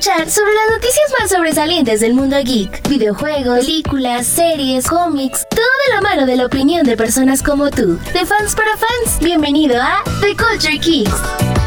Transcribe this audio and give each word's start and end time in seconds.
sobre 0.00 0.54
las 0.54 0.70
noticias 0.72 1.12
más 1.20 1.30
sobresalientes 1.30 2.00
del 2.00 2.14
mundo 2.14 2.36
geek, 2.42 2.88
videojuegos, 2.88 3.58
películas, 3.58 4.26
series, 4.26 4.86
cómics, 4.86 5.46
todo 5.50 5.60
de 5.86 5.94
la 5.94 6.00
mano 6.00 6.24
de 6.24 6.36
la 6.36 6.46
opinión 6.46 6.86
de 6.86 6.96
personas 6.96 7.42
como 7.42 7.70
tú, 7.70 7.98
de 8.14 8.24
fans 8.24 8.54
para 8.54 8.74
fans. 8.78 9.18
Bienvenido 9.20 9.76
a 9.82 10.02
The 10.22 10.34
Culture 10.34 10.78
Kicks. 10.78 11.61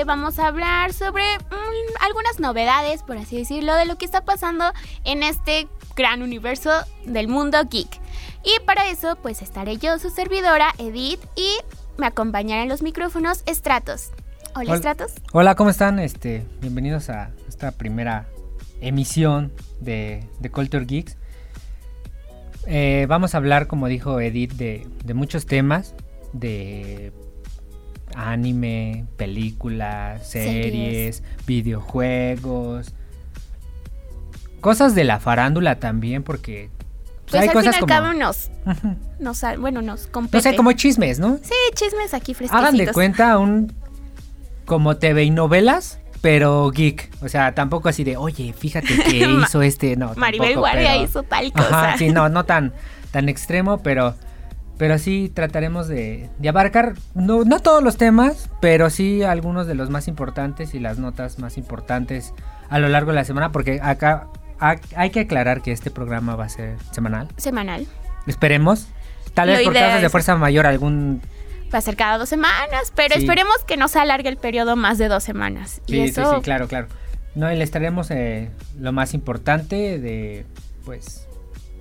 Donde 0.00 0.04
vamos 0.04 0.38
a 0.38 0.46
hablar 0.46 0.92
sobre 0.94 1.22
mm, 1.38 2.04
algunas 2.04 2.40
novedades, 2.40 3.02
por 3.02 3.18
así 3.18 3.36
decirlo, 3.36 3.74
de 3.74 3.84
lo 3.84 3.98
que 3.98 4.06
está 4.06 4.24
pasando 4.24 4.64
en 5.04 5.22
este 5.22 5.68
gran 5.94 6.22
universo 6.22 6.70
del 7.04 7.28
mundo 7.28 7.58
geek. 7.70 8.00
Y 8.42 8.64
para 8.64 8.88
eso, 8.88 9.16
pues 9.20 9.42
estaré 9.42 9.76
yo, 9.76 9.98
su 9.98 10.08
servidora, 10.08 10.72
Edith, 10.78 11.20
y 11.36 11.58
me 11.98 12.06
acompañarán 12.06 12.68
los 12.68 12.82
micrófonos 12.82 13.44
Stratos. 13.46 14.10
Hola, 14.54 14.78
Stratos. 14.78 15.12
Hola, 15.32 15.54
¿cómo 15.54 15.68
están? 15.68 15.98
Este, 15.98 16.46
bienvenidos 16.60 17.10
a 17.10 17.30
esta 17.46 17.72
primera 17.72 18.26
emisión 18.80 19.52
de, 19.80 20.26
Culture 20.50 20.86
Geeks. 20.86 21.18
Eh, 22.66 23.04
vamos 23.06 23.34
a 23.34 23.38
hablar, 23.38 23.66
como 23.66 23.86
dijo 23.88 24.18
Edith, 24.18 24.52
de, 24.52 24.86
de 25.04 25.14
muchos 25.14 25.44
temas, 25.44 25.94
de 26.32 27.12
anime, 28.14 29.06
películas, 29.16 30.28
series, 30.28 31.22
videojuegos, 31.46 32.94
cosas 34.60 34.94
de 34.94 35.04
la 35.04 35.20
farándula 35.20 35.76
también, 35.76 36.22
porque 36.22 36.70
pues, 37.30 37.42
hay 37.42 37.48
cosas 37.48 37.78
como... 37.78 37.90
nos, 38.12 38.50
bueno, 39.58 39.82
nos 39.82 40.06
compete. 40.06 40.36
No 40.36 40.42
sé, 40.42 40.56
como 40.56 40.72
chismes, 40.72 41.18
¿no? 41.18 41.38
Sí, 41.42 41.54
chismes 41.74 42.14
aquí 42.14 42.34
fresquecitos. 42.34 42.68
Hagan 42.68 42.76
de 42.76 42.92
cuenta 42.92 43.38
un 43.38 43.72
como 44.64 44.96
TV 44.96 45.24
y 45.24 45.30
novelas, 45.30 45.98
pero 46.20 46.70
geek. 46.70 47.10
O 47.22 47.28
sea, 47.28 47.54
tampoco 47.54 47.88
así 47.88 48.04
de, 48.04 48.16
oye, 48.16 48.52
fíjate 48.52 48.96
que 49.02 49.16
hizo 49.44 49.62
este, 49.62 49.96
no. 49.96 50.14
Maribel 50.16 50.56
Guardia 50.56 50.96
hizo 50.96 51.22
tal 51.22 51.52
cosa. 51.52 51.96
sí, 51.96 52.10
no, 52.10 52.28
no 52.28 52.44
tan, 52.46 52.72
tan 53.10 53.28
extremo, 53.28 53.78
pero 53.78 54.14
pero 54.80 54.98
sí 54.98 55.30
trataremos 55.32 55.88
de, 55.88 56.30
abarcar, 56.48 56.94
no, 57.12 57.44
no, 57.44 57.60
todos 57.60 57.82
los 57.82 57.98
temas, 57.98 58.48
pero 58.62 58.88
sí 58.88 59.22
algunos 59.22 59.66
de 59.66 59.74
los 59.74 59.90
más 59.90 60.08
importantes 60.08 60.72
y 60.74 60.78
las 60.78 60.98
notas 60.98 61.38
más 61.38 61.58
importantes 61.58 62.32
a 62.70 62.78
lo 62.78 62.88
largo 62.88 63.10
de 63.10 63.16
la 63.16 63.24
semana, 63.24 63.52
porque 63.52 63.78
acá 63.82 64.28
hay 64.96 65.10
que 65.10 65.20
aclarar 65.20 65.60
que 65.60 65.72
este 65.72 65.90
programa 65.90 66.34
va 66.34 66.46
a 66.46 66.48
ser 66.48 66.78
semanal. 66.92 67.28
Semanal. 67.36 67.86
Esperemos. 68.26 68.88
Tal 69.34 69.50
vez 69.50 69.64
por 69.64 69.74
casos 69.74 70.00
de 70.00 70.08
fuerza 70.08 70.34
mayor 70.36 70.66
algún... 70.66 71.20
Va 71.72 71.76
a 71.76 71.82
ser 71.82 71.96
cada 71.96 72.16
dos 72.16 72.30
semanas, 72.30 72.90
pero 72.94 73.16
esperemos 73.16 73.56
que 73.66 73.76
no 73.76 73.86
se 73.86 73.98
alargue 73.98 74.30
el 74.30 74.38
periodo 74.38 74.76
más 74.76 74.96
de 74.96 75.08
dos 75.08 75.22
semanas. 75.22 75.82
Sí, 75.88 76.08
sí, 76.08 76.14
sí, 76.14 76.40
claro, 76.42 76.68
claro. 76.68 76.86
No, 77.34 77.52
y 77.52 77.56
les 77.56 77.70
traeremos 77.70 78.10
eh, 78.10 78.48
lo 78.78 78.92
más 78.92 79.12
importante 79.12 79.98
de, 79.98 80.46
pues, 80.86 81.28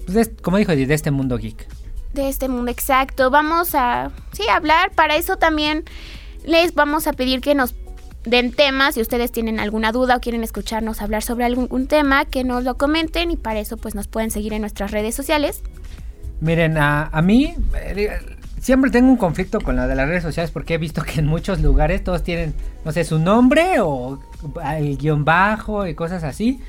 pues 0.06 0.32
como 0.42 0.58
dijo, 0.58 0.76
de 0.76 0.94
este 0.94 1.12
mundo 1.12 1.38
geek 1.38 1.79
de 2.14 2.30
este 2.30 2.48
mundo 2.48 2.72
exacto. 2.72 3.30
Vamos 3.30 3.76
a, 3.76 4.12
sí, 4.34 4.44
hablar. 4.50 4.92
Para 4.92 5.16
eso 5.16 5.38
también 5.38 5.84
les 6.46 6.74
vamos 6.74 7.08
a 7.08 7.14
pedir 7.14 7.42
que 7.42 7.56
nos 7.56 7.76
den 8.26 8.52
temas. 8.52 8.96
Si 8.96 9.02
ustedes 9.02 9.32
tienen 9.32 9.60
alguna 9.60 9.92
duda 9.92 10.18
o 10.18 10.20
quieren 10.20 10.44
escucharnos 10.44 11.02
hablar 11.02 11.24
sobre 11.24 11.46
algún 11.46 11.88
tema, 11.88 12.26
que 12.26 12.44
nos 12.44 12.64
lo 12.64 12.78
comenten. 12.78 13.32
Y 13.32 13.38
para 13.38 13.60
eso, 13.60 13.78
pues 13.78 13.96
nos 13.96 14.08
pueden 14.08 14.32
seguir 14.32 14.54
en 14.54 14.62
nuestras 14.62 14.92
redes 14.92 15.16
sociales. 15.16 15.62
Miren, 16.42 16.78
a, 16.78 17.08
a 17.08 17.22
mí 17.22 17.54
eh, 17.76 18.18
siempre 18.62 18.92
tengo 18.92 19.10
un 19.10 19.18
conflicto 19.18 19.60
con 19.60 19.76
la 19.76 19.88
de 19.88 19.96
las 19.96 20.08
redes 20.08 20.24
sociales 20.24 20.52
porque 20.52 20.76
he 20.76 20.78
visto 20.78 21.04
que 21.04 21.20
en 21.20 21.28
muchos 21.28 21.60
lugares 21.62 22.04
todos 22.04 22.24
tienen, 22.24 22.54
no 22.86 22.92
sé, 22.92 23.04
su 23.04 23.20
nombre 23.20 23.80
o 23.82 24.20
el 24.66 24.98
guion 24.98 25.26
bajo 25.26 25.86
y 25.88 25.96
cosas 25.96 26.24
así. 26.24 26.62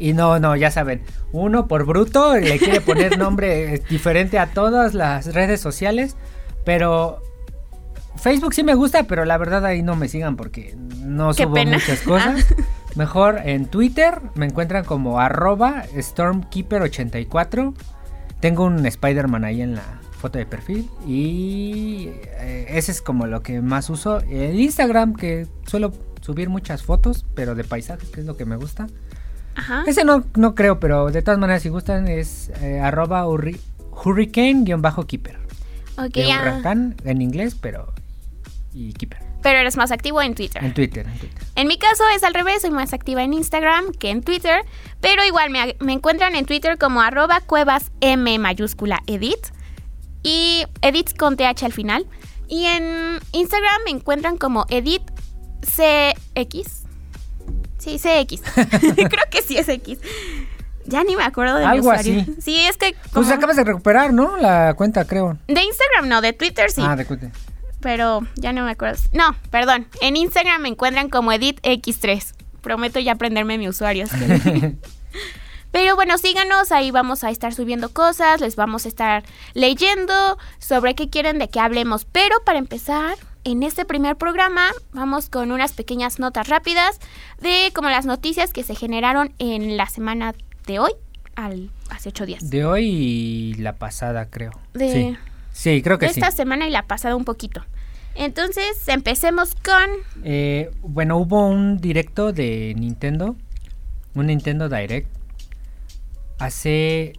Y 0.00 0.14
no, 0.14 0.40
no, 0.40 0.56
ya 0.56 0.70
saben, 0.70 1.02
uno 1.30 1.68
por 1.68 1.84
bruto 1.84 2.36
le 2.36 2.58
quiere 2.58 2.80
poner 2.80 3.18
nombre 3.18 3.82
diferente 3.90 4.38
a 4.38 4.46
todas 4.46 4.94
las 4.94 5.34
redes 5.34 5.60
sociales, 5.60 6.16
pero 6.64 7.22
Facebook 8.16 8.54
sí 8.54 8.62
me 8.62 8.74
gusta, 8.74 9.04
pero 9.04 9.26
la 9.26 9.36
verdad 9.36 9.64
ahí 9.66 9.82
no 9.82 9.96
me 9.96 10.08
sigan 10.08 10.36
porque 10.36 10.74
no 11.04 11.34
subo 11.34 11.54
muchas 11.64 12.00
cosas. 12.00 12.46
Mejor 12.96 13.40
en 13.44 13.66
Twitter 13.66 14.20
me 14.34 14.46
encuentran 14.46 14.84
como 14.84 15.20
arroba 15.20 15.84
Stormkeeper84. 15.94 17.74
Tengo 18.40 18.64
un 18.64 18.84
Spider-Man 18.84 19.44
ahí 19.44 19.60
en 19.60 19.74
la 19.74 20.00
foto 20.18 20.38
de 20.38 20.46
perfil 20.46 20.90
y 21.06 22.08
eh, 22.40 22.66
ese 22.70 22.92
es 22.92 23.02
como 23.02 23.26
lo 23.26 23.42
que 23.42 23.60
más 23.60 23.90
uso. 23.90 24.20
El 24.20 24.58
Instagram 24.58 25.14
que 25.14 25.46
suelo 25.66 25.92
subir 26.20 26.48
muchas 26.48 26.82
fotos, 26.82 27.26
pero 27.34 27.54
de 27.54 27.64
paisajes, 27.64 28.08
que 28.08 28.20
es 28.20 28.26
lo 28.26 28.36
que 28.36 28.44
me 28.44 28.56
gusta. 28.56 28.86
Ese 29.86 30.04
no, 30.04 30.24
no 30.36 30.54
creo, 30.54 30.80
pero 30.80 31.10
de 31.10 31.22
todas 31.22 31.38
maneras, 31.38 31.62
si 31.62 31.68
gustan, 31.68 32.08
es 32.08 32.50
eh, 32.60 32.80
arroba 32.80 33.26
hurricane-keeper. 33.26 35.38
Ok, 35.96 36.16
huracán 36.16 36.96
en 37.04 37.22
inglés, 37.22 37.56
pero. 37.60 37.92
Y 38.72 38.92
keeper. 38.92 39.30
Pero 39.42 39.58
eres 39.58 39.76
más 39.76 39.90
activo 39.90 40.20
en 40.20 40.34
Twitter. 40.34 40.62
En 40.62 40.74
Twitter, 40.74 41.06
en 41.06 41.18
Twitter. 41.18 41.42
En 41.54 41.66
mi 41.66 41.78
caso 41.78 42.04
es 42.14 42.22
al 42.24 42.34
revés, 42.34 42.62
soy 42.62 42.70
más 42.70 42.92
activa 42.92 43.22
en 43.22 43.32
Instagram 43.32 43.92
que 43.92 44.10
en 44.10 44.22
Twitter. 44.22 44.64
Pero 45.00 45.24
igual 45.24 45.50
me, 45.50 45.76
encuentran 45.92 46.36
en 46.36 46.44
Twitter 46.44 46.78
como 46.78 47.00
arroba 47.00 47.40
cuevas 47.40 47.90
M 48.00 48.38
mayúscula 48.38 49.00
edit. 49.06 49.38
Y 50.22 50.64
edit 50.82 51.16
con 51.16 51.36
TH 51.36 51.64
al 51.64 51.72
final. 51.72 52.06
Y 52.48 52.66
en 52.66 53.18
Instagram 53.32 53.82
me 53.84 53.92
encuentran 53.92 54.36
como 54.36 54.66
edit 54.68 55.02
CX. 55.62 56.79
Sí, 57.80 57.98
CX. 57.98 58.42
Creo 58.94 59.24
que 59.30 59.42
sí 59.42 59.56
es 59.58 59.68
X. 59.68 59.98
Ya 60.86 61.04
ni 61.04 61.16
me 61.16 61.24
acuerdo 61.24 61.56
de 61.56 61.64
Algo 61.64 61.90
así. 61.90 62.24
Sí, 62.40 62.64
es 62.66 62.76
que. 62.76 62.94
Pues 63.12 63.30
acabas 63.30 63.56
de 63.56 63.64
recuperar, 63.64 64.12
¿no? 64.12 64.36
La 64.36 64.74
cuenta, 64.74 65.04
creo. 65.04 65.38
De 65.46 65.62
Instagram 65.62 66.08
no, 66.08 66.20
de 66.20 66.32
Twitter 66.32 66.70
sí. 66.70 66.82
Ah, 66.84 66.96
de 66.96 67.04
Twitter. 67.04 67.30
Pero 67.80 68.22
ya 68.36 68.52
no 68.52 68.64
me 68.64 68.72
acuerdo. 68.72 69.00
No, 69.12 69.36
perdón. 69.50 69.86
En 70.00 70.16
Instagram 70.16 70.62
me 70.62 70.68
encuentran 70.68 71.08
como 71.08 71.32
EditX3. 71.32 72.34
Prometo 72.60 72.98
ya 72.98 73.12
aprenderme 73.12 73.56
mi 73.58 73.68
usuario. 73.68 74.06
Pero 75.70 75.94
bueno, 75.94 76.18
síganos, 76.18 76.72
ahí 76.72 76.90
vamos 76.90 77.22
a 77.22 77.30
estar 77.30 77.54
subiendo 77.54 77.90
cosas, 77.90 78.40
les 78.40 78.56
vamos 78.56 78.86
a 78.86 78.88
estar 78.88 79.22
leyendo 79.54 80.36
sobre 80.58 80.96
qué 80.96 81.08
quieren 81.08 81.38
de 81.38 81.48
qué 81.48 81.60
hablemos. 81.60 82.04
Pero 82.06 82.42
para 82.44 82.58
empezar, 82.58 83.16
en 83.44 83.62
este 83.62 83.84
primer 83.84 84.16
programa 84.16 84.68
vamos 84.92 85.28
con 85.28 85.52
unas 85.52 85.72
pequeñas 85.72 86.18
notas 86.18 86.48
rápidas 86.48 86.98
de 87.40 87.70
como 87.74 87.88
las 87.88 88.06
noticias 88.06 88.52
que 88.52 88.62
se 88.62 88.74
generaron 88.74 89.32
en 89.38 89.76
la 89.76 89.86
semana 89.86 90.34
de 90.66 90.78
hoy 90.78 90.92
al 91.36 91.70
hace 91.90 92.10
ocho 92.10 92.26
días. 92.26 92.50
De 92.50 92.64
hoy 92.64 92.86
y 92.86 93.54
la 93.54 93.74
pasada, 93.74 94.28
creo. 94.28 94.52
De, 94.74 94.92
sí. 94.92 95.16
sí 95.52 95.82
creo 95.82 95.98
que 95.98 96.06
de 96.06 96.12
esta 96.12 96.30
semana 96.30 96.66
y 96.66 96.70
la 96.70 96.86
pasada 96.86 97.16
un 97.16 97.24
poquito. 97.24 97.64
Entonces, 98.14 98.88
empecemos 98.88 99.54
con... 99.54 100.24
Eh, 100.24 100.70
bueno, 100.82 101.16
hubo 101.16 101.46
un 101.46 101.78
directo 101.78 102.32
de 102.32 102.74
Nintendo, 102.76 103.36
un 104.14 104.26
Nintendo 104.26 104.68
Direct, 104.68 105.08
hace... 106.38 107.12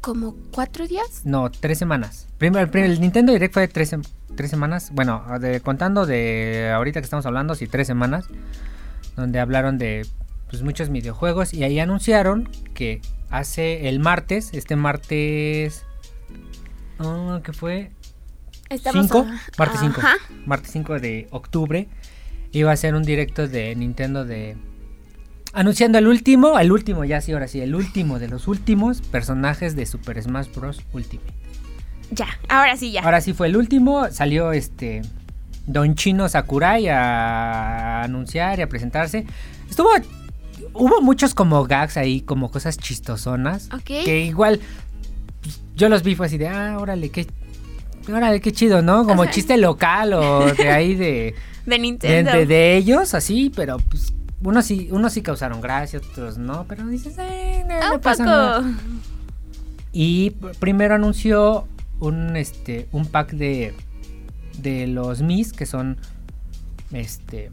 ¿Como 0.00 0.34
cuatro 0.50 0.86
días? 0.86 1.22
No, 1.24 1.50
tres 1.50 1.78
semanas. 1.78 2.26
Primero, 2.38 2.68
el, 2.72 2.84
el 2.84 3.00
Nintendo 3.00 3.32
Direct 3.32 3.52
fue 3.52 3.62
de 3.62 3.68
tres, 3.68 3.94
tres 4.36 4.50
semanas, 4.50 4.90
bueno, 4.92 5.24
de, 5.40 5.60
contando 5.60 6.06
de 6.06 6.70
ahorita 6.74 7.00
que 7.00 7.04
estamos 7.04 7.26
hablando, 7.26 7.54
sí, 7.54 7.66
tres 7.66 7.86
semanas, 7.86 8.26
donde 9.16 9.40
hablaron 9.40 9.78
de 9.78 10.06
pues, 10.50 10.62
muchos 10.62 10.90
videojuegos 10.90 11.54
y 11.54 11.64
ahí 11.64 11.78
anunciaron 11.78 12.48
que 12.74 13.00
hace 13.30 13.88
el 13.88 14.00
martes, 14.00 14.50
este 14.52 14.76
martes, 14.76 15.84
¿qué 17.42 17.52
fue? 17.52 17.92
5, 18.70 19.26
martes 19.58 19.80
5, 19.80 20.00
martes 20.46 20.70
5 20.72 20.98
de 20.98 21.28
octubre, 21.30 21.88
iba 22.52 22.70
a 22.70 22.74
hacer 22.74 22.94
un 22.94 23.02
directo 23.02 23.46
de 23.46 23.74
Nintendo 23.74 24.24
de 24.24 24.56
anunciando 25.52 25.98
el 25.98 26.06
último, 26.06 26.58
el 26.58 26.72
último 26.72 27.04
ya 27.04 27.20
sí, 27.20 27.32
ahora 27.32 27.48
sí, 27.48 27.60
el 27.60 27.74
último 27.74 28.18
de 28.18 28.28
los 28.28 28.48
últimos 28.48 29.00
personajes 29.00 29.76
de 29.76 29.86
Super 29.86 30.20
Smash 30.20 30.48
Bros. 30.54 30.82
Ultimate. 30.92 31.43
Ya, 32.14 32.26
ahora 32.48 32.76
sí 32.76 32.92
ya. 32.92 33.02
Ahora 33.02 33.20
sí 33.20 33.32
fue 33.32 33.46
el 33.48 33.56
último, 33.56 34.06
salió 34.10 34.52
este 34.52 35.02
Don 35.66 35.94
Chino 35.94 36.28
Sakurai 36.28 36.88
a 36.88 38.02
anunciar 38.02 38.58
y 38.58 38.62
a 38.62 38.68
presentarse. 38.68 39.26
Estuvo 39.68 39.88
hubo 40.72 41.00
muchos 41.00 41.34
como 41.34 41.64
gags 41.64 41.96
ahí, 41.96 42.20
como 42.20 42.50
cosas 42.50 42.78
chistosonas, 42.78 43.68
Ok. 43.72 43.84
que 44.04 44.24
igual 44.24 44.60
yo 45.76 45.88
los 45.88 46.02
vi 46.02 46.14
fue 46.14 46.26
así 46.26 46.38
de, 46.38 46.48
ah, 46.48 46.76
órale, 46.78 47.10
qué 47.10 47.26
órale, 48.12 48.40
qué 48.40 48.52
chido, 48.52 48.82
¿no? 48.82 49.04
Como 49.06 49.22
Ajá. 49.22 49.30
chiste 49.32 49.56
local 49.56 50.12
o 50.14 50.46
de 50.52 50.68
ahí 50.70 50.94
de 50.94 51.34
De 51.66 51.78
Nintendo. 51.78 52.32
de- 52.32 52.46
de 52.46 52.76
ellos, 52.76 53.14
así, 53.14 53.50
pero 53.54 53.78
pues 53.78 54.12
unos 54.42 54.66
sí, 54.66 54.88
unos 54.90 55.12
sí 55.14 55.22
causaron 55.22 55.60
gracia, 55.62 55.98
otros 56.00 56.36
no, 56.38 56.66
pero 56.68 56.86
dices, 56.86 57.16
eh, 57.18 57.64
no, 57.66 57.74
Ah, 57.74 57.88
no 57.88 57.94
un 57.94 58.00
pasa 58.00 58.24
poco. 58.24 58.36
nada. 58.36 58.64
Y 59.92 60.30
pr- 60.32 60.54
primero 60.58 60.94
anunció 60.94 61.66
un 62.00 62.36
este 62.36 62.88
un 62.92 63.06
pack 63.06 63.32
de 63.32 63.74
de 64.58 64.86
los 64.86 65.22
Mis 65.22 65.52
que 65.52 65.66
son 65.66 65.98
este 66.92 67.50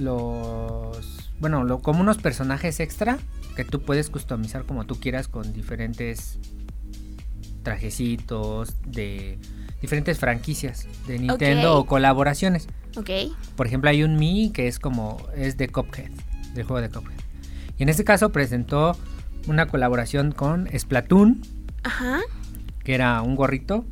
los 0.00 1.30
bueno, 1.40 1.64
lo- 1.64 1.80
como 1.80 2.00
unos 2.00 2.18
personajes 2.18 2.80
extra 2.80 3.18
que 3.56 3.64
tú 3.64 3.82
puedes 3.82 4.10
customizar 4.10 4.64
como 4.64 4.84
tú 4.86 4.98
quieras 4.98 5.28
con 5.28 5.52
diferentes 5.52 6.38
trajecitos 7.62 8.74
de 8.86 9.38
diferentes 9.80 10.18
franquicias 10.18 10.86
de 11.06 11.18
Nintendo 11.18 11.78
o 11.78 11.86
colaboraciones. 11.86 12.66
Ok. 12.96 13.10
Por 13.56 13.66
ejemplo, 13.66 13.90
hay 13.90 14.02
un 14.02 14.16
Mi 14.16 14.50
que 14.50 14.66
es 14.68 14.78
como 14.78 15.18
es 15.36 15.56
de 15.56 15.68
Cuphead, 15.68 16.10
del 16.54 16.64
juego 16.64 16.80
de 16.80 16.88
Cuphead. 16.90 17.18
Y 17.78 17.82
en 17.82 17.88
este 17.88 18.04
caso 18.04 18.30
presentó 18.30 18.96
una 19.46 19.66
colaboración 19.66 20.32
con 20.32 20.68
Splatoon, 20.76 21.42
Ajá. 21.82 22.20
Que 22.84 22.94
era 22.94 23.20
un 23.22 23.34
gorrito 23.34 23.84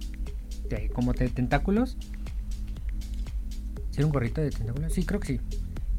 de 0.68 0.88
como 0.90 1.12
de 1.12 1.28
tentáculos. 1.28 1.96
¿Sí 3.90 3.98
era 3.98 4.06
un 4.06 4.12
gorrito 4.12 4.40
de 4.40 4.50
tentáculos? 4.50 4.92
Sí, 4.92 5.04
creo 5.04 5.20
que 5.20 5.26
sí. 5.26 5.40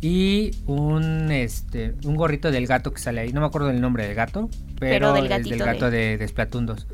Y 0.02 0.52
un 0.68 1.32
este 1.32 1.96
un 2.06 2.16
gorrito 2.16 2.52
del 2.52 2.68
gato 2.68 2.94
que 2.94 3.00
sale 3.02 3.22
ahí. 3.22 3.34
No 3.34 3.42
me 3.42 3.48
acuerdo 3.48 3.68
del 3.68 3.82
nombre 3.82 4.06
del 4.06 4.16
gato, 4.16 4.50
pero, 4.80 5.14
Pero 5.14 5.14
del 5.14 5.32
es 5.32 5.50
del 5.50 5.60
gato 5.60 5.90
de, 5.90 6.18
de 6.18 6.28
Splatoon 6.28 6.66
2. 6.66 6.88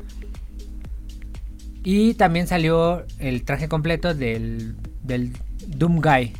Y 1.82 2.14
también 2.14 2.46
salió 2.46 3.04
el 3.18 3.42
traje 3.44 3.68
completo 3.68 4.14
del, 4.14 4.76
del 5.02 5.32
Doom 5.66 6.00
Guy, 6.00 6.32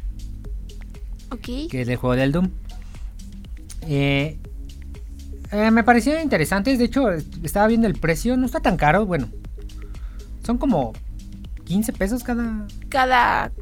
Ok. 1.31 1.69
que 1.71 1.81
es 1.81 1.87
del 1.87 1.97
juego 1.97 2.15
del 2.15 2.31
Doom. 2.31 2.51
Eh, 3.89 4.37
eh, 5.51 5.71
me 5.71 5.83
pareció 5.83 6.21
interesante, 6.21 6.77
de 6.77 6.85
hecho 6.85 7.11
estaba 7.43 7.67
viendo 7.67 7.87
el 7.87 7.95
precio, 7.95 8.37
no 8.37 8.45
está 8.45 8.61
tan 8.61 8.77
caro, 8.77 9.07
bueno, 9.07 9.29
son 10.45 10.59
como 10.59 10.93
15 11.65 11.93
pesos 11.93 12.23
cada... 12.25 12.67
Cada. 12.89 13.53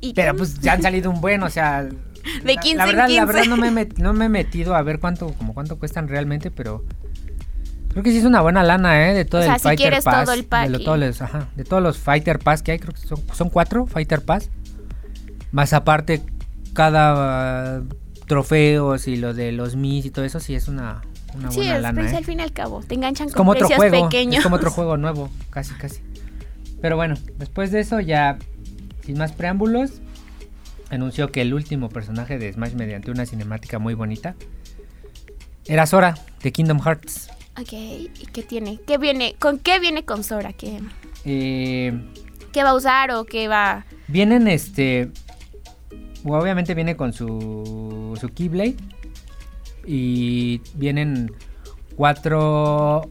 ítem. 0.00 0.14
Pero 0.24 0.36
pues 0.36 0.60
ya 0.60 0.74
han 0.74 0.82
salido 0.82 1.10
un 1.10 1.20
buen, 1.20 1.42
o 1.42 1.50
sea... 1.50 1.84
De 1.84 2.54
la- 2.54 2.60
15 2.60 2.76
la, 2.76 2.84
en 2.84 2.88
verdad, 2.90 3.02
la 3.04 3.06
15. 3.08 3.26
verdad 3.26 3.44
no 3.46 3.56
me, 3.56 3.88
no 3.98 4.12
me 4.12 4.24
he 4.24 4.28
metido 4.28 4.74
a 4.74 4.82
ver 4.82 4.98
cuánto, 4.98 5.32
como 5.34 5.54
cuánto 5.54 5.78
cuestan 5.78 6.08
realmente, 6.08 6.50
pero... 6.50 6.84
Creo 7.90 8.02
que 8.02 8.10
sí 8.10 8.18
es 8.18 8.24
una 8.24 8.42
buena 8.42 8.62
lana, 8.62 9.08
¿eh? 9.08 9.14
De 9.14 9.24
todo 9.24 9.40
O 9.40 9.44
sea, 9.44 9.54
el 9.54 9.60
si 9.60 9.62
Fighter 9.62 9.84
quieres 9.86 10.04
Pass. 10.04 10.24
todo 10.26 10.34
el 10.34 10.44
pack 10.44 10.64
de, 10.64 10.70
lo- 10.78 10.84
todos 10.84 10.98
los, 10.98 11.22
ajá, 11.22 11.48
de 11.56 11.64
todos 11.64 11.82
los 11.82 11.96
Fighter 11.98 12.38
Pass 12.38 12.62
que 12.62 12.72
hay, 12.72 12.78
creo 12.78 12.92
que 12.92 13.00
son, 13.00 13.18
son 13.32 13.48
cuatro 13.48 13.86
Fighter 13.86 14.22
Pass. 14.22 14.50
Más 15.50 15.72
aparte, 15.72 16.22
cada 16.74 17.78
uh, 17.80 17.88
trofeos 18.26 19.08
y 19.08 19.16
lo 19.16 19.32
de 19.32 19.52
los 19.52 19.76
Mis 19.76 20.04
y 20.04 20.10
todo 20.10 20.26
eso, 20.26 20.40
sí 20.40 20.54
es 20.54 20.68
una, 20.68 21.00
una 21.36 21.50
Sí, 21.50 21.58
buena 21.58 21.76
es 21.76 21.82
lana, 21.82 22.00
pues, 22.00 22.12
¿eh? 22.12 22.16
al 22.16 22.24
fin 22.24 22.40
y 22.40 22.42
al 22.42 22.52
cabo. 22.52 22.82
Te 22.82 22.94
enganchan 22.94 23.28
con 23.28 23.34
como 23.36 23.50
otro 23.52 23.68
precios 23.68 23.78
juego. 23.90 24.08
pequeños. 24.08 24.36
Es 24.38 24.42
como 24.42 24.56
otro 24.56 24.70
juego 24.72 24.96
nuevo, 24.96 25.30
casi, 25.50 25.74
casi. 25.74 26.00
Pero 26.80 26.96
bueno, 26.96 27.14
después 27.38 27.70
de 27.72 27.80
eso 27.80 28.00
ya, 28.00 28.38
sin 29.04 29.18
más 29.18 29.32
preámbulos, 29.32 30.00
anunció 30.90 31.32
que 31.32 31.42
el 31.42 31.54
último 31.54 31.88
personaje 31.88 32.38
de 32.38 32.52
Smash 32.52 32.74
mediante 32.74 33.10
una 33.10 33.26
cinemática 33.26 33.78
muy 33.78 33.94
bonita 33.94 34.34
era 35.66 35.86
Sora 35.86 36.16
de 36.42 36.52
Kingdom 36.52 36.80
Hearts. 36.80 37.28
Ok. 37.60 37.72
¿Y 37.72 38.10
qué 38.32 38.42
tiene? 38.42 38.78
¿Qué 38.86 38.98
viene? 38.98 39.34
¿Con 39.38 39.58
qué 39.58 39.80
viene 39.80 40.04
con 40.04 40.22
Sora? 40.22 40.52
¿Qué, 40.52 40.80
Eh, 41.24 41.92
qué 42.52 42.62
va 42.62 42.70
a 42.70 42.74
usar 42.74 43.10
o 43.12 43.24
qué 43.24 43.48
va? 43.48 43.84
vienen 44.08 44.46
este, 44.46 45.10
obviamente 46.24 46.74
viene 46.74 46.96
con 46.96 47.12
su 47.12 48.16
su 48.20 48.28
Keyblade 48.28 48.76
y 49.86 50.60
vienen 50.74 51.32
cuatro 51.96 53.08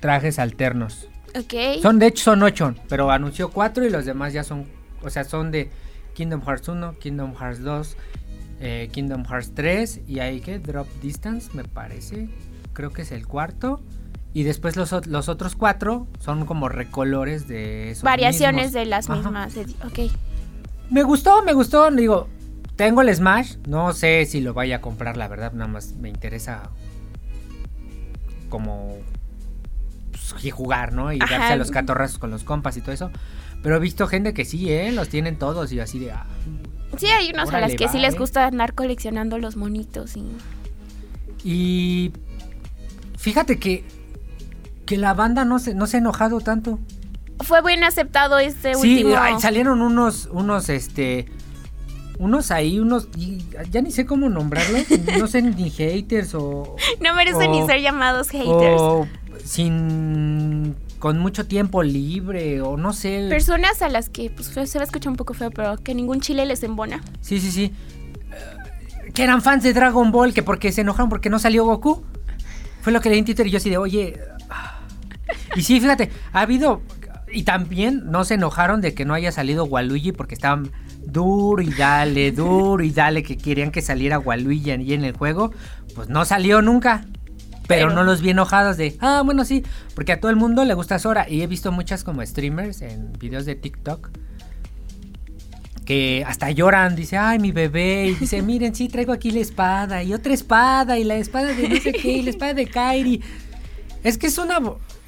trajes 0.00 0.38
alternos. 0.38 1.06
Ok. 1.38 1.80
Son, 1.82 1.98
de 1.98 2.06
hecho, 2.08 2.24
son 2.24 2.42
ocho, 2.42 2.74
pero 2.88 3.10
anunció 3.10 3.50
cuatro 3.50 3.84
y 3.84 3.90
los 3.90 4.04
demás 4.04 4.32
ya 4.32 4.44
son, 4.44 4.66
o 5.02 5.10
sea, 5.10 5.24
son 5.24 5.50
de 5.50 5.70
Kingdom 6.14 6.42
Hearts 6.42 6.68
1, 6.68 6.98
Kingdom 6.98 7.34
Hearts 7.36 7.62
2, 7.62 7.96
eh, 8.60 8.88
Kingdom 8.92 9.24
Hearts 9.24 9.52
3 9.54 10.00
y 10.06 10.18
ahí 10.20 10.40
que 10.40 10.58
Drop 10.58 10.88
Distance, 11.02 11.50
me 11.54 11.64
parece, 11.64 12.28
creo 12.72 12.90
que 12.90 13.02
es 13.02 13.12
el 13.12 13.26
cuarto. 13.26 13.80
Y 14.32 14.44
después 14.44 14.76
los, 14.76 15.06
los 15.08 15.28
otros 15.28 15.56
cuatro 15.56 16.06
son 16.20 16.46
como 16.46 16.68
recolores 16.68 17.48
de 17.48 17.90
esos 17.90 18.04
Variaciones 18.04 18.66
mismos. 18.66 18.72
de 18.74 18.86
las 18.86 19.10
Ajá. 19.10 19.16
mismas. 19.20 19.56
edi- 19.56 19.74
Ok. 19.84 20.12
Me 20.88 21.02
gustó, 21.02 21.42
me 21.42 21.52
gustó, 21.52 21.90
digo, 21.90 22.28
tengo 22.80 23.02
el 23.02 23.14
Smash, 23.14 23.56
no 23.66 23.92
sé 23.92 24.24
si 24.24 24.40
lo 24.40 24.54
vaya 24.54 24.76
a 24.76 24.80
comprar, 24.80 25.18
la 25.18 25.28
verdad, 25.28 25.52
nada 25.52 25.70
más 25.70 25.92
me 25.96 26.08
interesa 26.08 26.70
como 28.48 28.96
pues, 30.12 30.42
y 30.42 30.48
jugar, 30.48 30.94
¿no? 30.94 31.12
Y 31.12 31.18
Ajá. 31.20 31.36
darse 31.36 31.52
a 31.52 31.56
los 31.56 31.70
catorrazos 31.70 32.16
con 32.16 32.30
los 32.30 32.42
compas 32.42 32.78
y 32.78 32.80
todo 32.80 32.92
eso. 32.92 33.10
Pero 33.62 33.76
he 33.76 33.80
visto 33.80 34.06
gente 34.06 34.32
que 34.32 34.46
sí, 34.46 34.72
¿eh? 34.72 34.92
Los 34.92 35.10
tienen 35.10 35.36
todos 35.36 35.70
y 35.74 35.80
así 35.80 35.98
de... 35.98 36.12
ah, 36.12 36.24
Sí, 36.96 37.04
hay 37.08 37.30
unos 37.34 37.52
a 37.52 37.60
las 37.60 37.74
que 37.74 37.86
sí 37.88 37.98
les 37.98 38.14
¿eh? 38.14 38.18
gusta 38.18 38.46
andar 38.46 38.72
coleccionando 38.72 39.36
los 39.36 39.56
monitos 39.56 40.16
y... 40.16 40.24
Y 41.44 42.12
fíjate 43.18 43.58
que, 43.58 43.84
que 44.86 44.96
la 44.96 45.12
banda 45.12 45.44
no 45.44 45.58
se, 45.58 45.74
no 45.74 45.86
se 45.86 45.98
ha 45.98 46.00
enojado 46.00 46.40
tanto. 46.40 46.78
Fue 47.40 47.60
bien 47.60 47.84
aceptado 47.84 48.38
este 48.38 48.74
Sí, 48.74 49.02
último... 49.04 49.16
ay, 49.18 49.38
salieron 49.38 49.82
unos, 49.82 50.30
unos, 50.32 50.70
este, 50.70 51.26
unos 52.20 52.50
ahí, 52.50 52.78
unos, 52.78 53.08
ya 53.70 53.80
ni 53.82 53.90
sé 53.90 54.04
cómo 54.04 54.28
nombrarlos, 54.28 54.84
no 55.18 55.26
sé 55.26 55.40
ni 55.42 55.70
haters 55.70 56.34
o, 56.34 56.76
No 57.00 57.14
merecen 57.14 57.50
ni 57.50 57.66
ser 57.66 57.80
llamados 57.80 58.28
haters. 58.28 58.78
o 58.80 59.08
sin, 59.44 60.76
con 60.98 61.18
mucho 61.18 61.46
tiempo 61.46 61.82
libre 61.82 62.60
o 62.60 62.76
no 62.76 62.92
sé. 62.92 63.26
Personas 63.30 63.80
a 63.82 63.88
las 63.88 64.08
que, 64.10 64.30
pues 64.30 64.48
se 64.48 64.78
va 64.78 64.82
a 64.82 64.84
escuchar 64.84 65.10
un 65.10 65.16
poco 65.16 65.32
feo, 65.34 65.50
pero 65.50 65.76
que 65.78 65.94
ningún 65.94 66.20
chile 66.20 66.44
les 66.46 66.62
embona. 66.62 67.02
Sí, 67.22 67.40
sí, 67.40 67.50
sí. 67.50 67.72
Eh, 68.32 69.12
Que 69.12 69.22
eran 69.24 69.40
fans 69.42 69.62
de 69.62 69.72
Dragon 69.72 70.12
Ball, 70.12 70.34
que 70.34 70.42
porque 70.42 70.72
se 70.72 70.82
enojaron 70.82 71.08
porque 71.08 71.30
no 71.30 71.38
salió 71.38 71.64
Goku. 71.64 72.02
Fue 72.82 72.92
lo 72.92 73.00
que 73.00 73.08
leí 73.10 73.18
en 73.18 73.24
Twitter 73.24 73.46
y 73.46 73.50
yo 73.50 73.56
así 73.56 73.70
de, 73.70 73.78
oye. 73.78 74.20
ah. 74.50 74.80
Y 75.56 75.62
sí, 75.62 75.80
fíjate, 75.80 76.10
ha 76.32 76.40
habido. 76.42 76.82
Y 77.32 77.44
también 77.44 78.02
no 78.10 78.24
se 78.24 78.34
enojaron 78.34 78.80
de 78.82 78.92
que 78.94 79.04
no 79.04 79.14
haya 79.14 79.32
salido 79.32 79.64
Waluigi 79.64 80.12
porque 80.12 80.34
estaban 80.34 80.70
duro 81.12 81.62
y 81.62 81.70
dale, 81.72 82.32
duro 82.32 82.82
y 82.82 82.90
dale, 82.90 83.22
que 83.22 83.36
querían 83.36 83.70
que 83.70 83.82
saliera 83.82 84.18
Waluigi 84.18 84.70
ahí 84.70 84.94
en 84.94 85.04
el 85.04 85.16
juego. 85.16 85.52
Pues 85.94 86.08
no 86.08 86.24
salió 86.24 86.62
nunca. 86.62 87.04
Pero, 87.66 87.88
Pero- 87.88 87.94
no 87.94 88.02
los 88.02 88.20
vi 88.20 88.30
enojados 88.30 88.76
de, 88.76 88.96
ah, 89.00 89.22
bueno, 89.24 89.44
sí, 89.44 89.62
porque 89.94 90.12
a 90.12 90.20
todo 90.20 90.30
el 90.30 90.36
mundo 90.36 90.64
le 90.64 90.74
gusta 90.74 90.98
Sora. 90.98 91.28
Y 91.28 91.42
he 91.42 91.46
visto 91.46 91.70
muchas 91.70 92.02
como 92.02 92.24
streamers 92.24 92.82
en 92.82 93.12
videos 93.12 93.44
de 93.46 93.54
TikTok 93.54 94.10
que 95.84 96.24
hasta 96.24 96.50
lloran, 96.52 96.94
dice, 96.94 97.16
ay, 97.16 97.40
mi 97.40 97.50
bebé, 97.50 98.06
y 98.06 98.14
dice, 98.14 98.42
miren, 98.50 98.74
sí, 98.74 98.88
traigo 98.88 99.12
aquí 99.12 99.32
la 99.32 99.40
espada, 99.40 100.02
y 100.04 100.14
otra 100.14 100.32
espada, 100.32 100.98
y 100.98 101.04
la 101.04 101.16
espada 101.16 101.48
de 101.48 101.68
no 101.68 101.76
sé 101.80 101.92
qué, 101.92 102.12
y 102.12 102.22
la 102.22 102.30
espada 102.30 102.54
de 102.54 102.66
Kairi. 102.66 103.20
Es 104.04 104.16
que 104.16 104.28
es 104.28 104.38
una, 104.38 104.58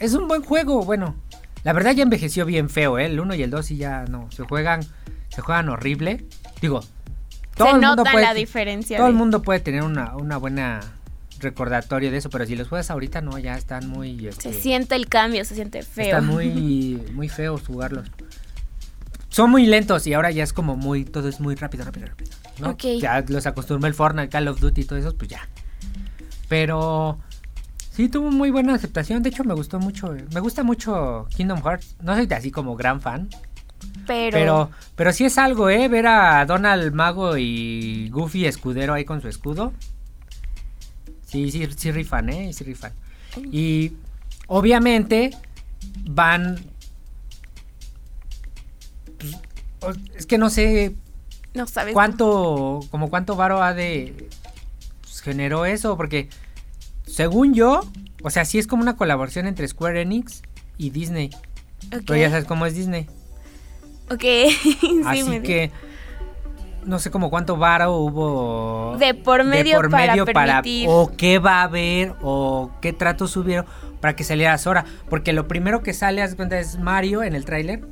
es 0.00 0.14
un 0.14 0.26
buen 0.26 0.42
juego, 0.42 0.82
bueno, 0.84 1.14
la 1.62 1.72
verdad 1.72 1.92
ya 1.92 2.02
envejeció 2.02 2.44
bien 2.46 2.68
feo, 2.68 2.98
¿eh? 2.98 3.06
El 3.06 3.20
1 3.20 3.34
y 3.36 3.42
el 3.44 3.50
2 3.50 3.64
sí 3.64 3.76
ya 3.76 4.06
no, 4.06 4.28
se 4.32 4.42
juegan, 4.42 4.80
se 5.34 5.40
juegan 5.40 5.68
horrible. 5.68 6.26
Digo, 6.60 6.80
todo 7.56 7.68
se 7.68 7.74
el 7.74 7.80
mundo 7.82 8.04
puede, 8.04 8.24
la 8.24 8.34
diferencia. 8.34 8.98
todo 8.98 9.08
el 9.08 9.14
mundo 9.14 9.42
puede 9.42 9.60
tener 9.60 9.82
una, 9.82 10.16
una 10.16 10.36
buena 10.36 10.80
recordatorio 11.40 12.10
de 12.10 12.18
eso, 12.18 12.30
pero 12.30 12.46
si 12.46 12.54
los 12.56 12.68
juegas 12.68 12.90
ahorita 12.90 13.20
no, 13.20 13.36
ya 13.38 13.56
están 13.56 13.88
muy... 13.88 14.18
Se 14.20 14.28
este, 14.28 14.52
siente 14.52 14.94
el 14.94 15.08
cambio, 15.08 15.44
se 15.44 15.54
siente 15.54 15.82
feo. 15.82 16.04
están 16.04 16.26
muy, 16.26 17.02
muy 17.14 17.28
feos 17.28 17.62
jugarlos. 17.66 18.10
Son 19.28 19.50
muy 19.50 19.66
lentos 19.66 20.06
y 20.06 20.12
ahora 20.14 20.30
ya 20.30 20.44
es 20.44 20.52
como 20.52 20.76
muy, 20.76 21.04
todo 21.04 21.28
es 21.28 21.40
muy 21.40 21.54
rápido, 21.54 21.84
rápido, 21.84 22.06
rápido. 22.06 22.30
¿no? 22.60 22.76
Ya 22.76 23.24
los 23.26 23.46
acostumbré 23.46 23.88
el 23.88 23.94
Fortnite, 23.94 24.28
Call 24.28 24.46
of 24.48 24.60
Duty 24.60 24.82
y 24.82 24.84
todo 24.84 24.98
eso, 24.98 25.16
pues 25.16 25.30
ya. 25.30 25.48
Pero 26.48 27.18
sí 27.90 28.08
tuvo 28.08 28.30
muy 28.30 28.50
buena 28.50 28.74
aceptación. 28.74 29.22
De 29.22 29.30
hecho, 29.30 29.42
me 29.42 29.54
gustó 29.54 29.80
mucho. 29.80 30.14
eh, 30.14 30.26
Me 30.34 30.40
gusta 30.40 30.62
mucho 30.62 31.26
Kingdom 31.34 31.62
Hearts. 31.62 31.96
No 32.02 32.14
soy 32.14 32.26
de 32.26 32.34
así 32.34 32.50
como 32.50 32.76
gran 32.76 33.00
fan. 33.00 33.30
Pero, 34.06 34.32
Pero, 34.36 34.70
pero 34.96 35.12
sí 35.12 35.24
es 35.24 35.38
algo, 35.38 35.70
¿eh? 35.70 35.88
Ver 35.88 36.06
a 36.06 36.44
Donald 36.46 36.92
Mago 36.92 37.36
y 37.36 38.08
Goofy 38.10 38.46
escudero 38.46 38.94
ahí 38.94 39.04
con 39.04 39.20
su 39.20 39.28
escudo. 39.28 39.72
Sí, 41.26 41.50
sí, 41.50 41.66
sí 41.76 41.90
rifan, 41.92 42.28
¿eh? 42.28 42.52
Sí 42.52 42.64
rifan. 42.64 42.92
Y 43.50 43.92
obviamente 44.48 45.30
van... 46.04 46.58
pues, 49.78 49.96
Es 50.14 50.26
que 50.26 50.36
no 50.38 50.50
sé 50.50 50.94
no 51.54 51.66
sabes. 51.66 51.94
cuánto, 51.94 52.80
como 52.90 53.08
cuánto 53.08 53.36
varo 53.36 53.62
ha 53.62 53.72
de... 53.72 54.28
pues, 55.02 55.20
generó 55.20 55.64
eso, 55.64 55.96
porque 55.96 56.28
según 57.06 57.54
yo, 57.54 57.80
o 58.22 58.30
sea, 58.30 58.44
sí 58.44 58.58
es 58.58 58.66
como 58.66 58.82
una 58.82 58.96
colaboración 58.96 59.46
entre 59.46 59.66
Square 59.68 60.02
Enix 60.02 60.42
y 60.76 60.90
Disney. 60.90 61.30
Ok. 61.86 62.02
Pero 62.06 62.16
ya 62.16 62.30
sabes 62.30 62.44
cómo 62.44 62.66
es 62.66 62.74
Disney. 62.74 63.06
Ok. 64.10 64.22
Sí, 64.22 65.00
Así 65.04 65.22
me- 65.24 65.42
que 65.42 65.70
no 66.84 66.98
sé 66.98 67.10
como 67.12 67.30
cuánto 67.30 67.56
varo 67.56 67.92
hubo 67.96 68.96
De 68.98 69.14
por 69.14 69.44
medio 69.44 69.80
para 70.26 70.62
permitir. 70.62 70.88
o 70.90 71.12
qué 71.16 71.38
va 71.38 71.60
a 71.60 71.62
haber 71.64 72.14
o 72.22 72.70
qué 72.80 72.92
tratos 72.92 73.36
hubieron 73.36 73.66
para 74.00 74.16
que 74.16 74.24
saliera 74.24 74.58
Sora, 74.58 74.84
porque 75.08 75.32
lo 75.32 75.46
primero 75.46 75.82
que 75.84 75.92
sale 75.94 76.22
haz 76.22 76.34
cuenta 76.34 76.58
es 76.58 76.78
Mario 76.80 77.22
en 77.22 77.36
el 77.36 77.44
tráiler, 77.44 77.84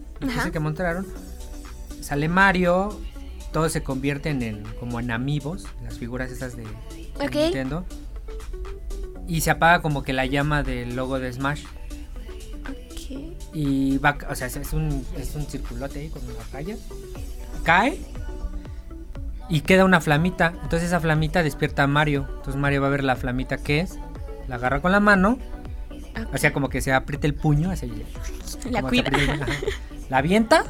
que 0.52 0.59
mostraron. 0.59 1.07
Sale 2.00 2.29
Mario, 2.29 2.99
todos 3.52 3.71
se 3.71 3.85
convierten 3.85 4.43
en 4.43 4.64
como 4.81 4.99
en 4.99 5.12
amigos, 5.12 5.69
las 5.85 5.99
figuras 5.99 6.33
esas 6.33 6.57
de, 6.57 6.64
de. 6.64 7.45
Nintendo. 7.45 7.85
Y 9.29 9.43
se 9.43 9.52
apaga 9.52 9.83
como 9.83 10.02
que 10.02 10.12
la 10.12 10.26
llama 10.26 10.64
del 10.64 10.97
logo 10.97 11.21
de 11.21 11.33
Smash. 11.33 11.62
Y 13.52 13.99
va, 13.99 14.16
o 14.28 14.35
sea, 14.35 14.47
es- 14.47 14.73
un, 14.73 15.04
es 15.19 15.35
un 15.35 15.45
circulote 15.47 15.99
ahí 16.00 16.09
con 16.09 16.23
una 16.25 16.35
raya. 16.52 16.76
Cae 17.64 17.99
y 19.49 19.62
queda 19.62 19.85
una 19.85 20.00
flamita. 20.00 20.52
Entonces 20.62 20.85
esa 20.88 21.00
flamita 21.00 21.42
despierta 21.42 21.83
a 21.83 21.87
Mario. 21.87 22.26
Entonces 22.37 22.57
Mario 22.57 22.80
va 22.83 22.87
a 22.87 22.90
ver 22.90 23.04
la 23.04 23.16
flamita 23.16 23.59
que 23.59 23.80
es. 23.80 23.99
La 24.49 24.57
agarra 24.57 24.80
con 24.80 24.92
la 24.92 25.00
mano. 25.00 25.38
O 26.33 26.38
sea, 26.38 26.52
como 26.52 26.69
que 26.69 26.80
se 26.80 26.92
aprieta 26.92 27.26
el 27.26 27.35
puño. 27.35 27.71
así, 27.71 27.90
La 28.71 28.83
cuida. 28.83 29.09
el-. 29.09 29.40
La 30.09 30.19
avienta. 30.19 30.64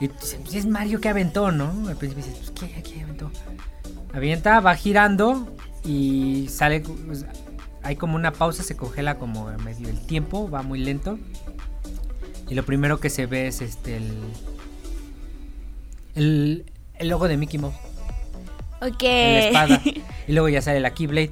Y 0.00 0.08
dice, 0.08 0.38
pues 0.42 0.54
es 0.54 0.66
Mario 0.66 1.00
que 1.00 1.08
aventó, 1.08 1.52
¿no? 1.52 1.88
Al 1.88 1.96
principio 1.96 2.24
dices, 2.26 2.50
pues 2.54 2.70
¿qué, 2.72 2.82
qué 2.82 3.02
aventó? 3.02 3.30
Avienta, 4.12 4.60
va 4.60 4.74
girando 4.74 5.54
y 5.84 6.48
sale. 6.50 6.80
pues, 6.80 7.24
hay 7.84 7.96
como 7.96 8.16
una 8.16 8.32
pausa, 8.32 8.62
se 8.62 8.76
congela 8.76 9.18
como 9.18 9.48
a 9.48 9.56
medio 9.58 9.88
el 9.88 10.00
tiempo, 10.06 10.50
va 10.50 10.62
muy 10.62 10.78
lento. 10.80 11.18
Y 12.48 12.54
lo 12.54 12.64
primero 12.64 12.98
que 12.98 13.10
se 13.10 13.26
ve 13.26 13.46
es 13.46 13.60
este 13.60 13.96
el. 13.96 14.12
El, 16.14 16.72
el 16.98 17.08
logo 17.08 17.26
de 17.26 17.36
Mickey 17.36 17.58
Mouse 17.58 17.74
Ok. 18.80 19.02
en 19.02 19.34
la 19.34 19.46
espada. 19.46 19.82
y 20.28 20.32
luego 20.32 20.48
ya 20.48 20.62
sale 20.62 20.80
la 20.80 20.92
Keyblade. 20.94 21.30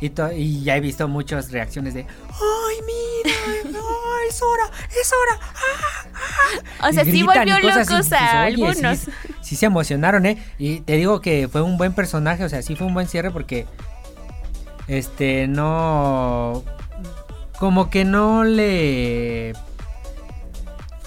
Y, 0.00 0.62
ya 0.62 0.76
he 0.76 0.80
visto 0.80 1.08
muchas 1.08 1.50
reacciones 1.50 1.94
de 1.94 2.00
¡Ay, 2.00 2.76
mira! 2.84 3.36
¡Ay, 3.64 4.28
es 4.28 4.42
hora! 4.42 4.70
¡Es 4.90 5.10
hora! 5.12 5.40
¡Ah! 5.54 6.88
o 6.88 6.92
sea, 6.92 7.04
sí 7.04 7.22
volvió 7.22 7.58
locos 7.58 7.90
a 7.90 7.96
dices, 7.96 8.12
"Oye, 8.12 8.16
algunos. 8.18 8.98
Sí, 8.98 9.10
sí 9.40 9.56
se 9.56 9.66
emocionaron, 9.66 10.26
¿eh? 10.26 10.36
Y 10.58 10.80
te 10.80 10.96
digo 10.96 11.20
que 11.22 11.48
fue 11.48 11.62
un 11.62 11.78
buen 11.78 11.94
personaje, 11.94 12.44
o 12.44 12.48
sea, 12.50 12.60
sí 12.60 12.76
fue 12.76 12.86
un 12.86 12.92
buen 12.94 13.08
cierre 13.08 13.30
porque. 13.30 13.66
Este, 14.88 15.46
no. 15.48 16.62
Como 17.58 17.88
que 17.90 18.04
no 18.04 18.44
le. 18.44 19.54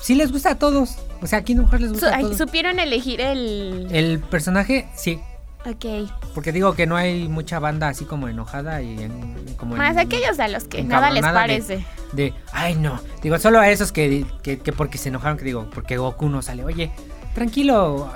Sí 0.01 0.15
les 0.15 0.31
gusta 0.31 0.51
a 0.51 0.55
todos. 0.59 0.97
O 1.21 1.27
sea, 1.27 1.39
aquí 1.39 1.53
en 1.53 1.61
mujer 1.61 1.81
les 1.81 1.89
Su- 1.89 1.93
gusta 1.95 2.15
a 2.17 2.19
todos. 2.21 2.37
supieron 2.37 2.79
elegir 2.79 3.21
el. 3.21 3.87
El 3.91 4.19
personaje, 4.19 4.87
sí. 4.95 5.19
Ok. 5.65 6.09
Porque 6.33 6.51
digo 6.53 6.75
que 6.75 6.87
no 6.87 6.95
hay 6.95 7.27
mucha 7.27 7.59
banda 7.59 7.89
así 7.89 8.05
como 8.05 8.27
enojada 8.29 8.81
y 8.81 9.01
en- 9.03 9.55
como 9.57 9.73
en- 9.73 9.79
Más 9.79 9.97
aquellos 9.97 10.39
a 10.39 10.47
los 10.47 10.63
que 10.65 10.83
nada 10.83 11.09
les 11.09 11.23
de- 11.25 11.31
parece. 11.33 11.85
de, 12.13 12.33
ay 12.53 12.75
no, 12.75 13.01
digo, 13.21 13.37
solo 13.39 13.59
a 13.59 13.69
esos 13.69 13.91
que, 13.91 14.25
que, 14.43 14.59
que 14.59 14.71
porque 14.71 14.97
se 14.97 15.09
enojaron, 15.09 15.37
que 15.37 15.43
digo, 15.43 15.67
porque 15.73 15.97
Goku 15.97 16.29
no 16.29 16.41
sale, 16.41 16.63
oye, 16.63 16.91
tranquilo, 17.35 18.09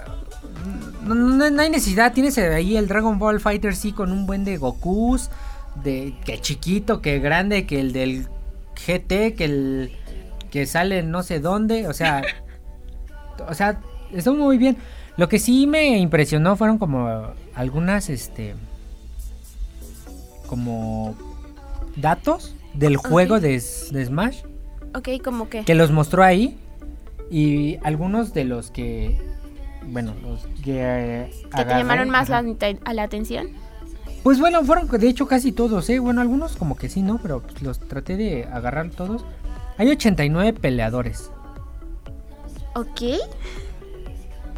no, 1.03 1.13
no- 1.15 1.49
no 1.49 1.61
hay 1.61 1.69
necesidad, 1.69 2.13
tienes 2.13 2.37
ahí 2.37 2.77
el 2.77 2.87
Dragon 2.87 3.19
Ball 3.19 3.41
Fighter 3.41 3.75
sí 3.75 3.91
con 3.91 4.13
un 4.13 4.25
buen 4.25 4.45
de 4.45 4.55
Gokus, 4.57 5.29
de 5.75 6.13
que 6.25 6.39
chiquito, 6.39 7.01
que 7.01 7.19
grande, 7.19 7.65
que 7.65 7.79
el 7.79 7.93
del 7.93 8.27
GT, 8.75 9.35
que 9.35 9.45
el 9.45 9.91
que 10.51 10.65
sale 10.65 11.01
no 11.01 11.23
sé 11.23 11.39
dónde, 11.39 11.87
o 11.87 11.93
sea, 11.93 12.21
o 13.47 13.53
sea, 13.53 13.79
estuvo 14.11 14.35
muy 14.35 14.57
bien. 14.57 14.77
Lo 15.17 15.29
que 15.29 15.39
sí 15.39 15.67
me 15.67 15.97
impresionó 15.97 16.55
fueron 16.55 16.77
como 16.77 17.33
algunas, 17.55 18.09
este, 18.09 18.55
como 20.47 21.15
datos 21.95 22.55
del 22.73 22.97
juego 22.97 23.39
de, 23.39 23.59
Smash 23.59 24.43
Ok, 24.93 25.09
como 25.23 25.49
que. 25.49 25.63
que 25.63 25.75
los 25.75 25.91
mostró 25.91 26.23
ahí 26.23 26.57
y 27.29 27.77
algunos 27.83 28.33
de 28.33 28.43
los 28.43 28.71
que, 28.71 29.17
bueno, 29.85 30.13
los 30.21 30.45
que 30.63 30.81
eh, 30.81 31.31
que 31.55 31.63
te 31.63 31.69
llamaron 31.69 32.09
más 32.09 32.29
la, 32.29 32.43
a 32.83 32.93
la 32.93 33.03
atención. 33.03 33.47
Pues 34.23 34.39
bueno, 34.39 34.63
fueron 34.63 34.87
de 34.87 35.07
hecho 35.09 35.27
casi 35.27 35.51
todos, 35.51 35.89
¿eh? 35.89 35.99
Bueno, 35.99 36.21
algunos 36.21 36.55
como 36.55 36.75
que 36.75 36.89
sí, 36.89 37.01
¿no? 37.01 37.17
Pero 37.21 37.41
pues, 37.41 37.61
los 37.61 37.79
traté 37.79 38.17
de 38.17 38.45
agarrar 38.45 38.89
todos. 38.91 39.25
Hay 39.77 39.89
89 39.89 40.53
peleadores. 40.53 41.31
Ok. 42.75 43.01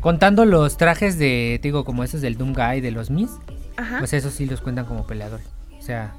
Contando 0.02 0.44
los 0.46 0.76
trajes 0.78 1.18
de, 1.18 1.60
te 1.62 1.70
digo, 1.70 1.86
como 1.86 2.04
esos 2.04 2.20
del 2.22 2.38
Doom 2.38 2.54
Guy, 2.54 2.82
de 2.82 2.92
los 2.92 3.10
Mis, 3.10 3.30
Ajá. 3.78 4.00
pues 4.00 4.12
esos 4.14 4.34
sí 4.34 4.46
los 4.46 4.60
cuentan 4.60 4.86
como 4.86 5.08
peleadores. 5.08 5.46
O 5.80 5.82
sea, 5.82 6.14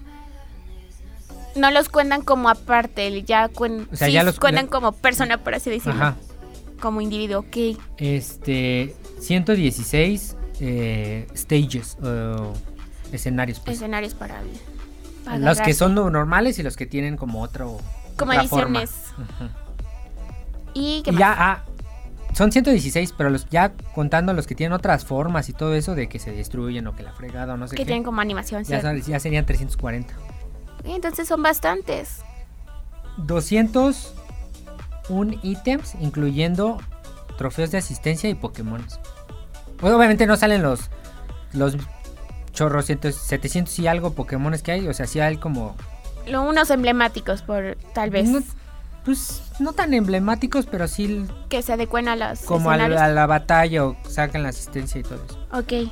no 1.54 1.70
los 1.70 1.90
cuentan 1.90 2.22
como 2.22 2.48
aparte, 2.48 3.22
ya, 3.24 3.48
cuen- 3.50 3.86
O 3.92 3.96
sea, 3.96 4.06
sí 4.08 4.14
ya 4.14 4.24
los- 4.24 4.40
cuentan 4.40 4.68
como 4.68 4.92
persona, 4.92 5.36
por 5.38 5.54
así 5.54 5.68
decirlo. 5.68 5.92
ajá. 6.02 6.16
Como 6.80 7.02
individuo, 7.02 7.40
ok. 7.40 7.78
Este, 7.98 8.94
116 9.20 10.36
eh, 10.60 11.26
stages 11.36 11.96
o 12.02 12.52
escenarios. 13.14 13.60
Pues. 13.60 13.76
Escenarios 13.76 14.14
para, 14.14 14.40
para 15.24 15.38
Los 15.38 15.60
que 15.60 15.74
son 15.74 15.94
no- 15.94 16.10
normales 16.10 16.58
y 16.58 16.62
los 16.62 16.76
que 16.76 16.86
tienen 16.86 17.16
como 17.16 17.42
otro. 17.42 17.78
Como 18.16 18.32
forma. 18.48 18.80
ediciones. 18.82 19.12
Y, 20.74 21.02
¿qué 21.02 21.12
más? 21.12 21.20
ya, 21.20 21.34
ah, 21.38 21.62
son 22.32 22.50
116, 22.52 23.14
pero 23.16 23.30
los 23.30 23.48
ya 23.48 23.72
contando 23.94 24.32
los 24.32 24.46
que 24.46 24.54
tienen 24.56 24.72
otras 24.72 25.04
formas 25.04 25.48
y 25.48 25.52
todo 25.52 25.74
eso 25.74 25.94
de 25.94 26.08
que 26.08 26.18
se 26.18 26.32
destruyen 26.32 26.86
o 26.88 26.96
que 26.96 27.02
la 27.04 27.12
fregada 27.12 27.54
o 27.54 27.56
no 27.56 27.68
sé 27.68 27.76
que 27.76 27.82
qué. 27.82 27.86
tienen 27.86 28.02
como 28.02 28.20
animación, 28.20 28.64
ya, 28.64 28.80
son- 28.80 29.00
ya 29.00 29.20
serían 29.20 29.46
340. 29.46 30.14
Entonces 30.84 31.28
son 31.28 31.42
bastantes. 31.42 32.20
201 33.18 35.38
ítems, 35.42 35.94
incluyendo 36.00 36.78
trofeos 37.38 37.70
de 37.70 37.78
asistencia 37.78 38.28
y 38.30 38.34
Pokémon. 38.34 38.84
Pues 39.78 39.92
obviamente 39.92 40.26
no 40.26 40.36
salen 40.36 40.62
los 40.62 40.90
los 41.52 41.76
chorros 42.54 42.86
700 42.86 43.78
y 43.80 43.86
algo 43.86 44.14
Pokémones 44.14 44.62
que 44.62 44.72
hay, 44.72 44.88
o 44.88 44.94
sea, 44.94 45.06
sí 45.06 45.20
hay 45.20 45.36
como 45.36 45.76
Lo, 46.26 46.42
unos 46.48 46.70
emblemáticos, 46.70 47.42
por 47.42 47.76
tal 47.94 48.08
vez. 48.10 48.26
no, 48.28 48.40
pues 49.04 49.42
no 49.58 49.72
tan 49.74 49.92
emblemáticos, 49.92 50.64
pero 50.66 50.88
sí 50.88 51.26
que 51.50 51.60
se 51.60 51.74
adecuen 51.74 52.08
a 52.08 52.16
los 52.16 52.40
como 52.40 52.70
a 52.70 52.76
la, 52.78 53.04
a 53.04 53.08
la 53.08 53.26
batalla 53.26 53.84
o 53.84 53.96
sacan 54.08 54.42
la 54.44 54.48
asistencia 54.48 55.00
y 55.00 55.02
todo 55.04 55.16
eso. 55.26 55.38
Ok. 55.52 55.90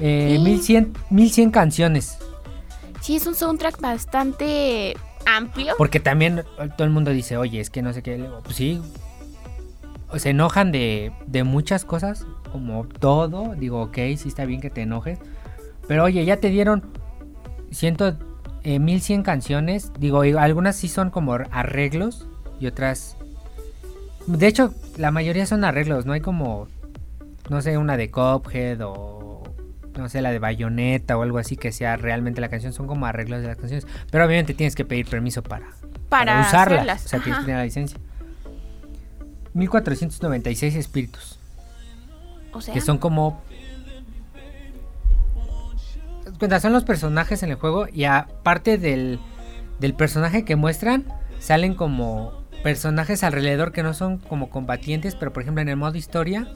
Eh, 0.00 0.36
Y- 0.38 0.42
1100, 0.42 0.92
1100 1.10 1.50
canciones, 1.50 2.18
Sí, 3.00 3.16
es 3.16 3.26
un 3.26 3.34
soundtrack 3.34 3.80
bastante 3.80 4.94
amplio. 5.24 5.74
porque 5.78 6.00
también 6.00 6.44
todo 6.76 6.84
el 6.84 6.90
mundo 6.90 7.10
dice, 7.12 7.36
oye, 7.38 7.58
es 7.60 7.70
que 7.70 7.80
no 7.80 7.92
sé 7.94 8.02
qué, 8.02 8.22
pues 8.44 8.56
sí, 8.56 8.82
se 10.16 10.30
enojan 10.30 10.70
de, 10.72 11.12
de 11.26 11.44
muchas 11.44 11.84
cosas, 11.86 12.26
como 12.52 12.84
todo, 12.84 13.54
digo, 13.56 13.80
ok, 13.82 13.94
sí 14.18 14.24
está 14.28 14.44
bien 14.44 14.60
que 14.60 14.68
te 14.70 14.82
enojes, 14.82 15.18
pero 15.90 16.04
oye, 16.04 16.24
ya 16.24 16.36
te 16.36 16.50
dieron 16.50 16.84
ciento, 17.72 18.16
eh, 18.62 18.78
1100 18.78 19.24
canciones, 19.24 19.90
digo, 19.98 20.20
algunas 20.20 20.76
sí 20.76 20.86
son 20.86 21.10
como 21.10 21.34
arreglos 21.50 22.28
y 22.60 22.68
otras, 22.68 23.16
de 24.28 24.46
hecho, 24.46 24.72
la 24.96 25.10
mayoría 25.10 25.46
son 25.46 25.64
arreglos, 25.64 26.06
no 26.06 26.12
hay 26.12 26.20
como, 26.20 26.68
no 27.48 27.60
sé, 27.60 27.76
una 27.76 27.96
de 27.96 28.08
Cuphead 28.08 28.78
o 28.82 29.42
no 29.98 30.08
sé, 30.08 30.22
la 30.22 30.30
de 30.30 30.38
Bayonetta 30.38 31.18
o 31.18 31.22
algo 31.22 31.38
así 31.38 31.56
que 31.56 31.72
sea 31.72 31.96
realmente 31.96 32.40
la 32.40 32.50
canción, 32.50 32.72
son 32.72 32.86
como 32.86 33.06
arreglos 33.06 33.40
de 33.40 33.48
las 33.48 33.56
canciones, 33.56 33.84
pero 34.12 34.24
obviamente 34.24 34.54
tienes 34.54 34.76
que 34.76 34.84
pedir 34.84 35.08
permiso 35.08 35.42
para, 35.42 35.72
para, 36.08 36.40
usarla, 36.40 36.76
hacerlas. 36.76 37.06
o 37.06 37.08
sea, 37.08 37.18
tienes 37.20 37.40
que 37.40 37.46
tener 37.46 37.58
la 37.58 37.64
licencia. 37.64 37.98
1496 39.54 40.76
espíritus, 40.76 41.40
O 42.52 42.60
sea, 42.60 42.72
que 42.72 42.80
son 42.80 42.98
como 42.98 43.42
son 46.60 46.72
los 46.72 46.84
personajes 46.84 47.42
en 47.42 47.50
el 47.50 47.56
juego 47.56 47.86
y 47.92 48.04
aparte 48.04 48.78
del, 48.78 49.20
del 49.78 49.94
personaje 49.94 50.44
que 50.44 50.56
muestran, 50.56 51.04
salen 51.38 51.74
como 51.74 52.32
personajes 52.62 53.22
alrededor 53.24 53.72
que 53.72 53.82
no 53.82 53.94
son 53.94 54.18
como 54.18 54.50
combatientes, 54.50 55.14
pero 55.16 55.32
por 55.32 55.42
ejemplo 55.42 55.62
en 55.62 55.68
el 55.68 55.76
modo 55.76 55.96
historia 55.96 56.46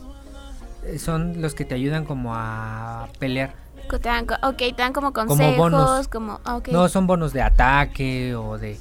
eh, 0.85 0.99
son 0.99 1.41
los 1.41 1.55
que 1.55 1.65
te 1.65 1.75
ayudan 1.75 2.05
como 2.05 2.35
a 2.35 3.09
pelear. 3.19 3.53
Te 3.91 3.99
dan, 4.09 4.27
ok, 4.43 4.57
te 4.57 4.73
dan 4.77 4.93
como 4.93 5.13
consejos, 5.13 5.57
bonos. 5.57 6.09
como, 6.09 6.41
ah, 6.45 6.57
ok. 6.57 6.69
No 6.69 6.89
son 6.89 7.07
bonos 7.07 7.33
de 7.35 7.43
ataque 7.43 8.35
o 8.35 8.59
de... 8.59 8.79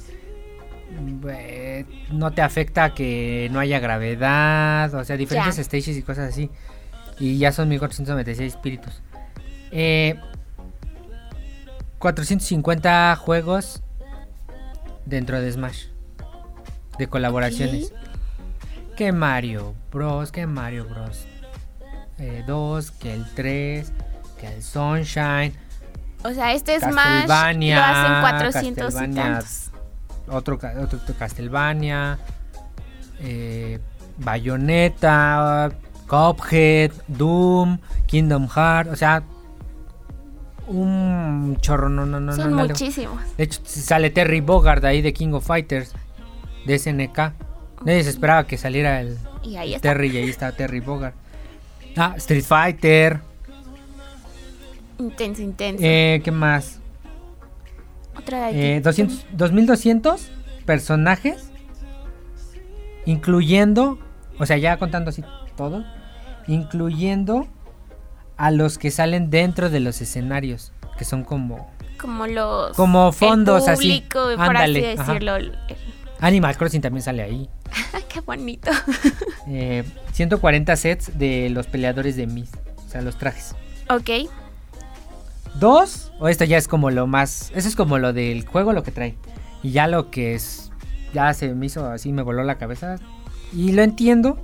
mm, 0.98 1.20
eh, 1.28 1.84
no 2.10 2.32
te 2.32 2.40
afecta 2.42 2.94
que 2.94 3.48
no 3.52 3.60
haya 3.60 3.78
gravedad, 3.80 4.92
o 4.94 5.04
sea, 5.04 5.16
diferentes 5.18 5.56
Ya. 5.56 5.64
stages 5.64 5.96
y 5.96 6.02
cosas 6.02 6.30
así. 6.30 6.50
Y 7.20 7.38
ya 7.38 7.52
son 7.52 7.68
1496 7.68 8.54
espíritus. 8.54 9.02
Eh, 9.70 10.18
450 12.08 13.16
juegos 13.16 13.82
dentro 15.06 15.40
de 15.40 15.50
Smash. 15.50 15.86
De 16.98 17.06
colaboraciones. 17.06 17.94
Que 18.94 19.10
Mario 19.10 19.74
Bros, 19.90 20.30
que 20.30 20.46
Mario 20.46 20.84
Bros. 20.84 21.24
2, 22.46 22.90
que 22.90 23.14
el 23.14 23.24
3, 23.34 23.90
que 24.38 24.54
el 24.54 24.62
Sunshine. 24.62 25.54
O 26.24 26.30
sea, 26.34 26.52
este 26.52 26.78
Smash 26.78 26.90
lo 26.90 26.96
Castlevania, 26.96 28.20
hacen 28.20 28.20
400 28.20 28.70
y 28.76 28.96
Castlevania. 28.96 29.22
tantos. 29.32 29.70
otro, 30.28 30.58
ca- 30.58 30.74
otro, 30.82 30.98
otro 31.02 31.14
Castlevania, 31.18 32.18
eh, 33.20 33.80
Bayonetta, 34.18 35.70
Cuphead, 36.06 36.92
Doom, 37.08 37.78
Kingdom 38.06 38.46
Hearts, 38.54 38.92
o 38.92 38.96
sea, 38.96 39.22
un 40.66 41.56
chorro, 41.60 41.88
no, 41.88 42.06
no, 42.06 42.20
no, 42.20 42.34
Son 42.34 42.50
no, 42.50 42.66
muchísimos. 42.66 43.20
De 43.36 43.44
hecho, 43.44 43.60
sale 43.64 44.10
Terry 44.10 44.40
Bogard 44.40 44.84
ahí 44.84 45.02
de 45.02 45.12
King 45.12 45.32
of 45.32 45.46
Fighters, 45.46 45.92
de 46.66 46.78
SNK. 46.78 47.18
Nadie 47.84 48.02
se 48.04 48.10
esperaba 48.10 48.46
que 48.46 48.56
saliera 48.56 49.00
el 49.00 49.18
Y 49.42 49.56
ahí 49.56 49.74
está. 49.74 49.90
Terry 49.90 50.08
y 50.08 50.16
ahí 50.18 50.30
está 50.30 50.52
Terry 50.52 50.80
Bogard. 50.80 51.14
Ah, 51.96 52.14
Street 52.16 52.44
Fighter, 52.44 53.20
Intenso, 54.98 55.42
intenso. 55.42 55.82
eh, 55.84 56.20
¿qué 56.24 56.30
más? 56.30 56.78
Otra 58.16 58.46
de. 58.52 58.76
Eh, 58.76 58.80
200, 58.80 59.26
2200 59.32 60.30
personajes, 60.64 61.50
incluyendo, 63.04 63.98
o 64.38 64.46
sea, 64.46 64.56
ya 64.56 64.76
contando 64.78 65.10
así 65.10 65.22
todo, 65.56 65.84
incluyendo 66.46 67.46
a 68.36 68.50
los 68.50 68.78
que 68.78 68.90
salen 68.90 69.30
dentro 69.30 69.70
de 69.70 69.80
los 69.80 70.00
escenarios, 70.00 70.72
que 70.98 71.04
son 71.04 71.24
como 71.24 71.70
como 71.98 72.26
los. 72.26 72.76
como 72.76 73.08
el 73.08 73.14
fondos 73.14 73.68
así. 73.68 74.04
por 74.12 74.38
Ándale, 74.38 74.92
así 74.92 74.98
decirlo. 74.98 75.36
El- 75.36 75.56
Animal 76.20 76.56
Crossing 76.56 76.80
también 76.80 77.02
sale 77.02 77.22
ahí. 77.22 77.48
Ay, 77.92 78.02
qué 78.08 78.20
bonito. 78.20 78.70
Eh, 79.46 79.84
140 80.14 80.74
sets 80.76 81.18
de 81.18 81.50
los 81.50 81.66
peleadores 81.66 82.16
de 82.16 82.26
Miss, 82.26 82.48
o 82.86 82.88
sea, 82.90 83.02
los 83.02 83.18
trajes. 83.18 83.54
ok. 83.90 84.30
Dos, 85.60 86.10
o 86.18 86.28
esto 86.28 86.44
ya 86.44 86.56
es 86.56 86.66
como 86.66 86.90
lo 86.90 87.06
más, 87.06 87.52
eso 87.54 87.68
es 87.68 87.76
como 87.76 87.98
lo 87.98 88.14
del 88.14 88.46
juego 88.46 88.72
lo 88.72 88.82
que 88.82 88.90
trae. 88.90 89.16
Y 89.62 89.72
ya 89.72 89.86
lo 89.86 90.10
que 90.10 90.34
es, 90.34 90.70
ya 91.12 91.32
se 91.34 91.54
me 91.54 91.66
hizo 91.66 91.86
así, 91.90 92.10
me 92.10 92.22
voló 92.22 92.42
la 92.42 92.56
cabeza. 92.56 92.96
Y 93.52 93.72
lo 93.72 93.82
entiendo. 93.82 94.38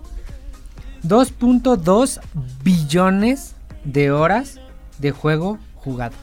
2.2 1.03 2.21
billones 2.63 3.55
de 3.85 4.11
horas 4.11 4.61
de 4.99 5.11
juego 5.11 5.59
jugado. 5.77 6.17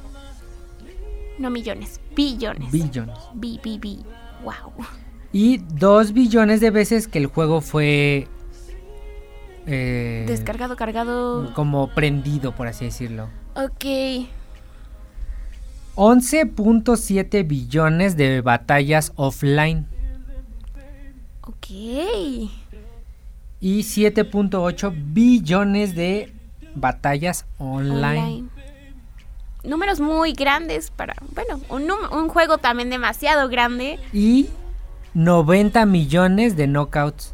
No 1.39 1.49
millones, 1.49 1.99
billones. 2.15 2.71
Billones. 2.71 3.17
Bi, 3.35 3.59
bi, 3.63 3.77
bi. 3.77 3.99
Wow. 4.43 4.73
Y 5.31 5.57
2 5.57 6.13
billones 6.13 6.61
de 6.61 6.71
veces 6.71 7.07
que 7.07 7.19
el 7.19 7.27
juego 7.27 7.61
fue... 7.61 8.27
eh, 9.67 10.25
Descargado, 10.27 10.75
cargado. 10.75 11.53
Como 11.53 11.89
prendido, 11.93 12.55
por 12.55 12.67
así 12.67 12.85
decirlo. 12.85 13.29
Ok. 13.55 13.85
11.7 15.96 17.48
billones 17.48 18.17
de 18.17 18.41
batallas 18.41 19.11
offline. 19.15 19.85
Ok. 21.41 21.70
y 21.70 22.50
7.8 23.81 24.93
billones 25.13 25.96
de 25.96 26.31
batallas 26.79 27.46
online. 27.57 28.20
Online. 28.22 28.50
Números 29.63 30.00
muy 30.00 30.33
grandes 30.33 30.92
para. 30.92 31.16
Bueno, 31.33 31.59
un, 31.70 31.92
un 31.92 32.29
juego 32.29 32.57
también 32.57 32.90
demasiado 32.90 33.50
grande. 33.50 34.00
y 34.13 34.48
90 35.13 35.85
millones 35.85 36.55
de 36.55 36.68
knockouts. 36.68 37.33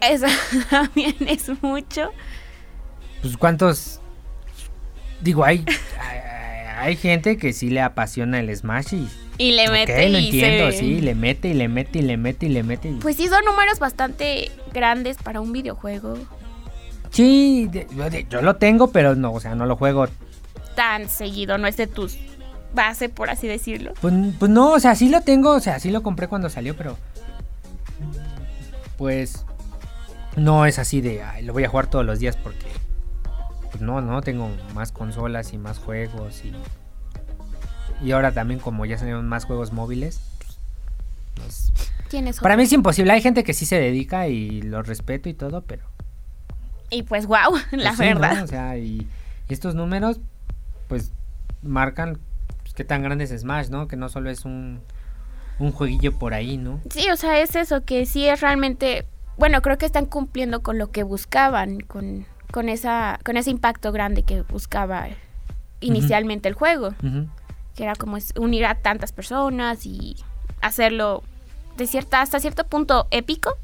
Eso 0.00 0.26
también 0.70 1.14
es 1.28 1.50
mucho. 1.62 2.10
Pues 3.22 3.36
cuántos 3.36 4.00
digo, 5.20 5.44
hay 5.44 5.64
hay- 6.78 6.96
gente 6.96 7.36
que 7.36 7.52
sí 7.52 7.68
le 7.68 7.82
apasiona 7.82 8.40
el 8.40 8.56
Smash 8.56 8.94
y 8.94 9.08
Y 9.36 9.52
le 9.52 9.68
mete 9.68 10.08
lo 10.08 10.18
y 10.18 10.24
entiendo, 10.24 10.72
se- 10.72 10.78
sí, 10.78 11.00
le 11.02 11.14
mete 11.14 11.48
y 11.48 11.54
le 11.54 11.68
mete 11.68 11.98
y 11.98 12.02
le 12.02 12.16
mete 12.16 12.46
y 12.46 12.48
le 12.48 12.62
mete. 12.62 12.88
y- 12.88 12.94
Pues 12.94 13.16
sí, 13.16 13.28
son 13.28 13.44
números 13.44 13.78
bastante 13.78 14.50
grandes 14.72 15.18
para 15.18 15.42
un 15.42 15.52
videojuego 15.52 16.16
sí, 17.10 17.68
de- 17.70 17.86
yo, 17.94 18.08
de- 18.10 18.26
yo 18.28 18.42
lo 18.42 18.56
tengo, 18.56 18.90
pero 18.90 19.14
no, 19.14 19.32
o 19.32 19.40
sea, 19.40 19.54
no 19.54 19.66
lo 19.66 19.76
juego. 19.76 20.06
tan 20.76 21.08
seguido, 21.08 21.58
no 21.58 21.66
es 21.66 21.76
de 21.76 21.86
tus 21.86 22.16
base, 22.74 23.08
por 23.08 23.28
así 23.30 23.46
decirlo. 23.48 23.92
Pues, 24.00 24.14
pues 24.38 24.50
no, 24.50 24.72
o 24.72 24.80
sea, 24.80 24.94
sí 24.94 25.08
lo 25.08 25.20
tengo, 25.22 25.50
o 25.52 25.60
sea, 25.60 25.78
sí 25.80 25.90
lo 25.90 26.02
compré 26.02 26.28
cuando 26.28 26.48
salió, 26.48 26.76
pero 26.76 26.96
pues 28.96 29.44
no 30.36 30.66
es 30.66 30.78
así 30.78 31.00
de, 31.00 31.22
ay, 31.22 31.42
lo 31.44 31.52
voy 31.52 31.64
a 31.64 31.68
jugar 31.68 31.88
todos 31.88 32.04
los 32.04 32.18
días 32.18 32.36
porque 32.36 32.66
pues 33.70 33.80
no, 33.82 34.00
no, 34.00 34.20
tengo 34.22 34.50
más 34.74 34.92
consolas 34.92 35.52
y 35.52 35.58
más 35.58 35.78
juegos 35.78 36.42
y 36.44 36.52
y 38.02 38.12
ahora 38.12 38.32
también 38.32 38.60
como 38.60 38.86
ya 38.86 38.96
salieron 38.96 39.28
más 39.28 39.44
juegos 39.44 39.72
móviles. 39.72 40.20
pues, 41.34 41.72
para 42.40 42.56
mí 42.56 42.62
es 42.64 42.72
imposible, 42.72 43.12
hay 43.12 43.20
gente 43.22 43.44
que 43.44 43.52
sí 43.54 43.66
se 43.66 43.76
dedica 43.78 44.26
y 44.28 44.62
lo 44.62 44.82
respeto 44.82 45.28
y 45.28 45.34
todo, 45.34 45.62
pero 45.62 45.84
Y 46.90 47.04
pues 47.04 47.26
wow, 47.26 47.56
la 47.72 47.94
pues 47.94 47.96
sí, 47.96 48.14
¿no? 48.14 48.20
verdad. 48.20 48.42
O 48.42 48.46
sea, 48.46 48.76
y, 48.76 49.06
y 49.48 49.52
estos 49.52 49.74
números 49.74 50.20
pues 50.88 51.12
marcan 51.62 52.18
pues, 52.62 52.74
qué 52.74 52.84
tan 52.84 53.02
grande 53.02 53.24
es 53.24 53.30
Smash, 53.30 53.68
¿no? 53.68 53.88
Que 53.88 53.96
no 53.96 54.08
solo 54.08 54.30
es 54.30 54.44
un 54.44 54.80
un 55.60 55.72
jueguillo 55.72 56.18
por 56.18 56.34
ahí, 56.34 56.56
¿no? 56.56 56.80
Sí, 56.90 57.08
o 57.10 57.16
sea, 57.16 57.38
es 57.40 57.54
eso, 57.54 57.84
que 57.84 58.06
sí 58.06 58.26
es 58.26 58.40
realmente, 58.40 59.06
bueno, 59.36 59.62
creo 59.62 59.78
que 59.78 59.86
están 59.86 60.06
cumpliendo 60.06 60.62
con 60.62 60.78
lo 60.78 60.90
que 60.90 61.02
buscaban, 61.02 61.80
con, 61.80 62.26
con, 62.50 62.68
esa, 62.68 63.20
con 63.24 63.36
ese 63.36 63.50
impacto 63.50 63.92
grande 63.92 64.22
que 64.22 64.42
buscaba 64.42 65.08
inicialmente 65.80 66.48
el 66.48 66.54
juego, 66.54 66.94
que 67.76 67.84
era 67.84 67.94
como 67.94 68.18
unir 68.36 68.66
a 68.66 68.74
tantas 68.74 69.12
personas 69.12 69.86
y 69.86 70.16
hacerlo 70.60 71.22
de 71.76 71.86
cierta, 71.86 72.22
hasta 72.22 72.40
cierto 72.40 72.64
punto 72.64 73.06
épico, 73.10 73.56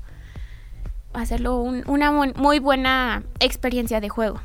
hacerlo 1.17 1.57
un- 1.59 1.83
una 1.87 2.11
mu- 2.13 2.33
muy 2.37 2.59
buena 2.59 3.23
experiencia 3.41 4.01
de 4.01 4.09
juego. 4.09 4.41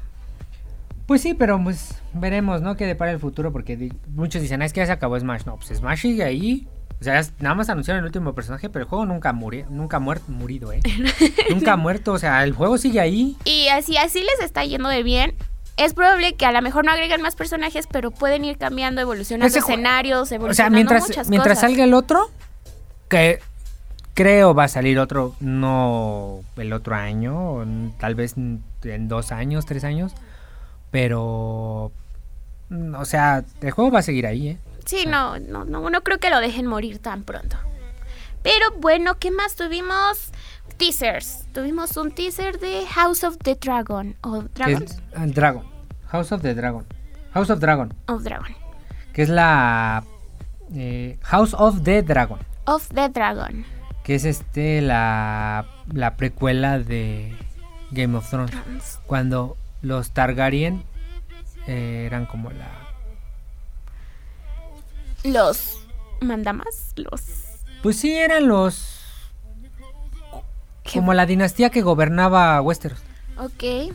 Pues 1.06 1.22
sí, 1.22 1.34
pero 1.34 1.62
pues 1.62 1.96
veremos, 2.14 2.62
¿no? 2.62 2.76
Qué 2.78 2.86
depara 2.86 3.12
el 3.12 3.20
futuro, 3.20 3.52
porque 3.52 3.92
muchos 4.14 4.42
dicen, 4.42 4.62
"Ah, 4.62 4.66
es 4.66 4.74
que 4.74 4.80
ya 4.80 4.86
se 4.86 4.92
acabó 4.94 5.20
Smash. 5.20 5.44
No, 5.46 5.58
pues 5.58 5.78
Smash 5.78 6.00
sigue 6.02 6.24
ahí. 6.24 6.68
O 7.00 7.04
sea, 7.04 7.22
nada 7.40 7.56
más 7.56 7.68
anunciaron 7.70 8.00
el 8.00 8.06
último 8.06 8.34
personaje, 8.36 8.70
pero 8.70 8.84
el 8.84 8.90
juego 8.90 9.06
nunca 9.06 9.34
murió, 9.34 9.66
nunca 9.70 10.00
muerto, 10.00 10.32
murido, 10.32 10.72
¿eh? 10.72 10.82
nunca 11.50 11.76
muerto, 11.76 12.14
o 12.14 12.20
sea, 12.20 12.44
el 12.44 12.54
juego 12.54 12.78
sigue 12.78 13.00
ahí. 13.00 13.36
Y 13.44 13.68
así, 13.70 13.98
así 13.98 14.20
les 14.22 14.40
está 14.46 14.64
yendo 14.64 14.88
de 14.88 15.02
bien. 15.02 15.34
Es 15.78 15.94
probable 15.96 16.36
que 16.36 16.46
a 16.46 16.52
lo 16.52 16.62
mejor 16.62 16.86
no 16.86 16.92
agregan 16.92 17.22
más 17.24 17.36
personajes, 17.36 17.88
pero 17.92 18.12
pueden 18.12 18.46
ir 18.46 18.58
cambiando, 18.60 19.02
evolucionando 19.02 19.48
Ese 19.48 19.60
escenarios, 19.60 20.22
O 20.22 20.26
sea, 20.28 20.36
evolucionando 20.36 20.76
mientras, 20.76 21.08
muchas 21.08 21.30
mientras 21.30 21.58
cosas. 21.58 21.72
salga 21.72 21.84
el 21.86 21.94
otro, 21.96 22.30
que 23.10 23.40
creo 24.14 24.54
va 24.54 24.66
a 24.66 24.68
salir 24.68 25.00
otro, 25.00 25.36
no 25.40 26.42
el 26.58 26.74
otro 26.74 26.96
año, 26.96 27.66
tal 28.00 28.16
vez 28.16 28.36
en 28.38 29.08
dos 29.08 29.32
años, 29.32 29.66
tres 29.66 29.84
años, 29.84 30.14
pero, 30.92 31.92
mm, 32.70 32.96
o 32.96 33.06
sea, 33.06 33.44
el 33.62 33.72
juego 33.72 33.92
va 33.92 34.00
a 34.00 34.04
seguir 34.04 34.28
ahí, 34.28 34.50
¿eh? 34.50 34.58
Sí, 34.86 35.06
no, 35.08 35.40
no, 35.40 35.64
no, 35.66 35.90
no 35.90 36.02
creo 36.02 36.20
que 36.20 36.30
lo 36.30 36.40
dejen 36.40 36.68
morir 36.68 37.00
tan 37.00 37.24
pronto. 37.24 37.58
Pero 38.44 38.72
bueno, 38.80 39.18
¿qué 39.20 39.32
más 39.32 39.56
tuvimos? 39.56 40.32
Teasers. 40.78 41.46
Tuvimos 41.54 41.96
un 41.98 42.12
teaser 42.12 42.60
de 42.60 42.86
House 42.88 43.24
of 43.24 43.38
the 43.44 43.56
Dragon. 43.56 44.16
¿O 44.22 44.42
Dragons? 44.56 45.00
es- 45.14 45.34
Dragon, 45.36 45.64
House 46.08 46.32
of 46.32 46.42
the 46.42 46.56
Dragon, 46.56 46.86
House 47.34 47.50
of 47.52 47.60
Dragon. 47.60 47.94
Of 48.08 48.24
Dragon. 48.24 48.56
que 49.14 49.22
es 49.22 49.30
la 49.30 50.04
eh, 50.74 51.20
House 51.22 51.54
of 51.54 51.84
the 51.84 52.02
Dragon, 52.02 52.40
Of 52.66 52.88
the 52.90 53.10
Dragon. 53.10 53.64
Que 54.04 54.16
es 54.16 54.26
este 54.26 54.82
la, 54.82 55.66
la 55.92 56.16
precuela 56.16 56.80
de 56.80 57.36
Game 57.92 58.18
of 58.18 58.30
Thrones, 58.30 59.00
cuando 59.06 59.58
los 59.82 60.12
Targaryen 60.12 60.84
eh, 61.68 62.04
eran 62.06 62.26
como 62.26 62.52
la 62.52 62.70
Los 65.24 65.78
mandamas. 66.22 66.94
Los. 66.96 67.22
pues 67.84 67.98
sí 67.98 68.14
eran 68.14 68.48
los 68.48 68.98
como 70.92 71.14
la 71.14 71.26
dinastía 71.26 71.70
que 71.70 71.82
gobernaba 71.82 72.60
Westeros. 72.62 73.00
Ok. 73.38 73.94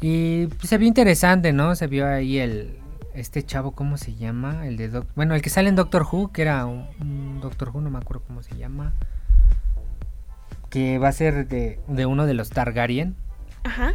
Y 0.00 0.48
se 0.62 0.78
vio 0.78 0.88
interesante, 0.88 1.52
¿no? 1.52 1.76
Se 1.76 1.86
vio 1.86 2.06
ahí 2.06 2.38
el 2.38 2.81
este 3.14 3.42
chavo, 3.44 3.72
¿cómo 3.72 3.96
se 3.96 4.14
llama? 4.14 4.66
El 4.66 4.76
de 4.76 4.88
Doc- 4.88 5.08
bueno, 5.14 5.34
el 5.34 5.42
que 5.42 5.50
sale 5.50 5.68
en 5.68 5.76
Doctor 5.76 6.06
Who, 6.10 6.32
que 6.32 6.42
era 6.42 6.64
un, 6.66 6.86
un 7.00 7.40
Doctor 7.40 7.70
Who, 7.70 7.80
no 7.80 7.90
me 7.90 7.98
acuerdo 7.98 8.22
cómo 8.26 8.42
se 8.42 8.56
llama. 8.56 8.92
Que 10.70 10.98
va 10.98 11.08
a 11.08 11.12
ser 11.12 11.48
de, 11.48 11.80
de 11.86 12.06
uno 12.06 12.26
de 12.26 12.34
los 12.34 12.50
Targaryen. 12.50 13.14
Ajá. 13.64 13.94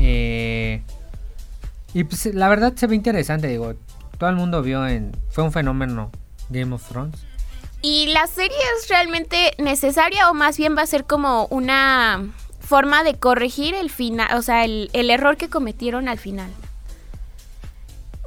Eh, 0.00 0.82
y 1.92 2.04
pues 2.04 2.26
la 2.34 2.48
verdad 2.48 2.72
se 2.74 2.86
ve 2.86 2.94
interesante, 2.94 3.48
digo. 3.48 3.74
Todo 4.18 4.30
el 4.30 4.36
mundo 4.36 4.62
vio 4.62 4.86
en. 4.86 5.12
Fue 5.28 5.44
un 5.44 5.52
fenómeno 5.52 6.10
Game 6.48 6.74
of 6.74 6.88
Thrones. 6.88 7.26
¿Y 7.82 8.06
la 8.06 8.26
serie 8.26 8.56
es 8.78 8.88
realmente 8.88 9.52
necesaria 9.58 10.30
o 10.30 10.34
más 10.34 10.56
bien 10.56 10.74
va 10.76 10.82
a 10.82 10.86
ser 10.86 11.04
como 11.04 11.46
una 11.50 12.24
forma 12.60 13.04
de 13.04 13.14
corregir 13.18 13.74
el 13.74 13.90
final, 13.90 14.34
o 14.38 14.40
sea, 14.40 14.64
el, 14.64 14.88
el 14.94 15.10
error 15.10 15.36
que 15.36 15.50
cometieron 15.50 16.08
al 16.08 16.18
final? 16.18 16.48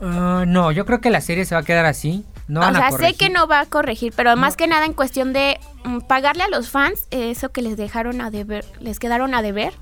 Ah, 0.01 0.45
no, 0.47 0.71
yo 0.71 0.85
creo 0.85 1.01
que 1.01 1.09
la 1.09 1.21
serie 1.21 1.45
se 1.45 1.55
va 1.55 1.61
a 1.61 1.63
quedar 1.63 1.85
así. 1.85 2.25
No 2.47 2.61
o 2.61 2.73
sea, 2.73 2.91
sé 2.91 3.13
que 3.15 3.29
no 3.29 3.47
va 3.47 3.59
a 3.59 3.65
corregir, 3.65 4.13
pero 4.15 4.35
más 4.37 4.55
que 4.55 4.67
nada 4.67 4.85
en 4.85 4.93
cuestión 4.93 5.33
de 5.33 5.59
mm, 5.83 5.99
pagarle 6.01 6.43
a 6.43 6.47
los 6.47 6.69
fans 6.69 7.05
eso 7.11 7.49
que 7.49 7.61
les 7.61 7.75
dejaron 7.75 8.21
a 8.21 8.31
deber, 8.31 8.63
les 8.79 8.99
quedaron 8.99 9.35
a 9.35 9.41
deber, 9.41 9.73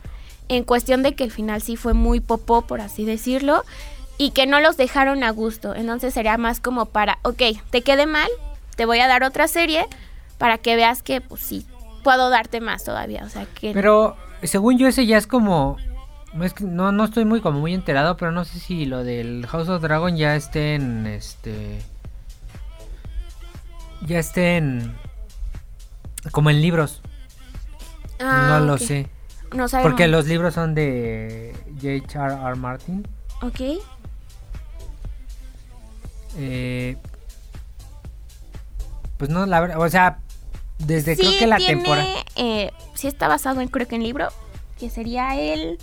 en 0.47 0.63
cuestión 0.63 1.03
de 1.03 1.13
que 1.13 1.23
el 1.23 1.31
final 1.31 1.61
sí 1.61 1.75
fue 1.75 1.93
muy 1.93 2.21
popó, 2.21 2.63
por 2.63 2.81
así 2.81 3.05
decirlo, 3.05 3.63
y 4.17 4.31
que 4.31 4.47
no 4.47 4.59
los 4.61 4.77
dejaron 4.77 5.23
a 5.23 5.29
gusto. 5.29 5.75
Entonces 5.75 6.13
sería 6.13 6.37
más 6.37 6.59
como 6.59 6.87
para, 6.87 7.19
ok, 7.21 7.41
te 7.69 7.81
quede 7.81 8.07
mal, 8.07 8.29
te 8.75 8.85
voy 8.85 8.99
a 8.99 9.07
dar 9.07 9.23
otra 9.23 9.47
serie 9.47 9.85
para 10.39 10.57
que 10.57 10.75
veas 10.75 11.03
que, 11.03 11.21
pues 11.21 11.41
sí, 11.41 11.67
puedo 12.03 12.29
darte 12.31 12.61
más 12.61 12.83
todavía. 12.83 13.23
O 13.25 13.29
sea, 13.29 13.45
que... 13.45 13.73
Pero 13.73 14.15
según 14.41 14.77
yo 14.79 14.87
ese 14.87 15.05
ya 15.05 15.17
es 15.17 15.27
como 15.27 15.77
es 16.43 16.53
que- 16.53 16.63
no 16.65 16.91
no 16.91 17.05
estoy 17.05 17.23
muy 17.25 17.39
como 17.41 17.59
muy 17.59 17.73
enterado, 17.73 18.17
pero 18.17 18.31
no 18.31 18.43
sé 18.45 18.59
si 18.59 18.85
lo 18.85 19.03
del 19.03 19.45
House 19.47 19.69
of 19.69 19.81
Dragon 19.81 20.15
ya 20.17 20.35
esté 20.35 20.75
en 20.75 21.07
este 21.07 21.81
ya 24.01 24.19
esté 24.19 24.57
en 24.57 24.95
como 26.31 26.49
en 26.49 26.61
libros. 26.61 27.01
Ah, 28.19 28.47
no 28.59 28.65
lo 28.65 28.77
sé, 28.77 29.07
No 29.53 29.67
sabemos. 29.67 29.91
porque 29.91 30.07
los 30.07 30.25
libros 30.27 30.53
son 30.53 30.73
de 30.73 31.53
J.R.R. 31.81 32.55
Martin. 32.55 33.07
Ok. 33.41 33.59
Eh, 36.37 36.97
pues 39.17 39.29
no, 39.29 39.45
la 39.45 39.59
verdad, 39.61 39.79
o 39.79 39.89
sea, 39.89 40.19
desde 40.79 41.15
sí 41.15 41.21
creo 41.21 41.39
que 41.39 41.47
la 41.47 41.57
tiene, 41.57 41.73
temporada 41.75 42.07
eh, 42.35 42.71
sí 42.93 43.07
está 43.07 43.27
basado 43.27 43.61
en, 43.61 43.67
creo 43.69 43.87
que 43.87 43.95
en 43.95 44.03
libro, 44.03 44.27
que 44.77 44.89
sería 44.89 45.35
el 45.35 45.77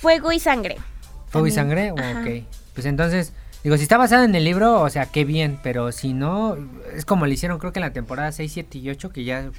Fuego 0.00 0.32
y 0.32 0.38
Sangre. 0.40 0.76
Fuego 1.28 1.46
y 1.46 1.50
sangre, 1.50 1.92
Ajá. 1.96 2.20
ok. 2.22 2.44
Pues 2.74 2.86
entonces, 2.86 3.32
digo, 3.62 3.76
si 3.76 3.82
está 3.82 3.98
basado 3.98 4.24
en 4.24 4.34
el 4.34 4.44
libro, 4.44 4.80
o 4.80 4.88
sea, 4.88 5.06
qué 5.06 5.24
bien, 5.24 5.58
pero 5.62 5.92
si 5.92 6.12
no, 6.14 6.56
es 6.94 7.04
como 7.04 7.26
le 7.26 7.34
hicieron 7.34 7.58
creo 7.58 7.72
que 7.72 7.80
en 7.80 7.84
la 7.86 7.92
temporada 7.92 8.32
6, 8.32 8.50
7 8.50 8.78
y 8.78 8.88
8, 8.90 9.10
que 9.10 9.24
ya 9.24 9.50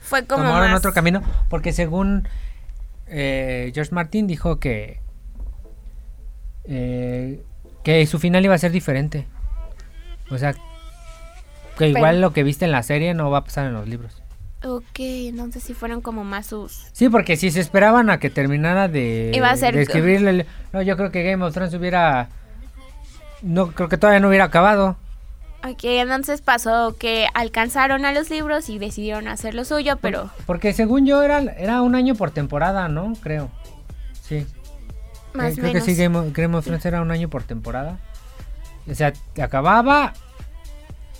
Fue 0.00 0.26
como 0.26 0.42
tomaron 0.44 0.70
más... 0.70 0.78
otro 0.80 0.92
camino, 0.92 1.22
porque 1.48 1.72
según 1.72 2.26
eh, 3.06 3.70
George 3.74 3.94
Martin 3.94 4.26
dijo 4.26 4.58
que 4.58 5.00
eh, 6.64 7.42
que 7.84 8.06
su 8.06 8.18
final 8.18 8.44
iba 8.44 8.54
a 8.54 8.58
ser 8.58 8.72
diferente. 8.72 9.26
O 10.30 10.38
sea, 10.38 10.54
que 11.78 11.88
igual 11.88 12.16
Pero- 12.16 12.20
lo 12.20 12.32
que 12.32 12.42
viste 12.42 12.64
en 12.64 12.72
la 12.72 12.82
serie 12.82 13.14
no 13.14 13.30
va 13.30 13.38
a 13.38 13.44
pasar 13.44 13.66
en 13.66 13.72
los 13.74 13.88
libros. 13.88 14.22
Ok, 14.62 14.98
entonces 14.98 15.62
sí 15.62 15.72
fueron 15.72 16.00
como 16.02 16.22
más 16.22 16.46
sus... 16.46 16.86
Sí, 16.92 17.08
porque 17.08 17.36
si 17.36 17.50
se 17.50 17.60
esperaban 17.60 18.10
a 18.10 18.18
que 18.18 18.28
terminara 18.28 18.88
de, 18.88 19.32
Iba 19.34 19.50
a 19.50 19.56
ser- 19.56 19.74
de 19.74 19.82
escribirle, 19.82 20.44
no, 20.72 20.82
yo 20.82 20.96
creo 20.98 21.10
que 21.10 21.22
Game 21.22 21.42
of 21.44 21.54
Thrones 21.54 21.72
hubiera, 21.74 22.28
no, 23.42 23.68
creo 23.72 23.88
que 23.88 23.96
todavía 23.96 24.20
no 24.20 24.28
hubiera 24.28 24.44
acabado. 24.44 24.96
Ok, 25.64 25.80
entonces 25.84 26.42
pasó 26.42 26.94
que 26.98 27.26
alcanzaron 27.34 28.04
a 28.04 28.12
los 28.12 28.28
libros 28.30 28.68
y 28.68 28.78
decidieron 28.78 29.28
hacer 29.28 29.54
lo 29.54 29.64
suyo, 29.64 29.96
pero 30.00 30.30
Porque 30.46 30.72
según 30.74 31.06
yo 31.06 31.22
era, 31.22 31.38
era 31.40 31.80
un 31.82 31.94
año 31.94 32.14
por 32.14 32.30
temporada, 32.30 32.88
¿no? 32.88 33.14
Creo. 33.22 33.50
Sí. 34.26 34.46
más 35.34 35.52
Eh, 35.52 35.54
creo 35.56 35.66
menos. 35.72 35.84
que 35.84 35.94
sí, 35.94 36.00
Game 36.02 36.18
of, 36.18 36.32
Game 36.34 36.56
of 36.56 36.64
Thrones 36.64 36.84
era 36.84 37.00
un 37.02 37.10
año 37.10 37.28
por 37.28 37.42
temporada. 37.44 37.98
O 38.90 38.94
sea, 38.94 39.12
acababa 39.42 40.12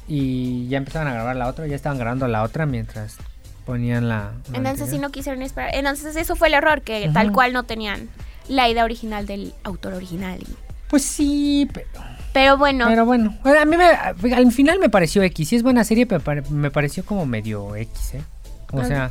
y 0.08 0.68
ya 0.68 0.78
empezaban 0.78 1.08
a 1.08 1.12
grabar 1.14 1.36
la 1.36 1.46
otra, 1.46 1.66
ya 1.66 1.76
estaban 1.76 1.98
grabando 1.98 2.26
la 2.26 2.42
otra 2.42 2.66
mientras 2.66 3.16
ponían 3.70 4.08
la... 4.08 4.32
la 4.50 4.58
Entonces 4.58 4.76
sí 4.78 4.82
anterior. 4.82 5.00
no 5.02 5.10
quisieron 5.10 5.42
esperar. 5.42 5.70
Entonces 5.74 6.16
eso 6.16 6.36
fue 6.36 6.48
el 6.48 6.54
error, 6.54 6.82
que 6.82 7.08
tal 7.12 7.32
cual 7.32 7.52
no 7.52 7.64
tenían 7.64 8.08
la 8.48 8.68
idea 8.68 8.84
original 8.84 9.26
del 9.26 9.54
autor 9.64 9.94
original. 9.94 10.40
Pues 10.88 11.04
sí, 11.04 11.68
pero... 11.72 11.88
Pero 12.32 12.56
bueno, 12.56 12.86
Pero 12.88 13.04
bueno, 13.04 13.36
a 13.44 13.64
mí 13.64 13.76
me, 13.76 13.86
al 14.34 14.52
final 14.52 14.78
me 14.78 14.88
pareció 14.88 15.20
X. 15.22 15.48
Sí 15.48 15.56
es 15.56 15.62
buena 15.64 15.82
serie, 15.82 16.06
pero 16.06 16.22
me 16.50 16.70
pareció 16.70 17.04
como 17.04 17.26
medio 17.26 17.74
X, 17.74 18.14
¿eh? 18.14 18.22
O 18.72 18.84
sea, 18.84 19.10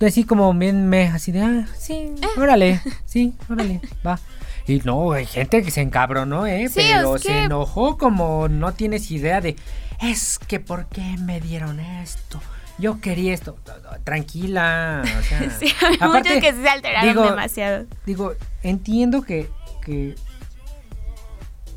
así 0.00 0.24
como 0.24 0.52
bien 0.54 0.88
me, 0.88 1.08
así 1.08 1.30
de, 1.30 1.42
ah, 1.42 1.66
sí, 1.78 1.92
Eh. 2.22 2.40
órale, 2.40 2.80
sí, 3.04 3.34
órale, 3.50 3.80
va. 4.06 4.18
Y 4.66 4.78
no, 4.84 5.12
hay 5.12 5.26
gente 5.26 5.62
que 5.62 5.70
se 5.70 5.80
encabronó, 5.82 6.46
¿eh? 6.46 6.68
Sí, 6.68 6.80
pero 6.90 7.16
es 7.16 7.22
se 7.22 7.44
enojó 7.44 7.98
como 7.98 8.48
no 8.48 8.72
tienes 8.72 9.10
idea 9.10 9.40
de, 9.40 9.56
es 10.00 10.38
que 10.38 10.58
¿por 10.60 10.86
qué 10.86 11.16
me 11.18 11.40
dieron 11.40 11.80
esto? 11.80 12.40
Yo 12.82 13.00
quería 13.00 13.32
esto. 13.32 13.56
Tranquila, 14.02 15.04
o 15.04 15.22
sea. 15.22 15.50
sí, 15.60 15.72
aparte, 16.00 16.30
muchos 16.34 16.40
que 16.40 16.52
se 16.52 16.68
alteraron 16.68 17.08
digo, 17.10 17.30
demasiado. 17.30 17.86
Digo, 18.04 18.34
entiendo 18.64 19.22
que, 19.22 19.48
que, 19.84 20.16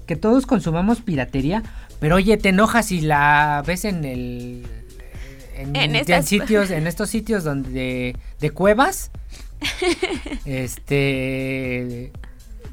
que 0.07 0.15
todos 0.15 0.47
consumamos 0.47 1.01
piratería, 1.01 1.61
pero 1.99 2.15
oye, 2.15 2.35
te 2.37 2.49
enojas 2.49 2.87
si 2.87 3.01
la 3.01 3.63
ves 3.67 3.85
en 3.85 4.03
el 4.03 4.65
en, 5.55 5.75
En 5.75 5.95
en 5.95 6.23
sitios, 6.23 6.71
en 6.71 6.87
estos 6.87 7.11
sitios 7.11 7.43
donde 7.43 8.17
de 8.39 8.49
cuevas, 8.49 9.11
este 10.45 12.11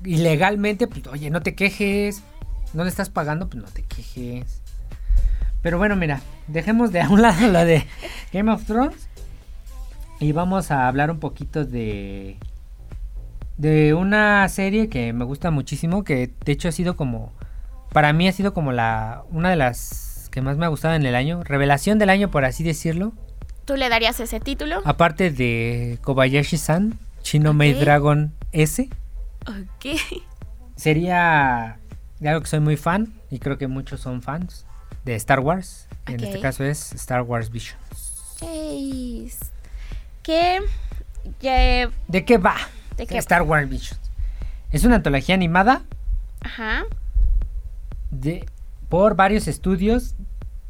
ilegalmente, 0.07 0.87
pues 0.87 1.07
oye, 1.09 1.29
no 1.29 1.43
te 1.43 1.55
quejes, 1.55 2.23
no 2.73 2.85
le 2.85 2.89
estás 2.89 3.11
pagando, 3.11 3.51
pues 3.51 3.63
no 3.63 3.69
te 3.69 3.83
quejes. 3.83 4.63
Pero 5.61 5.77
bueno, 5.77 5.97
mira, 5.97 6.23
dejemos 6.53 6.93
de 6.93 7.01
a 7.01 7.09
un 7.11 7.23
lado 7.23 7.49
lo 7.49 7.65
de 7.65 7.87
Game 8.33 8.51
of 8.53 8.65
Thrones 8.65 9.09
y 10.21 10.33
vamos 10.33 10.71
a 10.71 10.87
hablar 10.89 11.11
un 11.11 11.19
poquito 11.19 11.65
de 11.65 12.37
de 13.59 13.95
una 13.95 14.49
serie 14.49 14.89
que 14.89 15.13
me 15.13 15.25
gusta 15.25 15.51
muchísimo, 15.51 16.05
que 16.05 16.31
de 16.45 16.53
hecho 16.53 16.69
ha 16.69 16.73
sido 16.73 16.97
como 16.97 17.33
para 17.93 18.13
mí 18.13 18.27
ha 18.27 18.33
sido 18.33 18.55
como 18.55 18.73
la 18.73 19.23
una 19.31 19.51
de 19.51 19.57
las 19.57 20.29
que 20.33 20.41
más 20.41 20.57
me 20.57 20.65
ha 20.65 20.69
gustado 20.69 20.95
en 20.95 21.05
el 21.05 21.15
año, 21.15 21.43
revelación 21.45 21.99
del 21.99 22.11
año 22.11 22.31
por 22.31 22.45
así 22.45 22.65
decirlo, 22.65 23.13
¿Tú 23.65 23.77
le 23.77 23.89
darías 23.89 24.19
ese 24.21 24.41
título? 24.41 24.81
aparte 24.85 25.31
de 25.31 25.99
Kobayashi-san, 26.03 26.99
Chino 27.23 27.53
Maid 27.53 27.77
Ok. 27.77 27.81
Dragon 27.83 28.33
S, 28.53 28.89
Ok. 29.47 29.99
sería 30.77 31.79
de 32.21 32.29
algo 32.29 32.41
que 32.41 32.47
soy 32.49 32.61
muy 32.61 32.77
fan 32.77 33.13
y 33.31 33.39
creo 33.39 33.59
que 33.59 33.67
muchos 33.69 34.01
son 34.01 34.23
fans 34.23 34.67
de 35.05 35.15
Star 35.17 35.41
Wars. 35.41 35.89
En 36.07 36.23
este 36.23 36.41
caso 36.41 36.65
es 36.65 36.93
Star 36.93 37.23
Wars 37.23 37.51
Vision. 37.51 37.79
Seis. 38.37 39.39
¿Qué? 40.23 40.61
¿De 42.09 42.25
qué 42.25 42.39
va? 42.39 42.57
¿De 42.97 43.07
qué? 43.07 43.19
Star 43.19 43.43
Wars 43.43 43.69
Vision. 43.69 43.99
Es 44.71 44.85
una 44.85 44.97
antología 44.97 45.35
animada 45.35 45.83
Ajá. 46.41 46.85
de, 48.11 48.47
por 48.89 49.17
varios 49.17 49.47
estudios 49.49 50.15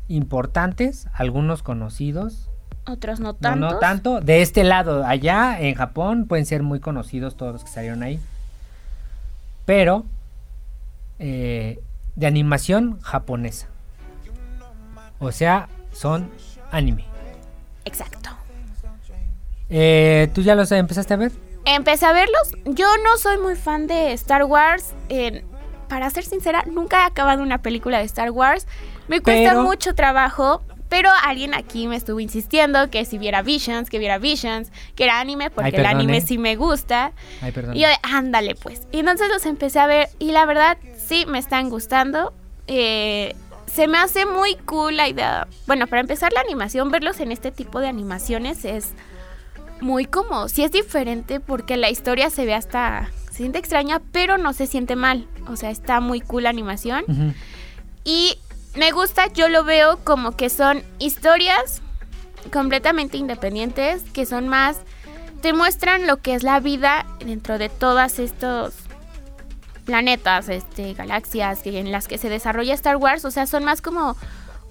importantes, 0.09 1.07
algunos 1.15 1.63
conocidos, 1.63 2.49
Otros 2.87 3.21
no 3.21 3.29
no, 3.29 3.35
tantos. 3.35 3.73
no 3.75 3.79
tanto. 3.79 4.21
De 4.21 4.43
este 4.43 4.65
lado, 4.65 5.07
allá 5.07 5.61
en 5.61 5.75
Japón, 5.75 6.27
pueden 6.27 6.47
ser 6.47 6.63
muy 6.63 6.81
conocidos 6.81 7.37
todos 7.37 7.53
los 7.53 7.65
que 7.65 7.71
salieron 7.71 8.03
ahí. 8.03 8.19
Pero 9.65 10.05
eh, 11.19 11.81
de 12.17 12.27
animación 12.27 13.01
japonesa. 13.01 13.69
O 15.23 15.33
sea, 15.33 15.69
son 15.93 16.31
anime. 16.71 17.05
Exacto. 17.85 18.31
Eh, 19.71 20.29
¿Tú 20.35 20.43
ya 20.43 20.55
los 20.55 20.71
empezaste 20.73 21.15
a 21.15 21.17
ver? 21.17 21.33
Empecé 21.65 22.05
a 22.07 22.13
verlos. 22.13 22.53
Yo 22.65 22.87
no 23.05 23.17
soy 23.17 23.39
muy 23.39 23.55
fan 23.57 23.87
de 23.87 24.13
Star 24.13 24.45
Wars. 24.45 24.93
eh, 25.09 25.45
para 25.89 26.09
ser 26.09 26.25
sincera, 26.25 26.65
nunca 26.67 27.03
he 27.03 27.05
acabado 27.07 27.43
una 27.43 27.59
película 27.59 27.99
de 27.99 28.05
Star 28.05 28.31
Wars. 28.31 28.67
Me 29.09 29.21
cuesta 29.21 29.51
Pero- 29.51 29.63
mucho 29.63 29.95
trabajo. 29.95 30.63
Pero 30.89 31.09
alguien 31.25 31.55
aquí 31.55 31.87
me 31.87 31.97
estuvo 31.97 32.21
insistiendo 32.21 32.91
que 32.91 33.07
si 33.07 33.17
viera 33.17 33.41
Visions, 33.41 33.89
que 33.89 33.99
viera 33.99 34.19
Visions, 34.19 34.71
que 34.95 35.05
era 35.05 35.21
anime, 35.21 35.49
porque 35.51 35.71
Ay, 35.77 35.81
el 35.81 35.87
anime 35.87 36.19
¿eh? 36.19 36.21
sí 36.21 36.37
me 36.37 36.55
gusta. 36.57 37.13
Ay, 37.41 37.51
perdón. 37.53 37.75
Y 37.77 37.81
yo, 37.81 37.89
de, 37.89 37.95
ándale 38.03 38.55
pues. 38.55 38.83
Y 38.93 38.99
entonces 39.01 39.29
los 39.31 39.47
empecé 39.47 39.79
a 39.79 39.87
ver 39.87 40.09
y 40.19 40.33
la 40.33 40.45
verdad 40.45 40.77
sí 40.99 41.25
me 41.27 41.39
están 41.39 41.71
gustando. 41.71 42.35
Eh, 42.67 43.35
se 43.75 43.89
me 43.89 43.99
hace 43.99 44.27
muy 44.27 44.57
cool 44.57 44.97
la 44.97 45.09
idea. 45.09 45.49
Bueno, 45.67 45.87
para 45.87 46.01
empezar 46.01 46.33
la 46.33 46.41
animación, 46.41 46.91
verlos 46.91 47.21
en 47.21 47.33
este 47.33 47.51
tipo 47.51 47.81
de 47.81 47.89
animaciones 47.89 48.65
es 48.65 48.93
muy 49.81 50.05
como, 50.05 50.49
sí 50.49 50.63
es 50.63 50.71
diferente 50.71 51.41
porque 51.41 51.77
la 51.77 51.91
historia 51.91 52.31
se 52.31 52.45
ve 52.45 52.55
hasta, 52.55 53.11
se 53.31 53.39
siente 53.39 53.59
extraña, 53.59 54.01
pero 54.13 54.37
no 54.37 54.53
se 54.53 54.67
siente 54.67 54.95
mal. 54.95 55.27
O 55.49 55.57
sea, 55.57 55.71
está 55.71 56.01
muy 56.01 56.21
cool 56.21 56.45
la 56.45 56.51
animación. 56.51 57.05
Y 58.05 58.39
me 58.77 58.93
gusta, 58.93 59.33
yo 59.33 59.49
lo 59.49 59.65
veo 59.65 59.99
como 60.05 60.37
que 60.37 60.51
son 60.51 60.83
historias 60.99 61.81
completamente 62.53 63.17
independientes, 63.17 64.03
que 64.13 64.27
son 64.27 64.49
más, 64.49 64.79
te 65.41 65.53
muestran 65.53 66.07
lo 66.07 66.19
que 66.19 66.35
es 66.35 66.43
la 66.43 66.61
vida 66.61 67.07
dentro 67.25 67.59
de 67.59 67.69
todas 67.69 68.19
estos 68.19 68.75
planetas, 69.85 70.49
este, 70.49 70.95
galaxias 70.95 71.63
que- 71.63 71.79
en 71.79 71.91
las 71.93 72.09
que 72.09 72.19
se 72.19 72.29
desarrolla 72.29 72.75
Star 72.75 72.97
Wars, 72.97 73.25
o 73.25 73.31
sea, 73.31 73.47
son 73.47 73.65
más 73.65 73.83
como 73.83 74.17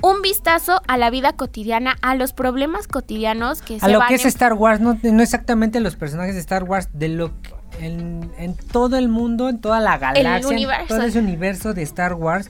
un 0.02 0.22
vistazo 0.24 0.82
a 0.88 0.98
la 0.98 1.10
vida 1.12 1.34
cotidiana, 1.34 1.96
a 2.02 2.16
los 2.16 2.34
problemas 2.34 2.88
cotidianos 2.88 3.62
que 3.62 3.76
A 3.76 3.80
se 3.82 3.90
lo 3.92 4.00
van 4.00 4.08
que 4.08 4.16
es 4.16 4.22
en- 4.24 4.30
Star 4.30 4.54
Wars, 4.54 4.80
no, 4.80 4.98
no 5.04 5.22
exactamente 5.22 5.80
los 5.80 5.96
personajes 5.96 6.34
de 6.34 6.42
Star 6.42 6.64
Wars, 6.64 6.90
de 6.94 7.10
lo 7.10 7.30
que- 7.42 7.54
en, 7.80 8.32
en 8.38 8.56
todo 8.56 8.98
el 8.98 9.10
mundo, 9.10 9.48
en 9.48 9.60
toda 9.62 9.80
la 9.80 9.98
galaxia, 9.98 10.38
en 10.38 10.88
todo 10.88 11.02
ese 11.04 11.20
universo 11.20 11.74
de 11.74 11.84
Star 11.84 12.14
Wars, 12.16 12.50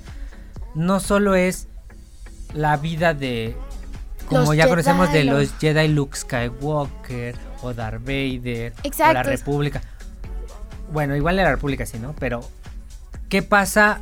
no 0.76 1.00
solo 1.00 1.36
es 1.36 1.67
la 2.54 2.78
vida 2.78 3.13
de, 3.13 3.56
como 4.28 4.45
Los 4.45 4.56
ya 4.56 4.67
conocemos, 4.67 5.12
de 5.12 5.26
los 5.26 5.54
Jedi 5.60 5.89
Luke 5.89 6.17
Skywalker 6.17 7.36
o 7.62 7.74
Darth 7.74 8.02
Vader 8.02 8.71
o 8.71 8.76
la 8.76 8.88
Exacto. 8.88 9.24
República. 9.30 9.82
Bueno, 10.91 11.15
igual 11.15 11.36
de 11.38 11.43
la 11.43 11.51
República 11.51 11.86
sí, 11.86 11.97
¿no? 11.99 12.13
Pero, 12.19 12.41
¿qué 13.30 13.41
pasa 13.41 13.99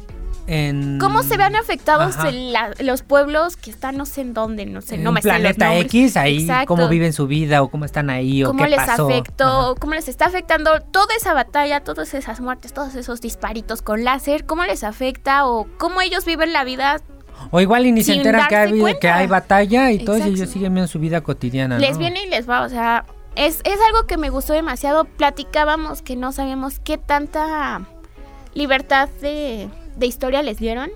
en... 0.47 0.97
¿Cómo 0.99 1.21
se 1.21 1.37
ven 1.37 1.55
afectados 1.55 2.15
en 2.25 2.51
la- 2.51 2.71
los 2.79 3.03
pueblos 3.03 3.55
que 3.55 3.69
están 3.69 3.95
no 3.97 4.05
sé 4.07 4.21
en 4.21 4.33
dónde? 4.33 4.65
No 4.65 4.81
sé, 4.81 4.95
en 4.95 5.03
no 5.03 5.11
me 5.11 5.21
sé 5.21 5.27
los 5.27 5.37
planeta 5.37 5.65
nombres. 5.67 5.85
X, 5.85 6.17
ahí 6.17 6.41
Exacto. 6.41 6.67
cómo 6.67 6.87
viven 6.89 7.13
su 7.13 7.27
vida 7.27 7.61
o 7.61 7.69
cómo 7.69 7.85
están 7.85 8.09
ahí 8.09 8.43
o 8.43 8.47
cómo 8.47 8.63
qué 8.63 8.69
les 8.71 8.79
pasó. 8.79 9.07
afectó, 9.07 9.45
Ajá. 9.45 9.75
cómo 9.79 9.93
les 9.93 10.07
está 10.07 10.25
afectando 10.25 10.79
toda 10.81 11.13
esa 11.15 11.33
batalla, 11.35 11.81
todas 11.81 12.13
esas 12.15 12.41
muertes, 12.41 12.73
todos 12.73 12.95
esos 12.95 13.21
disparitos 13.21 13.83
con 13.83 14.03
láser, 14.03 14.45
cómo 14.45 14.63
les 14.65 14.83
afecta 14.83 15.45
o 15.45 15.67
cómo 15.77 16.01
ellos 16.01 16.25
viven 16.25 16.51
la 16.53 16.63
vida. 16.63 16.99
O 17.51 17.61
igual 17.61 17.85
y 17.85 17.91
ni 17.91 18.03
se 18.03 18.15
enteran 18.15 18.47
que 18.49 18.55
hay, 18.55 18.79
cuenta. 18.79 18.99
que 18.99 19.09
hay 19.09 19.27
batalla 19.27 19.91
y 19.91 19.99
todos 19.99 20.17
Exacto. 20.17 20.35
ellos 20.35 20.49
siguen 20.49 20.73
viendo 20.73 20.87
su 20.87 20.97
vida 20.99 21.21
cotidiana. 21.21 21.77
Les 21.77 21.93
¿no? 21.93 21.99
viene 21.99 22.23
y 22.25 22.29
les 22.29 22.49
va, 22.49 22.63
o 22.63 22.69
sea, 22.69 23.05
es, 23.39 23.61
es 23.63 23.79
algo 23.87 24.05
que 24.05 24.17
me 24.17 24.29
gustó 24.29 24.53
demasiado. 24.53 25.05
Platicábamos 25.05 26.01
que 26.01 26.15
no 26.15 26.31
sabíamos 26.31 26.79
qué 26.79 26.97
tanta 26.97 27.81
libertad 28.53 29.09
de, 29.21 29.69
de 29.95 30.05
historia 30.05 30.41
les 30.41 30.57
dieron. 30.57 30.89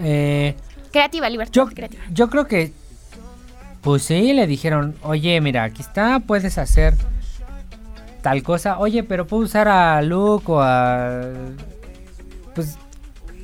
Eh, 0.00 0.54
Creativa, 0.92 1.28
libertad 1.28 1.52
yo, 1.52 1.66
creativa. 1.66 2.02
yo 2.12 2.30
creo 2.30 2.46
que, 2.46 2.72
pues 3.82 4.04
sí, 4.04 4.32
le 4.32 4.46
dijeron, 4.46 4.94
oye, 5.02 5.40
mira, 5.40 5.64
aquí 5.64 5.82
está, 5.82 6.20
puedes 6.20 6.56
hacer 6.58 6.94
tal 8.22 8.42
cosa. 8.42 8.78
Oye, 8.78 9.02
pero 9.02 9.26
puedo 9.26 9.42
usar 9.42 9.68
a 9.68 10.00
Luke 10.02 10.44
o 10.48 10.60
a... 10.60 11.22
Pues 12.54 12.78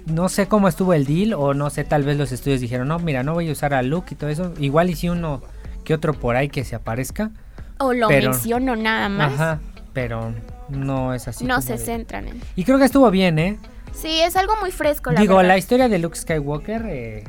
no 0.07 0.29
sé 0.29 0.47
cómo 0.49 0.69
estuvo 0.69 0.95
el 0.95 1.05
deal 1.05 1.35
o 1.35 1.55
no 1.55 1.71
sé, 1.71 1.83
tal 1.85 2.05
vez 2.05 2.17
los 2.17 2.31
estudios 2.31 2.61
dijeron, 2.61 2.89
no, 2.89 2.99
mira, 2.99 3.23
no 3.23 3.35
voy 3.35 3.49
a 3.49 3.53
usar 3.53 3.75
a 3.75 3.83
Luke 3.83 4.15
y 4.15 4.17
todo 4.17 4.31
eso. 4.31 4.53
Igual 4.59 4.95
si 4.95 5.09
uno 5.09 5.43
que 5.85 5.95
otro 5.95 6.15
por 6.15 6.37
ahí 6.37 6.49
que 6.49 6.65
se 6.65 6.77
aparezca. 6.77 7.31
O 7.79 7.93
lo 7.93 8.09
pero- 8.09 8.31
menciono 8.31 8.77
nada 8.77 9.09
más. 9.09 9.33
Ajá, 9.35 9.61
pero 9.93 10.33
no 10.69 11.13
es 11.15 11.29
así. 11.29 11.45
no 11.45 11.61
se 11.61 11.73
de- 11.75 11.79
centran 11.79 12.29
en. 12.29 12.41
Y 12.57 12.65
creo 12.65 12.79
que 12.79 12.85
estuvo 12.85 13.11
bien, 13.11 13.39
¿eh? 13.39 13.59
Sí, 13.93 14.21
es 14.21 14.35
algo 14.37 14.55
muy 14.61 14.71
fresco, 14.73 15.13
la 15.13 15.21
Digo, 15.21 15.37
verdad. 15.37 15.49
la 15.49 15.59
historia 15.59 15.89
de 15.89 15.99
Luke 15.99 16.17
Skywalker 16.17 16.83
eh, 16.89 17.25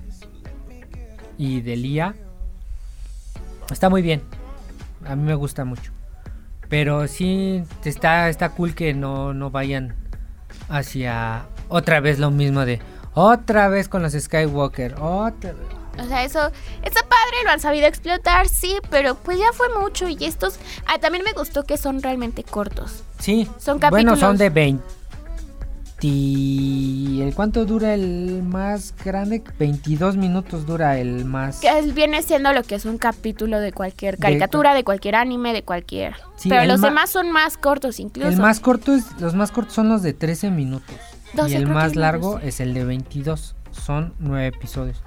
y 1.37 1.61
de 1.61 1.75
Leia 1.75 2.15
está 3.71 3.89
muy 3.89 4.01
bien. 4.01 4.21
A 5.07 5.15
mí 5.15 5.23
me 5.23 5.35
gusta 5.35 5.65
mucho. 5.65 5.91
Pero 6.69 7.07
sí 7.07 7.63
está, 7.83 8.29
está 8.29 8.49
cool 8.49 8.73
que 8.73 8.93
no, 8.95 9.33
no 9.35 9.51
vayan 9.51 9.93
hacia 10.69 11.43
otra 11.69 11.99
vez 11.99 12.17
lo 12.17 12.31
mismo 12.31 12.65
de 12.65 12.79
otra 13.13 13.67
vez 13.69 13.87
con 13.87 14.01
los 14.01 14.13
Skywalker. 14.13 14.95
Otra 14.99 15.51
vez. 15.53 15.61
O 15.99 16.07
sea, 16.07 16.23
eso 16.23 16.51
está 16.83 17.01
padre, 17.01 17.43
lo 17.43 17.51
han 17.51 17.59
sabido 17.59 17.87
explotar, 17.87 18.47
sí, 18.47 18.77
pero 18.89 19.15
pues 19.15 19.39
ya 19.39 19.51
fue 19.53 19.67
mucho. 19.79 20.07
Y 20.07 20.17
estos. 20.25 20.59
Ah, 20.85 20.99
también 20.99 21.23
me 21.23 21.33
gustó 21.33 21.63
que 21.63 21.77
son 21.77 22.01
realmente 22.01 22.43
cortos. 22.43 23.03
Sí, 23.19 23.47
Son 23.57 23.79
bueno, 23.79 24.15
son 24.15 24.37
capítulos. 24.37 24.39
de 24.39 24.49
20. 24.49 24.83
¿El 26.07 27.33
cuánto 27.35 27.65
dura 27.65 27.93
el 27.93 28.43
más 28.43 28.93
grande? 29.03 29.41
22 29.57 30.17
minutos 30.17 30.65
dura 30.65 30.99
el 30.99 31.25
más. 31.25 31.61
Que 31.61 31.81
viene 31.93 32.21
siendo 32.21 32.53
lo 32.53 32.63
que 32.63 32.75
es 32.75 32.85
un 32.85 32.97
capítulo 32.97 33.59
de 33.59 33.71
cualquier 33.71 34.17
caricatura, 34.17 34.73
de, 34.73 34.83
cualquier 34.83 35.15
anime, 35.15 35.53
de 35.53 35.63
cualquier. 35.63 36.15
Sí, 36.35 36.49
pero 36.49 36.65
los 36.65 36.81
demás 36.81 37.09
son 37.09 37.31
más 37.31 37.57
cortos 37.57 37.99
incluso. 37.99 38.29
El 38.29 38.37
más 38.37 38.59
corto 38.59 38.93
es, 38.93 39.05
los 39.19 39.33
más 39.33 39.51
cortos 39.51 39.73
son 39.73 39.89
los 39.89 40.03
de 40.03 40.13
13 40.13 40.51
minutos. 40.51 40.95
12 41.33 41.51
y 41.51 41.55
el 41.55 41.67
más 41.67 41.95
largo 41.95 42.39
es 42.39 42.59
el 42.59 42.73
de 42.73 42.83
22. 42.83 43.55
Son 43.71 44.13
9 44.19 44.47
episodios. 44.47 45.01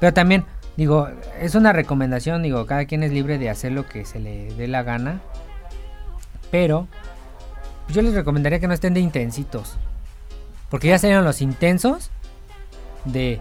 Pero 0.00 0.14
también, 0.14 0.44
digo, 0.76 1.08
es 1.40 1.54
una 1.54 1.72
recomendación, 1.72 2.42
digo, 2.42 2.66
cada 2.66 2.84
quien 2.84 3.02
es 3.02 3.12
libre 3.12 3.38
de 3.38 3.50
hacer 3.50 3.72
lo 3.72 3.86
que 3.86 4.04
se 4.04 4.20
le 4.20 4.52
dé 4.54 4.68
la 4.68 4.82
gana. 4.82 5.20
Pero 6.50 6.86
yo 7.88 8.02
les 8.02 8.14
recomendaría 8.14 8.60
que 8.60 8.68
no 8.68 8.74
estén 8.74 8.94
de 8.94 9.00
intensitos. 9.00 9.76
Porque 10.70 10.88
ya 10.88 10.98
salieron 10.98 11.24
los 11.24 11.40
intensos 11.40 12.10
de... 13.04 13.40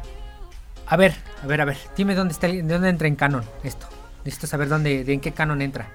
A 0.86 0.96
ver, 0.96 1.16
a 1.44 1.48
ver, 1.48 1.62
a 1.62 1.66
ver, 1.66 1.78
dime 1.98 2.16
dónde 2.16 2.34
está, 2.34 2.48
dónde 2.48 2.90
entra 2.90 3.08
en 3.08 3.16
canon 3.16 3.44
esto. 3.64 3.88
Necesito 4.24 4.48
saber 4.48 4.70
dónde, 4.70 5.04
de 5.04 5.14
en 5.14 5.20
qué 5.20 5.34
canon 5.34 5.62
entra. 5.62 5.90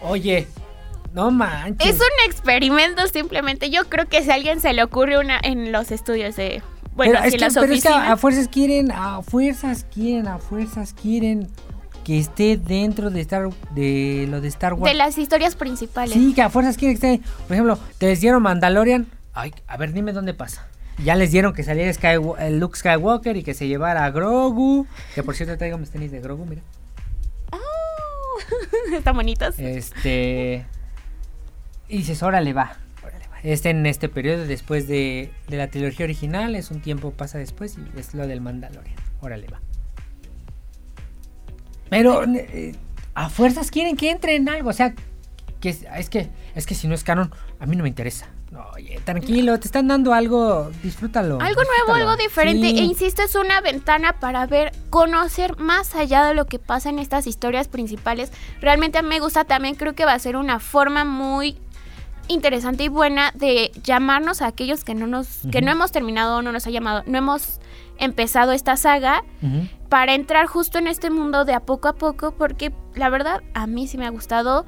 Oye, 0.00 0.46
no 1.12 1.30
manches. 1.30 1.88
Es 1.88 1.96
un 1.96 2.30
experimento 2.30 3.06
simplemente. 3.08 3.70
Yo 3.70 3.88
creo 3.88 4.06
que 4.06 4.22
si 4.22 4.30
a 4.30 4.34
alguien 4.34 4.60
se 4.60 4.72
le 4.72 4.84
ocurre 4.84 5.18
una 5.18 5.40
en 5.42 5.72
los 5.72 5.90
estudios 5.90 6.36
de. 6.36 6.62
Bueno, 6.96 7.12
pero, 7.14 7.24
es 7.24 7.34
que, 7.34 7.38
las 7.38 7.54
pero 7.54 7.66
es 7.66 7.82
que 7.82 7.88
oficinas. 7.88 8.10
a 8.10 8.16
fuerzas 8.16 8.48
quieren, 8.48 8.90
a 8.90 9.22
fuerzas 9.22 9.86
quieren, 9.92 10.26
a 10.28 10.38
fuerzas 10.38 10.94
quieren 10.94 11.48
que 12.04 12.18
esté 12.18 12.56
dentro 12.56 13.10
de 13.10 13.20
Star 13.20 13.50
de 13.74 14.26
lo 14.30 14.40
de 14.40 14.48
Star 14.48 14.74
Wars. 14.74 14.90
de 14.90 14.96
las 14.96 15.18
historias 15.18 15.56
principales. 15.56 16.14
Sí, 16.14 16.32
que 16.34 16.42
a 16.42 16.48
fuerzas 16.48 16.76
quieren 16.76 16.96
que 16.98 17.14
esté. 17.16 17.28
Por 17.46 17.52
ejemplo, 17.52 17.78
te 17.98 18.06
les 18.06 18.20
dieron 18.20 18.42
Mandalorian. 18.42 19.06
Ay, 19.34 19.52
a 19.66 19.76
ver, 19.76 19.92
dime 19.92 20.12
dónde 20.12 20.32
pasa. 20.32 20.66
Ya 21.04 21.14
les 21.14 21.30
dieron 21.30 21.52
que 21.52 21.62
saliera 21.62 21.92
el 22.38 22.58
Luke 22.58 22.78
Skywalker 22.78 23.36
y 23.36 23.42
que 23.42 23.52
se 23.52 23.68
llevara 23.68 24.06
a 24.06 24.10
Grogu. 24.10 24.86
Que 25.14 25.22
por 25.22 25.34
cierto 25.36 25.58
traigo 25.58 25.76
mis 25.76 25.90
tenis 25.90 26.10
de 26.10 26.20
Grogu, 26.20 26.46
mira. 26.46 26.62
Están 28.96 29.16
bonitos. 29.16 29.58
Este. 29.58 30.64
Y 31.88 31.98
dices, 31.98 32.22
órale, 32.22 32.52
va. 32.52 32.78
Este 33.46 33.70
en 33.70 33.86
este 33.86 34.08
periodo 34.08 34.44
después 34.44 34.88
de, 34.88 35.30
de 35.46 35.56
la 35.56 35.68
trilogía 35.68 36.04
original. 36.04 36.56
Es 36.56 36.72
un 36.72 36.80
tiempo 36.80 37.12
pasa 37.12 37.38
después 37.38 37.76
y 37.78 37.98
es 37.98 38.12
lo 38.12 38.26
del 38.26 38.40
Mandalorian. 38.40 38.96
Órale, 39.20 39.46
va. 39.46 39.60
Pero 41.88 42.24
eh, 42.24 42.74
a 43.14 43.30
fuerzas 43.30 43.70
quieren 43.70 43.96
que 43.96 44.10
entre 44.10 44.34
en 44.34 44.48
algo. 44.48 44.70
O 44.70 44.72
sea, 44.72 44.96
que 45.60 45.68
es, 45.68 45.86
es 45.96 46.10
que 46.10 46.28
es 46.56 46.66
que 46.66 46.74
si 46.74 46.88
no 46.88 46.96
es 46.96 47.04
canon, 47.04 47.32
a 47.60 47.66
mí 47.66 47.76
no 47.76 47.84
me 47.84 47.88
interesa. 47.88 48.26
No, 48.50 48.64
oye, 48.74 49.00
tranquilo, 49.04 49.60
te 49.60 49.66
están 49.66 49.86
dando 49.86 50.12
algo, 50.12 50.70
disfrútalo. 50.82 51.40
Algo 51.40 51.62
nuevo, 51.62 51.94
algo 51.94 52.16
diferente. 52.16 52.70
Sí. 52.70 52.78
E 52.78 52.82
insisto, 52.82 53.22
es 53.22 53.36
una 53.36 53.60
ventana 53.60 54.18
para 54.18 54.46
ver, 54.46 54.72
conocer 54.90 55.56
más 55.56 55.94
allá 55.94 56.24
de 56.24 56.34
lo 56.34 56.46
que 56.46 56.58
pasa 56.58 56.88
en 56.88 56.98
estas 56.98 57.28
historias 57.28 57.68
principales. 57.68 58.32
Realmente 58.60 58.98
a 58.98 59.02
mí 59.02 59.08
me 59.08 59.20
gusta 59.20 59.44
también, 59.44 59.76
creo 59.76 59.94
que 59.94 60.04
va 60.04 60.14
a 60.14 60.18
ser 60.18 60.36
una 60.36 60.58
forma 60.58 61.04
muy 61.04 61.58
interesante 62.28 62.84
y 62.84 62.88
buena 62.88 63.32
de 63.34 63.70
llamarnos 63.82 64.42
a 64.42 64.46
aquellos 64.46 64.84
que 64.84 64.94
no 64.94 65.06
nos, 65.06 65.40
que 65.52 65.62
no 65.62 65.70
hemos 65.70 65.92
terminado, 65.92 66.42
no 66.42 66.52
nos 66.52 66.66
ha 66.66 66.70
llamado, 66.70 67.02
no 67.06 67.18
hemos 67.18 67.60
empezado 67.98 68.52
esta 68.52 68.76
saga 68.76 69.22
para 69.88 70.14
entrar 70.14 70.46
justo 70.46 70.78
en 70.78 70.86
este 70.86 71.10
mundo 71.10 71.44
de 71.44 71.54
a 71.54 71.60
poco 71.60 71.88
a 71.88 71.94
poco, 71.94 72.32
porque 72.32 72.72
la 72.94 73.08
verdad 73.08 73.42
a 73.54 73.66
mí 73.66 73.86
sí 73.86 73.96
me 73.98 74.06
ha 74.06 74.10
gustado. 74.10 74.66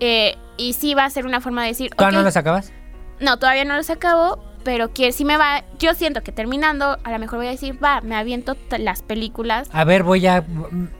eh, 0.00 0.36
y 0.56 0.72
sí 0.72 0.94
va 0.94 1.04
a 1.04 1.10
ser 1.10 1.24
una 1.26 1.40
forma 1.40 1.62
de 1.62 1.68
decir, 1.68 1.90
¿Todavía 1.90 2.18
ok, 2.18 2.22
no 2.22 2.26
los 2.26 2.36
acabas? 2.36 2.72
no, 3.20 3.38
todavía 3.38 3.64
no 3.64 3.76
los 3.76 3.90
acabo, 3.90 4.42
pero 4.64 4.92
que 4.92 5.12
sí 5.12 5.24
me 5.24 5.36
va. 5.36 5.64
Yo 5.78 5.94
siento 5.94 6.22
que 6.22 6.32
terminando, 6.32 6.98
a 7.02 7.10
lo 7.10 7.18
mejor 7.18 7.38
voy 7.38 7.48
a 7.48 7.50
decir, 7.50 7.82
va, 7.82 8.00
me 8.00 8.16
aviento 8.16 8.56
las 8.78 9.02
películas. 9.02 9.68
A 9.72 9.84
ver, 9.84 10.02
voy 10.02 10.26
a. 10.26 10.44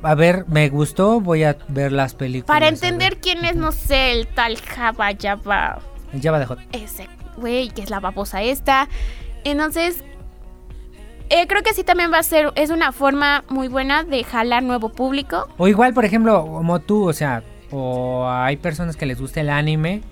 A 0.02 0.14
ver, 0.14 0.44
me 0.48 0.68
gustó, 0.68 1.20
voy 1.20 1.44
a 1.44 1.56
ver 1.68 1.92
las 1.92 2.14
películas. 2.14 2.46
Para 2.46 2.68
entender 2.68 3.18
quién 3.18 3.44
es, 3.44 3.56
no 3.56 3.72
sé, 3.72 4.12
el 4.12 4.26
tal 4.28 4.56
Java 4.58 5.10
Java, 5.20 5.78
El 6.12 6.22
Java 6.22 6.38
de 6.38 6.46
Hot. 6.46 6.58
ese 6.72 7.08
güey, 7.36 7.68
que 7.70 7.82
es 7.82 7.90
la 7.90 8.00
babosa 8.00 8.42
esta. 8.42 8.88
Entonces, 9.44 10.04
eh, 11.30 11.46
creo 11.46 11.62
que 11.62 11.74
sí 11.74 11.84
también 11.84 12.12
va 12.12 12.18
a 12.18 12.22
ser, 12.22 12.52
es 12.56 12.70
una 12.70 12.92
forma 12.92 13.44
muy 13.48 13.68
buena 13.68 14.02
de 14.02 14.24
jalar 14.24 14.62
nuevo 14.62 14.88
público. 14.88 15.46
O 15.56 15.68
igual, 15.68 15.94
por 15.94 16.04
ejemplo, 16.04 16.44
como 16.46 16.80
tú, 16.80 17.08
o 17.08 17.12
sea, 17.12 17.42
o 17.70 18.28
hay 18.28 18.56
personas 18.56 18.96
que 18.96 19.06
les 19.06 19.20
gusta 19.20 19.40
el 19.40 19.50
anime 19.50 20.02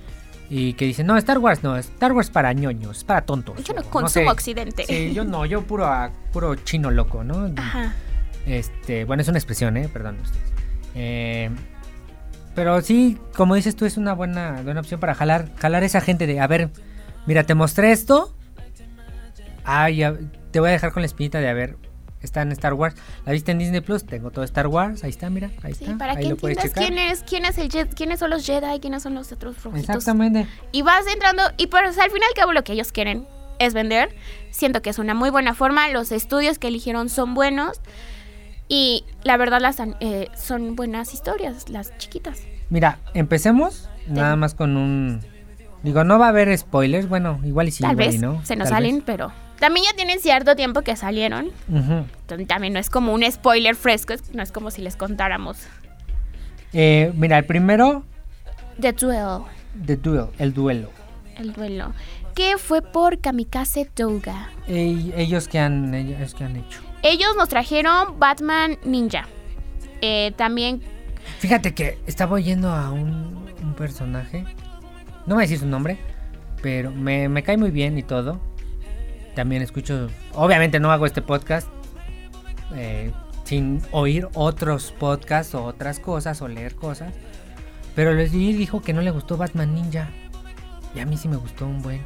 Y 0.49 0.75
que 0.75 0.85
dicen, 0.85 1.07
no, 1.07 1.17
Star 1.17 1.39
Wars 1.39 1.63
no, 1.63 1.77
Star 1.77 2.13
Wars 2.13 2.31
para 2.31 2.53
ñoños, 2.53 3.05
para 3.05 3.23
tontos. 3.23 3.63
Yo 3.65 3.75
no 3.75 3.81
o 3.81 3.85
consumo 3.85 4.27
sé. 4.27 4.31
Occidente. 4.31 4.85
Sí, 4.87 5.13
yo 5.13 5.25
no, 5.25 5.45
yo 5.45 5.63
puro, 5.63 5.87
ah, 5.87 6.11
puro 6.33 6.55
chino 6.55 6.91
loco, 6.91 7.25
¿no? 7.25 7.53
Ajá. 7.57 7.95
Este, 8.47 9.05
bueno, 9.05 9.23
es 9.23 9.29
una 9.29 9.39
expresión, 9.39 9.77
¿eh? 9.77 9.89
Perdón 9.93 10.19
ustedes. 10.23 10.53
Eh, 10.95 11.51
pero 12.55 12.81
sí, 12.81 13.19
como 13.37 13.55
dices 13.55 13.77
tú, 13.77 13.85
es 13.85 13.97
una 13.97 14.15
buena, 14.15 14.63
buena 14.63 14.81
opción 14.81 15.01
para 15.01 15.15
jalar, 15.15 15.55
jalar 15.57 15.83
esa 15.83 16.01
gente 16.01 16.27
de, 16.27 16.41
a 16.41 16.47
ver, 16.47 16.71
mira, 17.27 17.45
te 17.45 17.55
mostré 17.55 17.93
esto. 17.93 18.35
Ah, 19.65 19.91
ya, 19.91 20.15
te 20.53 20.61
voy 20.61 20.71
a 20.71 20.73
dejar 20.73 20.93
con 20.93 21.03
la 21.03 21.07
espinita 21.07 21.41
de, 21.41 21.49
a 21.49 21.55
ver, 21.55 21.77
está 22.27 22.43
en 22.43 22.53
Star 22.53 22.75
Wars. 22.75 22.95
¿La 23.25 23.33
viste 23.33 23.53
en 23.53 23.59
Disney 23.59 23.81
Plus? 23.81 24.05
Tengo 24.05 24.31
todo 24.31 24.45
Star 24.45 24.67
Wars, 24.67 25.03
ahí 25.05 25.11
está, 25.11 25.31
mira, 25.31 25.51
ahí 25.63 25.73
Sí, 25.75 25.85
está. 25.85 25.97
para 25.97 26.13
ahí 26.13 26.19
que 26.25 26.29
lo 26.29 26.35
entiendas 26.35 26.71
quién 26.75 26.99
es, 26.99 27.23
quién 27.23 27.45
es 27.47 27.57
el 27.59 27.71
Jedi, 27.73 27.89
quiénes 27.95 28.19
son 28.21 28.31
los 28.31 28.45
Jedi, 28.45 28.79
quiénes 28.81 29.03
son 29.03 29.15
los 29.15 29.33
otros 29.33 29.63
rojitos. 29.65 29.89
Exactamente. 29.89 30.47
Y 30.73 30.83
vas 30.83 31.05
entrando, 31.13 31.43
y 31.57 31.69
pues 31.69 31.99
al 31.99 32.11
fin 32.11 32.21
y 32.23 32.25
al 32.27 32.35
cabo 32.35 32.53
lo 32.53 32.63
que 32.65 32.73
ellos 32.75 32.93
quieren 32.93 33.27
es 33.59 33.73
vender. 33.73 34.15
Siento 34.51 34.83
que 34.83 34.91
es 34.91 34.99
una 34.99 35.15
muy 35.15 35.31
buena 35.31 35.55
forma. 35.55 35.89
Los 35.89 36.13
estudios 36.13 36.59
que 36.59 36.69
eligieron 36.69 37.09
son 37.09 37.35
buenos. 37.35 37.81
Y 38.69 39.05
la 39.23 39.37
verdad 39.37 39.61
las 39.61 39.77
eh, 40.01 40.29
son 40.37 40.75
buenas 40.77 41.15
historias, 41.15 41.69
las 41.69 41.97
chiquitas. 41.99 42.41
Mira, 42.69 42.99
empecemos 43.15 43.89
nada 44.09 44.35
más 44.37 44.55
con 44.55 44.77
un... 44.77 45.21
Digo, 45.85 46.03
no 46.03 46.19
va 46.19 46.27
a 46.27 46.29
haber 46.31 46.57
spoilers, 46.59 47.09
bueno, 47.09 47.39
igual 47.45 47.69
y 47.69 47.71
sí, 47.71 47.83
Tal 47.83 47.93
igual 47.93 48.07
vez 48.09 48.17
y 48.17 48.19
no. 48.19 48.45
se 48.45 48.57
nos 48.57 48.69
tal 48.69 48.79
salen, 48.79 48.97
vez. 48.97 49.05
pero 49.07 49.31
también 49.59 49.87
ya 49.91 49.97
tienen 49.97 50.19
cierto 50.21 50.55
tiempo 50.57 50.83
que 50.83 50.97
salieron. 50.97 51.51
Entonces, 51.69 52.49
También 52.49 52.73
no 52.73 52.79
es 52.79 52.91
como 52.91 53.13
un 53.13 53.23
spoiler 53.31 53.75
fresco, 53.77 54.13
es- 54.13 54.35
no 54.35 54.43
es 54.43 54.53
como 54.53 54.71
si 54.71 54.83
les 54.83 54.97
contáramos 54.97 55.59
Eh, 56.73 57.13
mira, 57.15 57.39
el 57.39 57.45
primero, 57.47 58.05
The 58.81 58.93
Duel, 58.93 59.43
The 59.87 59.97
Duel, 59.97 60.27
el 60.39 60.53
duelo. 60.53 60.91
el 61.39 61.53
duelo, 61.53 61.93
que 62.35 62.59
fue 62.59 62.83
por 62.83 63.19
Kamikaze 63.21 63.89
Douga. 63.97 64.51
Ey- 64.67 65.13
ellos 65.17 65.49
que 65.49 65.59
han, 65.59 65.95
ellos 65.95 66.35
que 66.35 66.45
han 66.45 66.57
hecho. 66.57 66.81
Ellos 67.03 67.31
nos 67.37 67.49
trajeron 67.49 68.19
Batman 68.19 68.79
Ninja. 68.85 69.27
Eh, 70.03 70.33
también 70.37 70.83
Fíjate 71.39 71.73
que 71.75 71.99
estaba 72.07 72.35
oyendo 72.35 72.71
a 72.71 72.91
un, 72.93 73.47
un 73.63 73.75
personaje, 73.75 74.45
no 75.27 75.35
voy 75.35 75.43
a 75.43 75.47
decir 75.47 75.59
su 75.59 75.67
nombre, 75.67 75.99
pero 76.63 76.91
me, 76.93 77.29
me 77.29 77.43
cae 77.43 77.57
muy 77.57 77.71
bien 77.71 77.97
y 77.99 78.03
todo. 78.03 78.41
También 79.37 79.63
escucho, 79.63 80.09
obviamente 80.35 80.81
no 80.81 80.91
hago 80.91 81.07
este 81.07 81.23
podcast 81.23 81.69
eh, 82.75 83.13
sin 83.45 83.81
oír 83.93 84.29
otros 84.35 84.93
podcasts 84.99 85.55
o 85.55 85.63
otras 85.65 86.01
cosas 86.01 86.43
o 86.43 86.49
leer 86.49 86.75
cosas. 86.75 87.13
Pero 87.95 88.13
les 88.15 88.33
di- 88.33 88.53
dijo 88.55 88.83
que 88.83 88.93
no 88.93 89.01
le 89.03 89.11
gustó 89.13 89.37
Batman 89.37 89.75
Ninja. 89.75 90.09
Y 90.95 91.01
a 91.01 91.07
mí 91.07 91.17
sí 91.17 91.29
me 91.29 91.37
gustó 91.37 91.67
un 91.67 91.81
buen. 91.83 92.01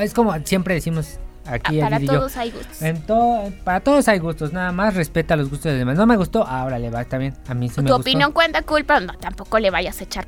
Es 0.00 0.12
como 0.12 0.34
siempre 0.44 0.74
decimos 0.74 1.18
ah, 1.46 1.54
aquí 1.54 1.80
para 1.80 1.98
yo. 1.98 2.12
todos 2.12 2.36
hay 2.36 2.50
gustos. 2.50 2.82
En 2.82 3.00
to- 3.02 3.52
para 3.64 3.80
todos 3.80 4.08
hay 4.08 4.18
gustos, 4.18 4.52
nada 4.52 4.72
más 4.72 4.94
respeta 4.94 5.36
los 5.36 5.48
gustos 5.48 5.64
de 5.66 5.70
los 5.72 5.78
demás. 5.80 5.96
No 5.96 6.06
me 6.06 6.16
gustó, 6.16 6.46
ahora 6.46 6.78
le 6.78 6.90
va, 6.90 7.02
está 7.02 7.16
bien. 7.18 7.34
A 7.46 7.54
mí 7.54 7.68
sí 7.68 7.76
tu 7.76 7.82
me 7.82 7.90
gustó. 7.90 8.00
opinión 8.00 8.32
cuenta 8.32 8.62
cool, 8.62 8.84
pero 8.84 9.00
no, 9.00 9.14
tampoco 9.14 9.58
le 9.58 9.70
vayas 9.70 10.00
a 10.00 10.04
echar 10.04 10.26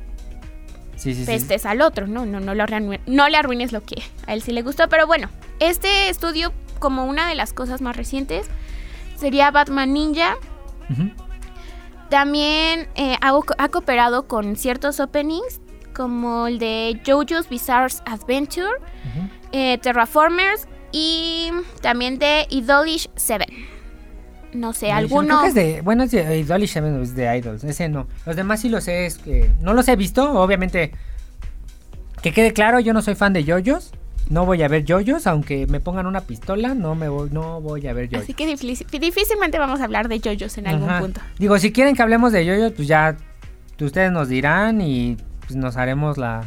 Sí, 1.01 1.15
sí, 1.15 1.21
sí. 1.21 1.25
pestes 1.25 1.65
al 1.65 1.81
otro, 1.81 2.05
no, 2.05 2.27
no, 2.27 2.39
no, 2.39 2.53
lo 2.53 2.63
no 3.07 3.27
le 3.27 3.35
arruines 3.35 3.71
lo 3.71 3.81
que 3.81 4.03
a 4.27 4.33
él 4.33 4.43
sí 4.43 4.51
le 4.51 4.61
gustó. 4.61 4.87
Pero 4.87 5.07
bueno, 5.07 5.31
este 5.59 6.09
estudio, 6.09 6.53
como 6.77 7.05
una 7.05 7.27
de 7.27 7.33
las 7.33 7.53
cosas 7.53 7.81
más 7.81 7.97
recientes, 7.97 8.45
sería 9.15 9.49
Batman 9.49 9.93
Ninja. 9.93 10.35
También 12.09 12.87
eh, 12.93 13.17
ha, 13.19 13.33
ha 13.57 13.69
cooperado 13.69 14.27
con 14.27 14.55
ciertos 14.55 14.99
openings, 14.99 15.59
como 15.95 16.45
el 16.45 16.59
de 16.59 17.01
JoJo's 17.03 17.49
Bizarre 17.49 17.95
Adventure, 18.05 18.69
eh, 19.53 19.79
Terraformers 19.79 20.67
y 20.91 21.49
también 21.81 22.19
de 22.19 22.45
Idolish 22.51 23.09
7. 23.15 23.47
No 24.53 24.73
sé, 24.73 24.91
alguno. 24.91 25.41
que 25.41 25.47
es 25.47 25.53
de, 25.53 25.81
bueno, 25.81 26.03
es 26.03 26.11
de 26.11 26.39
Idolish 26.39 26.71
Seven, 26.73 27.01
es 27.01 27.15
de 27.15 27.37
Idols, 27.37 27.63
ese 27.63 27.87
no. 27.89 28.07
Los 28.25 28.35
demás 28.35 28.59
sí 28.61 28.69
los 28.69 28.83
sé, 28.83 29.05
es 29.05 29.17
que 29.17 29.51
no 29.61 29.73
los 29.73 29.87
he 29.87 29.95
visto, 29.95 30.31
obviamente. 30.41 30.91
Que 32.21 32.31
quede 32.33 32.53
claro, 32.53 32.79
yo 32.79 32.93
no 32.93 33.01
soy 33.01 33.15
fan 33.15 33.33
de 33.33 33.43
yoyos. 33.43 33.91
No 34.29 34.45
voy 34.45 34.61
a 34.61 34.67
ver 34.67 34.85
yoyos, 34.85 35.27
aunque 35.27 35.67
me 35.67 35.79
pongan 35.79 36.05
una 36.05 36.21
pistola, 36.21 36.73
no 36.73 36.95
me 36.95 37.09
voy, 37.09 37.29
no 37.31 37.59
voy 37.59 37.85
a 37.87 37.93
ver 37.93 38.07
yoyos. 38.07 38.23
Así 38.23 38.33
que 38.33 38.45
difícil- 38.47 38.85
difícilmente 38.99 39.57
vamos 39.59 39.81
a 39.81 39.83
hablar 39.85 40.07
de 40.07 40.19
JoJo's 40.19 40.57
en 40.57 40.67
algún 40.67 40.89
punto. 40.99 41.19
Digo, 41.39 41.57
si 41.57 41.71
quieren 41.73 41.95
que 41.95 42.01
hablemos 42.01 42.31
de 42.31 42.45
yoyos, 42.45 42.71
pues 42.73 42.87
ya 42.87 43.17
ustedes 43.81 44.11
nos 44.11 44.29
dirán 44.29 44.79
y 44.79 45.17
pues 45.41 45.55
nos 45.55 45.75
haremos 45.75 46.17
la, 46.19 46.45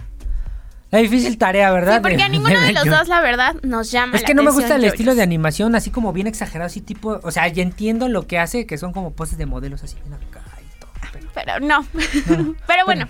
la 0.94 1.02
difícil 1.02 1.37
tarea, 1.38 1.70
¿verdad? 1.72 1.96
Sí, 1.96 2.00
porque 2.02 2.22
a 2.22 2.28
ninguno 2.28 2.61
de 2.61 2.72
los 2.72 2.85
dos, 2.87 3.09
la 3.09 3.20
verdad, 3.20 3.57
nos 3.62 3.90
llama 3.90 4.16
Es 4.16 4.22
la 4.22 4.26
que 4.26 4.35
no 4.35 4.42
me 4.42 4.50
gusta 4.50 4.76
el 4.76 4.85
estilo 4.85 5.14
de 5.14 5.22
animación 5.22 5.74
así 5.74 5.90
como 5.90 6.12
bien 6.12 6.26
exagerado, 6.26 6.66
así 6.66 6.80
tipo, 6.80 7.20
o 7.22 7.30
sea, 7.30 7.48
ya 7.48 7.62
entiendo 7.62 8.09
lo 8.09 8.26
que 8.26 8.38
hace, 8.38 8.66
que 8.66 8.78
son 8.78 8.92
como 8.92 9.12
poses 9.12 9.38
de 9.38 9.46
modelos 9.46 9.83
así 9.83 9.96
bien 10.02 10.14
acá 10.14 10.42
y 10.61 10.78
todo. 10.80 10.90
pero- 11.12 11.28
Pero 11.35 11.61
no. 11.61 11.80
no. 11.83 12.54
Pero 12.66 12.85
bueno. 12.87 13.09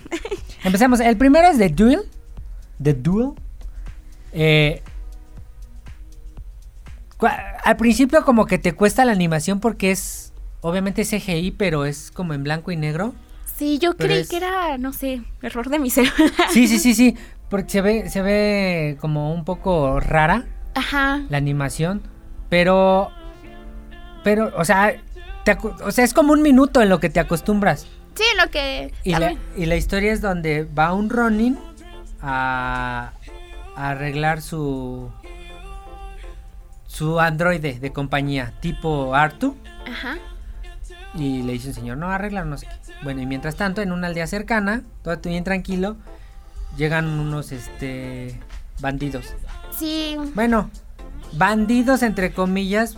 Empecemos. 0.63 0.99
El 0.99 1.15
primero 1.17 1.47
es 1.47 1.57
The 1.57 1.69
Duel. 1.69 2.01
The 2.81 2.93
Duel. 2.93 3.31
Eh, 4.33 4.81
al 7.63 7.77
principio 7.77 8.23
como 8.23 8.45
que 8.45 8.57
te 8.57 8.73
cuesta 8.73 9.05
la 9.05 9.11
animación 9.11 9.59
porque 9.59 9.91
es 9.91 10.33
obviamente 10.61 11.03
CGI, 11.05 11.51
pero 11.51 11.85
es 11.85 12.11
como 12.11 12.33
en 12.33 12.43
blanco 12.43 12.71
y 12.71 12.75
negro. 12.77 13.13
Sí, 13.57 13.79
yo 13.79 13.95
creí 13.95 14.19
es- 14.21 14.29
que 14.29 14.37
era, 14.37 14.77
no 14.77 14.91
sé, 14.91 15.21
error 15.41 15.69
de 15.69 15.79
mi 15.79 15.89
celular. 15.89 16.13
Sí, 16.51 16.67
sí, 16.67 16.77
sí, 16.77 16.93
sí. 16.93 17.15
Porque 17.49 17.69
se 17.69 17.81
ve, 17.81 18.09
se 18.09 18.21
ve 18.21 18.97
como 18.99 19.33
un 19.33 19.45
poco 19.45 19.99
rara 19.99 20.45
Ajá. 20.73 21.21
la 21.29 21.37
animación. 21.37 22.01
Pero. 22.49 23.11
Pero, 24.23 24.51
o 24.57 24.65
sea. 24.65 24.93
te 25.43 25.57
o 25.83 25.91
sea, 25.91 26.03
es 26.03 26.13
como 26.13 26.33
un 26.33 26.41
minuto 26.41 26.81
en 26.81 26.89
lo 26.89 26.99
que 26.99 27.09
te 27.09 27.19
acostumbras. 27.19 27.87
Sí, 28.15 28.23
lo 28.41 28.49
que. 28.49 28.93
Y 29.03 29.15
la, 29.15 29.35
y 29.55 29.65
la 29.65 29.75
historia 29.75 30.13
es 30.13 30.21
donde 30.21 30.63
va 30.63 30.93
un 30.93 31.09
Ronin 31.09 31.57
a, 32.21 33.11
a 33.75 33.89
arreglar 33.89 34.41
su 34.41 35.11
su 36.95 37.19
androide 37.19 37.77
de 37.77 37.91
compañía 37.91 38.53
tipo 38.61 39.13
Artu 39.15 39.57
Ajá. 39.85 40.17
y 41.13 41.41
le 41.41 41.51
dice 41.51 41.67
un 41.67 41.73
señor, 41.73 41.97
no, 41.97 42.09
arreglar 42.09 42.45
no 42.45 42.57
sé 42.57 42.67
qué. 42.67 42.93
Bueno, 43.03 43.21
y 43.21 43.25
mientras 43.25 43.57
tanto, 43.57 43.81
en 43.81 43.91
una 43.91 44.07
aldea 44.07 44.27
cercana, 44.27 44.81
todo 45.03 45.17
bien 45.17 45.43
tranquilo, 45.43 45.97
llegan 46.77 47.07
unos 47.07 47.51
este 47.51 48.39
bandidos. 48.79 49.33
Sí. 49.77 50.17
Bueno, 50.33 50.69
bandidos 51.33 52.01
entre 52.03 52.31
comillas, 52.33 52.97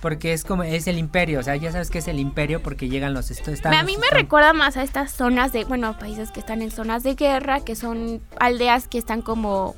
porque 0.00 0.32
es 0.32 0.44
como 0.44 0.62
es 0.62 0.86
el 0.86 0.98
imperio, 0.98 1.40
o 1.40 1.42
sea, 1.42 1.56
ya 1.56 1.72
sabes 1.72 1.90
que 1.90 1.98
es 1.98 2.08
el 2.08 2.18
imperio 2.20 2.62
porque 2.62 2.88
llegan 2.88 3.14
los 3.14 3.30
esto 3.30 3.50
están 3.50 3.74
a 3.74 3.82
mí 3.82 3.96
me 3.96 4.04
están- 4.06 4.18
recuerda 4.20 4.52
más 4.52 4.76
a 4.76 4.82
estas 4.82 5.10
zonas 5.12 5.52
de, 5.52 5.64
bueno, 5.64 5.98
países 5.98 6.30
que 6.30 6.40
están 6.40 6.62
en 6.62 6.70
zonas 6.70 7.02
de 7.02 7.14
guerra, 7.14 7.60
que 7.60 7.74
son 7.74 8.20
aldeas 8.38 8.88
que 8.88 8.98
están 8.98 9.22
como 9.22 9.74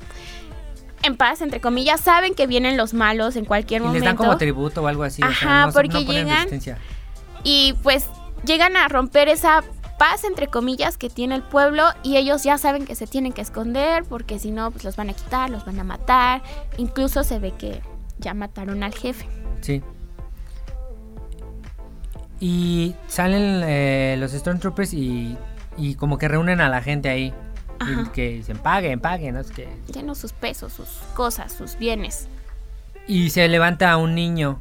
en 1.01 1.15
paz, 1.15 1.41
entre 1.41 1.61
comillas, 1.61 2.01
saben 2.01 2.33
que 2.35 2.45
vienen 2.45 2.75
los 2.75 2.93
malos 2.93 3.37
en 3.37 3.45
cualquier 3.45 3.81
y 3.81 3.85
les 3.85 3.87
momento. 3.87 4.05
dan 4.05 4.15
como 4.17 4.37
tributo 4.37 4.83
o 4.83 4.87
algo 4.87 5.03
así. 5.03 5.23
o 5.23 5.27
sea, 5.27 5.31
Ajá, 5.31 5.65
no 5.67 5.71
se- 5.71 5.73
porque 5.75 5.99
no 5.99 6.05
ponen 6.05 6.27
llegan- 6.27 6.79
y 7.43 7.73
pues 7.81 8.05
llegan 8.45 8.75
a 8.75 8.87
romper 8.89 9.29
esa 9.29 9.63
paz 9.99 10.23
entre 10.23 10.47
comillas 10.47 10.97
que 10.97 11.09
tiene 11.09 11.35
el 11.35 11.43
pueblo 11.43 11.83
y 12.01 12.17
ellos 12.17 12.41
ya 12.41 12.57
saben 12.57 12.85
que 12.87 12.95
se 12.95 13.05
tienen 13.05 13.33
que 13.33 13.41
esconder 13.41 14.03
porque 14.05 14.39
si 14.39 14.49
no 14.49 14.71
pues 14.71 14.83
los 14.83 14.95
van 14.95 15.11
a 15.11 15.13
quitar, 15.13 15.51
los 15.51 15.65
van 15.65 15.79
a 15.79 15.83
matar, 15.83 16.41
incluso 16.77 17.23
se 17.23 17.37
ve 17.37 17.51
que 17.51 17.81
ya 18.17 18.33
mataron 18.33 18.81
al 18.81 18.95
jefe. 18.95 19.27
Sí. 19.61 19.83
Y 22.39 22.95
salen 23.07 23.61
eh, 23.65 24.15
los 24.17 24.31
Stormtroopers 24.31 24.93
y, 24.93 25.37
y 25.77 25.95
como 25.95 26.17
que 26.17 26.27
reúnen 26.27 26.61
a 26.61 26.69
la 26.69 26.81
gente 26.81 27.09
ahí. 27.09 27.33
Y 27.81 28.09
que 28.09 28.29
dicen, 28.31 28.57
paguen, 28.57 28.99
paguen, 28.99 29.35
no 29.35 29.43
sé 29.43 29.53
qué. 29.53 29.69
Llenos 29.93 30.17
sus 30.17 30.33
pesos, 30.33 30.73
sus 30.73 30.89
cosas, 31.13 31.53
sus 31.53 31.77
bienes. 31.77 32.27
Y 33.07 33.29
se 33.29 33.47
levanta 33.47 33.95
un 33.95 34.15
niño 34.15 34.59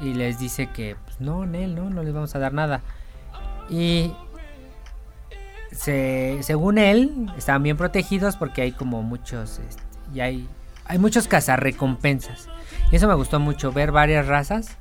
y 0.00 0.14
les 0.14 0.38
dice 0.38 0.68
que, 0.68 0.96
pues 1.04 1.20
no, 1.20 1.44
Nel, 1.44 1.74
no, 1.74 1.90
no 1.90 2.02
les 2.02 2.14
vamos 2.14 2.34
a 2.34 2.38
dar 2.38 2.52
nada. 2.52 2.82
Y 3.68 4.12
se, 5.72 6.38
según 6.42 6.78
él, 6.78 7.30
estaban 7.36 7.62
bien 7.62 7.76
protegidos 7.76 8.36
porque 8.36 8.62
hay 8.62 8.72
como 8.72 9.02
muchos, 9.02 9.60
este, 9.60 9.82
y 10.14 10.20
hay, 10.20 10.48
hay 10.84 10.98
muchos 10.98 11.28
cazarrecompensas. 11.28 12.48
Y 12.90 12.96
eso 12.96 13.06
me 13.06 13.14
gustó 13.14 13.40
mucho, 13.40 13.72
ver 13.72 13.92
varias 13.92 14.26
razas 14.26 14.76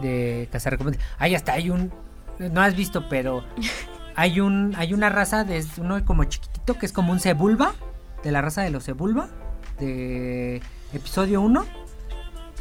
de 0.00 0.48
cazarrecompensas. 0.50 1.04
Ahí 1.18 1.34
hasta 1.34 1.52
hay 1.52 1.70
un, 1.70 1.92
no 2.38 2.62
has 2.62 2.74
visto, 2.74 3.08
pero 3.08 3.44
hay 4.16 4.40
un, 4.40 4.74
hay 4.76 4.94
una 4.94 5.08
raza 5.10 5.44
de 5.44 5.64
uno 5.78 6.02
como 6.04 6.24
chiquitito 6.24 6.78
que 6.78 6.86
es 6.86 6.92
como 6.92 7.12
un 7.12 7.20
cebulba, 7.20 7.74
de 8.22 8.32
la 8.32 8.40
raza 8.40 8.62
de 8.62 8.70
los 8.70 8.84
cebulba, 8.84 9.28
de 9.78 10.62
episodio 10.92 11.40
1. 11.42 11.64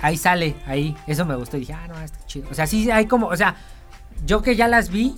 Ahí 0.01 0.17
sale, 0.17 0.55
ahí, 0.65 0.97
eso 1.07 1.25
me 1.25 1.35
gustó. 1.35 1.55
Dije, 1.55 1.73
ah, 1.73 1.87
no, 1.87 1.97
está 2.01 2.25
chido. 2.25 2.49
O 2.51 2.53
sea, 2.53 2.67
sí 2.67 2.91
hay 2.91 3.05
como, 3.05 3.27
o 3.27 3.37
sea, 3.37 3.55
yo 4.25 4.41
que 4.41 4.57
ya 4.57 4.67
las 4.67 4.89
vi, 4.89 5.15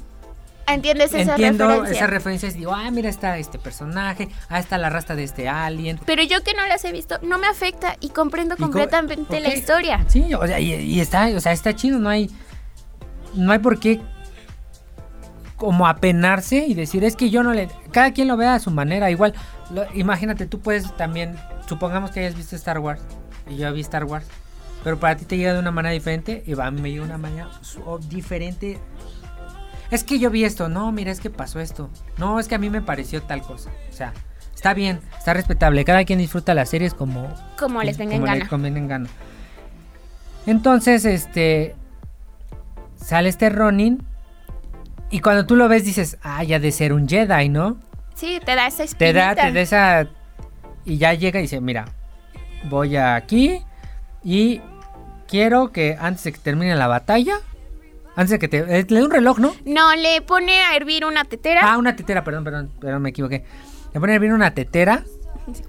Entiendes 0.67 1.13
esa 1.13 1.31
entiendo 1.33 1.67
referencia. 1.67 1.95
esas 1.97 2.09
referencias 2.09 2.55
y 2.55 2.59
digo, 2.59 2.73
ah, 2.73 2.89
mira, 2.91 3.07
está 3.09 3.37
este 3.37 3.59
personaje, 3.59 4.29
ah, 4.49 4.59
está 4.59 4.77
la 4.77 4.89
rasta 4.89 5.15
de 5.15 5.23
este 5.23 5.47
alien. 5.47 5.99
Pero 6.05 6.23
yo 6.23 6.41
que 6.43 6.53
no 6.55 6.65
las 6.65 6.83
he 6.85 6.91
visto, 6.91 7.19
no 7.21 7.37
me 7.37 7.47
afecta 7.47 7.95
y 7.99 8.09
comprendo 8.09 8.55
Y 8.55 8.57
co- 8.57 8.63
completamente 8.65 9.39
la 9.39 9.53
historia. 9.53 10.03
Sí, 10.07 10.33
o 10.33 10.45
sea, 10.47 10.59
y, 10.59 10.73
y 10.73 10.99
está, 11.01 11.27
o 11.35 11.39
sea, 11.39 11.51
está 11.51 11.75
chido, 11.75 11.99
no 11.99 12.09
hay, 12.09 12.31
no 13.35 13.51
hay 13.51 13.59
por 13.59 13.79
qué 13.79 14.01
como 15.55 15.87
apenarse 15.87 16.65
y 16.67 16.73
decir, 16.73 17.03
es 17.03 17.15
que 17.15 17.29
yo 17.29 17.41
no 17.43 17.53
le, 17.53 17.69
cada 17.91 18.11
quien 18.11 18.27
lo 18.27 18.35
vea 18.35 18.55
a 18.55 18.59
su 18.59 18.71
manera, 18.71 19.09
igual, 19.11 19.33
lo- 19.71 19.85
imagínate, 19.93 20.47
tú 20.47 20.59
puedes 20.59 20.95
también, 20.97 21.37
supongamos 21.69 22.11
que 22.11 22.19
hayas 22.21 22.35
visto 22.35 22.55
Star 22.55 22.79
Wars, 22.79 23.01
y 23.47 23.55
yo 23.55 23.71
vi 23.71 23.81
Star 23.81 24.03
Wars, 24.03 24.25
pero 24.83 24.99
para 24.99 25.15
ti 25.15 25.25
te 25.25 25.37
llega 25.37 25.53
de 25.53 25.59
una 25.59 25.71
manera 25.71 25.93
diferente, 25.93 26.43
y 26.45 26.59
a 26.59 26.71
mí 26.71 26.81
me 26.81 26.89
llega 26.91 27.03
de 27.03 27.09
una 27.09 27.17
manera 27.17 27.47
diferente. 28.09 28.79
Es 29.91 30.03
que 30.03 30.19
yo 30.19 30.29
vi 30.29 30.43
esto, 30.43 30.67
no, 30.69 30.91
mira, 30.91 31.11
es 31.11 31.19
que 31.19 31.29
pasó 31.29 31.59
esto, 31.59 31.89
no, 32.17 32.39
es 32.39 32.47
que 32.47 32.55
a 32.55 32.57
mí 32.57 32.69
me 32.69 32.81
pareció 32.81 33.21
tal 33.21 33.41
cosa, 33.41 33.69
o 33.89 33.93
sea, 33.93 34.13
está 34.53 34.73
bien, 34.73 34.99
está 35.17 35.33
respetable, 35.33 35.85
cada 35.85 36.03
quien 36.05 36.19
disfruta 36.19 36.53
las 36.53 36.69
series 36.69 36.93
como, 36.93 37.27
Como 37.59 37.81
les 37.83 37.97
venga 37.97 38.15
en 38.15 38.21
como 38.21 38.33
le 38.33 38.39
gana. 38.39 38.49
conviene 38.49 38.79
en 38.79 38.87
gana. 38.87 39.09
Entonces, 40.45 41.05
este. 41.05 41.75
Sale 42.97 43.29
este 43.29 43.49
Ronin. 43.49 44.05
Y 45.09 45.19
cuando 45.19 45.45
tú 45.45 45.55
lo 45.55 45.67
ves, 45.67 45.83
dices, 45.85 46.17
ah, 46.23 46.43
ya 46.43 46.59
de 46.59 46.71
ser 46.71 46.93
un 46.93 47.07
Jedi, 47.07 47.49
¿no? 47.49 47.77
Sí, 48.15 48.39
te 48.45 48.55
da 48.55 48.67
esa 48.67 48.77
Te 48.77 48.83
espinita. 48.83 49.33
da, 49.33 49.35
te 49.35 49.51
da 49.51 49.59
esa. 49.61 50.07
Y 50.85 50.97
ya 50.97 51.13
llega 51.13 51.39
y 51.39 51.43
dice, 51.43 51.61
mira, 51.61 51.85
voy 52.69 52.95
aquí. 52.95 53.61
Y 54.23 54.61
quiero 55.27 55.71
que 55.71 55.97
antes 55.99 56.23
de 56.25 56.33
que 56.33 56.39
termine 56.39 56.75
la 56.75 56.87
batalla. 56.87 57.37
Antes 58.15 58.31
de 58.31 58.39
que 58.39 58.47
te. 58.47 58.57
eh, 58.59 58.85
le 58.87 58.99
dé 58.99 59.03
un 59.03 59.11
reloj, 59.11 59.39
¿no? 59.39 59.55
No, 59.65 59.93
le 59.95 60.21
pone 60.21 60.61
a 60.63 60.75
hervir 60.75 61.05
una 61.05 61.25
tetera. 61.25 61.61
Ah, 61.63 61.77
una 61.77 61.95
tetera, 61.95 62.23
perdón, 62.23 62.43
perdón, 62.43 62.71
perdón, 62.79 63.01
me 63.01 63.09
equivoqué. 63.09 63.43
Le 63.93 63.99
pone 63.99 64.13
a 64.13 64.15
hervir 64.15 64.31
una 64.33 64.53
tetera. 64.53 65.03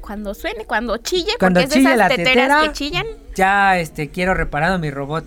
Cuando 0.00 0.32
suene, 0.34 0.64
cuando 0.64 0.96
chille, 0.98 1.32
Cuando 1.38 1.60
porque 1.60 1.68
es 1.74 1.74
chille 1.78 1.90
de 1.90 1.96
la 1.96 2.06
esas 2.06 2.16
teteras 2.16 2.34
tetera. 2.48 2.62
que 2.62 2.72
chillan. 2.72 3.06
Ya, 3.34 3.78
este, 3.78 4.08
quiero 4.10 4.32
reparado 4.34 4.78
mi 4.78 4.90
robot. 4.90 5.26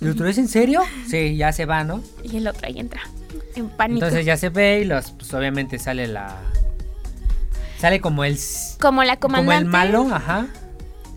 ¿Y 0.00 0.04
¿Lo 0.04 0.14
traes 0.14 0.38
en 0.38 0.48
serio? 0.48 0.82
Sí, 1.08 1.36
ya 1.36 1.52
se 1.52 1.64
va, 1.64 1.82
¿no? 1.84 2.02
Y 2.22 2.36
el 2.36 2.46
otro 2.48 2.66
ahí 2.66 2.78
entra. 2.78 3.00
En 3.56 3.68
pánico. 3.68 4.04
Entonces 4.04 4.24
ya 4.26 4.36
se 4.36 4.48
ve 4.50 4.80
y 4.80 4.84
los, 4.84 5.12
pues 5.12 5.32
obviamente 5.34 5.78
sale 5.78 6.06
la. 6.06 6.36
Sale 7.78 8.00
como 8.00 8.24
el. 8.24 8.38
como 8.80 9.02
la 9.04 9.16
Como 9.18 9.36
comandante. 9.36 9.64
el 9.64 9.70
malo, 9.70 10.08
ajá. 10.14 10.46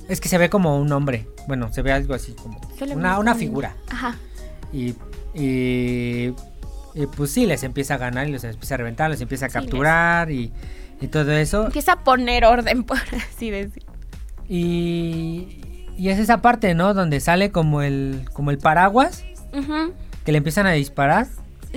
Es 0.09 0.19
que 0.21 0.29
se 0.29 0.37
ve 0.37 0.49
como 0.49 0.79
un 0.79 0.91
hombre. 0.91 1.27
Bueno, 1.47 1.71
se 1.73 1.81
ve 1.81 1.91
algo 1.91 2.13
así 2.13 2.33
como. 2.33 2.59
Una, 2.81 3.19
una 3.19 3.31
como- 3.33 3.39
figura. 3.39 3.75
Ajá. 3.89 4.15
Y, 4.75 4.93
y, 5.33 6.33
y, 6.93 7.05
pues 7.15 7.31
sí, 7.31 7.45
les 7.45 7.63
empieza 7.63 7.93
a 7.93 7.97
ganar 7.97 8.27
y 8.27 8.31
los 8.31 8.43
empieza 8.43 8.75
a 8.75 8.77
reventar, 8.77 9.09
los 9.09 9.21
empieza 9.21 9.45
a 9.45 9.49
Sí, 9.49 9.53
capturar 9.53 10.29
y, 10.31 10.51
y 10.99 11.07
todo 11.07 11.31
eso. 11.31 11.65
Empieza 11.67 11.93
a 11.93 12.03
poner 12.03 12.43
orden, 12.45 12.83
por 12.85 12.97
así 12.97 13.49
decir. 13.51 13.83
Y, 14.47 15.61
y 15.97 16.09
es 16.09 16.19
esa 16.19 16.41
parte, 16.41 16.73
¿no? 16.73 16.93
Donde 16.93 17.19
sale 17.19 17.51
como 17.51 17.81
el, 17.81 18.25
como 18.33 18.51
el 18.51 18.57
paraguas 18.57 19.23
que 20.25 20.31
le 20.31 20.37
empiezan 20.37 20.65
a 20.65 20.71
disparar. 20.71 21.27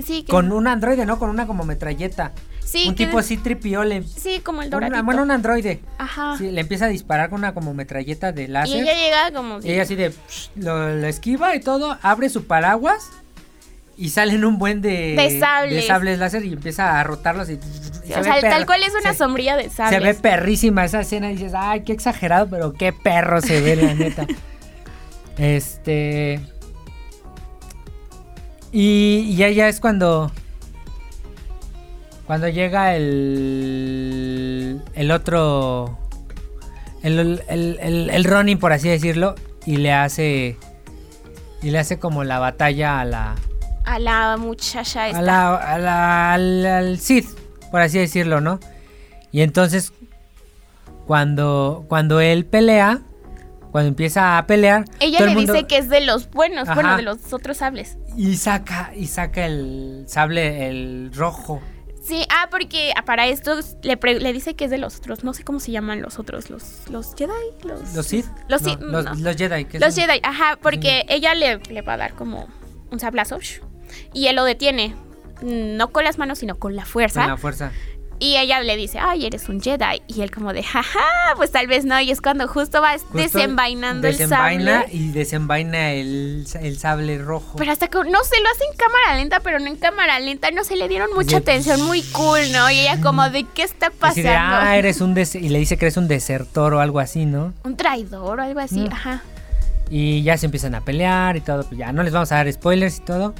Sí, 0.03 0.23
que- 0.23 0.31
Con 0.31 0.51
un 0.51 0.67
androide, 0.67 1.05
¿no? 1.05 1.19
Con 1.19 1.29
una 1.29 1.47
como 1.47 1.63
metralleta. 1.65 2.31
Sí, 2.71 2.87
un 2.89 2.95
que- 2.95 3.05
tipo 3.05 3.19
así 3.19 3.37
tripió 3.37 3.83
le, 3.83 4.03
Sí, 4.03 4.41
como 4.43 4.61
el 4.61 4.67
una- 4.69 4.77
doradito. 4.87 5.03
bueno, 5.05 5.23
un 5.23 5.31
androide. 5.31 5.79
Ajá. 5.97 6.35
Sí, 6.37 6.51
le 6.51 6.61
empieza 6.61 6.85
a 6.85 6.89
disparar 6.89 7.29
con 7.29 7.39
una 7.39 7.53
como 7.53 7.73
metralleta 7.73 8.31
de 8.31 8.43
y 8.43 8.47
láser. 8.47 8.81
ella 8.83 8.93
llega 8.93 9.31
como... 9.31 9.59
Y 9.61 9.71
ella 9.71 9.83
así 9.83 9.95
de 9.95 10.11
psh, 10.11 10.49
lo, 10.55 10.95
lo 10.95 11.07
esquiva 11.07 11.55
y 11.55 11.59
todo, 11.59 11.97
abre 12.01 12.29
su 12.29 12.45
paraguas 12.45 13.09
y 13.97 14.09
salen 14.09 14.45
un 14.45 14.57
buen 14.57 14.81
de, 14.81 15.15
De 15.17 15.39
sables. 15.39 15.75
de 15.75 15.81
sables 15.81 16.19
láser 16.19 16.45
y 16.45 16.53
empieza 16.53 16.99
a 16.99 17.03
rotarlos 17.03 17.49
y, 17.49 17.53
y 17.53 18.07
se 18.13 18.19
o 18.19 18.23
sea, 18.23 18.39
tal 18.39 18.65
cual 18.65 18.81
es 18.83 18.93
una 18.99 19.11
se- 19.11 19.17
sombrilla 19.17 19.57
de 19.57 19.63
Se 19.63 19.75
sables. 19.75 20.01
ve 20.01 20.13
perrísima 20.13 20.85
esa 20.85 21.01
escena 21.01 21.29
y 21.31 21.35
dices, 21.35 21.53
ay, 21.55 21.83
qué 21.83 21.91
exagerado, 21.93 22.47
pero 22.49 22.71
qué 22.73 22.93
perro 22.93 23.41
se 23.41 23.59
ve, 23.61 23.75
la 23.75 23.93
neta. 23.95 24.25
Este. 25.37 26.39
Y, 28.71 29.25
y 29.29 29.35
ya, 29.35 29.49
ya 29.49 29.67
es 29.67 29.79
cuando. 29.79 30.31
Cuando 32.29 32.47
llega 32.47 32.95
el. 32.95 34.81
El 34.93 35.09
otro. 35.09 35.97
El, 37.01 37.17
el, 37.49 37.79
el, 37.81 38.09
el 38.11 38.23
Ronin, 38.23 38.59
por 38.59 38.71
así 38.71 38.87
decirlo. 38.87 39.33
Y 39.65 39.77
le 39.77 39.91
hace. 39.93 40.55
Y 41.63 41.71
le 41.71 41.79
hace 41.79 41.97
como 41.97 42.23
la 42.23 42.37
batalla 42.37 42.99
a 42.99 43.05
la. 43.05 43.35
A 43.83 43.97
la 43.97 44.37
muchacha 44.37 45.07
esta. 45.07 45.17
A 45.17 45.21
la, 45.23 45.55
a 45.55 45.79
la- 45.79 46.33
al, 46.33 46.65
al 46.67 46.99
Sith, 46.99 47.25
por 47.71 47.81
así 47.81 47.97
decirlo, 47.97 48.41
¿no? 48.41 48.59
Y 49.31 49.41
entonces, 49.41 49.91
cuando, 51.07 51.85
cuando 51.89 52.19
él 52.21 52.45
pelea, 52.45 52.99
cuando 53.71 53.87
empieza 53.87 54.37
a 54.37 54.45
pelear, 54.45 54.85
Ella 54.99 55.17
todo 55.17 55.25
le 55.25 55.31
el 55.31 55.37
mundo- 55.39 55.53
dice 55.53 55.65
que 55.65 55.79
es 55.79 55.89
de 55.89 56.01
los 56.01 56.29
buenos, 56.29 56.67
bueno, 56.75 56.95
de 56.95 57.01
los 57.01 57.33
otros 57.33 57.57
sables. 57.57 57.97
y 58.15 58.35
saca, 58.35 58.91
y 58.95 59.07
saca 59.07 59.47
el 59.47 60.03
sable, 60.07 60.67
el 60.69 61.09
rojo. 61.15 61.59
Sí, 62.01 62.25
ah, 62.29 62.47
porque 62.49 62.93
para 63.05 63.27
esto 63.27 63.59
le, 63.83 63.97
pre- 63.97 64.19
le 64.19 64.33
dice 64.33 64.55
que 64.55 64.65
es 64.65 64.71
de 64.71 64.77
los 64.77 64.97
otros, 64.97 65.23
no 65.23 65.33
sé 65.33 65.43
cómo 65.43 65.59
se 65.59 65.71
llaman 65.71 66.01
los 66.01 66.17
otros, 66.17 66.49
los, 66.49 66.89
los 66.89 67.13
Jedi, 67.15 67.31
los... 67.63 67.93
¿Los 67.93 68.05
Sith? 68.07 68.25
Los 68.47 68.61
No, 68.61 68.69
Sith, 68.69 68.79
los, 68.81 69.05
no. 69.05 69.15
los 69.15 69.35
Jedi. 69.35 69.65
que 69.65 69.79
Los 69.79 69.93
son- 69.93 70.03
Jedi, 70.05 70.19
ajá, 70.23 70.57
porque 70.61 71.05
ella 71.09 71.35
le, 71.35 71.57
le 71.57 71.81
va 71.81 71.93
a 71.93 71.97
dar 71.97 72.13
como 72.15 72.47
un 72.91 72.99
sablazo 72.99 73.37
y 74.13 74.27
él 74.27 74.35
lo 74.37 74.43
detiene, 74.45 74.95
mm, 75.41 75.75
no 75.77 75.89
con 75.91 76.03
las 76.03 76.17
manos, 76.17 76.39
sino 76.39 76.55
con 76.57 76.75
la 76.75 76.85
fuerza. 76.85 77.21
Con 77.21 77.29
la 77.31 77.37
fuerza. 77.37 77.71
Y 78.21 78.35
ella 78.35 78.59
le 78.59 78.75
dice, 78.75 78.99
ay, 78.99 79.25
eres 79.25 79.47
un 79.47 79.61
Jedi. 79.61 80.01
Y 80.07 80.21
él 80.21 80.29
como 80.29 80.51
de, 80.51 80.61
jaja, 80.61 80.99
pues 81.37 81.51
tal 81.51 81.67
vez 81.67 81.85
no. 81.85 81.97
Y 82.01 82.11
es 82.11 82.19
cuando 82.19 82.49
justo 82.49 82.81
va 82.81 82.91
Justo 82.93 83.17
desenvainando 83.17 84.07
el 84.09 84.17
desenvaina 84.17 84.81
sable. 84.81 84.93
y 84.93 85.07
desenvaina 85.11 85.91
el, 85.93 86.45
el 86.61 86.77
sable 86.77 87.17
rojo. 87.17 87.55
Pero 87.57 87.71
hasta 87.71 87.87
que, 87.87 87.97
no 87.97 88.03
sé, 88.03 88.35
lo 88.41 88.49
hace 88.49 88.65
en 88.69 88.77
cámara 88.77 89.15
lenta, 89.15 89.39
pero 89.39 89.59
no 89.59 89.67
en 89.67 89.77
cámara 89.77 90.19
lenta. 90.19 90.51
No 90.51 90.65
se 90.65 90.75
le 90.75 90.89
dieron 90.89 91.09
mucha 91.15 91.37
De- 91.37 91.43
atención, 91.43 91.81
muy 91.83 92.01
cool, 92.11 92.51
¿no? 92.51 92.69
Y 92.69 92.79
ella 92.79 92.99
como 93.01 93.29
de, 93.29 93.45
¿qué 93.53 93.63
está 93.63 93.89
pasando? 93.89 94.29
ah, 94.35 94.75
eres 94.75 94.99
un 94.99 95.13
des- 95.13 95.35
y 95.35 95.47
le 95.47 95.59
dice 95.59 95.77
que 95.77 95.85
eres 95.85 95.95
un 95.95 96.09
desertor 96.09 96.73
o 96.73 96.81
algo 96.81 96.99
así, 96.99 97.25
¿no? 97.25 97.53
Un 97.63 97.77
traidor 97.77 98.41
o 98.41 98.43
algo 98.43 98.59
así, 98.59 98.81
Mm. 98.81 98.91
ajá. 98.93 99.23
Y 99.89 100.23
ya 100.23 100.37
se 100.37 100.45
empiezan 100.47 100.75
a 100.75 100.81
pelear 100.81 101.37
y 101.37 101.41
todo. 101.41 101.63
Pues 101.63 101.77
ya 101.79 101.93
no 101.93 102.03
les 102.03 102.11
vamos 102.11 102.31
a 102.33 102.35
dar 102.35 102.51
spoilers 102.51 102.97
y 102.97 103.01
todo. 103.01 103.33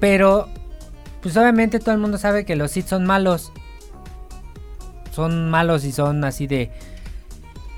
Pero, 0.00 0.48
pues 1.22 1.36
obviamente 1.36 1.78
todo 1.78 1.92
el 1.92 2.00
mundo 2.00 2.18
sabe 2.18 2.44
que 2.44 2.56
los 2.56 2.70
Sith 2.70 2.86
son 2.86 3.04
malos. 3.04 3.52
Son 5.12 5.50
malos 5.50 5.84
y 5.84 5.92
son 5.92 6.24
así 6.24 6.46
de. 6.46 6.70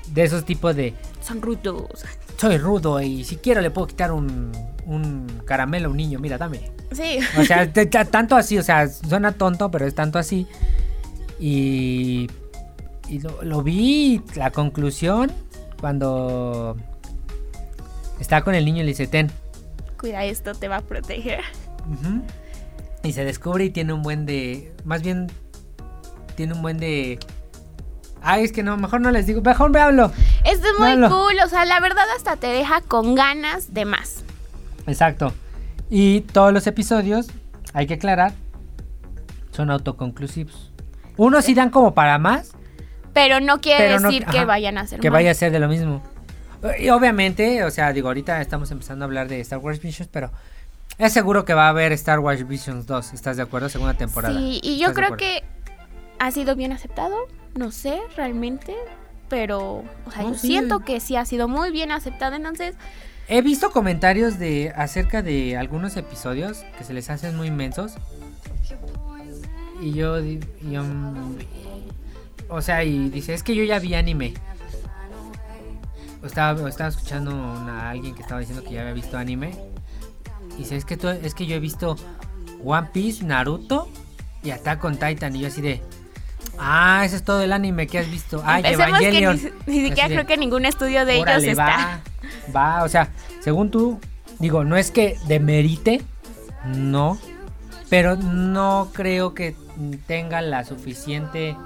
De 0.09 0.23
esos 0.23 0.45
tipos 0.45 0.75
de. 0.75 0.93
Son 1.21 1.41
rudos. 1.41 2.05
Soy 2.37 2.57
rudo 2.57 2.99
y 3.01 3.23
si 3.23 3.37
quiero 3.37 3.61
le 3.61 3.69
puedo 3.69 3.87
quitar 3.87 4.11
un, 4.11 4.51
un 4.85 5.41
caramelo 5.45 5.87
a 5.87 5.91
un 5.91 5.97
niño. 5.97 6.19
Mira, 6.19 6.37
dame. 6.37 6.71
Sí. 6.91 7.19
O 7.39 7.43
sea, 7.43 7.71
tanto 8.05 8.35
así, 8.35 8.57
o 8.57 8.63
sea, 8.63 8.87
suena 8.89 9.31
tonto, 9.31 9.69
pero 9.71 9.85
es 9.85 9.95
tanto 9.95 10.19
así. 10.19 10.47
Y, 11.39 12.29
y 13.07 13.19
lo, 13.19 13.43
lo 13.43 13.61
vi, 13.61 14.21
la 14.35 14.51
conclusión, 14.51 15.31
cuando 15.79 16.77
está 18.19 18.43
con 18.43 18.55
el 18.55 18.65
niño 18.65 18.79
y 18.81 18.85
le 18.85 18.89
dice, 18.89 19.07
ten. 19.07 19.31
Cuida 19.99 20.25
esto, 20.25 20.53
te 20.53 20.67
va 20.67 20.77
a 20.77 20.81
proteger. 20.81 21.41
Ujú. 21.89 22.21
Y 23.03 23.13
se 23.13 23.25
descubre 23.25 23.65
y 23.65 23.69
tiene 23.69 23.93
un 23.93 24.01
buen 24.03 24.25
de... 24.25 24.73
Más 24.85 25.01
bien, 25.01 25.27
tiene 26.35 26.53
un 26.53 26.61
buen 26.61 26.77
de... 26.77 27.19
Ay, 28.21 28.43
es 28.43 28.51
que 28.51 28.61
no, 28.61 28.77
mejor 28.77 29.01
no 29.01 29.09
les 29.09 29.25
digo, 29.25 29.41
mejor 29.41 29.71
me 29.71 29.79
hablo. 29.79 30.11
Esto 30.45 30.67
es 30.67 30.79
muy 30.79 31.09
cool, 31.09 31.33
o 31.43 31.49
sea, 31.49 31.65
la 31.65 31.79
verdad 31.79 32.03
hasta 32.15 32.35
te 32.35 32.47
deja 32.47 32.81
con 32.81 33.15
ganas 33.15 33.73
de 33.73 33.85
más. 33.85 34.23
Exacto. 34.85 35.33
Y 35.89 36.21
todos 36.21 36.53
los 36.53 36.67
episodios, 36.67 37.27
hay 37.73 37.87
que 37.87 37.95
aclarar, 37.95 38.33
son 39.51 39.71
autoconclusivos. 39.71 40.71
Unos 41.17 41.45
sí 41.45 41.55
dan 41.55 41.71
como 41.71 41.93
para 41.95 42.17
más, 42.19 42.51
Pero 43.13 43.39
no 43.41 43.59
quiere 43.59 43.85
Pero 43.87 43.99
no- 43.99 44.07
decir 44.09 44.25
que 44.25 44.37
ajá, 44.37 44.45
vayan 44.45 44.77
a 44.77 44.81
hacer 44.81 44.99
que 44.99 45.09
más. 45.09 45.17
vaya 45.17 45.31
a 45.31 45.33
ser 45.33 45.51
de 45.51 45.59
lo 45.59 45.67
mismo. 45.67 46.01
Y 46.79 46.89
obviamente, 46.89 47.63
o 47.63 47.71
sea, 47.71 47.91
digo, 47.91 48.07
ahorita 48.07 48.39
estamos 48.39 48.69
empezando 48.69 49.03
a 49.03 49.07
hablar 49.07 49.27
de 49.27 49.39
Star 49.41 49.57
Wars 49.59 49.81
Visions, 49.81 50.09
pero 50.13 50.31
es 51.05 51.13
seguro 51.13 51.45
que 51.45 51.53
va 51.53 51.65
a 51.67 51.69
haber 51.69 51.91
Star 51.93 52.19
Wars 52.19 52.47
Visions 52.47 52.85
2, 52.85 53.13
¿estás 53.13 53.37
de 53.37 53.43
acuerdo? 53.43 53.69
Segunda 53.69 53.93
temporada. 53.95 54.37
Sí, 54.37 54.59
y 54.63 54.77
yo 54.77 54.89
¿Estás 54.89 54.95
de 54.95 55.01
creo 55.01 55.17
que 55.17 55.43
ha 56.19 56.31
sido 56.31 56.55
bien 56.55 56.71
aceptado, 56.71 57.15
no 57.55 57.71
sé 57.71 57.99
realmente, 58.15 58.75
pero 59.29 59.83
o 60.05 60.11
sea, 60.11 60.23
No, 60.23 60.29
yo 60.29 60.35
sí. 60.37 60.47
siento 60.47 60.79
que 60.81 60.99
sí 60.99 61.15
ha 61.15 61.25
sido 61.25 61.47
muy 61.47 61.71
bien 61.71 61.91
aceptado, 61.91 62.35
entonces 62.35 62.75
He 63.27 63.41
visto 63.41 63.71
comentarios 63.71 64.39
de 64.39 64.73
acerca 64.75 65.21
de 65.21 65.55
algunos 65.55 65.95
episodios 65.95 66.65
que 66.77 66.83
se 66.83 66.93
les 66.93 67.09
hacen 67.09 67.37
muy 67.37 67.47
inmensos. 67.47 67.93
Y 69.79 69.93
yo, 69.93 70.19
y 70.19 70.39
yo, 70.69 70.83
o 72.49 72.61
sea, 72.61 72.83
y 72.83 73.09
dice, 73.09 73.33
es 73.33 73.41
que 73.41 73.55
yo 73.55 73.63
ya 73.63 73.79
vi 73.79 73.95
anime. 73.95 74.33
O 76.21 76.25
estaba, 76.25 76.61
o 76.61 76.67
estaba 76.67 76.89
escuchando 76.89 77.31
a 77.31 77.89
alguien 77.89 78.13
que 78.13 78.21
estaba 78.21 78.41
diciendo 78.41 78.63
que 78.65 78.71
ya 78.73 78.81
había 78.81 78.93
visto 78.93 79.17
anime. 79.17 79.57
Y 80.61 80.63
dice, 80.63 80.75
es 80.77 80.85
que, 80.85 80.95
tú- 80.95 81.07
es 81.09 81.33
que 81.33 81.47
yo 81.47 81.55
he 81.55 81.59
visto 81.59 81.95
One 82.63 82.89
Piece, 82.93 83.23
Naruto 83.25 83.89
y 84.43 84.51
Attack 84.51 84.83
on 84.85 84.97
Titan. 84.97 85.35
Y 85.35 85.39
yo 85.39 85.47
así 85.47 85.59
de. 85.61 85.81
Ah, 86.59 87.01
ese 87.03 87.15
es 87.15 87.23
todo 87.23 87.41
el 87.41 87.51
anime 87.53 87.87
que 87.87 87.97
has 87.97 88.09
visto. 88.11 88.43
Ah, 88.45 88.57
Empecemos 88.59 88.99
que 88.99 89.07
Evangelion. 89.07 89.41
ni, 89.65 89.79
ni 89.79 89.87
siquiera 89.87 90.09
creo 90.09 90.25
que 90.27 90.37
ningún 90.37 90.65
estudio 90.65 91.03
de 91.05 91.13
ellos 91.15 91.23
órale, 91.23 91.51
está. 91.51 91.65
Va, 92.55 92.77
va, 92.77 92.83
o 92.83 92.89
sea, 92.89 93.09
según 93.39 93.71
tú, 93.71 93.99
digo, 94.37 94.63
no 94.63 94.77
es 94.77 94.91
que 94.91 95.17
demerite, 95.27 96.03
no, 96.65 97.17
pero 97.89 98.15
no 98.17 98.89
creo 98.93 99.33
que 99.33 99.55
tenga 100.05 100.41
la 100.41 100.63
suficiente. 100.63 101.57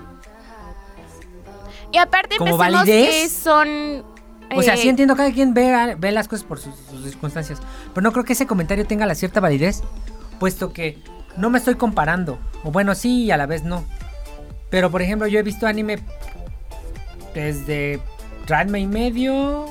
Y 1.91 1.97
aparte 1.97 2.37
¿Como 2.37 2.57
pensemos 2.57 2.81
validez? 2.85 3.09
que 3.09 3.29
son... 3.29 4.14
O 4.55 4.61
sea, 4.61 4.77
sí 4.77 4.89
entiendo, 4.89 5.15
cada 5.15 5.31
quien 5.31 5.53
ve, 5.53 5.95
ve 5.97 6.11
las 6.11 6.27
cosas 6.27 6.45
por 6.45 6.59
sus, 6.59 6.75
sus 6.89 7.03
circunstancias, 7.03 7.59
pero 7.93 8.03
no 8.03 8.11
creo 8.11 8.23
que 8.23 8.33
ese 8.33 8.47
comentario 8.47 8.85
tenga 8.85 9.05
la 9.05 9.15
cierta 9.15 9.39
validez, 9.39 9.83
puesto 10.39 10.73
que 10.73 10.97
no 11.37 11.49
me 11.49 11.57
estoy 11.57 11.75
comparando. 11.75 12.39
O 12.63 12.71
bueno, 12.71 12.95
sí 12.95 13.25
y 13.25 13.31
a 13.31 13.37
la 13.37 13.45
vez 13.45 13.63
no. 13.63 13.83
Pero 14.69 14.91
por 14.91 15.01
ejemplo, 15.01 15.27
yo 15.27 15.39
he 15.39 15.43
visto 15.43 15.67
anime 15.67 15.99
desde 17.33 17.99
Ranma 18.47 18.79
y 18.79 18.87
medio. 18.87 19.65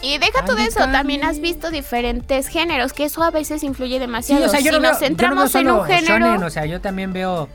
Y 0.00 0.18
deja 0.18 0.44
tú 0.44 0.54
de 0.54 0.66
eso, 0.66 0.80
también 0.92 1.24
has 1.24 1.40
visto 1.40 1.70
diferentes 1.70 2.46
géneros, 2.46 2.92
que 2.92 3.04
eso 3.04 3.22
a 3.22 3.32
veces 3.32 3.64
influye 3.64 3.94
Sí, 3.94 3.98
demasiado. 3.98 4.46
o 4.46 4.48
sea, 4.48 4.60
yo 4.60 4.66
si 4.66 4.70
no 4.76 4.80
veo, 4.80 4.90
nos 4.92 5.00
yo 5.00 5.06
no 5.06 5.08
centramos 5.08 5.54
en 5.56 5.70
un 5.70 5.84
género, 5.84 6.18
shonen, 6.26 6.42
o 6.44 6.50
sea, 6.50 6.66
yo 6.66 6.80
también 6.80 7.12
veo, 7.12 7.48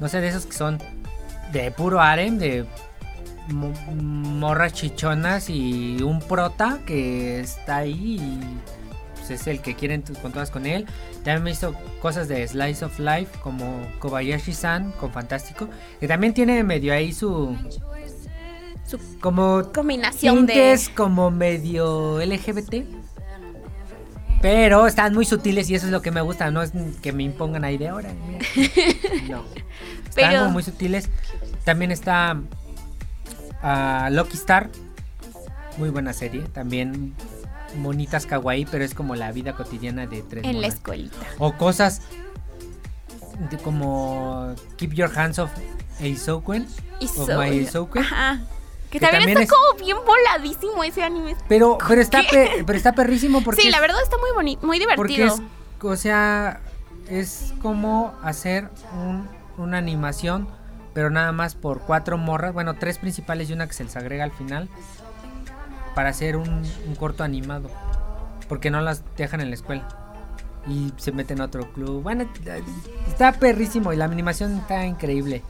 no 0.00 0.08
sé, 0.08 0.20
de 0.20 0.28
esos 0.28 0.44
que 0.44 0.54
son 0.54 0.82
de 1.52 1.70
puro 1.70 2.00
harem, 2.00 2.38
de 2.38 2.66
morras 3.48 4.72
chichonas 4.72 5.50
y 5.50 6.02
un 6.02 6.20
prota 6.20 6.80
que 6.86 7.40
está 7.40 7.78
ahí 7.78 8.16
y 8.20 8.40
pues, 9.14 9.30
es 9.30 9.46
el 9.46 9.60
que 9.60 9.74
quieren 9.74 10.02
con 10.22 10.32
todas 10.32 10.50
con 10.50 10.66
él. 10.66 10.86
También 11.16 11.42
me 11.42 11.50
hizo 11.50 11.74
cosas 12.00 12.28
de 12.28 12.46
Slice 12.46 12.84
of 12.84 12.98
Life 12.98 13.38
como 13.42 13.86
Kobayashi-san 13.98 14.92
con 14.92 15.12
Fantástico, 15.12 15.68
que 16.00 16.08
también 16.08 16.34
tiene 16.34 16.62
medio 16.62 16.92
ahí 16.92 17.12
su... 17.12 17.56
Su 18.86 18.98
como 19.20 19.72
combinación 19.72 20.44
de... 20.44 20.78
como 20.94 21.30
medio 21.30 22.20
LGBT. 22.20 22.84
Pero 24.42 24.86
están 24.86 25.14
muy 25.14 25.24
sutiles 25.24 25.70
y 25.70 25.74
eso 25.74 25.86
es 25.86 25.92
lo 25.92 26.02
que 26.02 26.10
me 26.10 26.20
gusta, 26.20 26.50
no 26.50 26.62
es 26.62 26.72
que 27.00 27.12
me 27.12 27.22
impongan 27.22 27.64
ahí 27.64 27.78
de 27.78 27.88
ahora. 27.88 28.10
No. 29.28 29.42
Están 30.06 30.30
Pero- 30.32 30.50
muy 30.50 30.62
sutiles. 30.62 31.08
También 31.64 31.90
está 31.90 32.38
ah, 33.64 34.08
Lucky 34.12 34.36
Star. 34.36 34.70
Muy 35.78 35.90
buena 35.90 36.12
serie. 36.12 36.42
También 36.42 37.14
monitas 37.76 38.26
kawaii, 38.26 38.66
pero 38.66 38.84
es 38.84 38.94
como 38.94 39.16
la 39.16 39.32
vida 39.32 39.54
cotidiana 39.56 40.06
de 40.06 40.22
tres 40.22 40.44
En 40.44 40.60
la 40.60 40.68
escuelita. 40.68 41.16
O 41.38 41.54
cosas 41.54 42.02
de 43.50 43.58
como 43.58 44.54
Keep 44.76 44.92
Your 44.94 45.10
Hands 45.18 45.38
Off 45.40 45.50
My 46.00 46.06
Eizouken. 46.06 46.66
Ajá. 48.04 48.40
Que, 48.90 49.00
Que 49.00 49.06
también, 49.06 49.30
está 49.30 49.42
es- 49.42 49.50
como 49.50 49.84
bien 49.84 49.96
voladísimo 50.06 50.84
ese 50.84 51.02
anime. 51.02 51.34
Pero, 51.48 51.78
pero 51.88 52.00
está 52.00 52.22
pe- 52.30 52.62
pero 52.64 52.76
está 52.78 52.92
perrísimo 52.92 53.42
porque 53.42 53.62
Sí, 53.62 53.70
la 53.70 53.80
verdad 53.80 54.00
está 54.04 54.16
muy 54.18 54.30
bonito, 54.34 54.64
muy 54.64 54.78
Porque 54.94 55.14
divertido. 55.14 55.34
es, 55.34 55.84
o 55.84 55.96
sea, 55.96 56.60
es 57.08 57.52
como 57.60 58.14
hacer 58.22 58.68
un- 58.96 59.28
una 59.58 59.78
animación, 59.78 60.46
pero 60.94 61.10
nada 61.10 61.32
más 61.32 61.54
por 61.54 61.80
cuatro 61.80 62.16
morras, 62.16 62.52
bueno, 62.54 62.74
tres 62.74 62.98
principales 62.98 63.50
y 63.50 63.52
una 63.52 63.66
que 63.66 63.72
se 63.74 63.84
les 63.84 63.96
agrega 63.96 64.24
al 64.24 64.32
final, 64.32 64.68
para 65.94 66.08
hacer 66.10 66.36
un, 66.36 66.62
un 66.86 66.94
corto 66.96 67.22
animado, 67.24 67.70
porque 68.48 68.70
no 68.70 68.80
las 68.80 69.02
dejan 69.16 69.40
en 69.40 69.48
la 69.50 69.54
escuela. 69.54 69.86
Y 70.66 70.92
se 70.96 71.12
meten 71.12 71.42
a 71.42 71.44
otro 71.44 71.70
club. 71.74 72.02
Bueno, 72.02 72.24
está 73.06 73.32
perrísimo 73.32 73.92
y 73.92 73.96
la 73.96 74.06
animación 74.06 74.56
está 74.58 74.86
increíble. 74.86 75.42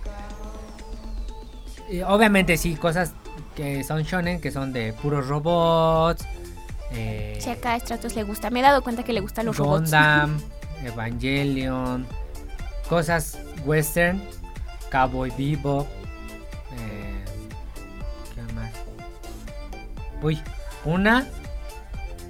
Y 1.88 2.02
obviamente 2.02 2.56
sí, 2.56 2.74
cosas 2.74 3.12
que 3.54 3.84
son 3.84 4.02
shonen, 4.02 4.40
que 4.40 4.50
son 4.50 4.72
de 4.72 4.92
puros 4.94 5.28
robots. 5.28 6.24
eh, 6.92 7.38
Si 7.40 7.50
acá 7.50 7.74
a 7.74 7.78
Stratos 7.80 8.16
le 8.16 8.24
gusta, 8.24 8.50
me 8.50 8.58
he 8.60 8.62
dado 8.62 8.82
cuenta 8.82 9.04
que 9.04 9.12
le 9.12 9.20
gustan 9.20 9.46
los 9.46 9.56
robots. 9.56 9.82
Gundam, 9.82 10.40
Evangelion, 10.84 12.06
cosas 12.88 13.38
western, 13.64 14.20
Cowboy 14.94 15.32
Bebop, 15.36 15.88
eh, 16.78 17.24
¿qué 18.32 18.52
más? 18.52 18.70
Uy, 20.22 20.40
una 20.84 21.26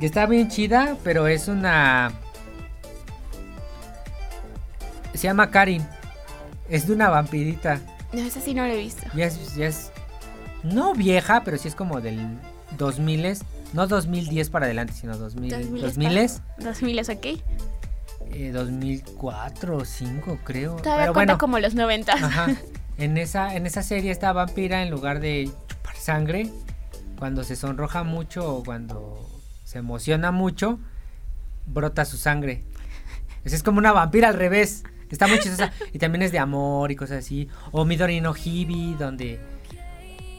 que 0.01 0.07
está 0.07 0.25
bien 0.25 0.49
chida, 0.49 0.97
pero 1.05 1.27
es 1.27 1.47
una... 1.47 2.11
Se 5.13 5.25
llama 5.29 5.51
Karin. 5.51 5.87
Es 6.71 6.87
de 6.87 6.95
una 6.95 7.11
vampirita. 7.11 7.83
No, 8.15 8.23
esa 8.23 8.41
sí 8.41 8.55
no 8.55 8.67
lo 8.67 8.73
he 8.73 8.79
visto. 8.79 9.03
Ya 9.15 9.27
es, 9.27 9.55
ya 9.55 9.67
es 9.67 9.93
no 10.63 10.95
vieja, 10.95 11.45
pero 11.45 11.59
sí 11.59 11.69
es 11.69 11.75
como 11.75 12.01
del 12.01 12.39
2000 12.79 13.41
no 13.75 13.87
2010 13.87 14.49
para 14.49 14.65
adelante, 14.65 14.95
sino 14.95 15.19
2000 15.19 15.51
2000 15.51 15.83
2000 15.83 16.41
2000 16.61 16.99
es 16.99 17.09
ok. 17.11 17.27
Eh, 18.33 18.51
2004 18.53 19.75
o 19.75 19.79
2005 19.79 20.39
creo. 20.45 20.77
Todavía 20.77 21.05
Pero 21.05 21.15
cuenta 21.15 21.33
bueno, 21.35 21.39
como 21.39 21.59
los 21.59 21.75
90. 21.75 22.13
ajá. 22.13 22.47
En 22.97 23.19
esa 23.19 23.57
en 23.57 23.67
esa 23.67 23.83
serie 23.83 24.13
esta 24.13 24.33
vampira 24.33 24.85
en 24.85 24.91
lugar 24.91 25.19
de 25.19 25.51
chupar 25.67 25.97
sangre, 25.97 26.49
cuando 27.19 27.43
se 27.43 27.57
sonroja 27.57 28.05
mucho 28.05 28.55
o 28.55 28.63
cuando 28.63 29.29
se 29.65 29.79
emociona 29.79 30.31
mucho, 30.31 30.79
brota 31.67 32.05
su 32.05 32.17
sangre. 32.17 32.63
Esa 33.43 33.57
es 33.57 33.65
como 33.65 33.79
una 33.79 33.91
vampira 33.91 34.29
al 34.29 34.35
revés. 34.35 34.85
Está 35.11 35.27
muy 35.27 35.41
chistosa. 35.41 35.73
Y 35.93 35.99
también 35.99 36.23
es 36.23 36.31
de 36.31 36.39
amor 36.39 36.93
y 36.93 36.97
cosas 36.97 37.19
así. 37.19 37.49
O 37.73 37.85
Midori 37.85 38.21
no 38.21 38.33
Hibi, 38.37 38.95
donde 38.95 39.41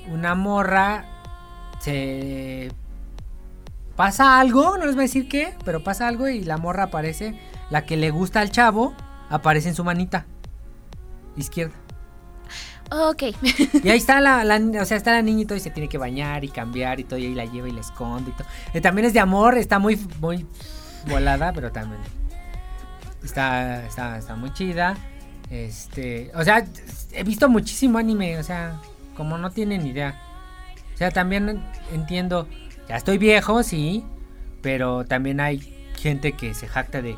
una 0.10 0.34
morra 0.34 1.06
se 1.80 2.72
pasa 3.96 4.40
algo, 4.40 4.78
no 4.78 4.86
les 4.86 4.96
voy 4.96 5.04
a 5.04 5.08
decir 5.08 5.28
qué, 5.28 5.54
pero 5.64 5.84
pasa 5.84 6.08
algo 6.08 6.28
y 6.28 6.44
la 6.44 6.58
morra 6.58 6.84
aparece, 6.84 7.40
la 7.70 7.86
que 7.86 7.97
le 7.97 8.11
gusta 8.11 8.41
al 8.41 8.51
chavo, 8.51 8.93
aparece 9.30 9.70
en 9.70 9.76
su 9.76 9.84
manita 9.84 10.26
izquierda. 11.36 11.74
Ok. 12.91 13.24
Y 13.84 13.89
ahí 13.89 13.97
está 13.97 14.22
la, 14.22 14.43
la- 14.43 14.82
o 14.82 14.86
sea, 14.86 14.95
está 14.97 15.11
la 15.11 15.22
niña 15.24 15.41
y 15.41 15.45
todo 15.45 15.57
y 15.57 15.61
se 15.61 15.72
tiene 15.72 15.89
que 15.89 15.97
bañar 15.97 16.43
y 16.43 16.49
cambiar 16.49 16.99
y 16.99 17.03
todo 17.03 17.18
y 17.18 17.26
ahí 17.26 17.34
la 17.34 17.45
lleva 17.45 17.68
y 17.68 17.72
la 17.72 17.82
esconde 17.82 18.30
y 18.30 18.34
todo. 18.34 18.47
Eh, 18.74 18.82
también 18.82 19.07
es 19.07 19.13
de 19.13 19.20
amor, 19.20 19.57
está 19.57 19.80
muy 19.80 19.99
muy 20.22 20.45
volada, 21.09 21.51
pero 21.53 21.72
también 21.72 21.99
está 23.24 23.86
está 23.86 24.18
está 24.18 24.36
muy 24.36 24.53
chida. 24.53 24.95
Este, 25.49 26.32
o 26.36 26.43
sea, 26.43 26.66
he 27.11 27.24
visto 27.24 27.49
muchísimo 27.49 27.97
anime, 27.97 28.38
o 28.38 28.43
sea, 28.43 28.80
como 29.16 29.38
no 29.38 29.49
tienen 29.51 29.86
idea. 29.86 30.20
O 30.93 30.97
sea, 30.97 31.11
también 31.11 31.63
entiendo, 31.91 32.47
ya 32.88 32.95
estoy 32.97 33.18
viejo, 33.18 33.63
sí, 33.63 34.03
pero 34.61 35.05
también 35.05 35.39
hay 35.39 35.59
gente 35.97 36.34
que 36.34 36.53
se 36.53 36.68
jacta 36.68 37.01
de 37.01 37.18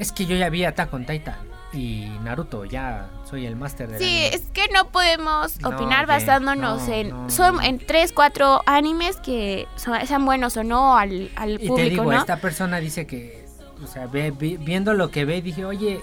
es 0.00 0.12
que 0.12 0.26
yo 0.26 0.36
ya 0.36 0.48
vi 0.48 0.64
Attack 0.64 0.92
on 0.94 1.04
Titan 1.06 1.36
y 1.72 2.10
Naruto, 2.24 2.64
ya 2.64 3.08
soy 3.28 3.46
el 3.46 3.54
máster 3.54 3.88
de 3.88 3.98
Sí, 3.98 4.24
es 4.32 4.42
que 4.52 4.68
no 4.74 4.88
podemos 4.88 5.54
opinar 5.64 6.06
basándonos 6.06 6.88
no, 6.88 6.92
en 6.94 7.10
no, 7.10 7.30
son 7.30 7.62
en 7.62 7.78
tres, 7.78 8.12
cuatro 8.12 8.62
animes 8.66 9.16
que 9.18 9.68
son- 9.76 10.04
sean 10.06 10.24
buenos 10.24 10.56
o 10.56 10.64
no 10.64 10.96
al, 10.96 11.30
al 11.36 11.50
Y 11.62 11.68
público, 11.68 11.74
te 11.76 11.82
digo, 11.90 12.12
esta 12.12 12.38
persona 12.38 12.78
dice 12.78 13.06
que, 13.06 13.46
o 13.84 13.86
sea, 13.86 14.06
ve- 14.08 14.32
vi- 14.32 14.56
viendo 14.56 14.94
lo 14.94 15.10
que 15.12 15.24
ve, 15.24 15.40
dije, 15.42 15.64
oye, 15.64 16.00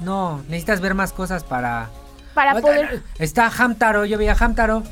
no, 0.00 0.42
necesitas 0.48 0.80
ver 0.80 0.94
más 0.94 1.12
cosas 1.12 1.44
para... 1.44 1.90
Para 2.34 2.54
O- 2.56 2.60
poder 2.60 3.02
Está 3.18 3.48
Hamtaro, 3.56 4.04
yo 4.04 4.18
veía 4.18 4.34
Hamtaro. 4.38 4.82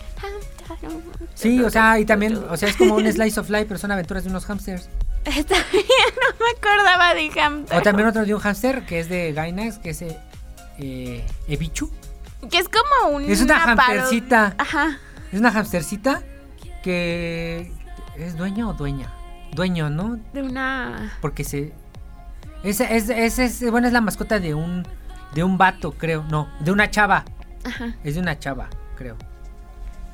Sí, 1.35 1.61
o 1.61 1.69
sea, 1.71 1.99
y 1.99 2.05
también, 2.07 2.43
o 2.49 2.57
sea, 2.57 2.69
es 2.69 2.77
como 2.77 2.95
un 2.95 3.11
slice 3.13 3.39
of 3.41 3.51
life, 3.51 3.67
pero 3.67 3.79
son 3.79 3.91
aventuras 3.91 4.25
de 4.25 4.31
unos 4.31 4.47
hamsters. 4.47 4.89
Está 5.37 5.55
bien, 5.73 5.85
no 6.21 6.45
me 6.45 6.51
acordaba 6.59 7.15
de 7.15 7.41
Hamtaro. 7.41 7.81
O 7.81 7.83
también 7.83 8.09
otro 8.09 8.25
de 8.25 8.35
un 8.35 8.41
hamster, 8.41 8.85
que 8.85 9.01
es 9.01 9.09
de 9.09 9.33
Gainax, 9.33 9.79
que 9.79 9.91
es 9.91 10.03
eh, 10.03 10.19
eh, 10.79 11.27
Ebichu. 11.49 11.91
Que 12.51 12.59
es 12.59 12.69
como 12.69 13.17
un 13.17 13.25
Es 13.25 13.41
una 13.41 13.63
hamstercita. 13.65 14.55
Ajá. 14.59 14.99
Es 15.33 15.41
una 15.41 15.49
hamstercita 15.51 16.23
que 16.83 17.73
es 18.17 18.37
dueño 18.37 18.69
o 18.69 18.75
dueña. 18.75 19.11
Dueño, 19.53 19.89
¿no? 19.89 20.19
De 20.33 20.43
una. 20.43 21.17
Porque 21.21 21.45
se. 21.45 21.73
Es, 22.63 22.81
es, 22.81 23.09
es, 23.09 23.39
es- 23.39 23.71
bueno, 23.71 23.87
es 23.87 23.93
la 23.93 24.01
mascota 24.01 24.39
de 24.41 24.55
un. 24.55 24.87
De 25.35 25.43
un 25.43 25.57
vato, 25.59 25.93
creo. 25.93 26.23
No, 26.31 26.49
de 26.61 26.71
una 26.71 26.91
chava. 26.91 27.25
Ajá. 27.65 27.95
Es 28.05 28.15
de 28.15 28.21
una 28.21 28.39
chava, 28.39 28.69
creo. 28.97 29.17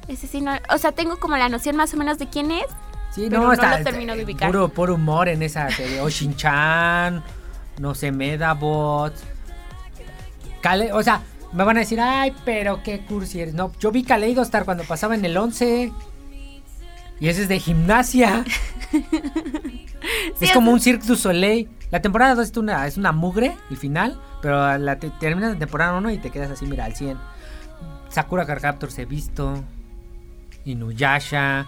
Ese 0.09 0.27
sí 0.27 0.41
no. 0.41 0.53
O 0.73 0.79
sea, 0.79 0.93
tengo 0.93 1.19
como 1.19 1.37
la 1.37 1.49
noción 1.49 1.77
más 1.77 1.93
o 1.95 1.97
menos 1.97 2.19
de 2.19 2.29
quién 2.29 2.51
es. 2.53 2.67
Sí, 3.15 3.27
Pero 3.29 3.41
no, 3.43 3.47
no 3.49 3.53
está. 3.53 3.79
lo 3.79 3.85
termino 3.85 4.15
de 4.15 4.25
ubicar. 4.25 4.51
Puro, 4.51 4.69
puro 4.69 4.95
humor 4.95 5.29
en 5.29 5.43
esa 5.43 5.69
serie. 5.71 6.01
Oshin-chan. 6.01 7.23
No 7.79 7.95
sé, 7.95 8.13
Medabot. 8.13 9.13
Kale, 10.61 10.93
o 10.93 11.03
sea, 11.03 11.23
me 11.53 11.65
van 11.65 11.77
a 11.77 11.81
decir, 11.81 12.01
ay, 12.01 12.33
pero 12.45 12.83
qué 12.83 13.01
cursi 13.01 13.41
eres. 13.41 13.55
No, 13.55 13.73
yo 13.81 13.91
vi 13.91 14.05
Kaleidostar 14.05 14.65
cuando 14.65 14.85
pasaba 14.85 15.15
en 15.15 15.25
el 15.25 15.37
11. 15.37 15.93
Y 17.19 17.29
ese 17.29 17.43
es 17.43 17.49
de 17.49 17.59
gimnasia. 17.59 18.45
Sí, 20.39 20.47
es 20.47 20.53
como 20.53 20.71
un 20.73 20.81
Cirque 20.81 21.07
du 21.07 21.15
Soleil. 21.15 21.69
La 21.91 22.01
temporada 22.01 22.35
2 22.35 22.51
es 22.51 22.57
una, 22.57 22.87
es 22.87 22.97
una 22.97 23.13
mugre, 23.13 23.55
el 23.69 23.77
final, 23.77 24.19
pero 24.41 24.79
la 24.79 24.99
te- 24.99 25.11
terminas 25.11 25.53
la 25.53 25.59
temporada 25.59 25.93
1 25.99 26.11
y 26.13 26.17
te 26.19 26.31
quedas 26.31 26.51
así, 26.51 26.65
mira, 26.65 26.87
al 26.87 26.95
100. 26.97 27.19
Sakura 28.09 28.47
Card 28.47 28.63
Captors 28.63 28.99
he 28.99 29.05
visto. 29.05 29.63
Inuyasha. 30.65 31.67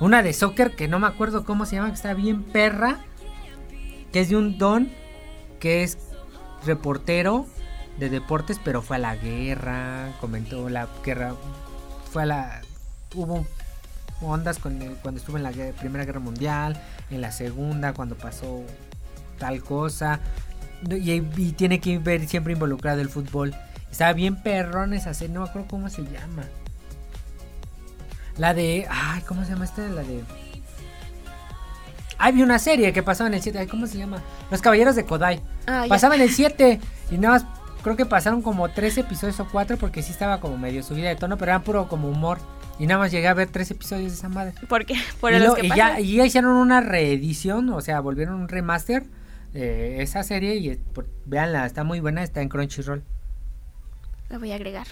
Una 0.00 0.22
de 0.22 0.32
soccer 0.32 0.74
que 0.74 0.88
no 0.88 0.98
me 0.98 1.06
acuerdo 1.06 1.44
cómo 1.44 1.66
se 1.66 1.76
llama, 1.76 1.88
que 1.88 1.94
está 1.94 2.14
bien 2.14 2.42
perra. 2.42 3.00
Que 4.12 4.20
es 4.20 4.28
de 4.30 4.36
un 4.36 4.58
don 4.58 4.90
que 5.60 5.82
es 5.84 5.98
reportero 6.64 7.46
de 7.98 8.08
deportes, 8.08 8.58
pero 8.64 8.82
fue 8.82 8.96
a 8.96 8.98
la 8.98 9.14
guerra. 9.14 10.12
Comentó 10.20 10.68
la 10.68 10.88
guerra. 11.04 11.34
Fue 12.10 12.22
a 12.22 12.26
la. 12.26 12.60
Hubo 13.14 13.46
ondas 14.22 14.58
con 14.58 14.80
el- 14.80 14.94
cuando 14.96 15.20
estuvo 15.20 15.36
en 15.36 15.42
la 15.42 15.52
Primera 15.78 16.04
Guerra 16.04 16.20
Mundial, 16.20 16.80
en 17.10 17.20
la 17.20 17.32
Segunda, 17.32 17.92
cuando 17.92 18.16
pasó 18.16 18.64
tal 19.38 19.62
cosa. 19.62 20.20
Y, 20.90 21.20
tiene 21.52 21.78
que 21.80 21.98
ver 21.98 22.26
siempre 22.26 22.54
involucrado 22.54 23.00
el 23.00 23.10
fútbol. 23.10 23.54
Estaba 23.90 24.12
bien 24.12 24.42
perrón 24.42 24.94
esa 24.94 25.12
no 25.28 25.42
me 25.42 25.48
acuerdo 25.48 25.68
cómo 25.68 25.88
se 25.90 26.02
llama. 26.04 26.44
La 28.38 28.54
de. 28.54 28.86
Ay, 28.90 29.22
¿cómo 29.22 29.44
se 29.44 29.50
llama 29.52 29.64
esta? 29.64 29.82
La 29.88 30.02
de. 30.02 30.22
Hay 32.18 32.42
una 32.42 32.58
serie 32.58 32.92
que 32.92 33.02
pasaba 33.02 33.28
en 33.28 33.34
el 33.34 33.42
7. 33.42 33.58
Ay, 33.58 33.66
¿Cómo 33.66 33.86
se 33.86 33.96
llama? 33.98 34.22
Los 34.50 34.60
Caballeros 34.60 34.94
de 34.94 35.04
Kodai. 35.04 35.40
Ah. 35.66 35.86
Pasaba 35.88 36.14
en 36.16 36.22
el 36.22 36.30
7. 36.30 36.80
Y 37.10 37.18
nada 37.18 37.34
más. 37.38 37.46
Creo 37.82 37.96
que 37.96 38.04
pasaron 38.04 38.42
como 38.42 38.68
3 38.68 38.98
episodios 38.98 39.40
o 39.40 39.48
4 39.48 39.78
porque 39.78 40.02
sí 40.02 40.12
estaba 40.12 40.38
como 40.38 40.58
medio 40.58 40.82
subida 40.82 41.08
de 41.08 41.16
tono, 41.16 41.38
pero 41.38 41.52
era 41.52 41.60
puro 41.62 41.88
como 41.88 42.10
humor. 42.10 42.36
Y 42.78 42.86
nada 42.86 42.98
más 43.00 43.10
llegué 43.10 43.26
a 43.26 43.32
ver 43.32 43.48
3 43.48 43.70
episodios 43.70 44.12
de 44.12 44.18
esa 44.18 44.28
madre. 44.28 44.52
Porque 44.68 44.94
por 45.20 45.32
y, 45.32 45.38
los 45.38 45.48
lo- 45.48 45.54
que 45.54 45.66
y 45.66 45.70
ya, 45.70 45.98
y 45.98 46.16
ya 46.16 46.26
hicieron 46.26 46.56
una 46.56 46.82
reedición, 46.82 47.70
o 47.70 47.80
sea, 47.80 48.00
volvieron 48.00 48.34
un 48.34 48.48
remaster 48.48 49.04
de 49.54 50.02
esa 50.02 50.22
serie. 50.24 50.56
Y 50.56 50.76
por- 50.76 51.08
véanla, 51.24 51.64
está 51.64 51.82
muy 51.82 52.00
buena, 52.00 52.22
está 52.22 52.42
en 52.42 52.50
Crunchyroll. 52.50 53.02
Lo 54.28 54.38
voy 54.38 54.52
a 54.52 54.56
agregar. 54.56 54.86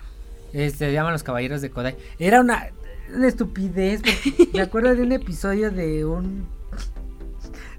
Eh, 0.55 0.71
se 0.71 0.91
llaman 0.91 1.13
Los 1.13 1.23
Caballeros 1.25 1.61
de 1.61 1.69
Kodai. 1.69 1.95
Era 2.19 2.41
una, 2.41 2.69
una 3.15 3.29
estupidez. 3.29 4.03
me 4.53 4.61
acuerdo 4.61 4.95
de 4.95 5.03
un 5.03 5.13
episodio 5.13 5.71
de 5.71 6.05
un. 6.05 6.47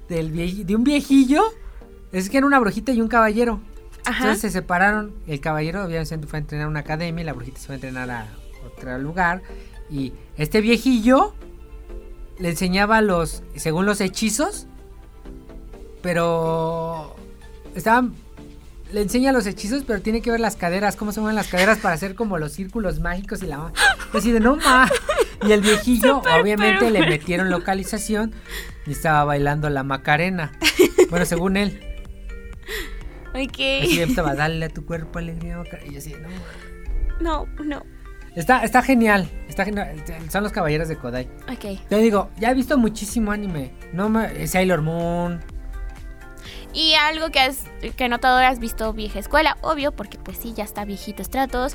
Del 0.07 0.33
vieji- 0.33 0.65
de 0.65 0.75
un 0.75 0.83
viejillo. 0.83 1.43
Es 2.11 2.29
que 2.29 2.37
era 2.37 2.47
una 2.47 2.59
brujita 2.59 2.91
y 2.91 3.01
un 3.01 3.07
caballero. 3.07 3.59
Ajá. 4.05 4.17
Entonces 4.23 4.41
se 4.41 4.49
separaron. 4.49 5.13
El 5.27 5.39
caballero 5.39 5.83
obviamente 5.85 6.25
fue 6.27 6.37
a 6.37 6.41
entrenar 6.41 6.65
a 6.65 6.69
una 6.69 6.79
academia 6.79 7.21
y 7.21 7.25
la 7.25 7.33
brujita 7.33 7.59
se 7.59 7.65
fue 7.67 7.73
a 7.73 7.77
entrenar 7.77 8.09
a 8.09 8.27
otro 8.65 8.97
lugar. 8.97 9.41
Y 9.91 10.13
este 10.37 10.61
viejillo 10.61 11.33
le 12.39 12.49
enseñaba 12.49 13.01
los, 13.01 13.43
según 13.55 13.85
los 13.85 14.01
hechizos, 14.01 14.65
pero 16.01 17.15
estaban, 17.75 18.13
le 18.91 19.01
enseña 19.01 19.31
los 19.31 19.45
hechizos, 19.45 19.83
pero 19.85 20.01
tiene 20.01 20.21
que 20.21 20.31
ver 20.31 20.39
las 20.39 20.55
caderas, 20.55 20.95
cómo 20.95 21.11
se 21.11 21.19
mueven 21.21 21.35
las 21.35 21.47
caderas 21.47 21.77
para 21.77 21.93
hacer 21.95 22.15
como 22.15 22.37
los 22.37 22.53
círculos 22.53 22.99
mágicos 22.99 23.43
y 23.43 23.47
la 23.47 23.71
así 24.13 24.31
de 24.31 24.39
no 24.39 24.55
ma. 24.57 24.89
Y 25.45 25.51
el 25.51 25.61
viejillo, 25.61 26.21
obviamente, 26.39 26.89
le 26.91 26.99
metieron 27.07 27.49
localización 27.49 28.33
y 28.85 28.91
estaba 28.91 29.23
bailando 29.23 29.69
la 29.69 29.83
Macarena. 29.83 30.51
Bueno, 31.09 31.25
según 31.25 31.55
él. 31.57 31.79
Así 33.33 33.45
Ok. 34.01 34.09
estaba, 34.09 34.35
dale 34.35 34.65
a 34.65 34.69
tu 34.69 34.85
cuerpo 34.85 35.19
alegría. 35.19 35.57
Macarena", 35.57 35.87
Y 35.89 35.91
yo 35.93 35.97
así, 35.99 36.13
no. 36.13 36.27
ma. 36.29 36.35
No, 37.21 37.45
no. 37.63 37.83
Está, 38.35 38.63
está 38.63 38.81
genial. 38.81 39.29
Está 39.47 39.65
genial. 39.65 39.95
Son 40.29 40.43
los 40.43 40.51
caballeros 40.51 40.87
de 40.87 40.95
Kodai. 40.97 41.27
Ok. 41.51 41.79
Te 41.89 41.97
digo, 41.97 42.29
ya 42.39 42.51
he 42.51 42.53
visto 42.53 42.77
muchísimo 42.77 43.31
anime. 43.31 43.71
No 43.93 44.09
me. 44.09 44.47
Sailor 44.47 44.81
Moon. 44.81 45.39
Y 46.73 46.93
algo 46.93 47.29
que 47.31 47.39
has 47.39 47.63
que 47.97 48.05
he 48.05 48.09
notado, 48.09 48.37
has 48.37 48.59
visto 48.59 48.93
vieja 48.93 49.19
escuela, 49.19 49.57
obvio, 49.61 49.91
porque 49.91 50.17
pues 50.19 50.37
sí, 50.37 50.53
ya 50.55 50.63
está 50.63 50.85
viejito 50.85 51.23
Stratos. 51.23 51.73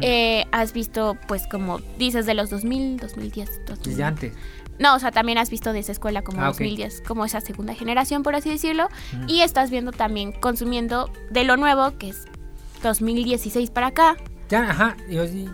Eh, 0.00 0.44
has 0.50 0.72
visto, 0.72 1.16
pues 1.28 1.46
como 1.46 1.78
dices, 1.98 2.26
de 2.26 2.34
los 2.34 2.50
2000, 2.50 2.96
2010, 2.98 3.66
2000. 3.66 3.82
Desde 3.90 4.02
antes. 4.04 4.32
No, 4.80 4.96
o 4.96 4.98
sea, 4.98 5.12
también 5.12 5.38
has 5.38 5.50
visto 5.50 5.72
de 5.72 5.78
esa 5.78 5.92
escuela 5.92 6.22
como 6.22 6.40
Ah, 6.40 6.48
ok. 6.50 6.54
2010, 6.58 7.02
como 7.06 7.24
esa 7.24 7.40
segunda 7.40 7.74
generación, 7.74 8.24
por 8.24 8.34
así 8.34 8.50
decirlo. 8.50 8.88
Y 9.28 9.42
estás 9.42 9.70
viendo 9.70 9.92
también, 9.92 10.32
consumiendo 10.32 11.08
de 11.30 11.44
lo 11.44 11.56
nuevo, 11.56 11.96
que 11.96 12.08
es 12.08 12.24
2016 12.82 13.70
para 13.70 13.88
acá. 13.88 14.16
Ya, 14.48 14.70
ajá. 14.70 14.96
yo 15.08 15.26
sí- 15.28 15.48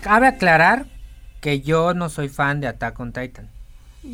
Cabe 0.00 0.26
aclarar 0.28 0.86
que 1.40 1.60
yo 1.60 1.92
no 1.92 2.08
soy 2.08 2.28
fan 2.28 2.60
de 2.60 2.68
Attack 2.68 2.98
on 3.00 3.12
Titan. 3.12 3.50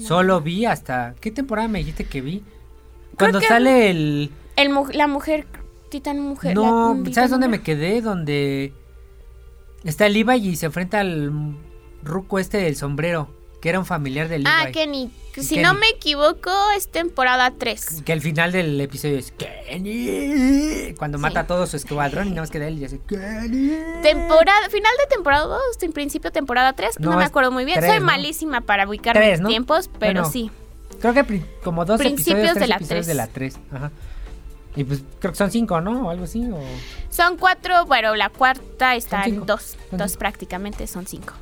Solo 0.02 0.40
vi 0.40 0.64
hasta. 0.64 1.14
¿Qué 1.20 1.30
temporada 1.30 1.68
me 1.68 1.78
dijiste 1.78 2.04
que 2.04 2.20
vi? 2.20 2.42
Cuando 3.18 3.40
que- 3.40 3.46
sale 3.46 3.90
el. 3.90 4.30
El, 4.56 4.70
mu- 4.70 4.88
la 4.92 5.06
mujer, 5.06 5.46
Titan 5.90 6.20
Mujer. 6.20 6.54
No, 6.54 6.94
la- 6.94 6.98
Titan 7.02 7.14
¿sabes 7.14 7.30
dónde 7.30 7.48
me 7.48 7.62
quedé? 7.62 8.00
Donde 8.00 8.72
está 9.84 10.06
el 10.06 10.12
Levi 10.14 10.34
y 10.48 10.56
se 10.56 10.66
enfrenta 10.66 11.00
al 11.00 11.32
ruco 12.02 12.38
este 12.38 12.58
del 12.58 12.76
sombrero, 12.76 13.28
que 13.60 13.68
era 13.70 13.78
un 13.78 13.86
familiar 13.86 14.28
del 14.28 14.44
Levi. 14.44 14.54
Ah, 14.56 14.70
Kenny. 14.72 15.10
Si 15.34 15.56
Kenny. 15.56 15.62
no 15.64 15.74
me 15.74 15.88
equivoco, 15.88 16.52
es 16.76 16.88
temporada 16.88 17.52
3. 17.58 18.02
Que 18.04 18.12
al 18.12 18.20
final 18.20 18.52
del 18.52 18.80
episodio 18.80 19.18
es 19.18 19.32
Kenny. 19.32 20.94
Cuando 20.96 21.18
Sí. 21.18 21.22
mata 21.22 21.40
a 21.40 21.46
todo 21.48 21.66
su 21.66 21.76
escuadrón 21.76 22.28
y 22.28 22.30
nada 22.30 22.42
más 22.42 22.50
queda 22.50 22.68
él 22.68 22.76
y 22.76 22.80
dice 22.82 23.00
Kenny. 23.06 23.72
Temporada, 24.02 24.68
final 24.70 24.92
de 25.00 25.14
temporada 25.14 25.44
2, 25.46 25.60
en 25.82 25.92
principio 25.92 26.30
temporada 26.30 26.72
3, 26.74 27.00
no, 27.00 27.10
No, 27.10 27.16
me 27.16 27.24
acuerdo 27.24 27.50
muy 27.50 27.64
bien. 27.64 27.80
Soy 27.80 27.98
¿no? 27.98 28.06
malísima 28.06 28.60
para 28.60 28.86
ubicar 28.88 29.16
Tres, 29.16 29.40
¿no? 29.40 29.48
tiempos, 29.48 29.90
pero 29.98 30.20
Bueno. 30.22 30.30
sí. 30.30 30.50
Creo 31.00 31.12
que 31.12 31.42
como 31.62 31.84
dos 31.84 31.98
Principios 31.98 32.36
episodios, 32.50 32.54
de 32.54 32.66
la 32.66 32.76
episodios 32.76 32.88
tres. 33.04 33.06
de 33.06 33.14
la 33.14 33.26
3. 33.26 33.58
Ajá. 33.72 33.90
Y 34.76 34.84
pues 34.84 35.02
creo 35.20 35.32
que 35.32 35.38
son 35.38 35.50
cinco, 35.50 35.80
¿no? 35.80 36.06
O 36.06 36.10
algo 36.10 36.24
así. 36.24 36.44
O... 36.50 36.58
Son 37.10 37.36
cuatro, 37.36 37.86
bueno, 37.86 38.14
la 38.16 38.28
cuarta 38.30 38.96
está 38.96 39.24
en 39.24 39.46
dos. 39.46 39.76
Son 39.90 39.98
Dos 39.98 40.10
cinco. 40.12 40.18
prácticamente 40.18 40.86
son 40.86 41.06
cinco. 41.06 41.34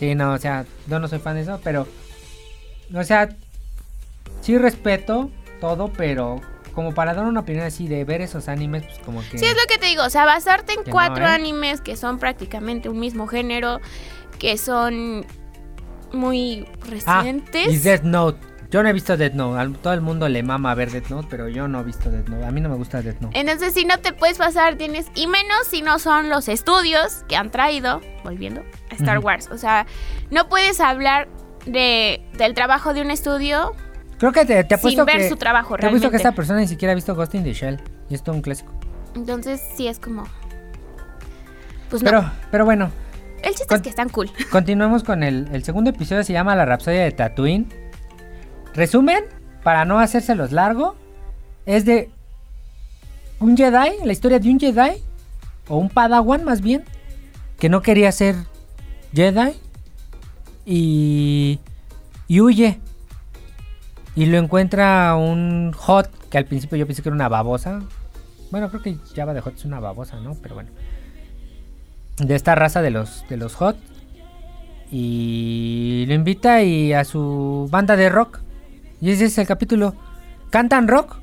Sí, 0.00 0.14
no, 0.14 0.32
o 0.32 0.38
sea, 0.38 0.64
yo 0.88 0.98
no 0.98 1.06
soy 1.06 1.18
fan 1.20 1.36
de 1.36 1.42
eso, 1.42 1.60
pero. 1.62 1.86
O 2.94 3.04
sea, 3.04 3.28
sí 4.40 4.58
respeto 4.58 5.30
todo, 5.60 5.88
pero 5.96 6.40
como 6.74 6.92
para 6.92 7.14
dar 7.14 7.24
una 7.26 7.40
opinión 7.40 7.64
así 7.64 7.86
de 7.86 8.04
ver 8.04 8.20
esos 8.20 8.48
animes, 8.48 8.82
pues 8.84 8.98
como 9.00 9.20
que. 9.30 9.38
Sí, 9.38 9.44
es 9.44 9.54
lo 9.54 9.62
que 9.68 9.78
te 9.78 9.86
digo, 9.86 10.02
o 10.04 10.10
sea, 10.10 10.24
basarte 10.24 10.72
en 10.72 10.80
no, 10.84 10.90
cuatro 10.90 11.24
¿eh? 11.24 11.28
animes 11.30 11.80
que 11.80 11.96
son 11.96 12.18
prácticamente 12.18 12.88
un 12.88 12.98
mismo 12.98 13.28
género, 13.28 13.80
que 14.40 14.58
son 14.58 15.24
muy 16.12 16.66
Ah, 17.06 17.20
recientes. 17.22 17.68
y 17.72 17.78
Death 17.78 18.02
Note. 18.02 18.38
Yo 18.74 18.82
no 18.82 18.88
he 18.88 18.92
visto 18.92 19.16
Death 19.16 19.34
Note. 19.34 19.60
A 19.60 19.68
todo 19.80 19.92
el 19.92 20.00
mundo 20.00 20.28
le 20.28 20.42
mama 20.42 20.74
ver 20.74 20.90
Death 20.90 21.06
Note, 21.08 21.28
pero 21.30 21.48
yo 21.48 21.68
no 21.68 21.78
he 21.78 21.84
visto 21.84 22.10
Death 22.10 22.26
Note. 22.26 22.44
A 22.44 22.50
mí 22.50 22.60
no 22.60 22.68
me 22.68 22.74
gusta 22.74 23.00
Death 23.02 23.20
Note. 23.20 23.38
Entonces, 23.38 23.72
si 23.72 23.84
no 23.84 23.98
te 24.00 24.12
puedes 24.12 24.36
pasar, 24.36 24.74
tienes. 24.74 25.06
Y 25.14 25.28
menos 25.28 25.68
si 25.70 25.80
no 25.80 26.00
son 26.00 26.28
los 26.28 26.48
estudios 26.48 27.22
que 27.28 27.36
han 27.36 27.52
traído, 27.52 28.00
volviendo 28.24 28.62
a 28.90 28.94
Star. 28.96 29.20
Wars. 29.20 29.48
O 29.52 29.58
sea, 29.58 29.86
no 30.32 30.48
puedes 30.48 30.80
hablar 30.80 31.28
de, 31.66 32.20
del 32.36 32.54
trabajo 32.54 32.94
de 32.94 33.02
un 33.02 33.12
estudio 33.12 33.76
Creo 34.18 34.32
que 34.32 34.44
te, 34.44 34.64
te 34.64 34.76
sin 34.76 34.78
apuesto 34.78 35.04
ver 35.04 35.18
que. 35.18 35.28
su 35.28 35.36
trabajo 35.36 35.76
Te 35.76 35.86
apuesto 35.86 36.10
que 36.10 36.16
esta 36.16 36.32
persona 36.32 36.58
ni 36.58 36.66
siquiera 36.66 36.90
ha 36.90 36.94
visto 36.96 37.14
Ghost 37.14 37.36
in 37.36 37.44
the 37.44 37.52
Shell. 37.52 37.80
Y 38.10 38.14
esto 38.16 38.32
es 38.32 38.34
un 38.38 38.42
clásico. 38.42 38.72
Entonces, 39.14 39.62
sí 39.76 39.86
es 39.86 40.00
como. 40.00 40.24
Pues 41.90 42.02
no. 42.02 42.10
Pero, 42.10 42.30
pero 42.50 42.64
bueno, 42.64 42.90
El 43.40 43.50
chiste 43.50 43.66
con- 43.68 43.76
es 43.76 43.82
que 43.82 43.90
están 43.90 44.08
cool. 44.08 44.32
continuemos 44.50 45.04
con 45.04 45.22
el, 45.22 45.48
el 45.52 45.62
segundo 45.62 45.90
episodio. 45.90 46.24
Se 46.24 46.32
llama 46.32 46.56
La 46.56 46.64
Rapsodia 46.64 47.04
de 47.04 47.12
Tatooine. 47.12 47.83
Resumen, 48.74 49.24
para 49.62 49.84
no 49.84 49.98
hacérselos 49.98 50.52
largo, 50.52 50.96
es 51.64 51.84
de 51.84 52.10
un 53.40 53.56
Jedi, 53.56 54.04
la 54.04 54.12
historia 54.12 54.38
de 54.38 54.50
un 54.50 54.58
Jedi, 54.58 55.02
o 55.68 55.78
un 55.78 55.88
Padawan 55.88 56.44
más 56.44 56.60
bien, 56.60 56.84
que 57.58 57.68
no 57.68 57.82
quería 57.82 58.10
ser 58.12 58.36
Jedi 59.12 59.52
y, 60.66 61.60
y 62.28 62.40
huye. 62.40 62.80
Y 64.16 64.26
lo 64.26 64.38
encuentra 64.38 65.16
un 65.16 65.72
Hot, 65.72 66.28
que 66.28 66.38
al 66.38 66.44
principio 66.44 66.76
yo 66.76 66.86
pensé 66.86 67.02
que 67.02 67.08
era 67.08 67.16
una 67.16 67.28
babosa. 67.28 67.82
Bueno, 68.50 68.68
creo 68.70 68.82
que 68.82 68.96
Java 69.14 69.34
de 69.34 69.40
Hot 69.40 69.56
es 69.56 69.64
una 69.64 69.80
babosa, 69.80 70.20
¿no? 70.20 70.36
Pero 70.40 70.54
bueno. 70.54 70.70
De 72.18 72.36
esta 72.36 72.54
raza 72.54 72.82
de 72.82 72.90
los, 72.90 73.24
de 73.28 73.36
los 73.36 73.54
Hot. 73.56 73.76
Y 74.90 76.04
lo 76.06 76.14
invita 76.14 76.62
y 76.62 76.92
a 76.92 77.04
su 77.04 77.68
banda 77.70 77.96
de 77.96 78.08
rock. 78.08 78.43
Y 79.04 79.10
ese 79.10 79.26
es 79.26 79.36
el 79.36 79.46
capítulo. 79.46 79.94
Cantan 80.48 80.88
rock 80.88 81.16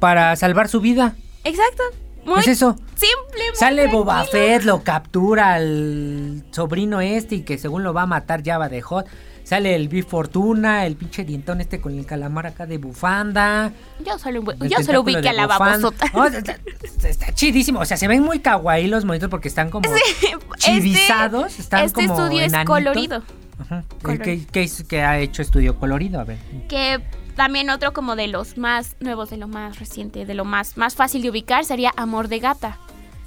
para 0.00 0.34
salvar 0.34 0.66
su 0.68 0.80
vida. 0.80 1.14
Exacto. 1.44 1.84
Muy 2.26 2.40
es 2.40 2.48
eso. 2.48 2.72
simple. 2.96 3.44
muy 3.48 3.56
Sale 3.56 3.86
Boba 3.86 4.24
tranquilo. 4.24 4.32
Fett, 4.32 4.62
lo 4.64 4.82
captura 4.82 5.54
al 5.54 6.44
sobrino 6.50 7.00
este 7.00 7.36
y 7.36 7.42
que 7.42 7.58
según 7.58 7.84
lo 7.84 7.94
va 7.94 8.02
a 8.02 8.06
matar 8.06 8.42
Java 8.44 8.68
de 8.68 8.82
Hot. 8.82 9.06
Sale 9.44 9.76
el 9.76 9.88
Big 9.88 10.04
Fortuna, 10.04 10.84
el 10.84 10.96
pinche 10.96 11.22
dientón 11.22 11.60
este 11.60 11.80
con 11.80 11.96
el 11.96 12.06
calamar 12.06 12.48
acá 12.48 12.66
de 12.66 12.78
bufanda. 12.78 13.70
Yo 14.04 14.18
solo, 14.18 14.42
yo 14.58 14.82
solo 14.82 15.02
ubiqué 15.02 15.28
a 15.28 15.32
la 15.32 15.46
babosota. 15.46 16.06
Oh, 16.12 16.24
está, 16.24 16.58
está 17.06 17.32
chidísimo. 17.34 17.78
O 17.78 17.84
sea, 17.84 17.96
se 17.96 18.08
ven 18.08 18.20
muy 18.20 18.40
kawaii 18.40 18.88
los 18.88 19.04
monitos 19.04 19.28
porque 19.30 19.46
están 19.46 19.70
como 19.70 19.88
chivizados. 20.56 21.56
están 21.60 21.84
este 21.84 22.08
como 22.08 22.20
estudio 22.20 22.42
es 22.42 22.52
colorido. 22.64 23.22
Ajá. 23.58 23.84
¿Qué, 24.04 24.44
qué, 24.50 24.62
es- 24.62 24.84
qué 24.88 25.02
ha 25.02 25.18
hecho 25.18 25.42
estudio 25.42 25.78
colorido? 25.78 26.20
A 26.20 26.24
ver. 26.24 26.38
Que 26.68 27.00
también 27.36 27.70
otro 27.70 27.92
como 27.92 28.16
de 28.16 28.28
los 28.28 28.56
más 28.58 28.96
nuevos, 29.00 29.30
de 29.30 29.36
lo 29.36 29.48
más 29.48 29.78
reciente, 29.78 30.24
de 30.26 30.34
lo 30.34 30.44
más, 30.44 30.76
más 30.76 30.94
fácil 30.94 31.22
de 31.22 31.30
ubicar 31.30 31.64
sería 31.64 31.92
Amor 31.96 32.28
de 32.28 32.38
Gata. 32.40 32.78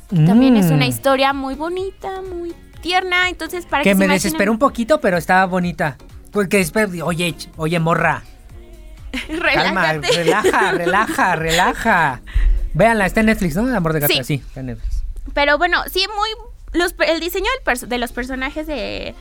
También 0.09 0.55
es 0.55 0.67
una 0.67 0.85
Mm. 0.85 0.89
historia 0.89 1.33
muy 1.33 1.55
bonita, 1.55 2.21
muy 2.21 2.53
tierna, 2.81 3.27
entonces 3.29 3.65
para 3.65 3.83
que, 3.83 3.89
Que 3.89 3.95
se 3.95 3.99
me 3.99 4.05
imaginen- 4.05 4.13
desesperó 4.23 4.51
un 4.51 4.59
poquito, 4.59 5.01
pero 5.01 5.17
estaba 5.17 5.45
bonita. 5.45 5.97
Porque 6.31 6.57
después, 6.57 6.89
oye, 7.01 7.35
oye, 7.57 7.79
morra. 7.79 8.23
Calma, 9.53 9.93
relaja, 9.93 10.71
relaja, 10.73 11.35
relaja. 11.35 12.21
Véanla, 12.73 13.05
está 13.05 13.21
en 13.21 13.25
Netflix, 13.27 13.55
¿no? 13.55 13.75
Amor 13.75 13.93
de 13.93 14.01
gata, 14.01 14.13
Sí. 14.13 14.23
sí, 14.23 14.33
está 14.35 14.59
en 14.59 14.67
Netflix. 14.67 15.03
Pero 15.33 15.57
bueno, 15.57 15.81
sí, 15.91 16.05
muy. 16.15 16.29
Los, 16.73 16.93
el 17.07 17.19
diseño 17.19 17.47
del 17.65 17.89
de 17.89 17.97
los 17.97 18.11
personajes 18.11 18.67
de. 18.67 19.15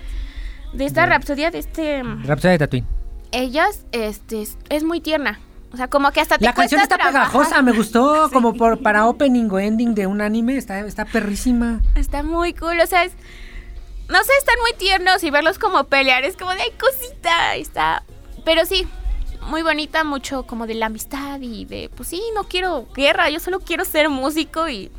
De 0.72 0.84
esta 0.84 1.02
De- 1.02 1.06
rapsodia, 1.08 1.50
de 1.50 1.58
este. 1.58 2.02
Rhapsody 2.02 2.52
de 2.52 2.58
Tatooine. 2.58 2.86
Ellas, 3.32 3.84
este, 3.92 4.46
es, 4.68 4.84
muy 4.84 5.00
tierna. 5.00 5.40
O 5.72 5.76
sea, 5.76 5.88
como 5.88 6.10
que 6.12 6.20
hasta 6.20 6.38
te 6.38 6.44
La 6.44 6.54
canción 6.54 6.80
está 6.80 6.96
trabajar. 6.96 7.26
pegajosa, 7.30 7.60
me 7.62 7.72
gustó. 7.72 8.30
Como 8.32 8.54
por, 8.54 8.80
para 8.82 9.06
opening 9.06 9.48
o 9.50 9.58
ending 9.58 9.94
de 9.94 10.06
un 10.06 10.20
anime, 10.20 10.56
está, 10.56 10.78
está 10.80 11.04
perrísima. 11.04 11.80
Está 11.96 12.22
muy 12.22 12.54
cool, 12.54 12.78
o 12.80 12.86
sea, 12.86 13.04
es- 13.04 13.12
no 14.08 14.22
sé, 14.22 14.32
están 14.38 14.54
muy 14.62 14.72
tiernos 14.78 15.22
y 15.24 15.30
verlos 15.30 15.58
como 15.58 15.82
pelear 15.84 16.24
es 16.24 16.36
como 16.36 16.52
de 16.52 16.60
ay, 16.62 16.70
cosita, 16.80 17.56
está, 17.56 18.04
pero 18.44 18.64
sí, 18.64 18.86
muy 19.50 19.62
bonita, 19.62 20.04
mucho 20.04 20.44
como 20.46 20.68
de 20.68 20.74
la 20.74 20.86
amistad 20.86 21.40
y 21.40 21.64
de, 21.64 21.90
pues 21.94 22.08
sí, 22.10 22.22
no 22.36 22.44
quiero 22.44 22.86
guerra, 22.94 23.28
yo 23.30 23.40
solo 23.40 23.58
quiero 23.58 23.84
ser 23.84 24.08
músico 24.08 24.68
y 24.68 24.92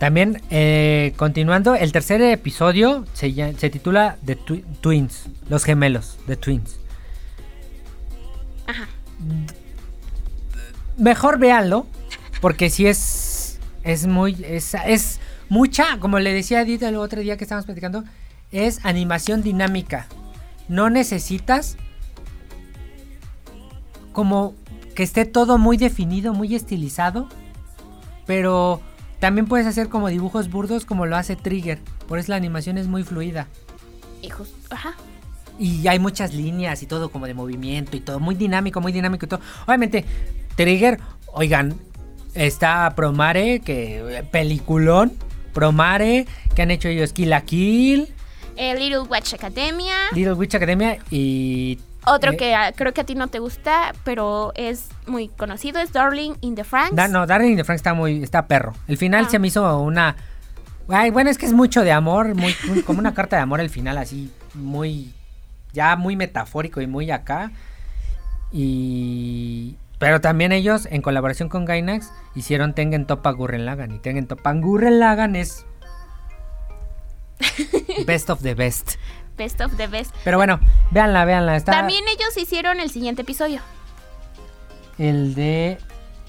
También, 0.00 0.40
eh, 0.48 1.12
continuando, 1.18 1.74
el 1.74 1.92
tercer 1.92 2.22
episodio 2.22 3.04
se, 3.12 3.30
titula 3.68 4.16
The 4.24 4.38
Twi- 4.38 4.64
Twins, 4.80 5.26
los 5.50 5.62
gemelos, 5.62 6.16
The 6.26 6.36
Twins. 6.36 6.78
Ajá. 8.66 8.88
Mejor 10.96 11.38
véanlo, 11.38 11.86
porque 12.40 12.70
si 12.70 12.86
es, 12.86 13.58
es 13.84 14.06
muy, 14.06 14.42
es, 14.42 14.74
es 14.86 15.20
mucha, 15.50 15.98
como 15.98 16.18
le 16.18 16.32
decía 16.32 16.60
a 16.60 16.62
Edith 16.62 16.82
el 16.82 16.96
otro 16.96 17.20
día 17.20 17.36
que 17.36 17.44
estábamos 17.44 17.66
platicando, 17.66 18.02
es 18.52 18.82
animación 18.86 19.42
dinámica. 19.42 20.06
No 20.66 20.88
necesitas 20.88 21.76
como 24.12 24.54
que 24.94 25.02
esté 25.02 25.26
todo 25.26 25.58
muy 25.58 25.76
definido, 25.76 26.32
muy 26.32 26.54
estilizado, 26.54 27.28
pero 28.24 28.80
también 29.20 29.46
puedes 29.46 29.66
hacer 29.66 29.88
como 29.88 30.08
dibujos 30.08 30.50
burdos 30.50 30.84
como 30.84 31.06
lo 31.06 31.16
hace 31.16 31.36
Trigger, 31.36 31.78
por 32.08 32.18
eso 32.18 32.32
la 32.32 32.36
animación 32.36 32.78
es 32.78 32.88
muy 32.88 33.04
fluida. 33.04 33.46
hijos, 34.22 34.52
ajá. 34.70 34.94
Y 35.58 35.86
hay 35.88 35.98
muchas 35.98 36.32
líneas 36.34 36.82
y 36.82 36.86
todo 36.86 37.10
como 37.10 37.26
de 37.26 37.34
movimiento 37.34 37.96
y 37.96 38.00
todo, 38.00 38.18
muy 38.18 38.34
dinámico, 38.34 38.80
muy 38.80 38.92
dinámico 38.92 39.26
y 39.26 39.28
todo. 39.28 39.40
Obviamente, 39.66 40.04
Trigger, 40.56 40.98
oigan, 41.32 41.74
está 42.34 42.94
Promare, 42.96 43.60
que 43.60 44.24
peliculón, 44.30 45.12
Promare, 45.52 46.26
que 46.54 46.62
han 46.62 46.70
hecho 46.70 46.88
ellos 46.88 47.12
Kill 47.12 47.30
la 47.30 47.42
Kill, 47.42 48.08
Eh, 48.56 48.74
Little 48.78 49.00
Watch 49.00 49.34
Academia, 49.34 49.94
Little 50.12 50.34
Witch 50.34 50.54
Academia 50.54 50.98
y... 51.10 51.78
otro 52.06 52.32
eh, 52.32 52.36
que 52.36 52.54
ah, 52.54 52.72
creo 52.74 52.92
que 52.92 53.00
a 53.02 53.04
ti 53.04 53.14
no 53.14 53.28
te 53.28 53.38
gusta, 53.38 53.92
pero 54.04 54.52
es 54.54 54.88
muy 55.06 55.28
conocido, 55.28 55.80
es 55.80 55.92
Darling 55.92 56.34
in 56.40 56.54
the 56.54 56.64
Franks. 56.64 56.94
Da- 56.96 57.08
no, 57.08 57.26
Darling 57.26 57.50
in 57.52 57.56
the 57.56 57.64
Frank 57.64 57.76
está 57.76 57.94
muy, 57.94 58.22
está 58.22 58.46
perro. 58.46 58.72
El 58.88 58.96
final 58.96 59.26
Ah. 59.26 59.30
se 59.30 59.38
me 59.38 59.48
hizo 59.48 59.78
una... 59.80 60.16
Ay, 60.88 61.10
bueno, 61.10 61.30
es 61.30 61.38
que 61.38 61.46
es 61.46 61.52
mucho 61.52 61.82
de 61.82 61.92
amor, 61.92 62.34
muy, 62.34 62.54
muy- 62.66 62.82
como 62.82 62.98
una 62.98 63.14
carta 63.14 63.36
de 63.36 63.42
amor 63.42 63.60
al 63.60 63.70
final, 63.70 63.96
así, 63.98 64.32
muy... 64.54 65.12
Ya 65.72 65.94
muy 65.94 66.16
metafórico 66.16 66.80
y 66.80 66.86
muy 66.88 67.10
acá. 67.12 67.52
Y... 68.50 69.76
Pero 70.00 70.20
también 70.20 70.50
ellos, 70.50 70.88
en 70.90 71.02
colaboración 71.02 71.48
con 71.48 71.64
Gainax, 71.66 72.10
hicieron 72.34 72.74
Tengen 72.74 73.06
Toppa 73.06 73.30
Gurren 73.32 73.66
Lagann. 73.66 73.92
Y 73.94 73.98
Tengen 73.98 74.26
Toppa 74.26 74.52
Gurren 74.54 74.98
Lagann 74.98 75.36
es... 75.36 75.64
Best 78.06 78.30
of 78.30 78.42
the 78.42 78.54
best. 78.54 78.96
Best 79.40 79.60
of 79.62 79.74
the 79.78 79.86
Best. 79.86 80.14
Pero 80.22 80.36
bueno, 80.36 80.60
véanla, 80.90 81.24
véanla. 81.24 81.56
Está 81.56 81.72
También 81.72 82.04
ellos 82.08 82.36
hicieron 82.36 82.78
el 82.78 82.90
siguiente 82.90 83.22
episodio. 83.22 83.60
el 84.98 85.34
de... 85.34 85.78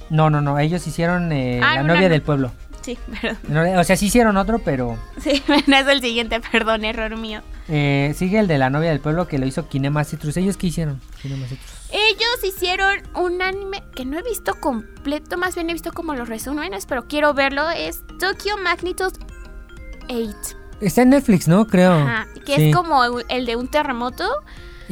No, 0.10 0.30
no, 0.30 0.40
no, 0.42 0.58
ellos 0.60 0.86
hicieron 0.88 1.32
eh, 1.34 1.60
Ah, 1.64 1.76
La 1.76 1.82
no, 1.84 1.90
novia 1.94 2.08
no. 2.08 2.14
del 2.14 2.22
pueblo. 2.22 2.52
Sí, 2.82 2.98
perdón. 3.22 3.38
No, 3.50 3.80
O 3.80 3.84
sea, 3.84 3.96
sí 3.98 4.06
hicieron 4.08 4.38
otro, 4.38 4.60
pero... 4.60 4.98
Sí, 5.22 5.44
no 5.68 5.76
es 5.78 5.88
el 5.88 6.02
siguiente, 6.02 6.40
perdón, 6.52 6.86
error 6.86 7.18
mío. 7.18 7.42
Eh, 7.68 8.14
sigue 8.18 8.40
el 8.40 8.48
de 8.48 8.58
la 8.58 8.70
novia 8.70 8.90
del 8.90 9.00
pueblo 9.02 9.28
que 9.28 9.38
lo 9.40 9.46
hizo 9.46 9.68
Kinema 9.68 10.04
Citrus. 10.06 10.36
¿Ellos 10.38 10.56
qué 10.58 10.68
hicieron? 10.68 11.00
Kinema 11.22 11.48
Citrus. 11.48 11.70
Ellos 11.92 12.44
hicieron 12.46 13.02
un 13.16 13.42
anime 13.42 13.84
que 13.96 14.06
no 14.06 14.18
he 14.18 14.24
visto 14.24 14.56
completo, 14.56 15.38
más 15.38 15.56
bien 15.56 15.70
he 15.70 15.74
visto 15.74 15.92
como 15.92 16.16
los 16.16 16.28
resúmenes, 16.30 16.86
pero 16.86 17.06
quiero 17.08 17.34
verlo. 17.34 17.70
Es 17.70 18.02
Tokyo 18.20 18.58
Magnitude 18.58 19.20
8. 20.10 20.58
Está 20.82 21.04
en 21.04 21.10
Netflix, 21.12 21.48
¿no? 21.48 21.68
Creo. 21.68 21.94
Ajá, 21.94 22.28
que 22.46 22.56
Sí. 22.56 22.70
es 22.70 22.76
como 22.76 23.04
el 23.30 23.46
de 23.46 23.56
un 23.56 23.68
terremoto 23.68 24.26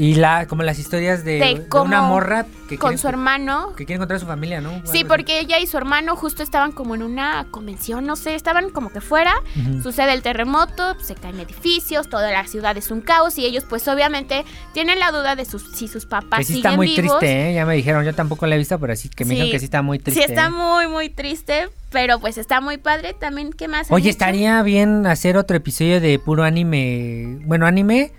Y 0.02 0.16
la, 0.16 0.48
como 0.48 0.64
las 0.64 0.80
historias 0.80 1.26
de, 1.26 1.40
De 1.40 1.68
una 1.78 2.04
morra 2.04 2.46
que 2.70 2.78
con 2.78 2.92
quiere, 2.92 2.98
su 3.02 3.10
hermano. 3.10 3.74
que 3.76 3.86
quiere 3.86 3.96
encontrar 3.96 4.16
a 4.16 4.20
su 4.22 4.28
familia, 4.28 4.62
¿no? 4.62 4.82
Sí, 4.86 5.04
porque 5.04 5.42
ella 5.42 5.60
y 5.60 5.68
su 5.68 5.76
hermano 5.78 6.16
justo 6.16 6.42
estaban 6.42 6.72
como 6.72 6.96
en 6.96 7.04
una 7.04 7.48
convención, 7.52 8.06
no 8.06 8.16
sé, 8.16 8.36
estaban 8.36 8.70
como 8.70 8.92
que 8.94 9.02
fuera. 9.02 9.34
Sucede 9.84 10.14
el 10.14 10.22
terremoto, 10.22 10.98
se 11.02 11.16
caen 11.16 11.38
edificios, 11.42 12.08
toda 12.10 12.32
la 12.32 12.48
ciudad 12.48 12.78
es 12.78 12.92
un 12.92 13.02
caos 13.02 13.38
y 13.38 13.46
ellos 13.46 13.66
pues 13.68 13.86
obviamente 13.90 14.46
tienen 14.74 15.00
la 15.00 15.12
duda 15.12 15.36
de 15.36 15.44
sus, 15.44 15.64
si 15.76 15.90
sus 15.90 16.06
papás 16.06 16.40
Que 16.40 16.46
sí 16.46 16.54
siguen 16.54 16.68
está 16.72 16.78
muy 16.78 16.88
vivos. 16.96 17.20
triste, 17.20 17.50
¿eh? 17.50 17.54
Ya 17.56 17.66
me 17.66 17.76
dijeron, 17.76 18.06
yo 18.06 18.16
tampoco 18.16 18.48
la 18.48 18.56
he 18.56 18.58
visto, 18.58 18.80
pero 18.80 18.96
sí 18.96 19.10
que 19.10 19.26
me 19.26 19.30
Sí. 19.32 19.36
dijeron 19.36 19.52
que 19.52 19.60
sí 19.60 19.66
está 19.66 19.82
muy 19.82 20.00
triste. 20.00 20.24
Sí, 20.24 20.30
está 20.32 20.46
¿eh? 20.46 20.50
muy, 20.50 20.88
muy 20.88 21.10
triste, 21.10 21.68
pero 21.92 22.20
pues 22.20 22.38
está 22.38 22.62
muy 22.62 22.78
padre 22.78 23.14
también. 23.20 23.52
¿Qué 23.52 23.68
más? 23.68 23.92
Oye, 23.92 24.10
estaría 24.10 24.62
bien 24.64 25.06
hacer 25.08 25.36
otro 25.36 25.58
episodio 25.58 26.00
de 26.00 26.18
puro 26.20 26.44
anime. 26.46 27.40
Bueno, 27.46 27.66
anime 27.66 28.14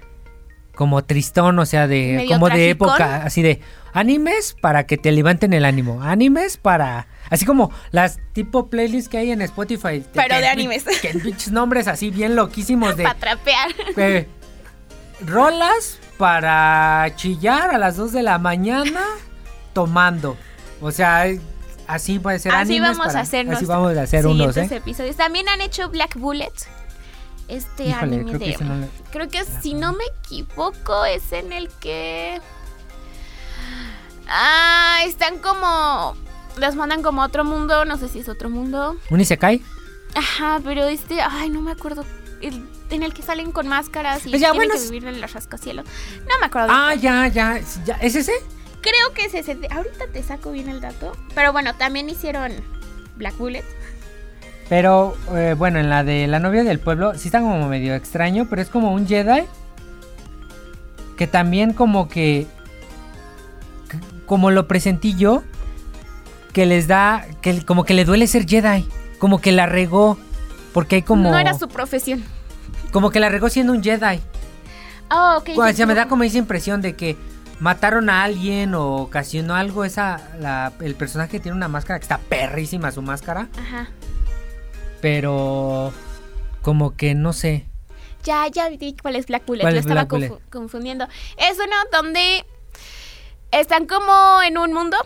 como 0.81 1.05
tristón, 1.05 1.59
o 1.59 1.67
sea, 1.67 1.87
de 1.87 2.15
Medio 2.17 2.31
como 2.31 2.49
de 2.49 2.71
época, 2.71 3.23
así 3.23 3.43
de 3.43 3.61
animes 3.93 4.57
para 4.59 4.87
que 4.87 4.97
te 4.97 5.13
levanten 5.13 5.53
el 5.53 5.67
ánimo, 5.67 6.03
animes 6.03 6.57
para 6.57 7.07
así 7.29 7.45
como 7.45 7.71
las 7.91 8.19
tipo 8.33 8.71
playlists 8.71 9.11
que 9.11 9.19
hay 9.19 9.31
en 9.31 9.43
Spotify, 9.43 10.03
Pero 10.15 10.37
que- 10.37 10.41
de 10.41 10.49
animes. 10.49 10.85
que 11.03 11.09
pinches 11.19 11.53
nombres 11.53 11.87
así 11.87 12.09
bien 12.09 12.35
loquísimos 12.35 12.97
de 12.97 13.03
Para 13.05 13.19
trapear. 13.19 13.69
eh, 13.99 14.27
rolas 15.27 15.99
para 16.17 17.13
chillar 17.17 17.75
a 17.75 17.79
las 17.79 17.97
2 17.97 18.13
de 18.13 18.23
la 18.23 18.39
mañana 18.39 19.03
tomando. 19.75 20.39
O 20.81 20.91
sea, 20.93 21.27
así 21.87 22.19
puede 22.19 22.39
ser 22.39 22.53
Así 22.53 22.73
animes 22.79 22.93
vamos 22.97 23.07
para- 23.09 23.19
a 23.19 23.23
hacer 23.23 23.51
Así 23.51 23.67
vamos 23.67 23.97
a 23.99 24.03
hacer 24.03 24.27
unos, 24.27 24.57
¿eh? 24.57 24.69
episodios. 24.71 25.17
También 25.17 25.47
han 25.51 25.61
hecho 25.61 25.91
Black 25.91 26.17
Bullet. 26.17 26.49
Este 27.51 27.85
Híjole, 27.89 28.17
anime 28.17 28.25
creo 28.39 28.39
que 28.39 28.57
de. 28.59 28.65
no 28.65 28.77
le- 28.77 28.89
Creo 29.11 29.29
que 29.29 29.45
si 29.45 29.75
no 29.75 29.93
me 29.93 30.05
equivoco 30.23 31.05
es 31.05 31.33
en 31.33 31.53
el 31.53 31.69
que. 31.81 32.41
Ah, 34.29 35.01
están 35.05 35.39
como. 35.39 36.17
Los 36.57 36.77
mandan 36.77 37.03
como 37.03 37.23
a 37.23 37.27
otro 37.27 37.45
mundo. 37.45 37.85
No 37.85 37.97
sé 37.97 38.09
si 38.09 38.21
es 38.21 38.29
otro 38.29 38.49
mundo. 38.51 38.97
¿Un 39.11 39.21
Isekai? 39.21 39.63
Ajá, 40.15 40.61
pero 40.65 40.85
este. 40.87 41.21
Ay, 41.21 41.51
no 41.51 41.61
me 41.61 41.73
acuerdo. 41.73 42.05
el- 42.41 42.67
en 42.89 43.03
el 43.03 43.13
que 43.13 43.21
salen 43.23 43.53
con 43.53 43.69
máscaras 43.69 44.25
y 44.27 44.31
Pues 44.31 44.41
ya, 44.41 44.51
tienen 44.53 44.69
bueno, 44.71 44.83
que 44.83 44.91
vivir 44.91 45.07
en 45.07 45.21
los 45.21 45.33
rascacielos. 45.35 45.85
No 46.27 46.39
me 46.41 46.47
acuerdo. 46.47 46.69
Ah, 46.71 46.95
ya, 46.95 47.29
ya, 47.29 47.61
ya. 47.85 47.95
¿Es 47.97 48.15
ese? 48.17 48.33
Creo 48.81 49.13
que 49.15 49.27
es 49.27 49.35
ese. 49.35 49.59
Ahorita 49.71 50.07
te 50.11 50.23
saco 50.23 50.51
bien 50.51 50.69
el 50.71 50.81
dato. 50.81 51.13
Pero 51.35 51.53
bueno, 51.53 51.75
también 51.75 52.09
hicieron 52.09 52.51
Black 53.17 53.37
Bullet. 53.37 53.63
Pero 54.71 55.17
eh, 55.35 55.55
bueno, 55.59 55.79
en 55.81 55.91
la 55.91 56.03
de 56.05 56.27
la 56.29 56.39
novia 56.39 56.65
del 56.65 56.79
pueblo 56.79 57.13
sí 57.19 57.29
está 57.29 57.41
como 57.41 57.69
medio 57.69 57.95
extraño, 57.95 58.47
pero 58.49 58.63
es 58.63 58.69
como 58.71 58.93
un 58.95 59.07
Jedi 59.07 59.43
que 61.19 61.27
también 61.27 61.75
como 61.75 62.09
que 62.09 62.47
como 64.27 64.51
lo 64.51 64.67
presentí 64.69 65.15
yo 65.17 65.43
que 66.53 66.67
les 66.67 66.87
da 66.89 67.27
que 67.43 67.63
como 67.65 67.85
que 67.85 67.95
le 67.95 68.05
duele 68.05 68.27
ser 68.27 68.47
Jedi, 68.49 68.89
como 69.19 69.41
que 69.41 69.53
la 69.53 69.67
regó 69.67 70.17
porque 70.73 70.97
hay 70.97 71.03
como 71.03 71.31
No 71.31 71.37
era 71.39 71.55
su 71.55 71.69
profesión. 71.69 72.23
como 72.93 73.11
que 73.11 73.21
la 73.21 73.29
regó 73.29 73.49
siendo 73.51 73.73
un 73.73 73.83
Jedi. 73.83 74.21
Ah, 75.11 75.37
ok. 75.39 75.51
O 75.59 75.67
sí, 75.67 75.75
sea, 75.75 75.87
me 75.87 75.95
da 75.95 76.07
como 76.07 76.23
esa 76.23 76.39
impresión 76.39 76.81
de 76.81 76.95
que 76.95 77.17
mataron 77.59 78.09
a 78.09 78.23
alguien 78.23 78.75
o 78.75 78.97
ocasionó 78.99 79.55
algo 79.57 79.85
esa 79.85 80.21
la- 80.41 80.73
el 80.81 80.95
personaje 80.95 81.41
tiene 81.41 81.57
una 81.57 81.67
máscara 81.69 81.99
que 81.99 82.05
está 82.05 82.19
perrísima 82.19 82.93
su 82.93 83.03
máscara. 83.03 83.49
Ajá. 83.59 83.89
Pero 85.01 85.93
como 86.63 86.97
que 86.97 87.15
no 87.15 87.33
sé. 87.33 87.67
Ya, 88.25 88.47
ya 88.49 88.69
vi 88.69 88.95
cuál 89.01 89.17
es 89.17 89.27
Black 89.27 89.47
Bullet. 89.47 89.63
¿Cuál 89.63 89.75
Lo 89.75 89.81
es 89.81 89.87
estaba 89.87 90.05
Bullet? 90.05 90.33
confundiendo. 90.51 91.07
Es 91.39 91.57
uno 91.59 91.75
donde 91.93 92.45
están 93.51 93.87
como 93.87 94.43
en 94.43 94.59
un 94.59 94.73
mundo 94.73 94.97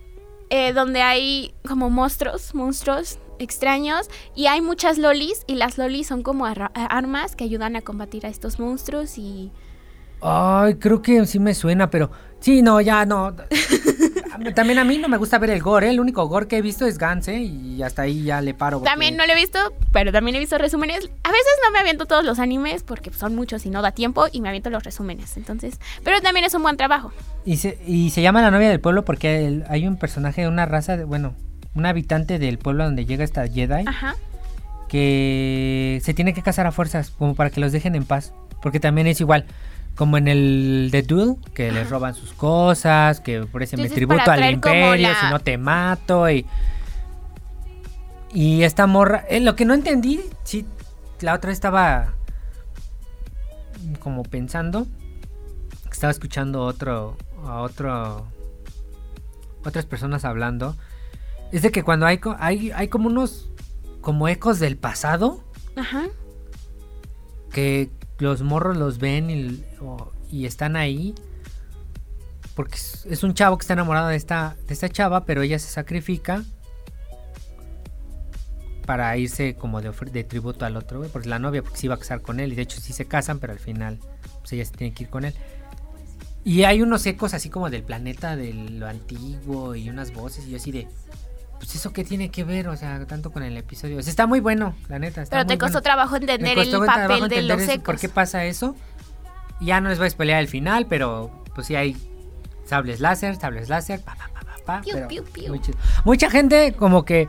eh, 0.50 0.72
donde 0.72 1.02
hay 1.02 1.54
como 1.66 1.90
monstruos, 1.90 2.54
monstruos 2.54 3.18
extraños 3.38 4.08
y 4.34 4.46
hay 4.46 4.60
muchas 4.60 4.98
lolis 4.98 5.44
y 5.46 5.54
las 5.54 5.78
lolis 5.78 6.08
son 6.08 6.22
como 6.22 6.44
armas 6.44 7.36
que 7.36 7.44
ayudan 7.44 7.76
a 7.76 7.82
combatir 7.82 8.26
a 8.26 8.28
estos 8.28 8.58
monstruos 8.58 9.16
y 9.16 9.52
Ay, 10.20 10.74
creo 10.74 11.00
que 11.00 11.24
sí 11.26 11.38
me 11.38 11.54
suena, 11.54 11.90
pero 11.90 12.10
sí, 12.40 12.60
no, 12.60 12.80
ya 12.80 13.06
no. 13.06 13.36
También 14.54 14.78
a 14.78 14.84
mí 14.84 14.98
no 14.98 15.08
me 15.08 15.16
gusta 15.16 15.38
ver 15.38 15.50
el 15.50 15.62
gore, 15.62 15.86
¿eh? 15.88 15.90
el 15.90 16.00
único 16.00 16.26
gore 16.26 16.46
que 16.48 16.58
he 16.58 16.62
visto 16.62 16.86
es 16.86 16.98
Gans, 16.98 17.28
¿eh? 17.28 17.38
Y 17.40 17.82
hasta 17.82 18.02
ahí 18.02 18.22
ya 18.24 18.40
le 18.40 18.54
paro. 18.54 18.78
porque- 18.78 18.90
También 18.90 19.16
no 19.16 19.26
lo 19.26 19.32
he 19.32 19.36
visto, 19.36 19.58
pero 19.92 20.12
también 20.12 20.36
he 20.36 20.38
visto 20.38 20.58
resúmenes. 20.58 21.10
A 21.24 21.30
veces 21.30 21.46
no 21.64 21.70
me 21.72 21.78
aviento 21.78 22.06
todos 22.06 22.24
los 22.24 22.38
animes 22.38 22.82
porque 22.82 23.12
son 23.12 23.34
muchos 23.34 23.66
y 23.66 23.70
no 23.70 23.82
da 23.82 23.92
tiempo 23.92 24.26
y 24.32 24.40
me 24.40 24.48
aviento 24.48 24.70
los 24.70 24.82
resúmenes. 24.84 25.36
Entonces, 25.36 25.78
pero 26.04 26.20
también 26.20 26.44
es 26.44 26.54
un 26.54 26.62
buen 26.62 26.76
trabajo. 26.76 27.12
Y 27.44 27.56
se, 27.58 27.78
y 27.86 28.10
se 28.10 28.22
llama 28.22 28.42
la 28.42 28.50
novia 28.50 28.68
del 28.68 28.80
pueblo 28.80 29.04
porque 29.04 29.46
el- 29.46 29.64
hay 29.68 29.86
un 29.86 29.96
personaje 29.96 30.42
de 30.42 30.48
una 30.48 30.66
raza, 30.66 30.96
de, 30.96 31.04
bueno, 31.04 31.34
un 31.74 31.86
habitante 31.86 32.38
del 32.38 32.58
pueblo 32.58 32.84
donde 32.84 33.06
llega 33.06 33.24
esta 33.24 33.46
Jedi 33.46 33.84
Ajá. 33.86 34.16
que 34.88 36.00
se 36.02 36.14
tiene 36.14 36.34
que 36.34 36.42
casar 36.42 36.66
a 36.66 36.72
fuerzas 36.72 37.10
como 37.10 37.34
para 37.34 37.50
que 37.50 37.60
los 37.60 37.72
dejen 37.72 37.94
en 37.94 38.04
paz. 38.04 38.32
Porque 38.60 38.80
también 38.80 39.06
es 39.06 39.20
igual, 39.20 39.44
como 39.98 40.16
en 40.16 40.28
el 40.28 40.88
The 40.92 41.02
Duel, 41.02 41.34
que 41.54 41.72
les 41.72 41.90
roban 41.90 42.14
sus 42.14 42.32
cosas, 42.32 43.18
que 43.20 43.40
ofrecen 43.40 43.80
Entonces, 43.80 43.96
tributo 43.96 44.30
al 44.30 44.48
imperio, 44.52 45.08
la- 45.08 45.20
si 45.20 45.26
no 45.28 45.40
te 45.40 45.58
mato. 45.58 46.30
Y, 46.30 46.46
y 48.32 48.62
esta 48.62 48.86
morra, 48.86 49.24
eh, 49.28 49.40
lo 49.40 49.56
que 49.56 49.64
no 49.64 49.74
entendí, 49.74 50.20
sí, 50.44 50.64
la 51.20 51.34
otra 51.34 51.50
estaba 51.50 52.12
como 53.98 54.22
pensando, 54.22 54.86
estaba 55.90 56.12
escuchando 56.12 56.62
otro, 56.62 57.16
a 57.44 57.60
otro, 57.62 58.24
otras 59.64 59.84
personas 59.84 60.24
hablando, 60.24 60.76
es 61.50 61.62
de 61.62 61.72
que 61.72 61.82
cuando 61.82 62.06
hay, 62.06 62.20
hay, 62.38 62.70
hay 62.70 62.86
como 62.86 63.08
unos, 63.08 63.50
como 64.00 64.28
ecos 64.28 64.60
del 64.60 64.76
pasado, 64.76 65.42
Ajá. 65.74 66.04
que 67.52 67.90
los 68.18 68.42
morros 68.42 68.76
los 68.76 68.98
ven 68.98 69.30
y, 70.30 70.46
están 70.46 70.76
ahí. 70.76 71.14
Porque 72.54 72.76
es, 72.76 73.22
un 73.22 73.34
chavo 73.34 73.56
que 73.56 73.62
está 73.62 73.74
enamorado 73.74 74.08
de 74.08 74.16
esta, 74.16 74.56
de 74.66 74.74
esta 74.74 74.88
chava, 74.88 75.24
pero 75.24 75.42
ella 75.42 75.58
se 75.58 75.68
sacrifica 75.68 76.42
para 78.84 79.16
irse 79.16 79.54
como 79.54 79.80
de, 79.80 79.92
de 80.12 80.24
tributo 80.24 80.64
al 80.64 80.76
otro, 80.76 80.98
güey, 80.98 81.10
porque 81.10 81.28
la 81.28 81.38
novia 81.38 81.62
porque 81.62 81.78
se 81.78 81.86
iba 81.86 81.94
a 81.94 81.98
casar 81.98 82.22
con 82.22 82.40
él 82.40 82.52
y 82.52 82.56
de 82.56 82.62
hecho 82.62 82.80
sí 82.80 82.92
se 82.92 83.04
casan, 83.04 83.38
pero 83.38 83.52
al 83.52 83.58
final 83.58 83.98
pues 84.40 84.54
ella 84.54 84.64
se 84.64 84.72
tiene 84.72 84.94
que 84.94 85.04
ir 85.04 85.10
con 85.10 85.24
él. 85.24 85.34
Y 86.42 86.64
hay 86.64 86.80
unos 86.80 87.04
ecos 87.04 87.34
así 87.34 87.50
como 87.50 87.68
del 87.68 87.82
planeta 87.82 88.34
de 88.34 88.54
lo 88.54 88.88
antiguo 88.88 89.74
y 89.74 89.90
unas 89.90 90.12
voces 90.14 90.46
y 90.46 90.52
yo 90.52 90.56
así 90.56 90.72
de 90.72 90.88
pues 91.58 91.74
eso 91.74 91.92
qué 91.92 92.04
tiene 92.04 92.30
que 92.30 92.44
ver, 92.44 92.68
o 92.68 92.76
sea, 92.76 93.04
tanto 93.06 93.30
con 93.30 93.42
el 93.42 93.56
episodio. 93.56 93.98
O 93.98 94.02
sea, 94.02 94.10
está 94.10 94.26
muy 94.26 94.40
bueno, 94.40 94.74
la 94.88 94.98
neta. 94.98 95.22
está 95.22 95.36
Pero 95.36 95.44
muy 95.44 95.54
te 95.54 95.58
costó 95.58 95.72
bueno. 95.74 95.82
trabajo 95.82 96.16
entender 96.16 96.54
costó 96.56 96.76
el 96.78 96.84
trabajo 96.84 97.08
papel 97.08 97.28
de 97.28 97.36
entender 97.36 97.58
los 97.58 97.68
eso, 97.68 97.82
¿Por 97.82 97.98
qué 97.98 98.08
pasa 98.08 98.44
eso? 98.44 98.76
Ya 99.60 99.80
no 99.80 99.88
les 99.88 99.98
voy 99.98 100.06
a 100.06 100.10
spoilear 100.10 100.40
el 100.40 100.48
final, 100.48 100.86
pero 100.86 101.42
pues 101.54 101.66
sí 101.66 101.74
hay 101.74 101.96
sables 102.64 103.00
láser, 103.00 103.36
sables 103.36 103.68
láser, 103.68 104.00
pa, 104.00 104.14
pa, 104.14 104.28
pa, 104.32 104.40
pa, 104.40 104.64
pa, 104.64 104.80
Piu, 104.82 104.94
pero 104.94 105.08
piu, 105.08 105.24
piu. 105.24 105.48
muy 105.48 105.60
chido. 105.60 105.78
Mucha 106.04 106.30
gente 106.30 106.74
como 106.74 107.04
que 107.04 107.28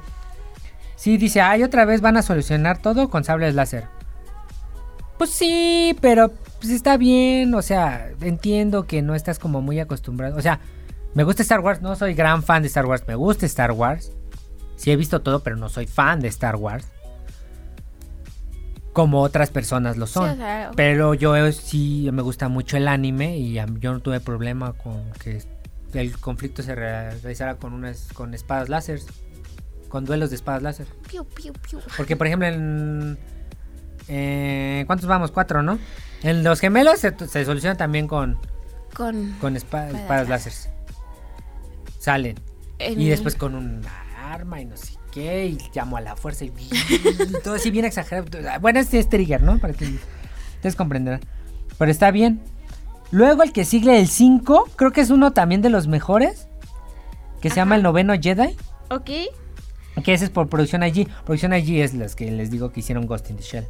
sí 0.96 1.18
dice, 1.18 1.42
ay, 1.42 1.64
otra 1.64 1.86
vez 1.86 2.02
van 2.02 2.18
a 2.18 2.22
solucionar 2.22 2.82
todo 2.82 3.10
con 3.10 3.24
sables 3.24 3.56
láser. 3.56 3.86
Pues 5.18 5.32
sí, 5.32 5.98
pero 6.02 6.32
pues 6.60 6.70
está 6.70 6.98
bien, 6.98 7.54
o 7.54 7.62
sea, 7.62 8.12
entiendo 8.22 8.86
que 8.86 9.02
no 9.02 9.16
estás 9.16 9.40
como 9.40 9.62
muy 9.62 9.80
acostumbrado. 9.80 10.38
O 10.38 10.42
sea, 10.42 10.60
me 11.14 11.24
gusta 11.24 11.42
Star 11.42 11.62
Wars, 11.62 11.82
no 11.82 11.96
soy 11.96 12.14
gran 12.14 12.44
fan 12.44 12.62
de 12.62 12.68
Star 12.68 12.86
Wars, 12.86 13.04
me 13.08 13.16
gusta 13.16 13.46
Star 13.46 13.72
Wars. 13.72 14.12
Sí 14.80 14.92
he 14.92 14.96
visto 14.96 15.20
todo, 15.22 15.42
pero 15.42 15.58
no 15.58 15.68
soy 15.68 15.88
fan 15.88 16.22
de 16.22 16.30
Star 16.30 16.56
Wars. 16.56 16.88
Como 18.94 19.22
otras 19.22 19.50
personas 19.50 19.98
lo 19.98 20.08
Sí, 20.08 20.14
son. 20.14 20.30
o 20.30 20.36
sea, 20.36 20.72
Pero 20.76 21.14
yo 21.14 21.36
eh, 21.36 21.52
sí 21.52 22.10
me 22.12 22.22
gusta 22.22 22.48
mucho 22.50 22.78
el 22.78 22.88
anime 22.88 23.38
y 23.38 23.54
yo 23.54 23.94
no 23.94 24.00
tuve 24.00 24.20
problema 24.20 24.74
con 24.74 25.12
que 25.22 25.44
el 25.94 26.18
conflicto 26.18 26.64
se 26.64 26.76
re- 26.76 27.12
realizara 27.20 27.56
con 27.58 27.74
unas 27.74 28.08
con 28.14 28.34
espadas 28.34 28.70
láser, 28.70 29.00
con 29.90 30.06
duelos 30.06 30.30
de 30.30 30.38
espadas 30.38 30.64
láser. 30.64 30.88
piu, 31.10 31.24
piu, 31.26 31.52
piu. 31.54 31.80
Porque 31.98 32.16
por 32.16 32.28
ejemplo 32.28 32.48
en 32.48 33.18
eh, 34.08 34.84
¿cuántos 34.88 35.08
vamos? 35.08 35.32
Cuatro, 35.32 35.62
¿no? 35.62 35.78
En 36.24 36.44
los 36.44 36.60
gemelos 36.60 37.00
se, 37.00 37.14
se 37.28 37.46
soluciona 37.46 37.76
también 37.78 38.08
con 38.08 38.38
Con. 38.94 39.34
con 39.42 39.56
espa- 39.56 39.88
Espadas 39.88 39.94
espadas 39.96 40.30
láser. 40.30 40.54
Salen 42.00 42.40
en- 42.80 43.00
y 43.00 43.08
después 43.10 43.36
con 43.36 43.56
un 43.56 43.82
arma 44.34 44.62
y 44.62 44.66
no 44.66 44.78
sé 44.78 44.94
qué 45.12 45.48
y 45.48 45.58
llamo 45.74 45.98
a 45.98 46.02
la 46.02 46.16
fuerza 46.16 46.46
y, 46.46 46.48
y 46.50 47.42
todo 47.44 47.56
así 47.56 47.72
bien 47.72 47.86
exagerado. 47.86 48.28
Bueno, 48.62 48.80
este 48.80 49.00
es 49.00 49.10
trigger, 49.10 49.42
¿no? 49.42 49.58
Para 49.60 49.74
que 49.74 49.86
ustedes 50.56 50.76
comprenderán. 50.76 51.22
Pero 51.78 51.92
está 51.92 52.12
bien. 52.12 52.42
Luego 53.12 53.44
el 53.44 53.52
que 53.52 53.66
sigue 53.66 54.00
el 54.00 54.08
5, 54.08 54.70
creo 54.76 54.92
que 54.92 55.02
es 55.02 55.10
uno 55.10 55.32
también 55.32 55.62
de 55.62 55.70
los 55.70 55.88
mejores. 55.88 56.48
Que 57.42 57.50
se 57.50 57.56
llama 57.56 57.76
el 57.76 57.84
noveno 57.84 58.14
Jedi. 58.20 58.56
Ok. 58.90 59.10
Que 60.04 60.14
ese 60.14 60.26
es 60.26 60.30
por 60.30 60.50
Producción 60.50 60.84
IG. 60.84 61.08
Producción 61.26 61.54
IG 61.54 61.82
es 61.82 61.94
las 61.94 62.16
que 62.16 62.30
les 62.32 62.52
digo 62.52 62.72
que 62.72 62.82
hicieron 62.82 63.08
Ghost 63.08 63.30
in 63.30 63.38
the 63.38 63.44
Shell. 63.44 63.68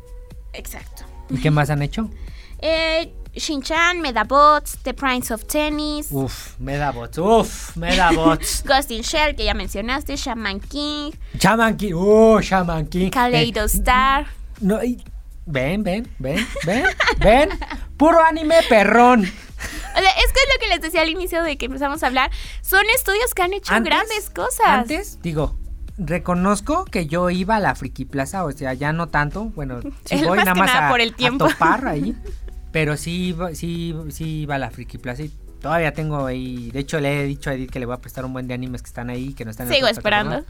Exacto. 0.53 1.03
¿Y 1.30 1.38
qué 1.39 1.51
más 1.51 1.70
han 1.70 1.82
hecho? 1.82 2.10
Eh, 2.62 3.14
Shin-Chan, 3.36 4.01
Medabots, 4.01 4.77
The 4.84 4.93
Prince 4.93 5.32
of 5.34 5.45
Tennis, 5.45 6.07
Uf, 6.11 6.55
Medabots, 6.59 7.17
uf, 7.19 7.75
Medabots. 7.77 8.63
Ghost 8.67 8.91
in 8.91 9.03
Shell, 9.03 9.36
que 9.36 9.45
ya 9.45 9.53
mencionaste, 9.53 10.15
Shaman 10.17 10.59
King, 10.59 11.11
Shaman 11.38 11.77
King, 11.77 11.93
uh, 11.93 12.39
Shaman 12.41 12.88
King. 12.88 13.11
Kaleido 13.11 13.61
Eh, 13.63 13.65
Star. 13.65 14.27
No, 14.61 14.84
y- 14.84 15.03
ven, 15.45 15.84
ven, 15.84 16.07
ven, 16.19 16.45
ven, 16.65 16.86
ven. 17.19 17.49
Puro 17.97 18.23
anime 18.23 18.55
perrón. 18.67 19.21
O 19.21 19.99
sea, 20.01 20.09
es 20.25 20.34
que 20.34 20.39
es 20.39 20.47
lo 20.53 20.59
que 20.61 20.67
les 20.69 20.82
decía 20.82 21.01
al 21.01 21.09
inicio 21.09 21.43
de 21.43 21.57
que 21.57 21.65
empezamos 21.67 22.01
a 22.03 22.07
hablar. 22.07 22.32
Son 22.61 22.84
estudios 22.95 23.34
que 23.34 23.41
han 23.43 23.53
hecho 23.53 23.73
Antes- 23.73 23.89
grandes 23.93 24.30
cosas. 24.30 24.65
Antes, 24.67 25.21
digo, 25.21 25.55
reconozco 25.97 26.86
que 26.86 27.07
yo 27.07 27.30
iba 27.30 27.57
a 27.57 27.59
la 27.59 27.75
Friki 27.75 28.05
Plaza, 28.05 28.43
o 28.45 28.51
sea, 28.51 28.73
ya 28.73 28.91
no 28.93 29.07
tanto. 29.09 29.45
Bueno, 29.55 29.82
sí 30.05 30.15
voy 30.25 30.38
más 30.38 30.45
nada 30.45 30.55
más 30.55 30.67
nada 30.73 30.88
a, 30.88 30.89
por 30.91 30.99
el 31.01 31.13
a 31.13 31.15
tiempo. 31.15 31.47
topar 31.47 31.88
ahí. 31.88 32.15
Pero 32.72 32.97
sí, 32.97 33.36
sí, 33.53 33.95
sí 34.09 34.41
iba 34.41 34.55
a 34.55 34.59
la 34.59 34.70
Friki 34.70 34.97
Plaza 34.97 35.24
y 35.24 35.30
todavía 35.61 35.93
tengo 35.93 36.26
ahí. 36.26 36.70
De 36.72 36.80
hecho, 36.80 36.99
le 36.99 37.22
he 37.22 37.26
dicho 37.26 37.49
a 37.49 37.53
Edith 37.55 37.72
que 37.72 37.80
le 37.80 37.86
voy 37.86 37.95
a 37.95 37.99
prestar 38.01 38.26
un 38.26 38.34
buen 38.34 38.47
de 38.47 38.53
animes 38.53 38.82
que 38.84 38.88
están 38.88 39.09
ahí, 39.09 39.34
que 39.34 39.43
no 39.45 39.51
están 39.51 39.67
Sigo 39.74 39.88
esperando. 39.88 40.45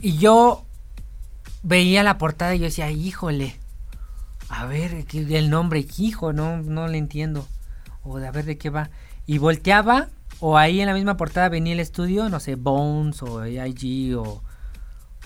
Y 0.00 0.16
yo 0.18 0.64
veía 1.62 2.02
la 2.02 2.18
portada 2.18 2.54
y 2.54 2.58
yo 2.60 2.64
decía, 2.66 2.90
híjole, 2.90 3.56
a 4.48 4.64
ver, 4.66 5.04
¿qué- 5.06 5.38
el 5.38 5.50
nombre, 5.50 5.84
hijo, 5.98 6.32
no, 6.32 6.58
no 6.58 6.86
le 6.88 6.98
entiendo. 6.98 7.46
O 8.04 8.18
de 8.18 8.28
a 8.28 8.30
ver 8.30 8.44
de 8.44 8.56
qué 8.58 8.70
va. 8.70 8.90
Y 9.26 9.38
volteaba, 9.38 10.08
o 10.40 10.56
ahí 10.56 10.80
en 10.80 10.86
la 10.86 10.94
misma 10.94 11.16
portada 11.16 11.48
venía 11.48 11.72
el 11.74 11.80
estudio, 11.80 12.28
no 12.28 12.40
sé, 12.40 12.54
Bones, 12.54 13.22
o 13.22 13.40
AIG, 13.40 14.14
o, 14.16 14.42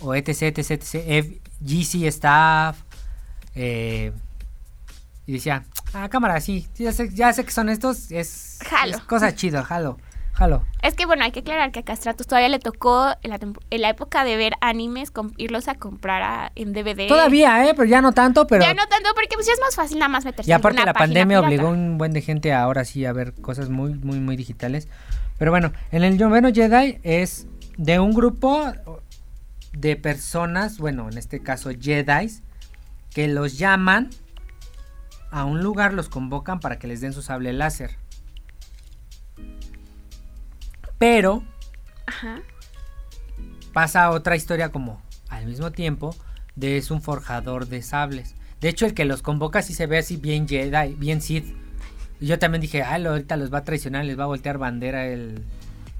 o 0.00 0.14
etc, 0.14 0.28
etc, 0.58 0.70
etc, 0.72 0.94
F- 1.06 1.40
GC 1.60 2.06
Staff. 2.08 2.78
eh, 3.54 4.12
y 5.26 5.32
decía, 5.34 5.64
ah, 5.94 6.08
cámara, 6.08 6.40
sí, 6.40 6.66
ya 6.76 6.92
sé, 6.92 7.10
ya 7.14 7.32
sé 7.32 7.44
que 7.44 7.50
son 7.52 7.68
estos, 7.68 8.10
es, 8.10 8.58
Jalo. 8.68 8.96
es 8.96 9.02
cosa 9.04 9.34
chida, 9.34 9.62
jalo, 9.62 9.98
jalo. 10.32 10.64
Es 10.82 10.94
que 10.94 11.06
bueno, 11.06 11.22
hay 11.24 11.30
que 11.30 11.40
aclarar 11.40 11.70
que 11.70 11.80
a 11.80 11.82
Castratus 11.84 12.26
todavía 12.26 12.48
le 12.48 12.58
tocó 12.58 13.06
en 13.22 13.30
la, 13.30 13.38
en 13.70 13.80
la 13.82 13.88
época 13.90 14.24
de 14.24 14.36
ver 14.36 14.54
animes, 14.60 15.10
com- 15.12 15.32
irlos 15.36 15.68
a 15.68 15.76
comprar 15.76 16.22
a- 16.22 16.52
en 16.56 16.72
DVD. 16.72 17.06
Todavía, 17.06 17.68
eh, 17.68 17.74
pero 17.76 17.84
ya 17.88 18.00
no 18.02 18.12
tanto, 18.12 18.46
pero... 18.48 18.64
Ya 18.64 18.74
no 18.74 18.86
tanto 18.88 19.10
porque 19.14 19.34
pues 19.34 19.46
ya 19.46 19.52
es 19.52 19.60
más 19.60 19.76
fácil 19.76 19.98
nada 20.00 20.08
más 20.08 20.24
meterse 20.24 20.50
Y 20.50 20.52
en 20.52 20.58
aparte 20.58 20.78
una 20.78 20.86
la 20.86 20.92
pandemia 20.94 21.38
pirata. 21.38 21.46
obligó 21.46 21.66
a 21.68 21.70
un 21.70 21.98
buen 21.98 22.12
de 22.12 22.20
gente 22.22 22.52
a 22.52 22.62
ahora 22.62 22.84
sí 22.84 23.04
a 23.06 23.12
ver 23.12 23.32
cosas 23.34 23.68
muy, 23.70 23.94
muy, 23.94 24.18
muy 24.18 24.36
digitales. 24.36 24.88
Pero 25.38 25.50
bueno, 25.52 25.72
en 25.92 26.02
el 26.02 26.18
noveno 26.18 26.50
Jedi 26.52 26.98
es 27.04 27.46
de 27.76 27.98
un 28.00 28.12
grupo 28.12 28.72
de 29.72 29.96
personas, 29.96 30.78
bueno, 30.78 31.08
en 31.10 31.16
este 31.16 31.40
caso 31.42 31.70
Jedis, 31.70 32.42
que 33.14 33.28
los 33.28 33.58
llaman 33.58 34.10
a 35.32 35.44
un 35.44 35.62
lugar, 35.62 35.92
los 35.94 36.08
convocan 36.08 36.60
para 36.60 36.78
que 36.78 36.86
les 36.86 37.00
den 37.00 37.12
su 37.12 37.22
sable 37.22 37.52
láser. 37.52 37.96
Pero 40.98 41.42
Ajá. 42.06 42.40
pasa 43.72 44.10
otra 44.10 44.36
historia 44.36 44.70
como 44.70 45.02
al 45.28 45.46
mismo 45.46 45.72
tiempo 45.72 46.14
de 46.54 46.76
es 46.76 46.90
un 46.90 47.02
forjador 47.02 47.66
de 47.66 47.82
sables. 47.82 48.34
De 48.60 48.68
hecho, 48.68 48.86
el 48.86 48.94
que 48.94 49.04
los 49.04 49.22
convoca 49.22 49.62
sí 49.62 49.74
se 49.74 49.86
ve 49.86 49.98
así 49.98 50.16
bien 50.16 50.46
Jedi, 50.46 50.94
bien 50.94 51.20
Sith. 51.20 51.46
Y 52.20 52.26
yo 52.26 52.38
también 52.38 52.60
dije, 52.60 52.82
ah, 52.82 52.98
lo- 52.98 53.10
ahorita 53.10 53.36
los 53.36 53.52
va 53.52 53.58
a 53.58 53.64
traicionar, 53.64 54.04
les 54.04 54.16
va 54.18 54.24
a 54.24 54.28
voltear 54.28 54.58
bandera 54.58 55.06
el, 55.08 55.42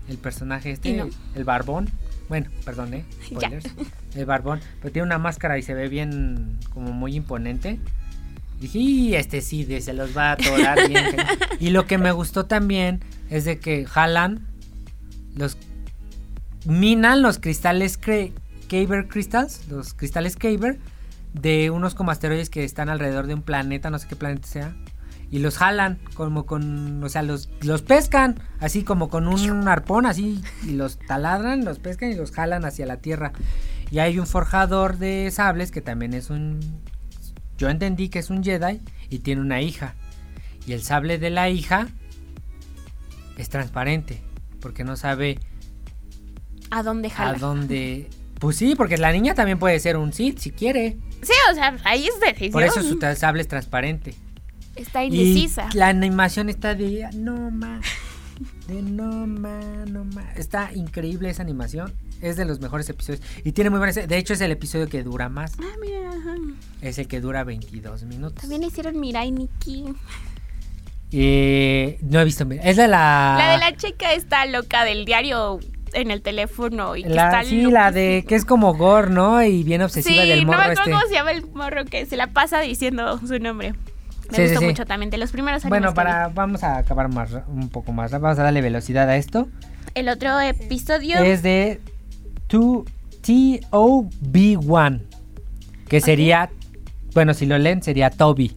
el 0.09 0.19
personaje 0.19 0.71
este, 0.71 0.93
no. 0.93 1.09
el 1.35 1.43
barbón. 1.45 1.89
Bueno, 2.29 2.51
perdón, 2.65 2.95
eh, 2.95 3.05
spoilers. 3.27 3.65
El 4.15 4.27
barbón, 4.27 4.61
pero 4.81 4.93
tiene 4.93 5.07
una 5.07 5.19
máscara 5.19 5.59
y 5.59 5.63
se 5.63 5.75
ve 5.75 5.89
bien 5.89 6.59
como 6.73 6.93
muy 6.93 7.17
imponente. 7.17 7.81
Dije, 8.63 8.79
y 8.79 9.15
este 9.17 9.41
sí, 9.41 9.67
se 9.81 9.93
los 9.93 10.17
va 10.17 10.29
a 10.29 10.33
atorar 10.35 10.79
y 11.59 11.71
lo 11.71 11.85
que 11.89 11.99
me 11.99 12.13
gustó 12.13 12.47
también 12.47 13.01
es 13.29 13.45
de 13.45 13.59
que 13.59 13.87
jalan 13.87 14.47
los 15.35 15.57
minan 16.65 17.23
los 17.23 17.41
cristales 17.41 17.99
Kyber 17.99 19.09
Crystals, 19.09 19.67
los 19.69 19.95
cristales 19.95 20.37
Kyber, 20.37 20.79
de 21.35 21.71
unos 21.71 21.97
como 21.97 22.13
asteroides 22.13 22.51
que 22.51 22.63
están 22.63 22.89
alrededor 22.89 23.27
de 23.27 23.35
un 23.35 23.43
planeta, 23.43 23.91
no 23.91 23.99
sé 23.99 24.07
qué 24.07 24.15
planeta 24.15 24.47
sea. 24.47 24.77
y 25.29 25.41
los 25.41 25.59
jalan 25.59 25.99
como 26.15 26.47
con, 26.47 27.03
o 27.03 27.09
sea, 27.09 27.23
los, 27.23 27.51
los 27.63 27.83
pescan 27.83 28.39
así 28.61 28.85
como 28.85 29.09
con 29.09 29.27
un 29.27 29.67
arpón 29.67 30.07
así 30.07 30.41
y 30.63 30.75
los 30.75 31.01
taladran, 31.01 31.65
los 31.65 31.81
pescan 31.81 32.13
y 32.13 32.15
los 32.15 32.31
jalan 32.31 32.65
hacia 32.65 32.87
la 32.87 32.99
tierra. 32.99 33.33
Y 33.91 33.99
hay 33.99 34.21
un 34.21 34.29
forjador 34.29 34.99
de 34.99 35.29
sables 35.33 35.73
que 35.73 35.81
también 35.81 36.15
es 36.15 36.31
un, 36.31 36.61
yo 37.63 37.71
entendí 37.71 38.09
que 38.09 38.19
es 38.19 38.29
un 38.29 38.43
Jedi 38.43 38.81
y 39.09 39.21
tiene 39.21 39.41
una 39.41 39.63
hija. 39.63 39.95
Y 40.67 40.73
el 40.73 40.83
sable 40.83 41.19
de 41.19 41.31
la 41.31 41.49
hija 41.49 41.87
es 43.39 43.49
transparente 43.51 44.21
porque 44.61 44.83
no 44.83 44.97
sabe 44.97 45.39
¿A 46.73 46.83
dónde 46.83 47.09
jala? 47.09 47.37
a 47.37 47.39
dónde. 47.39 48.11
Pues 48.41 48.57
sí, 48.57 48.75
porque 48.75 48.97
la 48.99 49.13
niña 49.13 49.35
también 49.37 49.61
puede 49.61 49.79
ser 49.79 49.97
un 49.97 50.13
Sith 50.13 50.41
si 50.41 50.51
quiere. 50.51 50.97
Sí, 51.23 51.35
o 51.53 51.55
sea, 51.55 51.77
ahí 51.85 52.05
es 52.09 52.19
decisión. 52.19 52.51
Por 52.51 52.65
eso 52.65 52.83
su 52.83 52.99
sable 53.17 53.43
es 53.43 53.47
transparente. 53.49 54.17
Está 54.75 55.05
Y 55.05 55.07
indecisa. 55.07 55.69
la 55.73 55.87
animación 55.87 56.49
está 56.49 56.75
de 56.75 57.09
no 57.15 57.53
ma, 57.53 57.81
de 58.67 58.83
no 58.83 59.25
ma, 59.29 59.61
no 59.89 60.05
ma. 60.05 60.33
Está 60.35 60.73
increíble 60.75 61.31
esa 61.31 61.43
animación. 61.45 61.95
Es 62.23 62.37
de 62.37 62.45
los 62.45 62.61
mejores 62.61 62.89
episodios. 62.89 63.21
Y 63.45 63.53
tiene 63.53 63.69
muy 63.69 63.79
buenas. 63.79 63.97
De 63.97 64.17
hecho, 64.17 64.33
es 64.33 64.41
el 64.41 64.53
episodio 64.53 64.89
que 64.89 65.03
dura 65.03 65.29
más. 65.29 65.53
Ah, 65.61 65.77
mira, 65.81 66.09
ajá. 66.09 66.37
Es 66.81 66.99
el 66.99 67.09
que 67.09 67.21
dura 67.21 67.45
22 67.45 68.05
minutos. 68.05 68.41
También 68.41 68.63
hicieron 68.63 68.99
Mirai 69.01 69.31
Nikki. 69.33 69.85
Eh, 71.11 71.99
no 72.03 72.21
he 72.21 72.25
visto. 72.25 72.47
Es 72.63 72.77
de 72.77 72.89
la. 72.89 73.35
La 73.39 73.53
de 73.53 73.59
la 73.59 73.77
chica 73.77 74.13
está 74.15 74.47
loca 74.47 74.85
del 74.85 75.05
diario 75.05 75.61
en 75.93 76.11
el 76.11 76.23
teléfono 76.23 76.97
y 76.97 77.03
que 77.03 77.11
la- 77.11 77.27
está 77.27 77.45
sí, 77.45 77.71
la 77.71 77.91
de 77.93 78.25
que 78.27 78.35
es 78.35 78.47
como 78.47 78.75
gore, 78.75 79.11
¿no? 79.11 79.43
Y 79.43 79.63
bien 79.63 79.83
obsesiva 79.83 80.23
Sí, 80.23 80.29
del 80.29 80.41
no 80.47 80.53
morro 80.53 80.59
me 80.59 80.65
acuerdo 80.73 80.83
este. 80.83 80.91
cómo 80.93 81.07
se 81.07 81.15
llama 81.15 81.33
el 81.33 81.47
morro 81.53 81.85
que 81.85 82.07
se 82.07 82.17
la 82.17 82.29
pasa 82.29 82.61
diciendo 82.61 83.19
su 83.27 83.39
nombre. 83.39 83.75
Me 84.31 84.37
Sí, 84.37 84.43
gustó 84.45 84.61
sí. 84.61 84.65
mucho 84.67 84.87
también, 84.87 85.11
de 85.11 85.19
los 85.19 85.33
primeros 85.33 85.63
años. 85.65 85.69
Bueno, 85.69 85.93
para 85.93 86.29
vamos 86.29 86.63
a 86.63 86.79
acabar 86.79 87.11
más 87.13 87.31
un 87.47 87.69
poco 87.69 87.93
más. 87.93 88.11
Vamos 88.13 88.39
a 88.39 88.43
darle 88.45 88.63
velocidad 88.63 89.07
a 89.11 89.17
esto. 89.17 89.49
El 89.95 90.09
otro 90.09 90.41
episodio... 90.41 91.19
Es 91.19 91.43
de 91.43 91.79
2 91.85 91.92
TOB1, 93.23 95.01
que 95.89 96.01
sería, 96.01 96.51
bueno, 97.15 97.35
si 97.35 97.47
lo 97.47 97.59
leen 97.59 97.83
sería 97.83 98.11
Toby. 98.11 98.53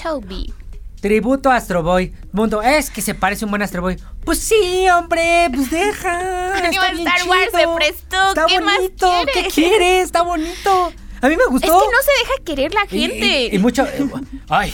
Toby. 0.00 0.52
Tributo 1.00 1.50
a 1.50 1.56
Astro 1.56 1.82
Boy. 1.84 2.12
Mundo, 2.32 2.60
es 2.60 2.90
que 2.90 3.00
se 3.02 3.14
parece 3.14 3.44
un 3.44 3.52
buen 3.52 3.62
Astro 3.62 3.82
Boy. 3.82 3.96
Pues 4.24 4.40
sí, 4.40 4.88
hombre, 4.90 5.48
pues 5.54 5.70
deja. 5.70 6.58
Está 6.70 6.90
bien 6.92 7.06
Star 7.06 7.28
Wars 7.28 7.46
chido. 7.52 7.60
se 7.60 7.68
prestó, 7.76 8.28
Está 8.30 8.46
¿qué 8.46 8.60
más 8.60 8.76
bonito. 8.76 9.10
¿Qué 9.26 9.32
quieres? 9.32 9.54
quieres? 9.54 10.04
Está 10.06 10.22
bonito. 10.22 10.92
A 11.20 11.28
mí 11.28 11.36
me 11.36 11.42
Es 11.42 11.46
que 11.46 11.50
gustó. 11.50 11.68
no 11.72 11.98
se 12.04 12.12
deja 12.20 12.32
querer 12.44 12.74
la 12.74 12.86
gente. 12.86 13.46
Y, 13.52 13.56
y 13.56 13.58
mucho. 13.60 13.84
eh, 13.86 14.08
Ay, 14.48 14.72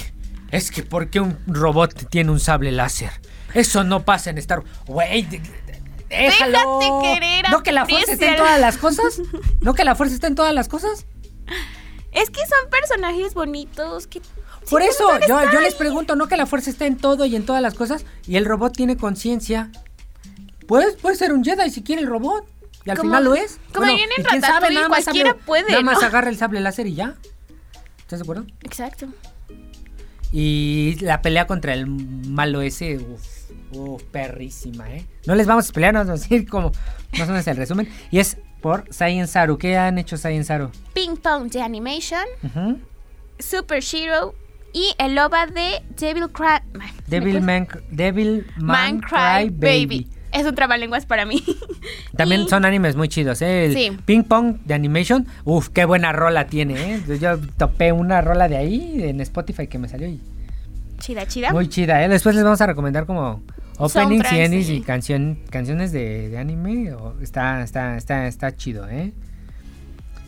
es 0.50 0.70
que 0.70 0.82
¿por 0.82 1.08
qué 1.10 1.20
un 1.20 1.36
robot 1.46 2.08
tiene 2.10 2.30
un 2.30 2.40
sable 2.40 2.72
láser? 2.72 3.10
Eso 3.52 3.84
no 3.84 4.04
pasa 4.04 4.30
en 4.30 4.38
Star 4.38 4.60
Wars. 4.60 4.70
Güey, 4.86 5.28
déjalo. 6.22 6.78
Déjate 6.78 7.14
querer, 7.20 7.44
¿No 7.50 7.62
que 7.62 7.72
la 7.72 7.86
fuerza 7.86 8.12
está 8.12 8.30
en 8.30 8.36
todas 8.36 8.60
las 8.60 8.76
cosas? 8.78 9.20
¿No 9.60 9.74
que 9.74 9.84
la 9.84 9.94
fuerza 9.94 10.14
está 10.14 10.26
en 10.26 10.34
todas 10.34 10.54
las 10.54 10.68
cosas? 10.68 11.06
Es 12.12 12.30
que 12.30 12.40
son 12.40 12.70
personajes 12.70 13.34
bonitos 13.34 14.06
que... 14.06 14.20
Por 14.70 14.80
sí, 14.82 14.88
eso, 14.88 15.08
yo, 15.28 15.60
les 15.60 15.74
pregunto, 15.74 16.16
¿no 16.16 16.26
que 16.26 16.36
la 16.38 16.46
fuerza 16.46 16.70
está 16.70 16.86
en 16.86 16.96
todo 16.96 17.26
y 17.26 17.36
en 17.36 17.44
todas 17.44 17.60
las 17.60 17.74
cosas? 17.74 18.06
Y 18.26 18.36
el 18.36 18.46
robot 18.46 18.72
tiene 18.74 18.96
conciencia. 18.96 19.70
Puede, 20.66 20.92
puede 20.96 21.16
ser 21.16 21.32
un 21.34 21.44
Jedi 21.44 21.68
si 21.70 21.82
quiere 21.82 22.00
el 22.00 22.08
robot. 22.08 22.46
Y 22.86 22.90
al 22.90 22.96
Como- 22.96 23.10
final 23.10 23.24
lo 23.24 23.34
es. 23.34 23.58
como 23.74 23.86
en 23.86 23.96
y 23.98 24.22
quién 24.22 24.40
sabe, 24.40 24.72
nada 24.72 24.88
más 24.88 25.04
cualquiera 25.04 25.30
sable- 25.32 25.44
puede, 25.44 25.70
Nada 25.70 25.82
más 25.82 26.00
¿no? 26.00 26.06
agarra 26.06 26.30
el 26.30 26.38
sable 26.38 26.60
láser 26.60 26.86
y 26.86 26.94
ya. 26.94 27.14
¿Estás 27.98 28.20
de 28.20 28.22
acuerdo? 28.22 28.46
Exacto. 28.62 29.06
Y 30.32 30.96
la 31.00 31.22
pelea 31.22 31.46
contra 31.46 31.74
el 31.74 31.86
malo 31.86 32.60
ese, 32.62 32.96
uf, 32.98 33.43
uf, 33.72 34.02
perrísima, 34.04 34.90
¿eh? 34.90 35.04
No 35.26 35.34
les 35.34 35.46
vamos 35.46 35.68
a 35.68 35.72
pelear, 35.72 35.94
nos 35.94 36.06
vamos 36.06 36.20
a 36.20 36.22
decir 36.28 36.48
como 36.48 36.72
más 37.18 37.28
o 37.28 37.32
menos 37.32 37.46
el 37.46 37.56
resumen. 37.56 37.88
Y 38.10 38.18
es 38.18 38.36
por 38.60 38.84
Saiyan 38.90 39.28
Saru. 39.28 39.58
¿Qué 39.58 39.76
han 39.76 39.98
hecho 39.98 40.16
Saiyan 40.16 40.44
Saru? 40.44 40.70
Ping 40.94 41.16
Pong 41.16 41.50
de 41.50 41.60
Animation. 41.62 42.24
Super 43.38 43.82
Shiro 43.82 44.34
y 44.72 44.94
el 44.98 45.18
OVA 45.18 45.46
de 45.46 45.82
Devil 45.98 46.28
Cry... 46.30 46.60
Devil 47.06 47.40
Man, 47.40 47.68
Devil 47.90 48.46
Man, 48.58 49.00
Cry 49.00 49.50
Baby. 49.50 50.08
Es 50.32 50.44
un 50.46 50.54
trabalenguas 50.56 51.06
para 51.06 51.26
mí. 51.26 51.44
También 52.16 52.42
Y- 52.42 52.48
son 52.48 52.64
animes 52.64 52.96
muy 52.96 53.08
chidos, 53.08 53.40
¿eh? 53.42 53.66
El 53.66 53.74
Sí. 53.74 53.96
Ping 54.04 54.24
Pong 54.24 54.56
de 54.64 54.74
Animation, 54.74 55.28
uf, 55.44 55.68
qué 55.68 55.84
buena 55.84 56.12
rola 56.12 56.46
tiene, 56.48 56.94
¿eh? 56.94 57.18
Yo 57.20 57.38
topé 57.56 57.92
una 57.92 58.20
rola 58.20 58.48
de 58.48 58.56
ahí 58.56 59.02
en 59.04 59.20
Spotify 59.20 59.68
que 59.68 59.78
me 59.78 59.88
salió 59.88 60.08
y 60.08 60.20
Chida, 60.98 61.26
chida. 61.26 61.52
muy 61.52 61.68
chida, 61.68 62.04
¿eh? 62.04 62.08
Después 62.08 62.34
les 62.34 62.44
vamos 62.44 62.60
a 62.60 62.66
recomendar 62.66 63.06
como 63.06 63.42
openings 63.78 64.32
y 64.32 64.38
endings 64.38 64.66
sí. 64.66 64.74
y 64.76 64.80
canción, 64.82 65.38
canciones 65.50 65.92
de, 65.92 66.28
de 66.30 66.38
anime. 66.38 66.92
o- 66.92 67.14
está, 67.20 67.62
está, 67.62 67.96
está, 67.96 68.26
está 68.26 68.56
chido, 68.56 68.88
¿eh? 68.88 69.12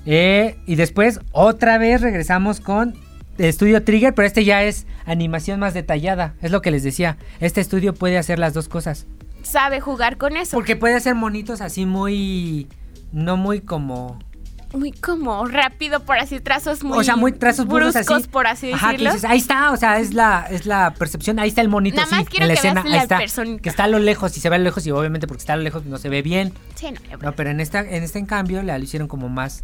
Eh, 0.05 0.57
Y 0.67 0.77
después 0.77 1.21
otra 1.33 1.79
vez 1.79 2.01
regresamos 2.01 2.61
con 2.61 2.95
Estudio 3.39 3.83
Trigger, 3.85 4.15
pero 4.15 4.27
este 4.27 4.45
ya 4.45 4.63
es 4.63 4.87
animación 5.05 5.61
más 5.61 5.75
detallada. 5.75 6.35
Es 6.43 6.51
lo 6.53 6.63
que 6.63 6.71
les 6.71 6.83
decía. 6.83 7.17
Este 7.41 7.61
estudio 7.61 7.93
puede 7.95 8.17
hacer 8.19 8.39
las 8.39 8.55
dos 8.55 8.69
cosas. 8.69 9.07
Sabe 9.43 9.81
jugar 9.81 10.17
con 10.17 10.37
eso. 10.37 10.57
Porque 10.57 10.77
puede 10.77 10.95
hacer 10.95 11.15
monitos 11.15 11.61
así 11.61 11.87
muy. 11.87 12.69
No 13.13 13.37
muy 13.37 13.61
como. 13.61 14.19
Muy 14.73 14.93
como 14.93 15.45
rápido, 15.47 16.01
por 16.01 16.19
así, 16.19 16.41
trazos 16.41 16.83
muy 16.85 16.99
o 16.99 17.05
sea, 17.05 17.17
muy 17.17 17.33
trazos 17.33 17.67
bruscos, 17.67 18.11
así. 18.11 18.29
por 18.29 18.47
así 18.47 18.73
Ajá, 18.73 18.89
decirlo. 18.93 19.13
dices, 19.15 19.31
ahí 19.31 19.39
está, 19.39 19.71
o 19.71 19.77
sea, 19.77 19.99
es 20.01 20.13
la, 20.13 20.47
es 20.51 20.67
la 20.67 20.93
percepción, 20.95 21.39
ahí 21.39 21.49
está 21.49 21.61
el 21.61 21.69
monito 21.69 21.97
Nada 21.97 22.09
más 22.11 22.29
quiero 22.29 22.45
en 22.45 22.49
la 22.49 22.55
que 22.55 22.59
escena, 22.59 22.83
veas 22.83 22.87
ahí 22.87 22.93
la 22.99 23.03
está. 23.03 23.19
persona. 23.19 23.59
Que 23.59 23.69
está 23.69 23.85
a 23.85 23.89
lo 23.89 23.99
lejos 23.99 24.37
y 24.37 24.41
se 24.41 24.49
ve 24.51 24.57
a 24.57 24.59
lo 24.59 24.65
lejos 24.65 24.87
y 24.87 24.91
obviamente 24.91 25.27
porque 25.27 25.41
está 25.41 25.53
a 25.53 25.57
lo 25.57 25.63
lejos 25.63 25.85
no 25.87 25.99
se 25.99 26.09
ve 26.09 26.21
bien. 26.23 26.53
Sí, 26.75 26.89
no, 26.91 27.17
No, 27.23 27.33
pero 27.33 27.51
en 27.51 27.61
esta, 27.61 27.81
en 27.81 28.03
este 28.03 28.19
en 28.19 28.27
cambio 28.27 28.63
le 28.63 28.77
hicieron 28.81 29.09
como 29.09 29.29
más, 29.29 29.63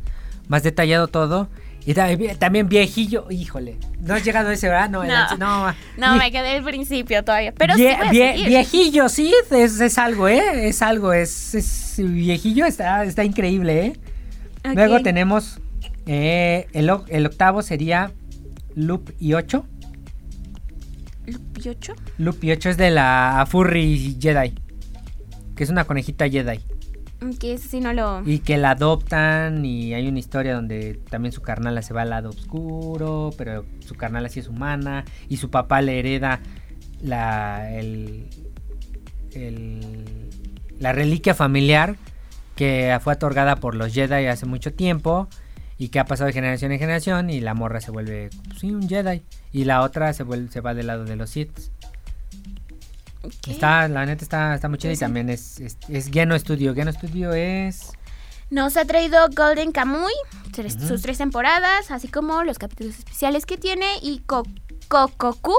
más 0.49 0.63
detallado 0.63 1.09
todo. 1.09 1.49
Y 1.85 1.95
ta- 1.95 2.07
también 2.39 2.69
viejillo, 2.69 3.27
híjole. 3.29 3.77
No 4.01 4.15
has 4.15 4.25
llegado 4.25 4.51
a 4.51 4.53
ese, 4.53 4.69
¿verdad? 4.69 4.89
No, 4.89 5.03
No. 5.03 5.37
no, 5.37 5.67
No, 5.97 6.07
vie- 6.15 6.19
me 6.19 6.31
quedé 6.31 6.57
al 6.59 6.63
principio 6.63 7.25
todavía. 7.25 7.53
Pero 7.53 7.75
sí 7.75 7.83
vie- 7.83 8.47
viejillo, 8.47 9.09
sí, 9.09 9.35
es, 9.51 9.81
es 9.81 9.99
algo, 9.99 10.29
¿eh? 10.29 10.69
Es 10.69 10.81
algo, 10.81 11.13
es, 11.13 11.57
es 11.57 11.95
viejillo, 11.99 12.67
está, 12.67 13.03
está 13.05 13.25
increíble, 13.25 13.87
¿eh? 13.87 13.93
Luego 14.75 15.01
tenemos 15.03 15.61
eh, 16.07 16.67
el, 16.73 16.91
octavo 17.27 17.63
sería 17.63 18.13
Loop 18.75 19.11
y 19.19 19.35
8. 19.35 19.67
¿Piocho? 21.55 21.95
Loop 22.19 22.43
y 22.43 22.51
8 22.51 22.71
es 22.71 22.77
de 22.77 22.91
la 22.91 23.45
Furry 23.49 24.17
Jedi. 24.21 24.53
Que 25.55 25.65
es 25.65 25.71
una 25.71 25.85
conejita 25.85 26.29
Jedi. 26.29 26.61
Que 27.39 27.57
sí 27.59 27.79
no 27.81 27.93
lo... 27.93 28.23
Y 28.29 28.41
que 28.41 28.57
la 28.57 28.71
adoptan 28.73 29.65
y 29.65 29.95
hay 29.95 30.09
una 30.09 30.19
historia 30.19 30.55
donde 30.55 30.95
también 31.09 31.31
su 31.33 31.41
carnala 31.41 31.81
se 31.83 31.95
va 31.95 32.03
al 32.03 32.11
lado 32.11 32.31
oscuro, 32.31 33.31
pero 33.39 33.65
su 33.87 33.95
carnala 33.95 34.29
sí 34.29 34.41
es 34.41 34.49
humana 34.49 35.05
y 35.29 35.37
su 35.37 35.49
papá 35.49 35.83
le 35.83 36.01
hereda 36.01 36.41
la, 37.01 37.71
el, 37.79 38.27
el- 39.35 40.29
la 40.81 40.93
reliquia 40.93 41.35
familiar 41.35 41.95
que 42.57 42.99
fue 43.03 43.15
otorgada 43.15 43.57
por 43.57 43.75
los 43.75 43.93
Jedi 43.93 44.27
hace 44.27 44.47
mucho 44.47 44.73
tiempo 44.73 45.29
y 45.79 45.89
que 45.89 45.99
ha 45.99 46.05
pasado 46.05 46.27
de 46.29 46.33
generación 46.33 46.71
en 46.73 46.79
generación 46.79 47.31
y 47.31 47.41
la 47.41 47.55
morra 47.55 47.81
se 47.81 47.91
vuelve 47.91 48.31
pues, 48.47 48.61
sí, 48.61 48.71
un 48.73 48.89
Jedi 48.89 49.23
y 49.53 49.65
la 49.65 49.81
otra 49.83 50.13
se, 50.13 50.23
vuelve, 50.23 50.51
se 50.53 50.61
va 50.61 50.75
del 50.75 50.87
lado 50.87 51.05
de 51.05 51.17
los 51.17 51.31
Sith. 51.31 51.51
Está, 53.49 53.87
la 53.89 54.05
neta 54.05 54.25
está, 54.25 54.55
está 54.55 54.69
muy 54.69 54.79
chida 54.79 54.93
y 54.93 54.97
también 54.97 55.29
es, 55.29 55.61
es, 55.61 55.79
es 55.89 56.11
Geno 56.11 56.37
Studio. 56.39 56.75
Geno 56.75 56.93
Studio 56.93 57.33
es... 57.33 57.93
Nos 58.51 58.77
ha 58.77 58.85
traído 58.85 59.19
Golden 59.35 59.73
Kamuy, 59.73 60.13
tres- 60.53 60.77
sus 60.87 61.01
tres 61.03 61.19
temporadas, 61.19 61.91
así 61.91 62.09
como 62.09 62.43
los 62.45 62.59
capítulos 62.59 62.99
especiales 62.99 63.47
que 63.47 63.57
tiene, 63.57 63.87
y 64.03 64.19
Ko- 64.27 64.47
Kokoku 64.89 65.55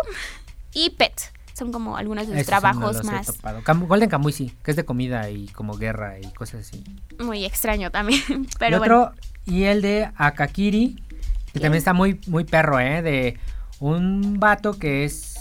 y 0.74 0.92
Pet. 0.92 1.33
Son 1.64 1.72
como 1.72 1.96
algunos 1.96 2.28
de 2.28 2.34
sus 2.34 2.42
Esos 2.42 2.52
no 2.54 2.60
trabajos 2.60 3.00
he 3.00 3.04
más. 3.04 3.42
Cam- 3.64 3.88
Golden 3.88 4.10
Kamuy 4.10 4.34
sí, 4.34 4.54
que 4.64 4.72
es 4.72 4.78
de 4.78 4.84
comida 4.84 5.30
y 5.30 5.48
como 5.48 5.78
guerra 5.78 6.20
y 6.20 6.30
cosas 6.34 6.68
así. 6.68 6.84
muy 7.20 7.46
extraño 7.46 7.90
también. 7.90 8.22
Pero 8.60 8.76
y 8.76 8.80
bueno, 8.80 9.02
otro, 9.04 9.16
y 9.46 9.64
el 9.64 9.82
de 9.82 10.12
Akakiri, 10.18 10.96
que 10.96 11.04
¿Quién? 11.54 11.62
también 11.64 11.78
está 11.80 11.94
muy, 11.94 12.20
muy 12.28 12.44
perro, 12.44 12.80
¿eh? 12.82 13.02
De 13.02 13.38
un 13.80 14.40
vato 14.40 14.74
que 14.78 15.06
es. 15.06 15.36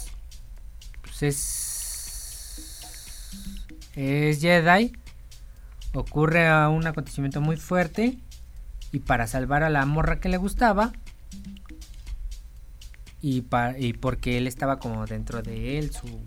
Pues 1.02 1.22
es. 1.24 1.38
Es 3.94 4.40
Jedi. 4.40 4.92
Ocurre 5.94 6.48
a 6.48 6.68
un 6.68 6.86
acontecimiento 6.86 7.40
muy 7.40 7.56
fuerte. 7.56 8.16
Y 8.92 9.00
para 9.00 9.26
salvar 9.26 9.62
a 9.62 9.70
la 9.70 9.84
morra 9.86 10.20
que 10.20 10.28
le 10.28 10.36
gustaba. 10.36 10.92
Y, 13.22 13.42
pa- 13.42 13.78
y 13.78 13.92
porque 13.92 14.36
él 14.36 14.46
estaba 14.46 14.78
como 14.78 15.06
dentro 15.06 15.42
de 15.42 15.78
él, 15.78 15.92
su. 15.92 16.20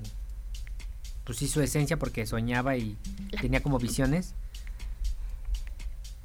Pues 1.25 1.37
sí, 1.39 1.47
su 1.47 1.61
esencia, 1.61 1.97
porque 1.97 2.25
soñaba 2.25 2.77
y 2.77 2.97
tenía 3.41 3.61
como 3.61 3.77
visiones. 3.79 4.33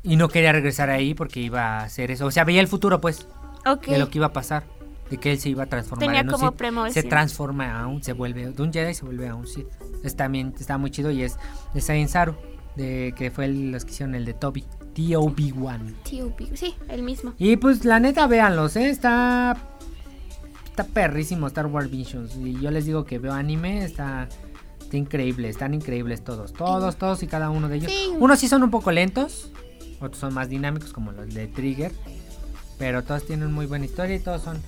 Y 0.03 0.17
no 0.17 0.29
quería 0.29 0.53
regresar 0.53 0.89
ahí 0.91 1.15
porque 1.15 1.41
iba 1.41 1.81
a 1.81 1.83
hacer 1.85 2.11
eso. 2.11 2.27
O 2.27 2.31
sea, 2.31 2.45
veía 2.45 2.61
el 2.61 2.69
futuro, 2.69 3.01
pues, 3.01 3.27
ok. 3.67 3.87
de 3.89 3.99
lo 3.99 4.09
que 4.11 4.19
iba 4.19 4.27
a 4.29 4.33
pasar. 4.33 4.65
de 5.11 5.17
que 5.19 5.33
él 5.33 5.41
se 5.41 5.49
iba 5.49 5.65
a 5.65 5.67
transformar 5.67 6.07
Tenía 6.07 6.21
en 6.21 6.29
un 6.29 6.33
como 6.33 6.53
Sith. 6.87 6.95
Se 6.95 7.03
transforma 7.03 7.81
a 7.81 7.87
un, 7.89 8.01
se 8.03 8.13
vuelve 8.13 8.49
de 8.53 8.63
un 8.63 8.73
Jedi 8.73 8.93
y 8.93 8.95
se 8.95 9.05
vuelve 9.05 9.27
a 9.29 9.35
un 9.35 9.47
Sith. 9.47 9.67
Está 10.05 10.29
bien, 10.29 10.55
está 10.59 10.79
muy 10.79 10.91
chido 10.93 11.11
y 11.11 11.23
es 11.25 11.37
de 11.75 11.81
Saint 11.81 12.09
Saru, 12.09 12.37
de 12.77 13.13
que 13.17 13.31
fue 13.33 13.47
el, 13.47 13.73
los 13.73 13.85
que 13.85 13.91
hicieron 13.91 14.15
el 14.15 14.25
de 14.25 14.35
Toby, 14.35 14.65
T.O.B.1. 14.95 16.03
Tío, 16.05 16.37
pi- 16.37 16.51
sí, 16.55 16.77
el 16.89 17.03
mismo. 17.03 17.35
Y 17.39 17.57
pues 17.57 17.85
la 17.85 17.99
neta, 17.99 18.27
véanlos, 18.29 18.77
¿eh? 18.77 18.89
Está. 18.89 19.57
Está 20.71 20.85
perrísimo 20.85 21.47
Star 21.49 21.67
Wars 21.67 21.91
Visions. 21.91 22.37
Y 22.37 22.59
yo 22.61 22.71
les 22.71 22.87
digo 22.87 23.05
que 23.05 23.19
veo 23.19 23.33
anime, 23.33 23.85
está. 23.85 24.29
Está 24.81 24.97
increíble, 24.97 25.49
están 25.49 25.73
increíbles 25.75 26.25
todos. 26.25 26.53
Todos, 26.53 26.97
todos 26.97 27.23
y 27.23 27.27
cada 27.29 27.51
uno 27.51 27.69
de 27.69 27.77
ellos. 27.77 27.93
Sí. 27.93 28.11
Unos 28.19 28.41
sí 28.41 28.49
son 28.49 28.63
un 28.65 28.71
poco 28.73 28.91
lentos, 28.91 29.51
otros 30.01 30.19
son 30.19 30.35
más 30.35 30.49
dinámicos, 30.49 30.93
como 30.93 31.13
los 31.13 31.33
de 31.33 31.47
Trigger. 31.47 31.93
Pero 32.79 33.05
todos 33.05 33.25
tienen 33.25 33.53
muy 33.53 33.67
buena 33.67 33.85
historia 33.85 34.17
y 34.17 34.21
todos 34.21 34.43
son 34.43 34.61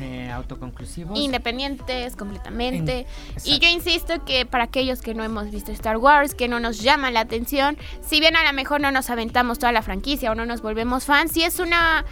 eh, 0.00 0.28
autoconclusivos. 0.30 1.18
Independientes 1.18 2.14
completamente. 2.16 3.00
En- 3.00 3.06
y 3.44 3.58
yo 3.58 3.68
insisto 3.68 4.24
que 4.26 4.44
para 4.44 4.64
aquellos 4.64 5.00
que 5.00 5.14
no 5.14 5.24
hemos 5.24 5.50
visto 5.50 5.70
Star 5.72 5.96
Wars, 5.98 6.34
que 6.34 6.48
no 6.48 6.58
nos 6.60 6.82
llama 6.82 7.10
la 7.10 7.20
atención, 7.20 7.78
si 8.02 8.20
bien 8.20 8.36
a 8.36 8.44
lo 8.44 8.52
mejor 8.54 8.80
no 8.82 8.90
nos 8.90 9.08
aventamos 9.08 9.58
toda 9.60 9.72
la 9.72 9.82
franquicia 9.82 10.30
o 10.32 10.34
no 10.34 10.44
nos 10.46 10.60
volvemos 10.62 11.04
fans, 11.04 11.30
sí 11.32 11.42
es 11.42 11.58
una 11.60 12.04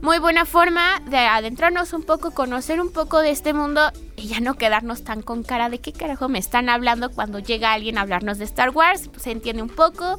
muy 0.00 0.18
buena 0.18 0.44
forma 0.44 1.00
de 1.06 1.18
adentrarnos 1.18 1.92
un 1.92 2.02
poco, 2.02 2.32
conocer 2.32 2.80
un 2.80 2.92
poco 2.92 3.20
de 3.20 3.30
este 3.30 3.52
mundo 3.52 3.92
y 4.16 4.28
ya 4.28 4.40
no 4.40 4.54
quedarnos 4.54 5.04
tan 5.04 5.22
con 5.22 5.42
cara 5.42 5.68
de 5.70 5.78
qué 5.78 5.92
carajo 5.92 6.28
me 6.28 6.38
están 6.38 6.68
hablando 6.68 7.10
cuando 7.10 7.38
llega 7.38 7.72
alguien 7.72 7.98
a 7.98 8.02
hablarnos 8.02 8.38
de 8.38 8.44
Star 8.44 8.70
Wars, 8.70 9.10
se 9.16 9.30
entiende 9.30 9.62
un 9.62 9.68
poco. 9.68 10.18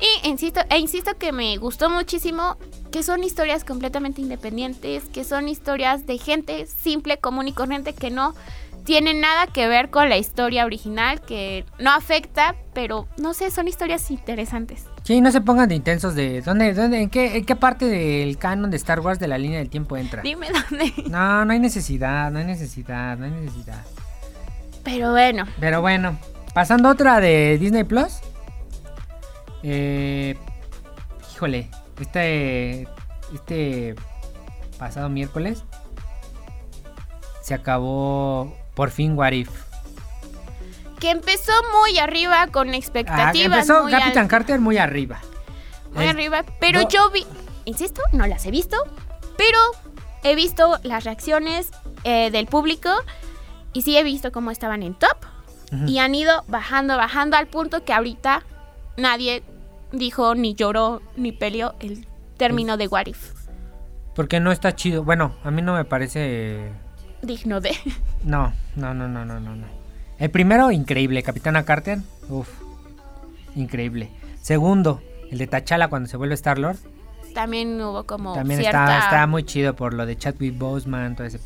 Y 0.00 0.28
insisto, 0.28 0.60
e 0.68 0.78
insisto 0.78 1.16
que 1.18 1.32
me 1.32 1.56
gustó 1.58 1.88
muchísimo 1.90 2.56
que 2.90 3.02
son 3.02 3.22
historias 3.22 3.64
completamente 3.64 4.20
independientes, 4.20 5.04
que 5.04 5.24
son 5.24 5.48
historias 5.48 6.06
de 6.06 6.18
gente 6.18 6.66
simple, 6.66 7.18
común 7.18 7.48
y 7.48 7.52
corriente 7.52 7.94
que 7.94 8.10
no 8.10 8.34
tienen 8.84 9.20
nada 9.20 9.46
que 9.46 9.68
ver 9.68 9.90
con 9.90 10.08
la 10.08 10.16
historia 10.16 10.64
original, 10.64 11.20
que 11.20 11.64
no 11.78 11.90
afecta, 11.90 12.54
pero 12.74 13.08
no 13.18 13.34
sé, 13.34 13.50
son 13.50 13.68
historias 13.68 14.10
interesantes. 14.10 14.86
Sí, 15.02 15.20
no 15.20 15.32
se 15.32 15.40
pongan 15.40 15.68
de 15.68 15.74
intensos 15.74 16.14
de. 16.14 16.42
¿Dónde, 16.42 16.74
dónde, 16.74 17.02
en, 17.02 17.10
qué, 17.10 17.36
¿En 17.36 17.44
qué 17.44 17.56
parte 17.56 17.86
del 17.86 18.38
canon 18.38 18.70
de 18.70 18.76
Star 18.76 19.00
Wars 19.00 19.18
de 19.18 19.28
la 19.28 19.38
línea 19.38 19.58
del 19.58 19.68
tiempo 19.68 19.96
entra? 19.96 20.22
Dime 20.22 20.48
dónde. 20.70 20.92
No, 21.10 21.44
no 21.44 21.52
hay 21.52 21.58
necesidad, 21.58 22.30
no 22.30 22.38
hay 22.38 22.44
necesidad, 22.44 23.16
no 23.18 23.24
hay 23.24 23.32
necesidad. 23.32 23.82
Pero 24.84 25.12
bueno, 25.12 25.44
Pero 25.60 25.80
bueno, 25.80 26.18
pasando 26.54 26.88
a 26.88 26.92
otra 26.92 27.20
de 27.20 27.58
Disney 27.58 27.84
Plus. 27.84 28.20
Eh, 29.64 30.36
híjole, 31.32 31.68
este, 32.00 32.88
este 33.32 33.94
pasado 34.76 35.08
miércoles 35.08 35.62
se 37.42 37.54
acabó 37.54 38.52
por 38.74 38.90
fin 38.90 39.16
What 39.18 39.32
If. 39.32 39.50
que 41.00 41.10
empezó 41.10 41.52
muy 41.80 41.98
arriba 41.98 42.46
con 42.48 42.70
Ah, 42.70 42.76
expectativas 42.76 43.34
empezó 43.58 43.82
muy 43.82 43.90
Captain 43.90 44.10
altas, 44.18 44.28
Carter 44.28 44.60
muy 44.60 44.78
arriba. 44.78 45.20
muy 45.92 46.04
Es- 46.04 46.10
arriba, 46.10 46.44
pero 46.60 46.82
no- 46.82 46.88
yo 46.88 47.10
vi, 47.10 47.26
insisto, 47.64 48.00
no 48.12 48.26
las 48.26 48.46
he 48.46 48.50
visto, 48.52 48.76
pero 49.36 49.58
he 50.22 50.34
visto 50.36 50.78
las 50.84 51.02
reacciones 51.04 51.70
eh, 52.04 52.30
del 52.30 52.46
público 52.46 52.88
y 53.72 53.82
sí 53.82 53.96
he 53.96 54.02
visto 54.04 54.30
cómo 54.32 54.50
estaban 54.50 54.82
en 54.82 54.94
top 54.94 55.16
y 55.86 55.98
han 55.98 56.14
ido 56.14 56.44
bajando, 56.48 56.96
bajando 56.96 57.36
al 57.36 57.46
punto 57.46 57.82
que 57.84 57.92
ahorita 57.94 58.42
nadie 58.96 59.42
dijo 59.90 60.34
ni 60.34 60.54
lloró 60.54 61.00
ni 61.16 61.32
peleó 61.32 61.74
el 61.80 62.06
término 62.36 62.76
de 62.76 62.88
What 62.88 63.06
If. 63.06 63.32
Porque 64.14 64.38
no 64.40 64.52
está 64.52 64.74
chido. 64.76 65.02
Bueno, 65.02 65.34
a 65.44 65.50
mí 65.50 65.62
no 65.62 65.74
me 65.74 65.84
parece. 65.86 66.72
Digno 67.22 67.60
de. 67.60 67.70
No, 68.24 68.52
no, 68.76 68.94
no, 68.94 69.08
no, 69.08 69.24
no, 69.24 69.40
no. 69.40 69.56
no. 69.56 69.66
El 70.18 70.30
primero, 70.30 70.70
increíble. 70.70 71.22
Capitana 71.22 71.64
Carter. 71.64 71.98
Uf. 72.28 72.48
Increíble. 73.56 74.10
Segundo, 74.40 75.00
el 75.30 75.38
de 75.38 75.46
T'Challa 75.46 75.88
cuando 75.88 76.08
se 76.08 76.16
vuelve 76.16 76.34
Star 76.34 76.58
Lord. 76.58 76.76
También 77.34 77.80
hubo 77.80 78.04
como 78.04 78.34
También 78.34 78.60
cierta. 78.60 78.82
está, 78.84 78.98
está 78.98 79.26
muy 79.26 79.44
chido 79.44 79.74
por 79.74 79.94
lo 79.94 80.04
de 80.06 80.16
Chadwick 80.16 80.56
Boseman, 80.58 81.16
todo 81.16 81.26
ese. 81.26 81.40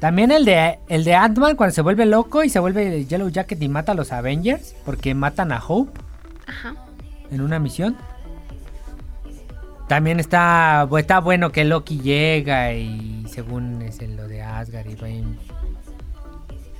También 0.00 0.32
el 0.32 0.44
de 0.44 0.78
el 0.88 1.04
de 1.04 1.14
Ant-Man 1.14 1.56
cuando 1.56 1.72
se 1.74 1.80
vuelve 1.80 2.04
loco 2.04 2.42
y 2.44 2.50
se 2.50 2.58
vuelve 2.58 3.06
Yellow 3.06 3.28
Jacket 3.28 3.62
y 3.62 3.68
mata 3.68 3.92
a 3.92 3.94
los 3.94 4.12
Avengers 4.12 4.74
porque 4.84 5.14
matan 5.14 5.52
a 5.52 5.62
Hope 5.66 5.98
Ajá. 6.46 6.74
en 7.30 7.40
una 7.40 7.58
misión. 7.58 7.96
También 9.88 10.18
está, 10.18 10.86
bu- 10.88 10.98
está 11.00 11.20
bueno 11.20 11.52
que 11.52 11.64
Loki 11.64 12.00
llega 12.00 12.72
y 12.72 13.26
según 13.28 13.82
es 13.82 14.00
lo 14.02 14.26
de 14.28 14.42
Asgard 14.42 14.86
y 14.88 14.94
Rain, 14.94 15.38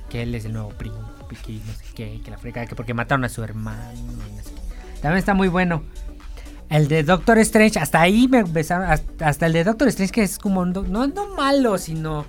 que 0.09 0.23
él 0.23 0.33
es 0.33 0.45
el 0.45 0.53
nuevo 0.53 0.69
príncipe, 0.69 1.03
que 1.45 1.53
no 1.53 1.73
sé 1.73 1.85
qué, 1.95 2.21
que 2.23 2.31
la 2.31 2.37
frega, 2.37 2.65
que 2.65 2.75
porque 2.75 2.93
mataron 2.93 3.23
a 3.25 3.29
su 3.29 3.43
hermano. 3.43 3.93
y 3.93 4.01
no 4.35 4.43
sé 4.43 4.51
qué. 4.55 5.01
También 5.01 5.19
está 5.19 5.33
muy 5.35 5.47
bueno. 5.49 5.83
El 6.67 6.87
de 6.87 7.03
Doctor 7.03 7.37
Strange, 7.39 7.77
hasta 7.77 8.01
ahí 8.01 8.27
me 8.27 8.39
empezaron, 8.39 8.87
hasta, 9.19 9.45
el 9.45 9.53
de 9.53 9.63
Doctor 9.63 9.87
Strange 9.89 10.11
que 10.11 10.23
es 10.23 10.39
como, 10.39 10.65
no, 10.65 10.81
no, 10.81 11.05
no 11.05 11.27
malo, 11.35 11.77
sino, 11.77 12.25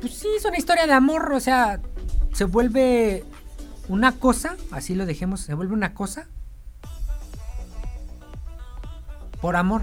pues 0.00 0.14
sí, 0.14 0.26
es 0.36 0.44
una 0.44 0.58
historia 0.58 0.84
de 0.88 0.94
amor, 0.94 1.32
o 1.32 1.38
sea, 1.38 1.78
se 2.32 2.42
vuelve 2.42 3.22
una 3.86 4.12
cosa, 4.16 4.56
así 4.72 4.96
lo 4.96 5.06
dejemos, 5.06 5.42
se 5.42 5.54
vuelve 5.54 5.74
una 5.74 5.94
cosa 5.94 6.26
por 9.40 9.54
amor, 9.54 9.82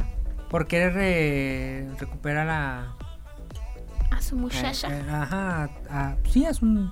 por 0.49 0.67
querer 0.67 0.93
eh, 0.97 1.89
recuperar 1.99 2.47
a... 2.49 2.93
A 4.11 4.21
su 4.21 4.35
a- 4.35 4.39
muchacha. 4.39 4.87
ajá, 4.87 5.69
a- 5.89 6.15
sí, 6.31 6.45
es 6.45 6.61
un... 6.61 6.91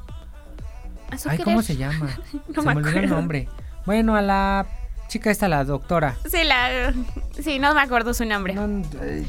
a 1.11 1.17
su 1.17 1.29
Ay, 1.29 1.37
querer. 1.37 1.45
¿cómo 1.53 1.61
se 1.61 1.75
llama? 1.77 2.09
No 2.55 2.61
se 2.61 2.67
me 2.67 2.75
me 2.75 2.81
olvidó 2.81 2.99
el 2.99 3.09
nombre. 3.09 3.47
Bueno, 3.85 4.15
a 4.15 4.21
la 4.21 4.65
chica 5.07 5.29
esta, 5.31 5.47
la 5.47 5.63
doctora. 5.63 6.15
Sí, 6.29 6.43
la. 6.43 6.93
Sí, 7.41 7.59
no 7.59 7.73
me 7.75 7.81
acuerdo 7.81 8.13
su 8.13 8.25
nombre. 8.25 8.53
No, 8.53 8.65
eh, 9.01 9.23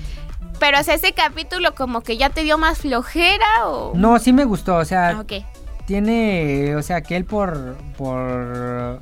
Pero, 0.60 0.80
o 0.80 0.82
sea, 0.82 0.94
ese 0.94 1.12
capítulo 1.12 1.74
como 1.74 2.00
que 2.02 2.16
ya 2.16 2.30
te 2.30 2.42
dio 2.42 2.56
más 2.58 2.78
flojera 2.78 3.66
o. 3.66 3.92
no, 3.94 4.18
sí 4.18 4.32
me 4.32 4.44
gustó, 4.44 4.76
o 4.76 4.84
sea, 4.84 5.10
Ah, 5.10 5.20
ok. 5.20 5.32
tiene, 5.86 6.74
o 6.76 6.82
sea, 6.82 7.02
que 7.02 7.16
él 7.16 7.24
por, 7.24 7.76
por, 7.98 9.00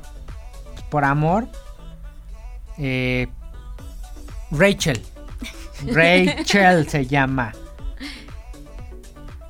por 0.89 1.05
amor, 1.05 1.47
eh, 2.79 3.27
Rachel, 4.51 5.01
Rachel 5.91 6.87
se 6.87 7.05
llama. 7.05 7.53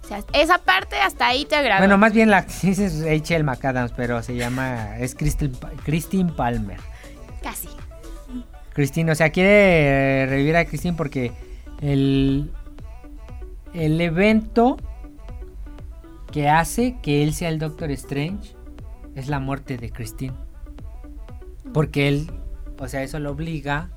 O 0.03 0.07
sea, 0.07 0.23
esa 0.33 0.57
parte 0.57 0.97
hasta 0.97 1.27
ahí 1.27 1.45
te 1.45 1.55
agradó. 1.55 1.79
Bueno, 1.79 1.97
más 1.97 2.13
bien 2.13 2.29
la 2.29 2.39
actriz 2.39 2.79
es 2.79 3.03
Rachel 3.03 3.43
McAdams, 3.43 3.93
pero 3.93 4.21
se 4.21 4.35
llama, 4.35 4.97
es 4.99 5.15
Christine 5.15 6.31
Palmer. 6.33 6.79
Casi. 7.41 7.69
Christine, 8.73 9.11
o 9.11 9.15
sea, 9.15 9.29
quiere 9.29 10.23
eh, 10.23 10.25
revivir 10.25 10.57
a 10.57 10.65
Christine 10.65 10.95
porque 10.95 11.31
el, 11.81 12.51
el 13.73 14.01
evento 14.01 14.77
que 16.31 16.49
hace 16.49 16.97
que 17.01 17.23
él 17.23 17.33
sea 17.33 17.49
el 17.49 17.59
Doctor 17.59 17.91
Strange 17.91 18.55
es 19.15 19.27
la 19.27 19.39
muerte 19.39 19.77
de 19.77 19.91
Christine. 19.91 20.33
Porque 21.73 22.07
él, 22.07 22.31
o 22.79 22.87
sea, 22.87 23.03
eso 23.03 23.19
lo 23.19 23.31
obliga 23.31 23.89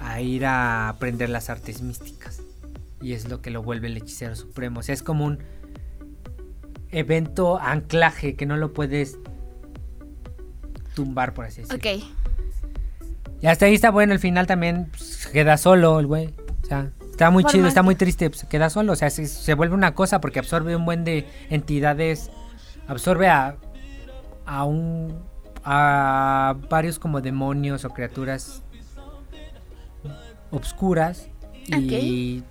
a 0.00 0.20
ir 0.20 0.46
a 0.46 0.88
aprender 0.88 1.28
las 1.28 1.50
artes 1.50 1.82
místicas. 1.82 2.42
Y 3.00 3.12
es 3.12 3.28
lo 3.28 3.40
que 3.40 3.50
lo 3.50 3.62
vuelve 3.62 3.86
el 3.86 3.96
hechicero 3.96 4.34
supremo. 4.34 4.80
O 4.80 4.82
sea, 4.82 4.94
es 4.94 5.02
como 5.02 5.24
un 5.24 5.38
evento 6.90 7.58
anclaje 7.60 8.34
que 8.34 8.46
no 8.46 8.56
lo 8.56 8.72
puedes 8.72 9.18
tumbar, 10.94 11.34
por 11.34 11.44
así 11.44 11.62
decirlo. 11.62 11.78
Ok. 11.78 12.04
Y 13.42 13.46
hasta 13.46 13.66
ahí 13.66 13.74
está 13.74 13.90
bueno, 13.90 14.12
el 14.12 14.18
final 14.18 14.46
también 14.46 14.88
pues, 14.90 15.28
queda 15.28 15.56
solo 15.56 15.98
el 16.00 16.06
güey. 16.06 16.34
O 16.62 16.66
sea, 16.66 16.90
está 17.10 17.30
muy 17.30 17.44
chido, 17.44 17.66
está 17.66 17.82
muy 17.82 17.94
triste, 17.94 18.28
pues, 18.28 18.44
queda 18.44 18.68
solo. 18.68 18.92
O 18.92 18.96
sea, 18.96 19.08
se, 19.08 19.26
se 19.26 19.54
vuelve 19.54 19.74
una 19.74 19.94
cosa 19.94 20.20
porque 20.20 20.38
absorbe 20.38 20.76
un 20.76 20.84
buen 20.84 21.04
de 21.04 21.26
entidades, 21.48 22.30
absorbe 22.86 23.28
a, 23.28 23.56
a 24.44 24.64
un, 24.64 25.22
a 25.64 26.56
varios 26.68 26.98
como 26.98 27.22
demonios 27.22 27.84
o 27.84 27.90
criaturas 27.90 28.62
obscuras 30.50 31.28
y 31.66 32.42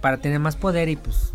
para 0.00 0.18
tener 0.18 0.38
más 0.40 0.56
poder 0.56 0.88
y 0.88 0.96
pues 0.96 1.32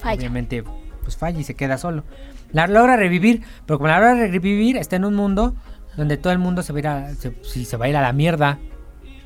Falla. 0.00 0.16
obviamente 0.18 0.62
pues 1.02 1.16
falla 1.16 1.40
y 1.40 1.44
se 1.44 1.54
queda 1.54 1.78
solo. 1.78 2.04
La 2.52 2.66
logra 2.66 2.96
revivir, 2.96 3.42
pero 3.66 3.78
como 3.78 3.88
la 3.88 3.98
logra 3.98 4.26
revivir 4.26 4.76
está 4.76 4.96
en 4.96 5.04
un 5.04 5.14
mundo 5.14 5.54
donde 5.96 6.16
todo 6.16 6.32
el 6.32 6.38
mundo 6.38 6.62
se 6.62 6.72
va 6.72 6.76
a 6.76 6.80
ir 6.80 6.86
a, 6.88 7.14
se, 7.14 7.32
sí, 7.42 7.64
se 7.64 7.76
va 7.76 7.86
a, 7.86 7.88
ir 7.88 7.96
a 7.96 8.02
la 8.02 8.12
mierda 8.12 8.58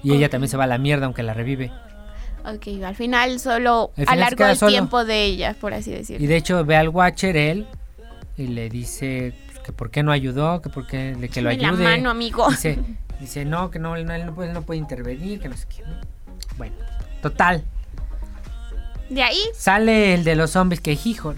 y 0.03 0.13
ella 0.15 0.29
también 0.29 0.49
se 0.49 0.57
va 0.57 0.65
a 0.65 0.67
la 0.69 0.79
mierda 0.79 1.07
aunque 1.07 1.23
la 1.23 1.35
revive. 1.35 1.71
Ok, 2.45 2.83
al 2.85 2.97
final 2.97 3.39
solo 3.39 3.93
Al 3.97 4.09
alargó 4.09 4.47
el 4.47 4.57
solo. 4.57 4.71
tiempo 4.73 5.05
de 5.05 5.25
ella, 5.25 5.55
por 5.61 5.75
así 5.75 5.91
decirlo. 5.93 6.25
Y 6.25 6.27
de 6.27 6.37
hecho 6.37 6.65
ve 6.65 6.77
al 6.77 6.89
Watcher 6.89 7.37
él 7.37 7.67
y 8.37 8.47
le 8.49 8.69
dice 8.69 9.35
pues, 9.47 9.59
que 9.61 9.73
por 9.73 9.91
qué 9.91 10.03
no 10.03 10.11
ayudó, 10.11 10.61
que 10.63 10.69
por 10.71 10.87
qué 10.87 11.15
le- 11.19 11.29
que 11.29 11.43
lo 11.43 11.51
ayude. 11.51 11.85
la 11.85 11.91
mano, 11.91 12.11
amigo. 12.11 12.49
Dice, 12.51 12.79
dice 13.21 13.45
no, 13.45 13.71
que 13.71 13.79
no, 13.79 13.95
él 13.95 14.07
no, 14.07 14.15
él 14.15 14.27
no 14.27 14.35
puede, 14.35 14.49
él 14.49 14.55
no 14.55 14.63
puede 14.63 14.79
intervenir, 14.81 15.39
que 15.41 15.49
no 15.49 15.57
sé 15.57 15.67
qué. 15.69 15.83
¿no? 15.85 16.12
Bueno, 16.57 16.75
total. 17.21 17.65
De 19.09 19.23
ahí, 19.23 19.39
Sale 19.55 20.15
el 20.15 20.25
de 20.25 20.37
los 20.37 20.53
zombies 20.53 20.81
que 20.81 20.99
hijo. 21.05 21.35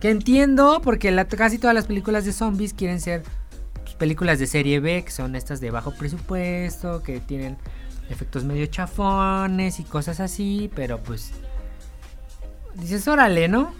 Que 0.00 0.10
entiendo, 0.10 0.80
porque 0.82 1.10
la- 1.10 1.26
casi 1.26 1.58
todas 1.58 1.74
las 1.74 1.86
películas 1.86 2.24
de 2.24 2.32
zombies 2.32 2.74
quieren 2.74 3.00
ser 3.00 3.22
pues, 3.82 3.94
películas 3.94 4.38
de 4.38 4.46
serie 4.46 4.80
B, 4.80 5.04
que 5.04 5.10
son 5.10 5.36
estas 5.36 5.60
de 5.60 5.70
bajo 5.70 5.92
presupuesto, 5.92 7.02
que 7.02 7.20
tienen 7.20 7.56
efectos 8.10 8.44
medio 8.44 8.66
chafones 8.66 9.80
y 9.80 9.84
cosas 9.84 10.20
así, 10.20 10.70
pero 10.74 10.98
pues 11.02 11.32
dices, 12.74 13.06
órale, 13.08 13.48
¿no? 13.48 13.72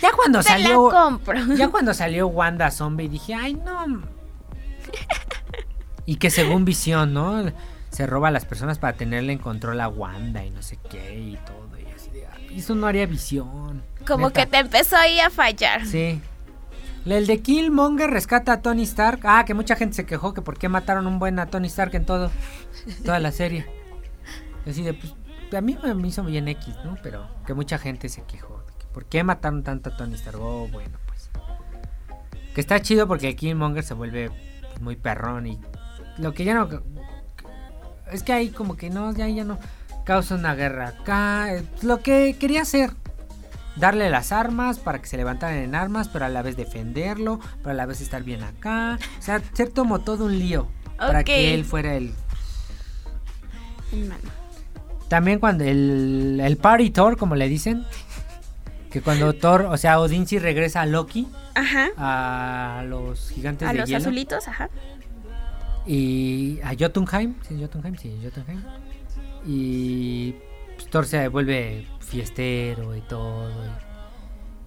Ya 0.00 0.12
cuando 0.12 0.40
te 0.40 0.48
la 0.50 0.56
salió 0.56 0.88
compro. 0.88 1.38
ya 1.56 1.68
cuando 1.68 1.92
salió 1.94 2.28
Wanda 2.28 2.70
Zombie 2.70 3.08
dije, 3.08 3.34
ay 3.34 3.54
no. 3.54 3.86
Y 6.06 6.16
que 6.16 6.30
según 6.30 6.64
Visión, 6.64 7.12
¿no? 7.12 7.50
Se 7.96 8.06
roba 8.06 8.28
a 8.28 8.30
las 8.30 8.44
personas 8.44 8.78
para 8.78 8.94
tenerle 8.94 9.32
en 9.32 9.38
control 9.38 9.80
a 9.80 9.88
Wanda 9.88 10.44
y 10.44 10.50
no 10.50 10.60
sé 10.60 10.78
qué 10.90 11.18
y 11.18 11.38
todo. 11.46 11.70
Y 11.80 11.86
así 11.96 12.10
de, 12.10 12.26
"Ay, 12.26 12.58
eso 12.58 12.74
no 12.74 12.86
haría 12.86 13.06
Visión. 13.06 13.82
Como 14.06 14.26
Neta. 14.28 14.44
que 14.44 14.50
te 14.50 14.58
empezó 14.58 14.96
ahí 14.96 15.18
a 15.18 15.30
fallar. 15.30 15.86
Sí. 15.86 16.20
El 17.06 17.26
de 17.26 17.40
Killmonger 17.40 18.10
rescata 18.10 18.52
a 18.52 18.60
Tony 18.60 18.82
Stark. 18.82 19.20
Ah, 19.24 19.44
que 19.46 19.54
mucha 19.54 19.76
gente 19.76 19.94
se 19.94 20.04
quejó 20.04 20.34
que 20.34 20.42
por 20.42 20.58
qué 20.58 20.68
mataron 20.68 21.06
un 21.06 21.18
buen 21.18 21.38
a 21.38 21.46
Tony 21.46 21.68
Stark 21.68 21.94
en 21.94 22.04
todo. 22.04 22.30
Toda 23.02 23.18
la 23.18 23.32
serie. 23.32 23.64
Así 24.68 24.82
de, 24.82 24.92
pues, 24.92 25.14
a 25.56 25.60
mí 25.62 25.78
me 25.94 26.06
hizo 26.08 26.22
bien 26.22 26.48
X, 26.48 26.74
¿no? 26.84 26.98
Pero 27.02 27.26
que 27.46 27.54
mucha 27.54 27.78
gente 27.78 28.10
se 28.10 28.24
quejó. 28.24 28.62
que 28.78 28.86
¿Por 28.92 29.06
qué 29.06 29.24
mataron 29.24 29.62
tanto 29.62 29.88
a 29.88 29.96
Tony 29.96 30.16
Stark? 30.16 30.38
Oh, 30.38 30.68
bueno, 30.68 30.98
pues. 31.06 31.30
Que 32.54 32.60
está 32.60 32.78
chido 32.82 33.08
porque 33.08 33.28
el 33.28 33.36
Killmonger 33.36 33.84
se 33.84 33.94
vuelve 33.94 34.30
muy 34.82 34.96
perrón 34.96 35.46
y 35.46 35.58
lo 36.18 36.34
que 36.34 36.44
ya 36.44 36.52
no... 36.52 36.68
Es 38.12 38.22
que 38.22 38.32
ahí 38.32 38.50
como 38.50 38.76
que 38.76 38.90
no, 38.90 39.12
ya, 39.12 39.28
ya 39.28 39.44
no 39.44 39.58
causa 40.04 40.34
una 40.36 40.54
guerra 40.54 40.88
acá. 40.88 41.54
eh, 41.54 41.64
Lo 41.82 42.00
que 42.00 42.36
quería 42.38 42.62
hacer 42.62 42.90
darle 43.76 44.08
las 44.08 44.32
armas 44.32 44.78
para 44.78 45.00
que 45.00 45.06
se 45.06 45.16
levantaran 45.16 45.58
en 45.58 45.74
armas, 45.74 46.08
pero 46.08 46.24
a 46.24 46.28
la 46.30 46.40
vez 46.42 46.56
defenderlo, 46.56 47.40
pero 47.58 47.70
a 47.70 47.74
la 47.74 47.84
vez 47.86 48.00
estar 48.00 48.22
bien 48.22 48.42
acá. 48.42 48.98
O 49.18 49.22
sea, 49.22 49.42
ser 49.52 49.72
como 49.72 49.98
todo 50.00 50.24
un 50.26 50.38
lío 50.38 50.68
para 50.96 51.24
que 51.24 51.52
él 51.52 51.64
fuera 51.64 51.94
el... 51.94 52.12
Hermano. 53.92 54.22
También 55.08 55.38
cuando 55.38 55.64
el, 55.64 56.40
el 56.42 56.56
Party 56.56 56.90
Thor, 56.90 57.16
como 57.16 57.36
le 57.36 57.48
dicen, 57.48 57.84
que 58.90 59.00
cuando 59.02 59.32
Thor, 59.34 59.62
o 59.66 59.76
sea, 59.76 60.00
Odin 60.00 60.26
sí 60.26 60.38
regresa 60.38 60.80
a 60.80 60.86
Loki, 60.86 61.28
Ajá. 61.54 61.88
a 61.96 62.82
los 62.88 63.30
gigantes 63.30 63.68
A 63.68 63.72
de 63.72 63.78
los 63.80 63.88
hielo. 63.88 64.00
azulitos, 64.00 64.48
ajá. 64.48 64.68
Y 65.86 66.60
a 66.62 66.74
Jotunheim, 66.78 67.34
sí, 67.46 67.56
Jotunheim, 67.60 67.96
sí, 67.96 68.18
Jotunheim. 68.22 68.62
Y 69.46 70.34
pues, 70.74 70.88
Thor 70.90 71.06
se 71.06 71.28
vuelve 71.28 71.86
fiestero 72.00 72.96
y 72.96 73.00
todo. 73.02 73.52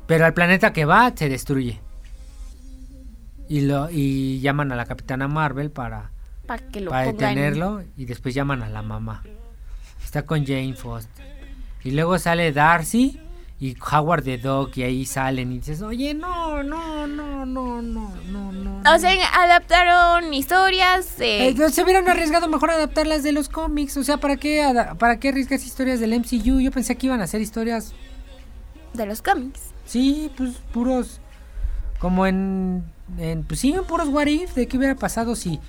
Pero 0.08 0.26
al 0.26 0.34
planeta 0.34 0.74
que 0.74 0.86
va 0.86 1.12
se 1.16 1.30
destruye. 1.30 1.80
Y, 3.48 3.62
lo, 3.62 3.90
y 3.92 4.40
llaman 4.42 4.72
a 4.72 4.76
la 4.76 4.86
capitana 4.86 5.28
Marvel 5.28 5.72
para, 5.72 6.12
Para 6.46 6.68
que 6.70 6.82
lo 6.82 6.92
para 6.92 7.12
pongan. 7.12 7.36
detenerlo. 7.36 7.84
Y 7.98 8.06
después 8.06 8.34
llaman 8.34 8.64
a 8.64 8.70
la 8.70 8.82
mamá. 8.82 9.24
Está 10.04 10.24
con 10.26 10.46
Jane 10.46 10.74
Foster. 10.74 11.26
Y 11.84 11.92
luego 11.92 12.18
sale 12.20 12.52
Darcy 12.52 13.20
y 13.60 13.76
Howard 13.92 14.24
the 14.24 14.38
Dog. 14.38 14.72
Y 14.76 14.84
ahí 14.84 15.06
salen 15.06 15.52
y 15.52 15.60
dices, 15.60 15.82
oye, 15.82 16.14
no, 16.14 16.64
no, 16.64 17.08
no, 17.08 17.46
no, 17.46 17.82
no, 17.82 18.12
no, 18.32 18.52
no. 18.52 18.94
O 18.94 19.00
sea, 19.00 19.12
adaptaron 19.34 20.34
historias. 20.34 21.20
eh, 21.20 21.56
se 21.72 21.84
hubieran 21.84 22.10
arriesgado 22.10 22.48
mejor 22.48 22.72
adaptar 22.72 23.08
las 23.08 23.24
de 23.24 23.32
los 23.32 23.50
cómics. 23.50 23.98
O 23.98 24.04
sea, 24.04 24.18
¿para 24.18 24.38
qué, 24.38 24.64
¿para 24.98 25.20
qué 25.20 25.30
arriesgas 25.30 25.66
historias 25.66 26.00
del 26.00 26.18
MCU? 26.18 26.60
Yo 26.60 26.72
pensé 26.72 26.96
que 26.96 27.08
iban 27.08 27.22
a 27.22 27.26
hacer 27.26 27.42
historias, 27.42 27.94
de 28.94 29.06
los 29.06 29.22
cómics. 29.22 29.62
sí, 29.86 30.32
pues 30.36 30.56
puros. 30.74 31.20
Como 32.00 32.26
en. 32.26 32.86
en 33.18 33.44
pues 33.44 33.60
sí, 33.60 33.74
en 33.74 33.84
puros 33.84 34.08
What 34.08 34.28
If. 34.28 34.54
¿De 34.54 34.68
qué 34.68 34.78
hubiera 34.78 34.96
pasado 34.96 35.36
si 35.36 35.60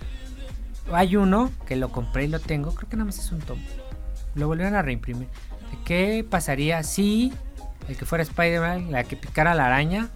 hay 0.93 1.17
uno 1.17 1.51
que 1.67 1.75
lo 1.75 1.91
compré 1.91 2.25
y 2.25 2.29
lo 2.29 2.39
tengo? 2.39 2.73
Creo 2.75 2.89
que 2.89 2.97
nada 2.97 3.07
más 3.07 3.19
es 3.19 3.33
un 3.33 3.41
tomo. 3.41 3.63
Lo 4.37 4.47
volvieron 4.47 4.77
a 4.77 4.83
reimprimir. 4.83 5.27
¿De 5.27 5.79
qué 5.85 6.25
pasaría 6.29 6.83
si 6.85 7.33
el 7.89 7.97
que 7.97 8.05
fuera 8.07 8.23
Spider-Man, 8.23 8.91
la 8.93 9.05
que 9.05 9.17
picara 9.17 9.55
la 9.55 9.67
araña, 9.67 10.09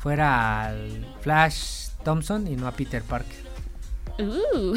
fuera 0.00 0.64
al 0.66 1.06
Flash 1.20 1.88
Thompson 2.04 2.46
y 2.46 2.56
no 2.56 2.66
a 2.66 2.72
Peter 2.72 3.02
Parker? 3.02 3.42
Uh. 4.18 4.74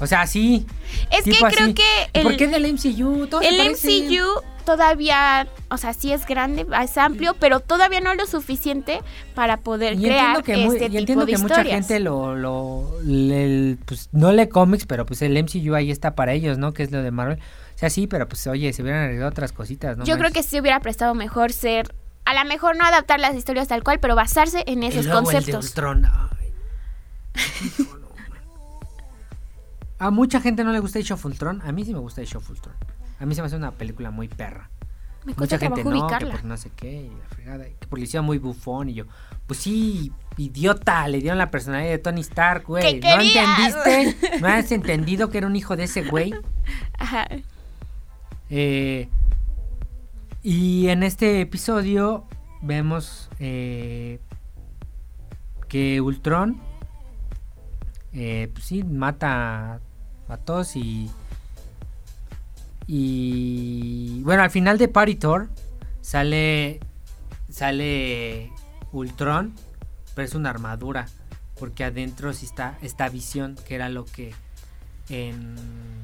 O 0.00 0.06
sea, 0.06 0.26
sí. 0.26 0.66
Es 1.10 1.24
que 1.24 1.30
creo 1.32 1.46
así. 1.66 1.74
que 1.74 1.82
¿Y 2.14 2.18
el, 2.18 2.22
¿Por 2.24 2.36
qué 2.36 2.48
del 2.48 2.72
MCU? 2.72 3.26
Todos 3.28 3.44
se 3.44 3.50
el. 3.60 3.70
MCU 3.72 4.24
todavía, 4.64 5.46
o 5.70 5.76
sea, 5.76 5.92
sí 5.92 6.12
es 6.12 6.24
grande, 6.26 6.66
es 6.82 6.96
amplio, 6.98 7.34
pero 7.38 7.60
todavía 7.60 8.00
no 8.00 8.14
lo 8.14 8.26
suficiente 8.26 9.00
para 9.34 9.58
poder 9.58 9.94
Y 9.94 10.02
crear 10.04 10.36
entiendo 10.36 10.42
que, 10.42 10.56
muy- 10.66 10.76
este 10.76 10.86
y 10.86 10.88
tipo 10.88 10.98
entiendo 11.00 11.26
de 11.26 11.32
que 11.32 11.38
mucha 11.38 11.54
historias. 11.54 11.74
gente 11.86 12.00
lo, 12.00 12.34
lo 12.36 13.00
le- 13.04 13.76
pues 13.84 14.08
no 14.12 14.32
lee 14.32 14.48
cómics, 14.48 14.86
pero 14.86 15.04
pues 15.04 15.20
el 15.22 15.36
MCU 15.36 15.74
ahí 15.74 15.90
está 15.90 16.14
para 16.14 16.32
ellos, 16.32 16.58
¿no? 16.58 16.72
Que 16.72 16.84
es 16.84 16.90
lo 16.92 17.02
de 17.02 17.10
Marvel. 17.10 17.38
Sea, 17.82 17.90
sí, 17.90 18.06
pero 18.06 18.28
pues 18.28 18.46
oye, 18.46 18.72
se 18.72 18.80
hubieran 18.80 19.02
arreglado 19.06 19.28
otras 19.28 19.50
cositas, 19.50 19.96
¿no? 19.96 20.04
Yo 20.04 20.16
creo 20.16 20.30
que 20.30 20.44
sí 20.44 20.60
hubiera 20.60 20.78
prestado 20.78 21.16
mejor 21.16 21.50
ser, 21.50 21.92
a 22.24 22.32
lo 22.32 22.48
mejor 22.48 22.76
no 22.76 22.84
adaptar 22.84 23.18
las 23.18 23.34
historias 23.34 23.66
tal 23.66 23.82
cual, 23.82 23.98
pero 23.98 24.14
basarse 24.14 24.62
en 24.68 24.84
esos 24.84 25.08
conceptos. 25.08 25.74
Ay. 25.76 26.54
No, 27.80 27.84
man. 28.30 28.40
A 29.98 30.12
mucha 30.12 30.40
gente 30.40 30.62
no 30.62 30.70
le 30.70 30.78
gusta 30.78 31.00
Age 31.00 31.12
of 31.12 31.24
Ultron, 31.24 31.60
a 31.64 31.72
mí 31.72 31.84
sí 31.84 31.92
me 31.92 31.98
gusta 31.98 32.20
Age 32.20 32.36
of 32.36 32.48
Ultron. 32.48 32.76
A 33.18 33.26
mí 33.26 33.34
se 33.34 33.42
me 33.42 33.46
hace 33.48 33.56
una 33.56 33.72
película 33.72 34.12
muy 34.12 34.28
perra. 34.28 34.70
Me 35.24 35.34
Mucha 35.36 35.58
gente 35.58 35.82
no, 35.82 35.90
que 35.90 35.98
ubicarla. 35.98 36.30
por 36.34 36.44
no 36.44 36.56
sé 36.56 36.70
qué, 36.76 36.92
y 36.92 37.08
la 37.10 37.28
fregada, 37.30 37.66
y 37.66 37.74
que 37.74 38.00
hicieron 38.00 38.26
muy 38.26 38.38
bufón 38.38 38.90
y 38.90 38.94
yo, 38.94 39.06
pues 39.48 39.58
sí, 39.58 40.12
idiota, 40.36 41.08
le 41.08 41.18
dieron 41.18 41.38
la 41.38 41.50
personalidad 41.50 41.90
de 41.90 41.98
Tony 41.98 42.20
Stark, 42.20 42.64
güey. 42.64 43.00
¿Qué 43.00 43.08
¿No 43.08 43.16
querías? 43.18 43.74
entendiste? 43.84 44.38
¿No 44.40 44.46
has 44.46 44.70
entendido 44.70 45.30
que 45.30 45.38
era 45.38 45.48
un 45.48 45.56
hijo 45.56 45.74
de 45.74 45.82
ese 45.84 46.02
güey? 46.04 46.32
Ajá. 46.96 47.26
Eh, 48.54 49.08
y 50.42 50.88
en 50.88 51.02
este 51.02 51.40
episodio 51.40 52.26
vemos 52.60 53.30
eh, 53.40 54.20
que 55.68 56.02
Ultron, 56.02 56.60
eh, 58.12 58.50
pues 58.52 58.66
sí, 58.66 58.84
mata 58.84 59.80
a 60.28 60.36
todos 60.36 60.76
y... 60.76 61.10
Bueno, 64.22 64.42
al 64.42 64.50
final 64.50 64.76
de 64.76 64.88
Party 64.88 65.14
Tour 65.14 65.48
sale 66.02 66.78
sale 67.48 68.52
Ultron, 68.92 69.54
pero 70.14 70.28
es 70.28 70.34
una 70.34 70.50
armadura, 70.50 71.08
porque 71.58 71.84
adentro 71.84 72.34
sí 72.34 72.44
está 72.44 72.76
esta 72.82 73.08
visión 73.08 73.56
que 73.66 73.76
era 73.76 73.88
lo 73.88 74.04
que 74.04 74.34
en 75.08 75.56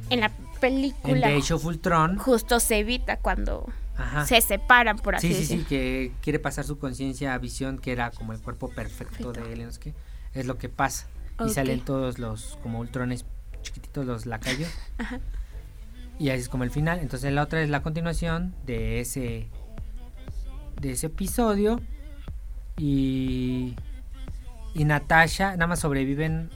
En 0.09 0.21
la 0.21 0.31
en 0.67 0.75
película 0.75 1.27
The 1.29 1.37
Age 1.37 1.55
of 1.55 1.65
Ultron 1.65 2.19
justo 2.19 2.61
se 2.61 2.79
evita 2.79 3.19
cuando 3.19 3.67
Ajá. 3.97 4.27
se 4.27 4.41
separan, 4.41 4.99
por 4.99 5.17
así 5.17 5.35
Sí, 5.35 5.45
sí, 5.45 5.59
sí, 5.59 5.65
que 5.65 6.13
quiere 6.23 6.39
pasar 6.39 6.65
su 6.65 6.79
conciencia 6.79 7.35
a 7.35 7.39
visión, 7.39 7.79
que 7.79 7.93
era 7.93 8.11
como 8.11 8.33
el 8.33 8.41
cuerpo 8.41 8.69
perfecto 8.69 9.33
Perfecto. 9.33 9.49
de 9.49 9.53
él, 9.65 9.79
qué. 9.81 9.95
Es 10.35 10.47
lo 10.47 10.59
que 10.59 10.69
pasa. 10.69 11.09
Y 11.45 11.51
salen 11.51 11.81
todos 11.85 12.19
los, 12.19 12.59
como 12.63 12.81
ultrones 12.81 13.25
chiquititos, 13.63 14.07
los 14.07 14.27
lacayos. 14.27 14.71
Ajá. 14.99 15.21
Y 16.19 16.31
así 16.31 16.41
es 16.41 16.49
como 16.49 16.65
el 16.65 16.71
final. 16.71 16.99
Entonces 17.01 17.33
la 17.33 17.43
otra 17.43 17.63
es 17.63 17.71
la 17.71 17.83
continuación 17.83 18.55
de 18.67 19.01
ese, 19.01 19.49
de 20.81 20.93
ese 20.93 21.07
episodio. 21.07 21.81
Y, 22.77 23.75
y 24.75 24.85
Natasha, 24.85 25.53
nada 25.53 25.69
más 25.69 25.81
sobreviven 25.81 26.51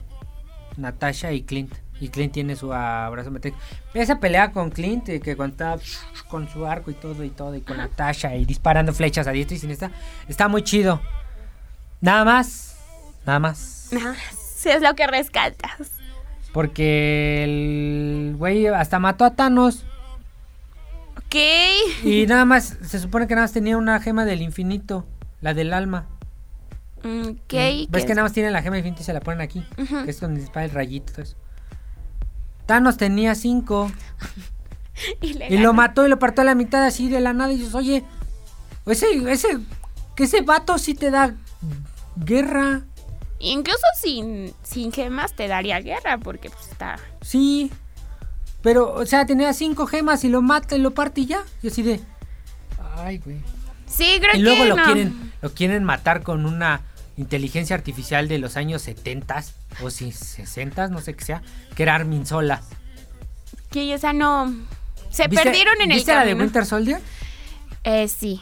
Natasha 0.76 1.32
y 1.32 1.42
Clint. 1.42 1.74
Y 2.02 2.08
Clint 2.08 2.32
tiene 2.32 2.56
su 2.56 2.72
abrazo 2.72 3.30
metálico. 3.30 3.60
Esa 3.94 4.18
pelea 4.18 4.50
con 4.50 4.70
Clint, 4.70 5.08
eh, 5.08 5.20
que 5.20 5.36
cuando 5.36 5.52
está 5.54 5.78
con 6.28 6.48
su 6.48 6.66
arco 6.66 6.90
y 6.90 6.94
todo 6.94 7.22
y 7.22 7.30
todo, 7.30 7.54
y 7.54 7.60
con 7.60 7.76
Natasha 7.76 8.34
y 8.34 8.44
disparando 8.44 8.92
flechas 8.92 9.28
a 9.28 9.30
diestra 9.30 9.56
y 9.56 9.60
siniestra, 9.60 9.92
está 10.26 10.48
muy 10.48 10.62
chido. 10.64 11.00
Nada 12.00 12.24
más, 12.24 12.76
nada 13.24 13.38
más. 13.38 13.90
Ajá. 13.96 14.14
Sí, 14.56 14.68
es 14.70 14.82
lo 14.82 14.94
que 14.96 15.06
rescatas. 15.06 15.92
Porque 16.52 17.44
el 17.44 18.34
güey 18.36 18.66
hasta 18.66 18.98
mató 18.98 19.24
a 19.24 19.34
Thanos. 19.36 19.84
Ok. 21.18 21.36
Y 22.04 22.26
nada 22.26 22.44
más, 22.44 22.78
se 22.84 22.98
supone 22.98 23.28
que 23.28 23.34
nada 23.36 23.44
más 23.44 23.52
tenía 23.52 23.76
una 23.76 24.00
gema 24.00 24.24
del 24.24 24.42
infinito, 24.42 25.06
la 25.40 25.54
del 25.54 25.72
alma. 25.72 26.06
Mm, 27.04 27.28
Ok. 27.30 27.52
¿Ves 27.52 27.86
¿qué 27.88 27.88
que 27.90 27.98
es? 27.98 28.08
nada 28.08 28.22
más 28.22 28.32
tiene 28.32 28.50
la 28.50 28.60
gema 28.62 28.74
del 28.76 28.80
infinito 28.80 29.02
y 29.02 29.04
se 29.04 29.12
la 29.12 29.20
ponen 29.20 29.40
aquí? 29.40 29.64
Que 30.04 30.10
es 30.10 30.20
donde 30.20 30.40
dispara 30.40 30.64
el 30.64 30.72
rayito. 30.72 31.12
todo 31.12 31.22
eso. 31.22 31.36
Thanos 32.72 32.96
tenía 32.96 33.34
cinco. 33.34 33.92
Y, 35.20 35.54
Y 35.54 35.58
lo 35.58 35.72
mató 35.72 36.06
y 36.06 36.08
lo 36.08 36.18
partió 36.18 36.42
a 36.42 36.44
la 36.44 36.54
mitad 36.54 36.84
así 36.84 37.08
de 37.08 37.20
la 37.20 37.32
nada. 37.32 37.52
Y 37.52 37.58
dices, 37.58 37.74
oye, 37.74 38.04
ese, 38.86 39.06
ese, 39.30 39.58
que 40.14 40.24
ese 40.24 40.42
vato 40.42 40.78
sí 40.78 40.94
te 40.94 41.10
da 41.10 41.34
guerra. 42.16 42.82
Incluso 43.40 43.82
sin, 44.00 44.54
sin 44.62 44.92
gemas 44.92 45.34
te 45.34 45.48
daría 45.48 45.80
guerra 45.80 46.18
porque 46.18 46.50
pues 46.50 46.68
está... 46.68 46.98
Sí. 47.20 47.70
Pero, 48.62 48.94
o 48.94 49.04
sea, 49.04 49.26
tenía 49.26 49.52
cinco 49.54 49.86
gemas 49.86 50.24
y 50.24 50.28
lo 50.28 50.40
mata 50.40 50.76
y 50.76 50.78
lo 50.78 50.92
parte 50.92 51.22
y 51.22 51.26
ya. 51.26 51.42
Y 51.62 51.68
así 51.68 51.82
de, 51.82 52.00
ay, 52.96 53.18
güey. 53.18 53.38
Sí, 53.86 54.18
creo 54.20 54.36
Y 54.36 54.38
luego 54.38 54.62
que 54.62 54.68
lo 54.68 54.76
quieren, 54.76 55.32
lo 55.42 55.52
quieren 55.52 55.84
matar 55.84 56.22
con 56.22 56.46
una 56.46 56.82
inteligencia 57.16 57.76
artificial 57.76 58.28
de 58.28 58.38
los 58.38 58.56
años 58.56 58.82
70 58.82 59.42
o 59.82 59.90
si 59.90 60.12
60, 60.12 60.88
no 60.88 61.00
sé 61.00 61.14
qué 61.14 61.24
sea, 61.24 61.42
que 61.74 61.82
era 61.82 61.94
Armin 61.94 62.26
Sola. 62.26 62.62
Que 63.70 63.92
esa 63.94 64.12
no... 64.12 64.54
Se 65.10 65.28
¿Viste- 65.28 65.44
perdieron 65.44 65.74
en 65.82 65.90
el 65.90 65.96
¿Viste 65.98 66.14
la 66.14 66.24
de. 66.24 66.34
Winter 66.34 66.64
Soldier? 66.64 67.00
Eh, 67.84 68.08
sí. 68.08 68.40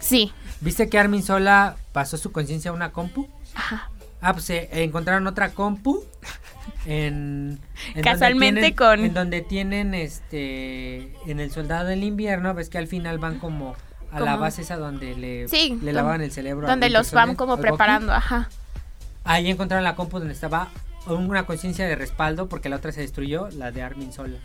Sí. 0.00 0.32
¿Viste 0.60 0.88
que 0.88 0.98
Armin 0.98 1.22
Sola 1.22 1.76
pasó 1.92 2.16
su 2.16 2.32
conciencia 2.32 2.70
a 2.70 2.74
una 2.74 2.90
compu? 2.92 3.28
Ajá. 3.54 3.90
Ah, 4.22 4.32
pues 4.32 4.48
eh, 4.48 4.68
encontraron 4.72 5.26
otra 5.26 5.50
compu 5.50 6.02
en, 6.86 7.60
en 7.94 8.02
Casualmente 8.02 8.60
tienen, 8.60 8.76
con- 8.76 9.00
en 9.04 9.14
donde 9.14 9.42
tienen 9.42 9.94
este 9.94 11.12
en 11.30 11.38
el 11.40 11.50
soldado 11.50 11.86
del 11.88 12.02
invierno 12.02 12.54
ves 12.54 12.68
que 12.70 12.78
al 12.78 12.86
final 12.86 13.18
van 13.18 13.38
como 13.38 13.76
a 14.16 14.20
la 14.20 14.32
Como- 14.32 14.40
base 14.42 14.62
esa 14.62 14.76
donde 14.76 15.14
le, 15.14 15.48
Sí, 15.48 15.78
le 15.82 15.92
lavaban 15.92 16.22
el 16.22 16.32
cerebro 16.32 16.66
Donde 16.66 16.90
los 16.90 17.12
van 17.12 17.34
como 17.36 17.58
preparando, 17.58 18.12
ajá. 18.12 18.48
ahí 19.24 19.50
encontraron 19.50 19.84
la 19.84 19.94
compu 19.94 20.18
donde 20.18 20.34
estaba 20.34 20.68
una 21.06 21.46
conciencia 21.46 21.86
de 21.86 21.94
respaldo 21.94 22.48
porque 22.48 22.68
la 22.68 22.76
otra 22.76 22.90
se 22.92 23.00
destruyó 23.00 23.48
la 23.50 23.70
de 23.70 23.82
Armin 23.82 24.12
Sola. 24.12 24.38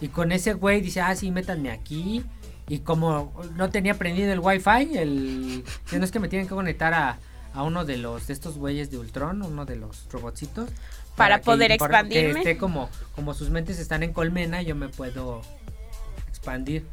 Y 0.00 0.08
con 0.08 0.30
ese 0.32 0.52
güey 0.54 0.80
dice 0.80 1.00
ah 1.00 1.14
sí 1.16 1.30
métanme 1.30 1.70
aquí 1.70 2.24
y 2.68 2.80
como 2.80 3.32
no 3.56 3.70
tenía 3.70 3.94
prendido 3.94 4.32
el 4.32 4.40
wifi 4.40 4.96
el 4.98 5.64
no 5.90 6.04
es 6.04 6.10
que 6.10 6.20
me 6.20 6.28
tienen 6.28 6.46
que 6.46 6.54
conectar 6.54 6.92
a, 6.94 7.18
a 7.54 7.62
uno 7.62 7.84
de 7.84 7.96
los 7.96 8.26
de 8.26 8.32
estos 8.34 8.56
güeyes 8.58 8.90
de 8.90 8.98
Ultron 8.98 9.42
uno 9.42 9.64
de 9.64 9.76
los 9.76 10.06
robotcitos 10.10 10.68
Para 11.16 11.38
que 11.38 11.44
poder 11.46 11.70
impor- 11.70 11.74
expandirme. 11.86 12.32
que 12.34 12.38
esté 12.50 12.58
como 12.58 12.90
como 13.16 13.32
sus 13.34 13.48
mentes 13.50 13.78
están 13.78 14.02
en 14.02 14.12
colmena 14.12 14.60
yo 14.62 14.74
me 14.76 14.88
puedo 14.88 15.40
expandir 16.28 16.84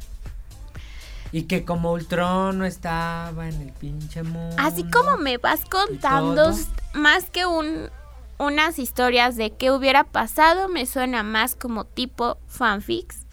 y 1.32 1.42
que 1.42 1.64
como 1.64 1.92
Ultron 1.92 2.58
no 2.58 2.64
estaba 2.64 3.48
en 3.48 3.60
el 3.60 3.72
pinche 3.72 4.22
mundo 4.22 4.56
Así 4.58 4.84
como 4.84 5.16
me 5.16 5.38
vas 5.38 5.60
contando 5.64 6.52
más 6.94 7.30
que 7.30 7.46
un 7.46 7.90
unas 8.38 8.78
historias 8.78 9.36
de 9.36 9.52
qué 9.52 9.70
hubiera 9.70 10.04
pasado, 10.04 10.68
me 10.68 10.86
suena 10.86 11.22
más 11.22 11.54
como 11.54 11.84
tipo 11.84 12.38
fanfics. 12.48 13.26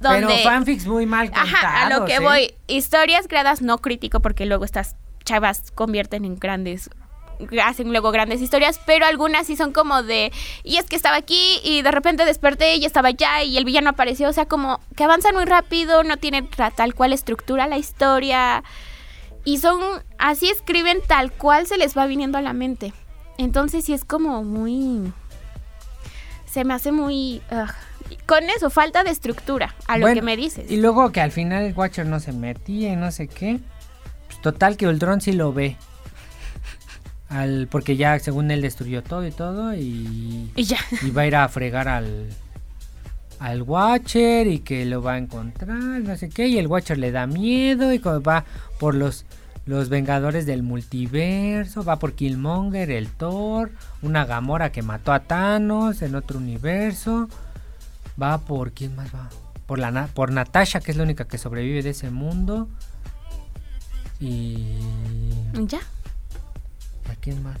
Donde, 0.00 0.26
pero 0.26 0.38
fanfics 0.42 0.86
muy 0.86 1.06
mal 1.06 1.30
contados, 1.30 1.52
ajá, 1.54 1.86
a 1.86 1.90
lo 1.90 2.04
que 2.04 2.16
¿eh? 2.16 2.20
voy, 2.20 2.54
historias 2.66 3.28
creadas 3.28 3.62
no 3.62 3.78
crítico 3.78 4.20
porque 4.20 4.44
luego 4.44 4.64
estas 4.64 4.96
chavas 5.24 5.70
convierten 5.74 6.24
en 6.24 6.36
grandes 6.36 6.90
hacen 7.62 7.90
luego 7.90 8.10
grandes 8.12 8.40
historias, 8.40 8.80
pero 8.86 9.06
algunas 9.06 9.46
sí 9.46 9.56
son 9.56 9.72
como 9.72 10.02
de 10.02 10.32
y 10.62 10.76
es 10.76 10.86
que 10.86 10.96
estaba 10.96 11.16
aquí 11.16 11.60
y 11.62 11.82
de 11.82 11.90
repente 11.90 12.24
desperté 12.24 12.76
y 12.76 12.84
estaba 12.84 13.08
allá 13.08 13.42
y 13.42 13.56
el 13.56 13.64
villano 13.64 13.90
apareció, 13.90 14.28
o 14.28 14.32
sea, 14.32 14.46
como 14.46 14.80
que 14.96 15.04
avanzan 15.04 15.34
muy 15.34 15.44
rápido, 15.44 16.02
no 16.02 16.16
tienen 16.16 16.48
tal 16.76 16.94
cual 16.94 17.12
estructura 17.12 17.66
la 17.66 17.78
historia 17.78 18.64
y 19.44 19.58
son 19.58 19.80
así 20.18 20.48
escriben 20.48 20.98
tal 21.06 21.32
cual 21.32 21.66
se 21.66 21.78
les 21.78 21.96
va 21.96 22.06
viniendo 22.06 22.38
a 22.38 22.42
la 22.42 22.52
mente. 22.52 22.92
Entonces 23.38 23.84
sí 23.84 23.92
es 23.92 24.04
como 24.04 24.42
muy 24.42 25.12
se 26.46 26.64
me 26.64 26.72
hace 26.72 26.90
muy 26.90 27.42
ugh. 27.50 28.16
con 28.24 28.44
eso 28.44 28.70
falta 28.70 29.04
de 29.04 29.10
estructura 29.10 29.74
a 29.86 29.98
lo 29.98 30.02
Bueno, 30.02 30.14
que 30.14 30.22
me 30.22 30.36
dices. 30.36 30.70
Y 30.70 30.78
luego 30.78 31.12
que 31.12 31.20
al 31.20 31.30
final 31.30 31.64
el 31.64 31.74
Watcher 31.74 32.06
no 32.06 32.18
se 32.18 32.32
metía 32.32 32.92
y 32.92 32.96
no 32.96 33.10
sé 33.10 33.28
qué. 33.28 33.60
Pues 34.26 34.40
total 34.40 34.76
que 34.76 34.86
Ultron 34.86 35.20
sí 35.20 35.32
lo 35.32 35.52
ve. 35.52 35.76
Al, 37.28 37.66
porque 37.70 37.96
ya 37.96 38.18
según 38.18 38.50
él 38.50 38.62
destruyó 38.62 39.02
todo 39.02 39.26
y 39.26 39.32
todo 39.32 39.74
y, 39.74 40.50
Y 40.54 40.64
ya. 40.64 40.78
y 41.02 41.10
va 41.10 41.22
a 41.22 41.26
ir 41.26 41.36
a 41.36 41.48
fregar 41.48 41.88
al 41.88 42.28
al 43.38 43.62
Watcher 43.62 44.46
y 44.46 44.60
que 44.60 44.84
lo 44.86 45.02
va 45.02 45.14
a 45.14 45.18
encontrar, 45.18 45.76
no 45.76 46.16
sé 46.16 46.30
qué, 46.30 46.48
y 46.48 46.58
el 46.58 46.68
Watcher 46.68 46.98
le 46.98 47.10
da 47.12 47.26
miedo 47.26 47.92
y 47.92 47.98
va 47.98 48.44
por 48.78 48.94
los 48.94 49.26
los 49.66 49.88
Vengadores 49.88 50.46
del 50.46 50.62
multiverso, 50.62 51.82
va 51.82 51.98
por 51.98 52.12
Killmonger, 52.12 52.88
el 52.92 53.08
Thor, 53.08 53.72
una 54.00 54.24
Gamora 54.24 54.70
que 54.70 54.80
mató 54.82 55.12
a 55.12 55.20
Thanos 55.24 56.02
en 56.02 56.14
otro 56.14 56.38
universo, 56.38 57.28
va 58.20 58.38
por 58.38 58.70
quién 58.70 58.94
más 58.94 59.12
va, 59.12 59.28
por 59.66 59.80
la 59.80 60.06
por 60.14 60.30
Natasha 60.30 60.78
que 60.80 60.92
es 60.92 60.96
la 60.96 61.02
única 61.02 61.26
que 61.26 61.36
sobrevive 61.36 61.82
de 61.82 61.90
ese 61.90 62.10
mundo 62.10 62.68
y 64.20 64.76
Ya. 65.66 65.80
¿A 67.26 67.32
quién 67.32 67.42
más? 67.42 67.58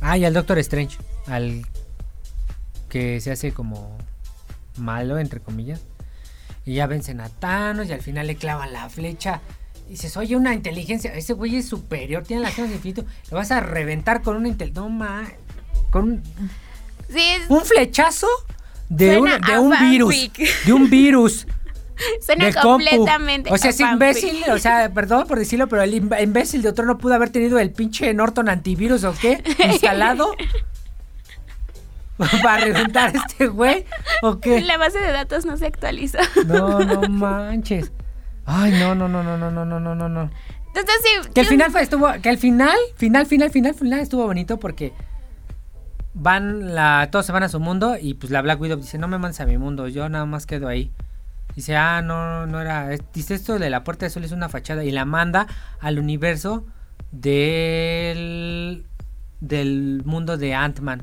Ah, 0.00 0.16
y 0.18 0.24
al 0.24 0.32
Doctor 0.34 0.58
Strange, 0.58 0.96
al 1.26 1.64
que 2.88 3.20
se 3.20 3.30
hace 3.30 3.52
como 3.52 3.96
malo, 4.76 5.18
entre 5.18 5.40
comillas. 5.40 5.80
Y 6.64 6.74
ya 6.74 6.86
vencen 6.86 7.20
a 7.20 7.28
Thanos 7.28 7.88
y 7.88 7.92
al 7.92 8.02
final 8.02 8.26
le 8.26 8.36
clavan 8.36 8.72
la 8.72 8.88
flecha. 8.88 9.40
Y 9.86 9.92
dices, 9.92 10.16
oye, 10.16 10.36
una 10.36 10.54
inteligencia, 10.54 11.12
ese 11.14 11.32
güey 11.34 11.56
es 11.56 11.68
superior, 11.68 12.22
tiene 12.24 12.42
las 12.42 12.54
gemas 12.54 12.70
de 12.70 12.76
infinito. 12.76 13.04
Lo 13.30 13.36
vas 13.36 13.50
a 13.50 13.60
reventar 13.60 14.22
con 14.22 14.36
una 14.36 14.48
inteligencia. 14.48 14.82
No, 14.82 14.88
ma, 14.88 15.24
con 15.90 16.04
un, 16.04 16.22
Sí, 17.08 17.18
es- 17.20 17.48
un 17.50 17.64
flechazo 17.64 18.26
de, 18.88 19.18
un 19.18 19.70
virus. 19.90 20.30
De 20.64 20.72
un 20.72 20.88
virus. 20.90 21.46
suena 22.20 22.46
de 22.46 22.52
compu. 22.54 22.68
completamente. 22.84 23.52
O 23.52 23.58
sea, 23.58 23.70
es 23.70 23.80
imbécil, 23.80 24.42
o 24.52 24.58
sea, 24.58 24.90
perdón 24.94 25.26
por 25.26 25.38
decirlo, 25.38 25.68
pero 25.68 25.82
el 25.82 25.94
imb- 25.94 26.22
imbécil 26.22 26.62
de 26.62 26.68
otro 26.68 26.84
no 26.84 26.98
pudo 26.98 27.14
haber 27.14 27.30
tenido 27.30 27.58
el 27.58 27.70
pinche 27.72 28.12
Norton 28.14 28.48
antivirus 28.48 29.04
o 29.04 29.14
qué, 29.20 29.42
instalado. 29.70 30.34
Para 32.42 32.64
reventar 32.64 33.16
a 33.16 33.18
este 33.18 33.46
güey, 33.46 33.86
o 34.22 34.40
qué. 34.40 34.60
La 34.60 34.76
base 34.76 34.98
de 34.98 35.10
datos 35.10 35.46
no 35.46 35.56
se 35.56 35.66
actualiza. 35.66 36.18
No, 36.46 36.80
no 36.80 37.00
manches. 37.08 37.92
Ay, 38.44 38.72
no, 38.72 38.94
no, 38.94 39.08
no, 39.08 39.22
no, 39.22 39.38
no, 39.38 39.50
no, 39.50 39.64
no, 39.80 39.94
no, 39.94 40.08
no. 40.08 40.30
Entonces 40.66 40.94
sí. 41.02 41.30
Que 41.32 41.40
al 41.40 41.46
yo- 41.46 41.50
final 41.50 41.70
fue, 41.70 41.80
estuvo, 41.82 42.08
que 42.22 42.28
al 42.28 42.36
final, 42.36 42.76
final, 42.96 43.24
final, 43.26 43.50
final, 43.50 43.74
final 43.74 44.00
estuvo 44.00 44.26
bonito 44.26 44.58
porque 44.58 44.92
van 46.12 46.74
la, 46.74 47.08
todos 47.10 47.24
se 47.24 47.32
van 47.32 47.42
a 47.44 47.48
su 47.48 47.58
mundo 47.58 47.96
y 47.98 48.12
pues 48.14 48.30
la 48.30 48.42
Black 48.42 48.60
Widow 48.60 48.76
dice, 48.78 48.98
no 48.98 49.08
me 49.08 49.16
mandes 49.18 49.40
a 49.40 49.46
mi 49.46 49.56
mundo, 49.56 49.88
yo 49.88 50.08
nada 50.10 50.26
más 50.26 50.44
quedo 50.44 50.68
ahí. 50.68 50.90
Dice, 51.56 51.76
ah, 51.76 52.00
no, 52.02 52.46
no 52.46 52.60
era, 52.60 52.88
dice 53.12 53.34
esto 53.34 53.58
de 53.58 53.70
la 53.70 53.82
puerta 53.84 54.06
de 54.06 54.10
sol 54.10 54.24
es 54.24 54.32
una 54.32 54.48
fachada 54.48 54.84
y 54.84 54.90
la 54.90 55.04
manda 55.04 55.46
al 55.80 55.98
universo 55.98 56.64
del, 57.12 58.84
del 59.40 60.02
mundo 60.04 60.36
de 60.36 60.54
Ant-Man. 60.54 61.02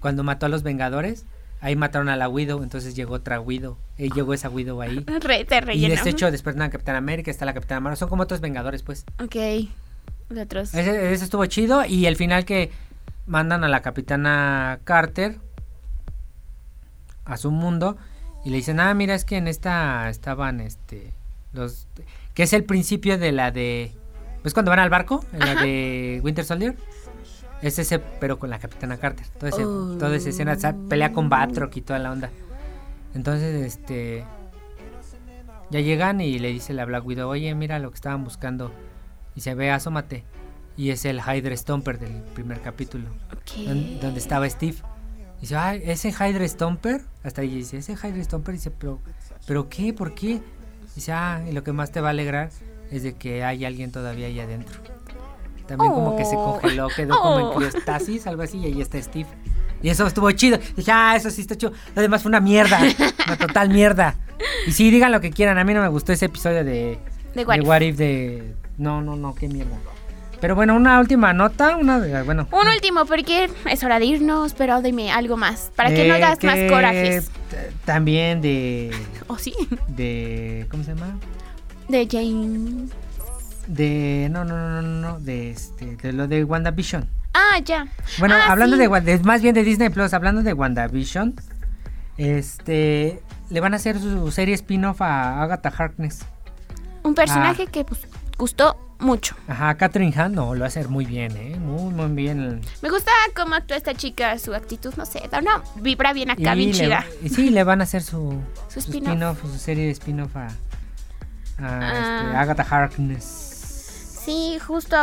Cuando 0.00 0.22
mató 0.22 0.46
a 0.46 0.48
los 0.48 0.62
Vengadores, 0.62 1.24
ahí 1.60 1.74
mataron 1.74 2.08
a 2.08 2.16
la 2.16 2.28
Widow, 2.28 2.62
entonces 2.62 2.94
llegó 2.94 3.14
otra 3.14 3.40
Widow, 3.40 3.76
y 3.96 4.12
llegó 4.12 4.34
esa 4.34 4.48
Widow 4.48 4.80
ahí. 4.80 5.04
Re- 5.20 5.46
Y 5.74 5.88
de 5.88 5.94
ese 5.94 6.10
hecho 6.10 6.30
despertan 6.30 6.62
a 6.62 6.70
Capitán 6.70 6.94
América, 6.94 7.30
está 7.30 7.44
la 7.44 7.54
Capitana 7.54 7.80
Marvel, 7.80 7.96
son 7.96 8.08
como 8.08 8.22
otros 8.22 8.40
Vengadores 8.40 8.82
pues. 8.82 9.04
Ok. 9.20 9.34
Los 10.28 10.44
otros. 10.44 10.74
Ese, 10.74 11.12
ese 11.12 11.24
estuvo 11.24 11.44
chido. 11.46 11.84
Y 11.86 12.04
el 12.06 12.16
final 12.16 12.44
que 12.44 12.70
mandan 13.26 13.64
a 13.64 13.68
la 13.68 13.80
capitana 13.80 14.78
Carter 14.84 15.38
a 17.24 17.36
su 17.38 17.50
mundo. 17.50 17.96
Y 18.48 18.50
le 18.50 18.56
dicen, 18.56 18.80
ah, 18.80 18.94
mira, 18.94 19.14
es 19.14 19.26
que 19.26 19.36
en 19.36 19.46
esta 19.46 20.08
estaban 20.08 20.60
este. 20.60 21.12
Los. 21.52 21.86
Que 22.32 22.44
es 22.44 22.54
el 22.54 22.64
principio 22.64 23.18
de 23.18 23.30
la 23.30 23.50
de. 23.50 23.92
¿Ves 24.42 24.54
cuando 24.54 24.70
van 24.70 24.78
al 24.78 24.88
barco? 24.88 25.22
En 25.34 25.40
la 25.40 25.54
de 25.54 26.18
Winter 26.24 26.46
Soldier. 26.46 26.74
Es 27.60 27.78
ese, 27.78 27.98
pero 27.98 28.38
con 28.38 28.48
la 28.48 28.58
capitana 28.58 28.96
Carter. 28.96 29.26
Todo 29.38 29.50
ese, 29.50 29.66
Oh. 29.66 29.98
Toda 29.98 30.16
esa 30.16 30.30
escena. 30.30 30.54
o 30.54 30.58
sea, 30.58 30.74
pelea 30.88 31.12
con 31.12 31.28
Batroc 31.28 31.76
y 31.76 31.82
toda 31.82 31.98
la 31.98 32.10
onda. 32.10 32.30
Entonces, 33.14 33.66
este. 33.66 34.24
Ya 35.68 35.80
llegan 35.80 36.22
y 36.22 36.38
le 36.38 36.48
dice 36.48 36.72
la 36.72 36.86
Black 36.86 37.04
Widow, 37.04 37.28
oye, 37.28 37.54
mira 37.54 37.78
lo 37.78 37.90
que 37.90 37.96
estaban 37.96 38.24
buscando. 38.24 38.72
Y 39.34 39.42
se 39.42 39.54
ve, 39.54 39.70
asómate. 39.70 40.24
Y 40.74 40.88
es 40.88 41.04
el 41.04 41.20
Hydra 41.20 41.54
Stomper 41.54 41.98
del 41.98 42.22
primer 42.32 42.62
capítulo. 42.62 43.10
Donde 44.00 44.18
estaba 44.18 44.48
Steve. 44.48 44.78
Y 45.38 45.42
dice, 45.42 45.56
ay, 45.56 45.82
ese 45.84 46.08
Hydra 46.10 46.46
Stomper. 46.48 47.00
Hasta 47.22 47.42
ahí 47.42 47.48
dice, 47.56 47.78
ese 47.78 47.92
Hydra 47.92 48.22
Stomper. 48.24 48.54
Dice, 48.54 48.70
pero, 48.70 49.00
¿pero 49.46 49.68
qué? 49.68 49.92
¿Por 49.92 50.14
qué? 50.14 50.40
Dice, 50.94 51.12
ah, 51.12 51.40
y 51.48 51.52
lo 51.52 51.62
que 51.62 51.72
más 51.72 51.92
te 51.92 52.00
va 52.00 52.08
a 52.08 52.10
alegrar 52.10 52.50
es 52.90 53.02
de 53.02 53.14
que 53.14 53.44
hay 53.44 53.64
alguien 53.64 53.92
todavía 53.92 54.26
ahí 54.26 54.40
adentro. 54.40 54.80
También 55.66 55.92
como 55.92 56.16
que 56.16 56.24
se 56.24 56.34
Oh. 56.36 56.52
congeló, 56.60 56.88
quedó 56.88 57.20
como 57.20 57.38
en 57.38 57.44
Oh. 57.46 57.54
criostasis, 57.56 58.26
algo 58.26 58.42
así, 58.42 58.58
y 58.58 58.66
ahí 58.66 58.80
está 58.80 59.00
Steve. 59.00 59.28
Y 59.82 59.90
eso 59.90 60.06
estuvo 60.06 60.30
chido. 60.32 60.58
Dije, 60.76 60.90
ah, 60.92 61.14
eso 61.14 61.30
sí 61.30 61.42
está 61.42 61.56
chido. 61.56 61.72
Lo 61.94 62.02
demás 62.02 62.22
fue 62.22 62.30
una 62.30 62.40
mierda. 62.40 62.80
Una 63.26 63.36
total 63.36 63.68
mierda. 63.68 64.16
Y 64.66 64.72
sí, 64.72 64.90
digan 64.90 65.12
lo 65.12 65.20
que 65.20 65.30
quieran. 65.30 65.56
A 65.58 65.64
mí 65.64 65.72
no 65.74 65.82
me 65.82 65.88
gustó 65.88 66.12
ese 66.12 66.24
episodio 66.26 66.64
de, 66.64 66.98
De 67.34 67.44
What 67.44 67.56
de 67.56 67.62
If. 67.62 67.68
What 67.68 67.80
If 67.82 67.96
de... 67.96 68.54
No, 68.78 69.02
no, 69.02 69.14
no, 69.14 69.34
qué 69.34 69.46
mierda. 69.46 69.76
Pero 70.40 70.54
bueno, 70.54 70.76
una 70.76 71.00
última 71.00 71.32
nota, 71.32 71.76
una 71.76 71.98
de... 71.98 72.22
Bueno. 72.22 72.46
Un 72.52 72.68
último, 72.68 73.06
porque 73.06 73.50
es 73.68 73.82
hora 73.82 73.98
de 73.98 74.04
irnos, 74.06 74.54
pero 74.54 74.80
dime 74.82 75.10
algo 75.10 75.36
más. 75.36 75.72
Para 75.74 75.90
que 75.90 76.06
no 76.06 76.14
hagas 76.14 76.42
más 76.44 76.58
corajes. 76.70 77.30
También 77.84 78.40
de... 78.40 78.94
¿O 79.26 79.36
sí? 79.36 79.52
de... 79.88 80.66
¿Cómo 80.70 80.84
se 80.84 80.94
llama? 80.94 81.18
De 81.88 82.06
Jane. 82.08 82.86
De... 83.66 84.28
No, 84.30 84.44
no, 84.44 84.56
no, 84.56 84.82
no, 84.82 85.00
no, 85.12 85.18
de 85.20 85.50
este... 85.50 85.96
De 85.96 86.12
lo 86.12 86.28
de 86.28 86.44
WandaVision. 86.44 87.08
Ah, 87.34 87.58
ya. 87.64 87.88
Bueno, 88.18 88.36
Ah, 88.36 88.52
hablando 88.52 88.76
sí. 88.76 88.82
de- 88.82 89.18
más 89.24 89.42
bien 89.42 89.54
de 89.54 89.64
Disney 89.64 89.88
Plus, 89.90 90.12
hablando 90.14 90.42
de 90.42 90.52
WandaVision, 90.52 91.34
este, 92.16 93.22
le 93.50 93.60
van 93.60 93.72
a 93.74 93.76
hacer 93.76 93.98
su 94.00 94.30
serie 94.30 94.54
spin-off 94.54 95.00
a 95.02 95.42
Agatha 95.42 95.72
Harkness. 95.76 96.20
Un 97.02 97.14
personaje 97.14 97.64
Ah. 97.66 97.70
que 97.70 97.84
pues, 97.84 98.00
gustó 98.38 98.76
mucho. 99.00 99.36
Ajá, 99.46 99.74
Catherine 99.76 100.12
Hahn 100.16 100.34
no, 100.34 100.54
lo 100.54 100.60
va 100.60 100.66
a 100.66 100.68
hacer 100.68 100.88
muy 100.88 101.04
bien, 101.06 101.36
¿eh? 101.36 101.56
Muy, 101.58 101.92
muy 101.92 102.08
bien. 102.14 102.60
Me 102.82 102.90
gusta 102.90 103.10
cómo 103.36 103.54
actúa 103.54 103.76
esta 103.76 103.94
chica, 103.94 104.38
su 104.38 104.54
actitud, 104.54 104.92
no 104.96 105.06
sé, 105.06 105.22
da 105.30 105.38
una 105.38 105.62
vibra 105.76 106.12
bien 106.12 106.30
acá, 106.30 106.54
Y 106.54 106.58
bien 106.58 106.72
chida. 106.72 107.04
y 107.22 107.28
sí, 107.28 107.50
le 107.50 107.62
van 107.64 107.80
a 107.80 107.84
hacer 107.84 108.02
su, 108.02 108.40
Su 108.68 108.80
su 108.80 108.90
spin-off. 108.90 109.40
su 109.42 109.58
serie 109.58 109.84
de 109.86 109.90
spin-off 109.92 110.36
a, 110.36 110.46
a, 110.46 110.50
Ah. 111.60 112.22
este, 112.24 112.36
Agatha 112.36 112.62
Harkness. 112.68 113.24
Sí, 114.24 114.58
justo. 114.64 114.96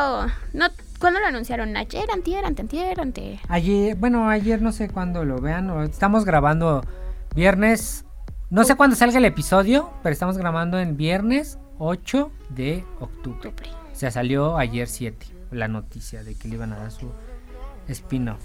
No, 0.53 0.67
¿Cuándo 0.99 1.19
lo 1.19 1.25
anunciaron? 1.27 1.75
Ayer, 1.75 2.09
antier, 2.11 2.45
antier. 2.45 2.97
Ayer, 3.49 3.95
bueno, 3.97 4.29
ayer 4.29 4.61
no 4.61 4.71
sé 4.71 4.87
cuándo 4.89 5.25
lo 5.25 5.39
vean, 5.41 5.69
estamos 5.83 6.23
grabando 6.23 6.83
viernes, 7.35 8.05
no 8.49 8.63
sé 8.63 8.75
cuándo 8.75 8.95
salga 8.95 9.17
el 9.17 9.25
episodio, 9.25 9.91
pero 10.03 10.13
estamos 10.13 10.37
grabando 10.37 10.79
en 10.79 10.95
viernes 10.95 11.59
8 11.79 12.31
de 12.49 12.85
octubre. 13.01 13.51
O 13.95 13.97
sea, 13.97 14.11
salió 14.11 14.57
ayer 14.57 14.89
7 14.89 15.25
la 15.51 15.69
noticia 15.69 16.21
de 16.23 16.35
que 16.35 16.49
le 16.49 16.55
iban 16.55 16.73
a 16.73 16.77
dar 16.77 16.91
su 16.91 17.11
spin-off. 17.87 18.41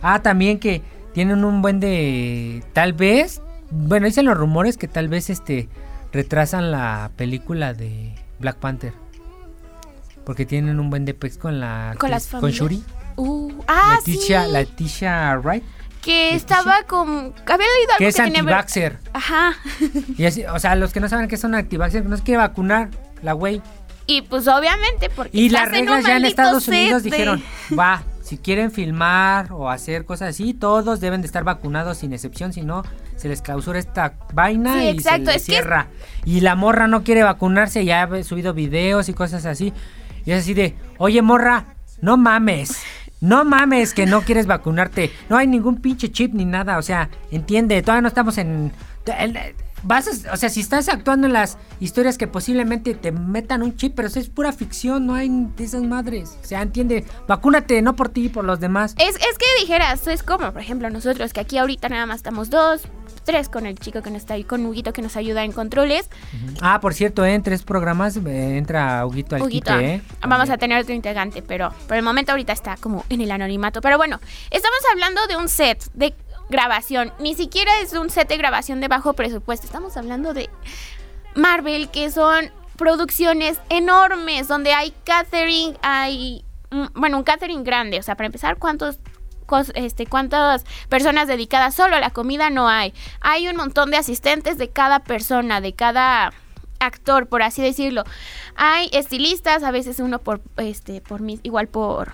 Ah, 0.00 0.22
también 0.22 0.58
que 0.58 0.80
tienen 1.12 1.44
un 1.44 1.60
buen 1.60 1.80
de... 1.80 2.64
Tal 2.72 2.94
vez, 2.94 3.42
bueno, 3.70 4.06
dicen 4.06 4.24
los 4.24 4.38
rumores 4.38 4.78
que 4.78 4.88
tal 4.88 5.08
vez 5.08 5.28
este 5.28 5.68
retrasan 6.12 6.70
la 6.70 7.10
película 7.16 7.74
de 7.74 8.14
Black 8.38 8.56
Panther. 8.56 8.94
Porque 10.24 10.46
tienen 10.46 10.80
un 10.80 10.88
buen 10.88 11.04
de 11.04 11.12
pex 11.12 11.36
con 11.36 11.60
la... 11.60 11.94
Con 11.98 12.10
las 12.10 12.28
con. 12.28 12.50
Shuri. 12.50 12.82
Uh, 13.16 13.52
ah, 13.66 13.96
Leticia, 13.98 14.46
sí. 14.46 14.52
Leticia 14.52 15.36
Wright. 15.36 15.64
Que 16.00 16.34
estaba 16.34 16.84
con. 16.84 17.34
Había 17.44 17.66
leído 17.66 17.90
algo 17.90 17.98
Que 17.98 18.06
es 18.06 18.16
que 18.16 18.22
tenía 18.22 18.40
anti-vaxxer. 18.40 18.98
Ajá. 19.12 19.56
Y 20.16 20.24
así, 20.24 20.44
o 20.44 20.58
sea, 20.58 20.74
los 20.76 20.92
que 20.92 21.00
no 21.00 21.08
saben 21.08 21.28
que 21.28 21.34
es 21.34 21.44
una 21.44 21.58
anti-vaxxer, 21.58 22.04
que 22.04 22.08
no 22.08 22.16
se 22.16 22.22
quiere 22.22 22.38
vacunar, 22.38 22.90
la 23.20 23.32
güey. 23.32 23.60
Y 24.08 24.22
pues 24.22 24.48
obviamente, 24.48 25.10
porque. 25.14 25.36
Y 25.38 25.50
las 25.50 25.70
reglas 25.70 26.04
ya 26.04 26.16
en 26.16 26.24
Estados 26.24 26.66
Unidos 26.66 27.02
dijeron, 27.02 27.42
va, 27.78 28.02
si 28.22 28.38
quieren 28.38 28.72
filmar 28.72 29.52
o 29.52 29.68
hacer 29.70 30.06
cosas 30.06 30.30
así, 30.30 30.54
todos 30.54 30.98
deben 30.98 31.20
de 31.20 31.26
estar 31.26 31.44
vacunados 31.44 31.98
sin 31.98 32.12
excepción, 32.14 32.52
si 32.54 32.62
no, 32.62 32.82
se 33.16 33.28
les 33.28 33.42
clausura 33.42 33.78
esta 33.78 34.14
vaina 34.32 34.72
Sí, 34.72 34.84
y 34.84 34.88
exacto, 34.88 35.26
se 35.26 35.32
les 35.34 35.44
que- 35.44 35.52
cierra. 35.52 35.88
Y 36.24 36.40
la 36.40 36.54
morra 36.54 36.88
no 36.88 37.04
quiere 37.04 37.22
vacunarse, 37.22 37.84
ya 37.84 38.02
ha 38.02 38.24
subido 38.24 38.54
videos 38.54 39.10
y 39.10 39.12
cosas 39.14 39.44
así. 39.44 39.74
Y 40.24 40.32
es 40.32 40.40
así 40.40 40.54
de, 40.54 40.74
oye 40.96 41.20
morra, 41.22 41.74
no 42.00 42.16
mames. 42.16 42.80
No 43.20 43.44
mames 43.44 43.94
que 43.94 44.06
no 44.06 44.22
quieres 44.22 44.46
vacunarte. 44.46 45.10
No 45.28 45.36
hay 45.36 45.46
ningún 45.46 45.80
pinche 45.82 46.10
chip 46.12 46.32
ni 46.34 46.44
nada. 46.44 46.78
O 46.78 46.82
sea, 46.82 47.10
entiende, 47.32 47.82
todavía 47.82 48.02
no 48.02 48.08
estamos 48.08 48.38
en... 48.38 48.72
Vas 49.82 50.26
a- 50.26 50.32
o 50.32 50.36
sea, 50.36 50.48
si 50.48 50.60
estás 50.60 50.88
actuando 50.88 51.26
en 51.26 51.32
las 51.32 51.56
historias 51.80 52.18
que 52.18 52.26
posiblemente 52.26 52.94
te 52.94 53.12
metan 53.12 53.62
un 53.62 53.76
chip, 53.76 53.94
pero 53.94 54.08
eso 54.08 54.18
es 54.18 54.28
pura 54.28 54.52
ficción, 54.52 55.06
no 55.06 55.14
hay 55.14 55.28
de 55.56 55.64
esas 55.64 55.82
madres. 55.82 56.36
O 56.42 56.46
sea, 56.46 56.62
entiende, 56.62 57.04
vacúnate, 57.26 57.80
no 57.82 57.94
por 57.96 58.08
ti 58.08 58.26
y 58.26 58.28
por 58.28 58.44
los 58.44 58.60
demás. 58.60 58.94
Es, 58.98 59.14
es 59.16 59.38
que 59.38 59.46
dijeras, 59.60 60.06
es 60.06 60.22
como, 60.22 60.52
por 60.52 60.60
ejemplo, 60.60 60.90
nosotros 60.90 61.32
que 61.32 61.40
aquí 61.40 61.58
ahorita 61.58 61.88
nada 61.88 62.06
más 62.06 62.16
estamos 62.16 62.50
dos, 62.50 62.82
tres 63.24 63.48
con 63.48 63.66
el 63.66 63.78
chico 63.78 64.00
que 64.02 64.10
nos 64.10 64.22
está 64.22 64.34
ahí, 64.34 64.44
con 64.44 64.64
Huguito 64.64 64.92
que 64.92 65.02
nos 65.02 65.16
ayuda 65.16 65.44
en 65.44 65.52
controles. 65.52 66.08
Ah, 66.62 66.80
por 66.80 66.94
cierto, 66.94 67.24
eh, 67.24 67.34
en 67.34 67.42
tres 67.42 67.62
programas 67.62 68.16
eh, 68.16 68.56
entra 68.56 69.04
Huguito 69.06 69.36
al 69.36 69.42
Huguito, 69.42 69.72
quite, 69.72 69.94
¿eh? 69.96 70.02
vamos 70.26 70.48
a 70.50 70.56
tener 70.56 70.80
otro 70.80 70.94
integrante, 70.94 71.42
pero 71.42 71.72
por 71.86 71.96
el 71.96 72.02
momento 72.02 72.32
ahorita 72.32 72.52
está 72.52 72.76
como 72.78 73.04
en 73.10 73.20
el 73.20 73.30
anonimato. 73.30 73.80
Pero 73.82 73.96
bueno, 73.98 74.18
estamos 74.50 74.78
hablando 74.92 75.26
de 75.26 75.36
un 75.36 75.48
set 75.48 75.84
de 75.94 76.14
grabación. 76.48 77.12
Ni 77.18 77.34
siquiera 77.34 77.80
es 77.80 77.92
un 77.92 78.10
set 78.10 78.28
de 78.28 78.36
grabación 78.36 78.80
de 78.80 78.88
bajo 78.88 79.12
presupuesto. 79.12 79.66
Estamos 79.66 79.96
hablando 79.96 80.34
de 80.34 80.50
Marvel, 81.34 81.90
que 81.90 82.10
son 82.10 82.50
producciones 82.76 83.60
enormes, 83.68 84.48
donde 84.48 84.72
hay 84.72 84.92
catering, 85.04 85.76
hay, 85.82 86.44
mm, 86.70 86.86
bueno, 86.94 87.18
un 87.18 87.24
catering 87.24 87.64
grande. 87.64 87.98
O 87.98 88.02
sea, 88.02 88.16
para 88.16 88.26
empezar, 88.26 88.56
¿cuántos 88.58 88.98
este, 89.74 90.06
cuántas 90.06 90.64
personas 90.88 91.26
dedicadas 91.26 91.74
solo 91.74 91.96
a 91.96 92.00
la 92.00 92.10
comida 92.10 92.50
no 92.50 92.68
hay. 92.68 92.92
Hay 93.20 93.48
un 93.48 93.56
montón 93.56 93.90
de 93.90 93.96
asistentes 93.96 94.58
de 94.58 94.68
cada 94.68 95.00
persona, 95.00 95.60
de 95.60 95.72
cada 95.72 96.32
actor, 96.80 97.28
por 97.28 97.42
así 97.42 97.62
decirlo. 97.62 98.04
Hay 98.56 98.90
estilistas, 98.92 99.62
a 99.62 99.70
veces 99.70 100.00
uno 100.00 100.18
por 100.18 100.42
este 100.58 101.00
por 101.00 101.22
igual 101.42 101.68
por 101.68 102.12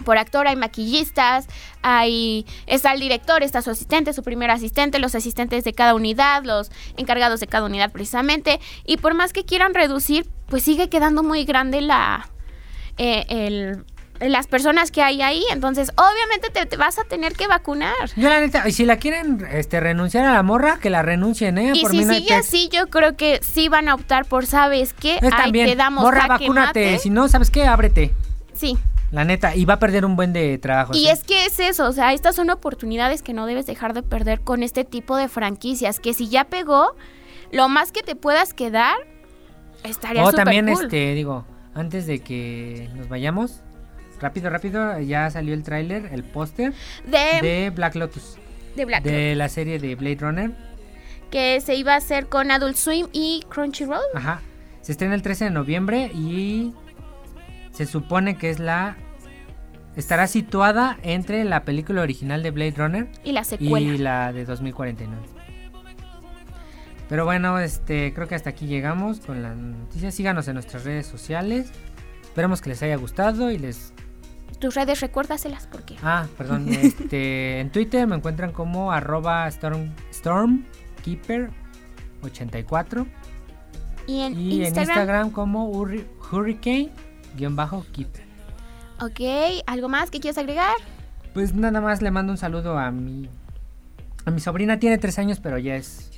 por 0.00 0.18
actor 0.18 0.46
hay 0.48 0.56
maquillistas, 0.56 1.46
hay 1.82 2.46
está 2.66 2.92
el 2.92 3.00
director, 3.00 3.42
está 3.42 3.62
su 3.62 3.70
asistente, 3.70 4.12
su 4.12 4.22
primer 4.22 4.50
asistente, 4.50 4.98
los 4.98 5.14
asistentes 5.14 5.64
de 5.64 5.72
cada 5.72 5.94
unidad, 5.94 6.44
los 6.44 6.70
encargados 6.96 7.40
de 7.40 7.46
cada 7.46 7.64
unidad 7.66 7.90
precisamente, 7.92 8.60
y 8.86 8.96
por 8.98 9.14
más 9.14 9.32
que 9.32 9.44
quieran 9.44 9.74
reducir, 9.74 10.26
pues 10.48 10.62
sigue 10.62 10.88
quedando 10.88 11.22
muy 11.22 11.44
grande 11.44 11.80
la 11.80 12.28
eh, 12.98 13.24
el- 13.28 13.84
las 14.20 14.46
personas 14.46 14.90
que 14.90 15.02
hay 15.02 15.22
ahí, 15.22 15.42
entonces 15.50 15.92
obviamente 15.96 16.50
te, 16.52 16.66
te 16.66 16.76
vas 16.76 16.98
a 16.98 17.04
tener 17.04 17.32
que 17.32 17.46
vacunar. 17.46 17.94
Yo 18.16 18.28
la 18.28 18.38
neta, 18.40 18.68
y 18.68 18.72
si 18.72 18.84
la 18.84 18.98
quieren 18.98 19.46
este, 19.50 19.80
renunciar 19.80 20.26
a 20.26 20.34
la 20.34 20.42
morra, 20.42 20.78
que 20.78 20.90
la 20.90 21.00
renuncien, 21.00 21.56
¿eh? 21.56 21.72
Y 21.74 21.80
por 21.80 21.90
si 21.92 22.04
sigue 22.16 22.34
así, 22.34 22.68
yo 22.70 22.88
creo 22.88 23.16
que 23.16 23.40
sí 23.42 23.70
van 23.70 23.88
a 23.88 23.94
optar 23.94 24.26
por, 24.26 24.44
¿sabes 24.44 24.92
qué? 24.92 25.18
Ahí 25.44 25.52
te 25.70 25.76
damos 25.76 26.02
morra, 26.04 26.26
vacúnate. 26.26 26.98
Si 26.98 27.08
no, 27.08 27.28
¿sabes 27.28 27.48
qué? 27.50 27.64
Ábrete. 27.64 28.12
Sí. 28.52 28.76
La 29.10 29.24
neta, 29.24 29.56
y 29.56 29.64
va 29.64 29.74
a 29.74 29.78
perder 29.78 30.04
un 30.04 30.14
buen 30.14 30.32
de 30.32 30.56
trabajo. 30.58 30.92
Y 30.94 31.08
es 31.08 31.24
que 31.24 31.46
es 31.46 31.58
eso, 31.58 31.88
o 31.88 31.92
sea, 31.92 32.12
estas 32.12 32.36
son 32.36 32.48
oportunidades 32.50 33.22
que 33.22 33.32
no 33.32 33.46
debes 33.46 33.66
dejar 33.66 33.92
de 33.92 34.02
perder 34.02 34.40
con 34.42 34.62
este 34.62 34.84
tipo 34.84 35.16
de 35.16 35.28
franquicias, 35.28 35.98
que 35.98 36.14
si 36.14 36.28
ya 36.28 36.44
pegó, 36.44 36.94
lo 37.50 37.68
más 37.68 37.90
que 37.90 38.02
te 38.02 38.14
puedas 38.14 38.54
quedar 38.54 38.94
estaría 39.82 40.22
O 40.22 40.26
súper 40.30 40.44
también, 40.44 40.66
cool. 40.72 40.84
este, 40.84 41.14
digo, 41.14 41.44
antes 41.74 42.06
de 42.06 42.20
que 42.20 42.88
nos 42.94 43.08
vayamos, 43.08 43.62
rápido, 44.20 44.48
rápido, 44.50 45.00
ya 45.00 45.28
salió 45.30 45.54
el 45.54 45.64
tráiler, 45.64 46.08
el 46.12 46.22
póster 46.22 46.72
de, 47.06 47.40
de 47.42 47.70
Black 47.74 47.96
Lotus, 47.96 48.36
de 48.76 48.84
Black, 48.84 49.02
de 49.02 49.34
la 49.34 49.48
serie 49.48 49.78
de 49.80 49.96
Blade 49.96 50.18
Runner. 50.20 50.50
que 51.32 51.60
se 51.60 51.74
iba 51.74 51.94
a 51.94 51.96
hacer 51.96 52.26
con 52.28 52.50
Adult 52.52 52.76
Swim 52.76 53.08
y 53.12 53.44
Crunchyroll. 53.48 53.98
Ajá. 54.14 54.40
Se 54.82 54.92
estrena 54.92 55.14
el 55.14 55.22
13 55.22 55.44
de 55.46 55.50
noviembre 55.50 56.10
y 56.14 56.72
se 57.72 57.86
supone 57.86 58.36
que 58.36 58.50
es 58.50 58.58
la 58.58 58.96
estará 59.96 60.26
situada 60.26 60.98
entre 61.02 61.44
la 61.44 61.64
película 61.64 62.02
original 62.02 62.42
de 62.42 62.50
Blade 62.52 62.74
Runner 62.76 63.08
Y 63.24 63.32
la 63.32 63.44
secuela. 63.44 63.94
y 63.94 63.98
la 63.98 64.32
de 64.32 64.44
2049. 64.44 65.22
Pero 67.08 67.24
bueno, 67.24 67.58
este 67.58 68.12
creo 68.14 68.28
que 68.28 68.34
hasta 68.36 68.50
aquí 68.50 68.66
llegamos 68.66 69.18
con 69.20 69.42
la 69.42 69.54
noticia. 69.54 70.10
Síganos 70.12 70.46
en 70.48 70.54
nuestras 70.54 70.84
redes 70.84 71.06
sociales. 71.06 71.72
Esperemos 72.22 72.60
que 72.60 72.68
les 72.70 72.82
haya 72.84 72.94
gustado 72.96 73.50
y 73.50 73.58
les 73.58 73.92
Tus 74.60 74.74
redes, 74.76 75.00
recuérdaselas 75.00 75.66
porque. 75.66 75.96
Ah, 76.02 76.26
perdón, 76.38 76.68
este 76.72 77.58
en 77.60 77.70
Twitter 77.70 78.06
me 78.06 78.14
encuentran 78.16 78.52
como 78.52 78.92
arroba 78.92 79.48
storm, 79.48 79.90
stormkeeper84 80.12 83.06
Y 84.06 84.20
en 84.20 84.38
y 84.38 84.60
en 84.60 84.66
Instagram. 84.66 84.88
Instagram 84.88 85.30
como 87.38 87.62
hurri- 87.62 87.84
hurricane-keeper. 87.86 88.24
Ok, 89.00 89.62
¿algo 89.66 89.88
más 89.88 90.10
que 90.10 90.20
quieras 90.20 90.38
agregar? 90.38 90.74
Pues 91.34 91.54
nada 91.54 91.80
más 91.80 92.02
le 92.02 92.10
mando 92.10 92.32
un 92.32 92.38
saludo 92.38 92.78
a 92.78 92.90
mi 92.90 93.28
a 94.26 94.30
mi 94.30 94.40
sobrina 94.40 94.78
tiene 94.78 94.98
tres 94.98 95.18
años 95.18 95.40
pero 95.40 95.56
ya 95.56 95.76
es 95.76 96.10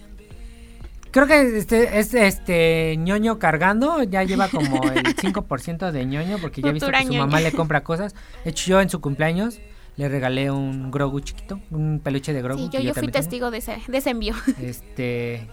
creo 1.13 1.27
que 1.29 1.57
este 1.59 1.99
es 2.01 2.13
este 2.15 2.97
ñoño 2.99 3.39
cargando 3.39 4.03
ya 4.03 4.25
lleva 4.25 4.49
como 4.49 4.83
el 4.93 5.05
5% 5.15 5.91
de 5.93 6.07
ñoño 6.07 6.39
porque 6.39 6.63
ya 6.63 6.71
he 6.71 6.73
visto 6.73 6.91
que 6.91 6.97
su 6.99 7.05
ñoña. 7.05 7.27
mamá 7.27 7.41
le 7.41 7.53
compra 7.53 7.85
cosas 7.85 8.15
de 8.45 8.51
hecho 8.51 8.71
yo 8.71 8.81
en 8.81 8.89
su 8.91 9.01
cumpleaños 9.01 9.61
le 9.97 10.09
regalé 10.09 10.51
un 10.51 10.91
Grogu 10.91 11.21
chiquito 11.21 11.61
un 11.71 12.01
peluche 12.03 12.33
de 12.33 12.43
Grogu 12.43 12.59
Sí, 12.65 12.71
yo, 12.73 12.81
yo 12.81 12.93
fui 12.95 13.07
testigo 13.09 13.51
de 13.53 13.59
ese, 13.59 13.79
de 13.87 13.99
ese 13.99 14.11
envío. 14.11 14.35
este 14.61 15.47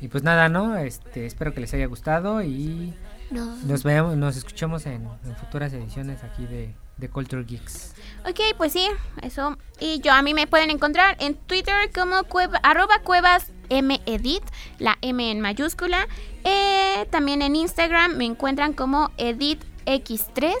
y 0.00 0.08
pues 0.08 0.22
nada 0.22 0.48
no 0.48 0.76
este 0.78 1.26
espero 1.26 1.52
que 1.52 1.60
les 1.60 1.74
haya 1.74 1.84
gustado 1.86 2.42
y 2.42 2.94
No. 3.30 3.56
nos 3.64 3.84
veamos 3.84 4.16
nos 4.16 4.36
escuchamos 4.36 4.86
en, 4.86 5.08
en 5.24 5.36
futuras 5.36 5.72
ediciones 5.72 6.24
aquí 6.24 6.46
de, 6.46 6.74
de 6.96 7.08
Culture 7.08 7.44
Geeks 7.44 7.94
Ok, 8.28 8.38
pues 8.58 8.72
sí, 8.72 8.86
eso. 9.22 9.56
Y 9.78 10.00
yo 10.00 10.12
a 10.12 10.20
mí 10.20 10.34
me 10.34 10.46
pueden 10.46 10.70
encontrar 10.70 11.16
en 11.20 11.34
Twitter 11.34 11.90
como 11.94 12.24
cueva, 12.24 12.58
arroba 12.62 12.98
cuevas 13.02 13.50
medit, 13.70 14.42
la 14.78 14.98
M 15.00 15.30
en 15.30 15.40
mayúscula. 15.40 16.06
Eh, 16.44 17.06
también 17.10 17.40
en 17.40 17.56
Instagram 17.56 18.16
me 18.16 18.26
encuentran 18.26 18.74
como 18.74 19.10
editx3. 19.16 20.54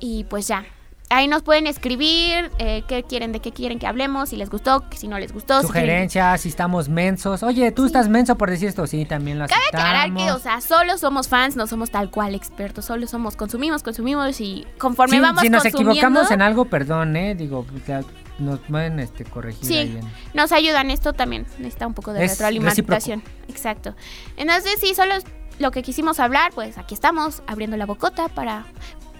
Y 0.00 0.24
pues 0.24 0.46
ya. 0.48 0.66
Ahí 1.10 1.26
nos 1.26 1.42
pueden 1.42 1.66
escribir 1.66 2.50
eh, 2.58 2.82
qué 2.86 3.02
quieren, 3.02 3.32
de 3.32 3.40
qué 3.40 3.50
quieren 3.50 3.78
que 3.78 3.86
hablemos, 3.86 4.28
si 4.28 4.36
les 4.36 4.50
gustó, 4.50 4.84
si 4.94 5.08
no 5.08 5.18
les 5.18 5.32
gustó. 5.32 5.62
Sugerencias, 5.62 6.42
si 6.42 6.50
estamos 6.50 6.90
mensos. 6.90 7.42
Oye, 7.42 7.72
tú 7.72 7.86
estás 7.86 8.08
menso 8.10 8.36
por 8.36 8.50
decir 8.50 8.68
esto. 8.68 8.86
Sí, 8.86 9.06
también 9.06 9.38
lo 9.38 9.46
Cabe 9.46 9.60
aclarar 9.72 10.12
que, 10.12 10.30
o 10.30 10.38
sea, 10.38 10.60
solo 10.60 10.98
somos 10.98 11.28
fans, 11.28 11.56
no 11.56 11.66
somos 11.66 11.90
tal 11.90 12.10
cual 12.10 12.34
expertos, 12.34 12.84
solo 12.84 13.06
somos 13.06 13.36
consumimos, 13.36 13.82
consumimos 13.82 14.38
y 14.42 14.66
conforme 14.76 15.16
Sí, 15.16 15.22
vamos 15.22 15.40
si 15.40 15.48
nos 15.48 15.62
consumiendo... 15.62 15.92
equivocamos 15.92 16.30
en 16.30 16.42
algo, 16.42 16.66
perdón, 16.66 17.16
¿eh? 17.16 17.34
Digo, 17.34 17.64
ya- 17.86 18.02
nos 18.38 18.60
pueden 18.60 19.00
este, 19.00 19.24
corregir 19.24 19.64
Sí, 19.66 19.76
ahí 19.78 19.96
en- 19.98 20.08
nos 20.34 20.52
ayudan. 20.52 20.90
Esto 20.90 21.14
también 21.14 21.46
necesita 21.58 21.86
un 21.86 21.94
poco 21.94 22.12
de 22.12 22.24
Es 22.24 22.32
retroalimentación. 22.32 23.22
Exacto. 23.48 23.94
Entonces, 24.36 24.78
sí, 24.78 24.94
solo 24.94 25.14
lo 25.58 25.70
que 25.70 25.82
quisimos 25.82 26.20
hablar, 26.20 26.52
pues 26.54 26.76
aquí 26.78 26.94
estamos 26.94 27.42
abriendo 27.46 27.76
la 27.78 27.86
bocota 27.86 28.28
para 28.28 28.64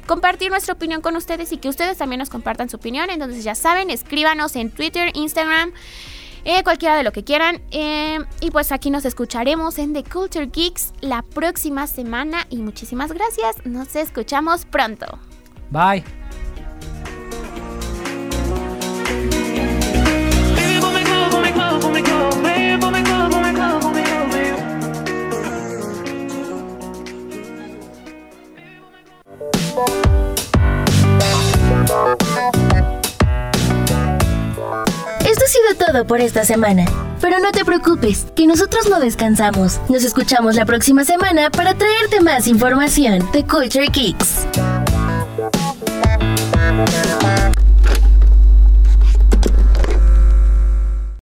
compartir 0.08 0.50
nuestra 0.50 0.74
opinión 0.74 1.00
con 1.00 1.14
ustedes 1.14 1.52
y 1.52 1.58
que 1.58 1.68
ustedes 1.68 1.98
también 1.98 2.18
nos 2.18 2.30
compartan 2.30 2.68
su 2.68 2.78
opinión. 2.78 3.10
Entonces, 3.10 3.44
ya 3.44 3.54
saben, 3.54 3.90
escríbanos 3.90 4.56
en 4.56 4.70
Twitter, 4.72 5.12
Instagram, 5.14 5.70
eh, 6.44 6.64
cualquiera 6.64 6.96
de 6.96 7.04
lo 7.04 7.12
que 7.12 7.22
quieran. 7.22 7.60
Eh, 7.70 8.18
y 8.40 8.50
pues 8.50 8.72
aquí 8.72 8.90
nos 8.90 9.04
escucharemos 9.04 9.78
en 9.78 9.92
The 9.92 10.02
Culture 10.02 10.46
Geeks 10.46 10.94
la 11.00 11.22
próxima 11.22 11.86
semana. 11.86 12.46
Y 12.50 12.56
muchísimas 12.56 13.12
gracias. 13.12 13.64
Nos 13.64 13.94
escuchamos 13.94 14.64
pronto. 14.64 15.06
Bye. 15.70 16.02
Esto 35.28 35.44
ha 35.44 35.48
sido 35.48 35.86
todo 35.86 36.06
por 36.06 36.20
esta 36.20 36.44
semana. 36.44 36.84
Pero 37.20 37.40
no 37.40 37.50
te 37.50 37.64
preocupes, 37.64 38.26
que 38.36 38.46
nosotros 38.46 38.88
no 38.88 39.00
descansamos. 39.00 39.80
Nos 39.88 40.04
escuchamos 40.04 40.54
la 40.54 40.64
próxima 40.64 41.04
semana 41.04 41.50
para 41.50 41.74
traerte 41.74 42.20
más 42.20 42.46
información 42.46 43.28
de 43.32 43.44
Culture 43.44 43.88
Kicks. 43.88 44.46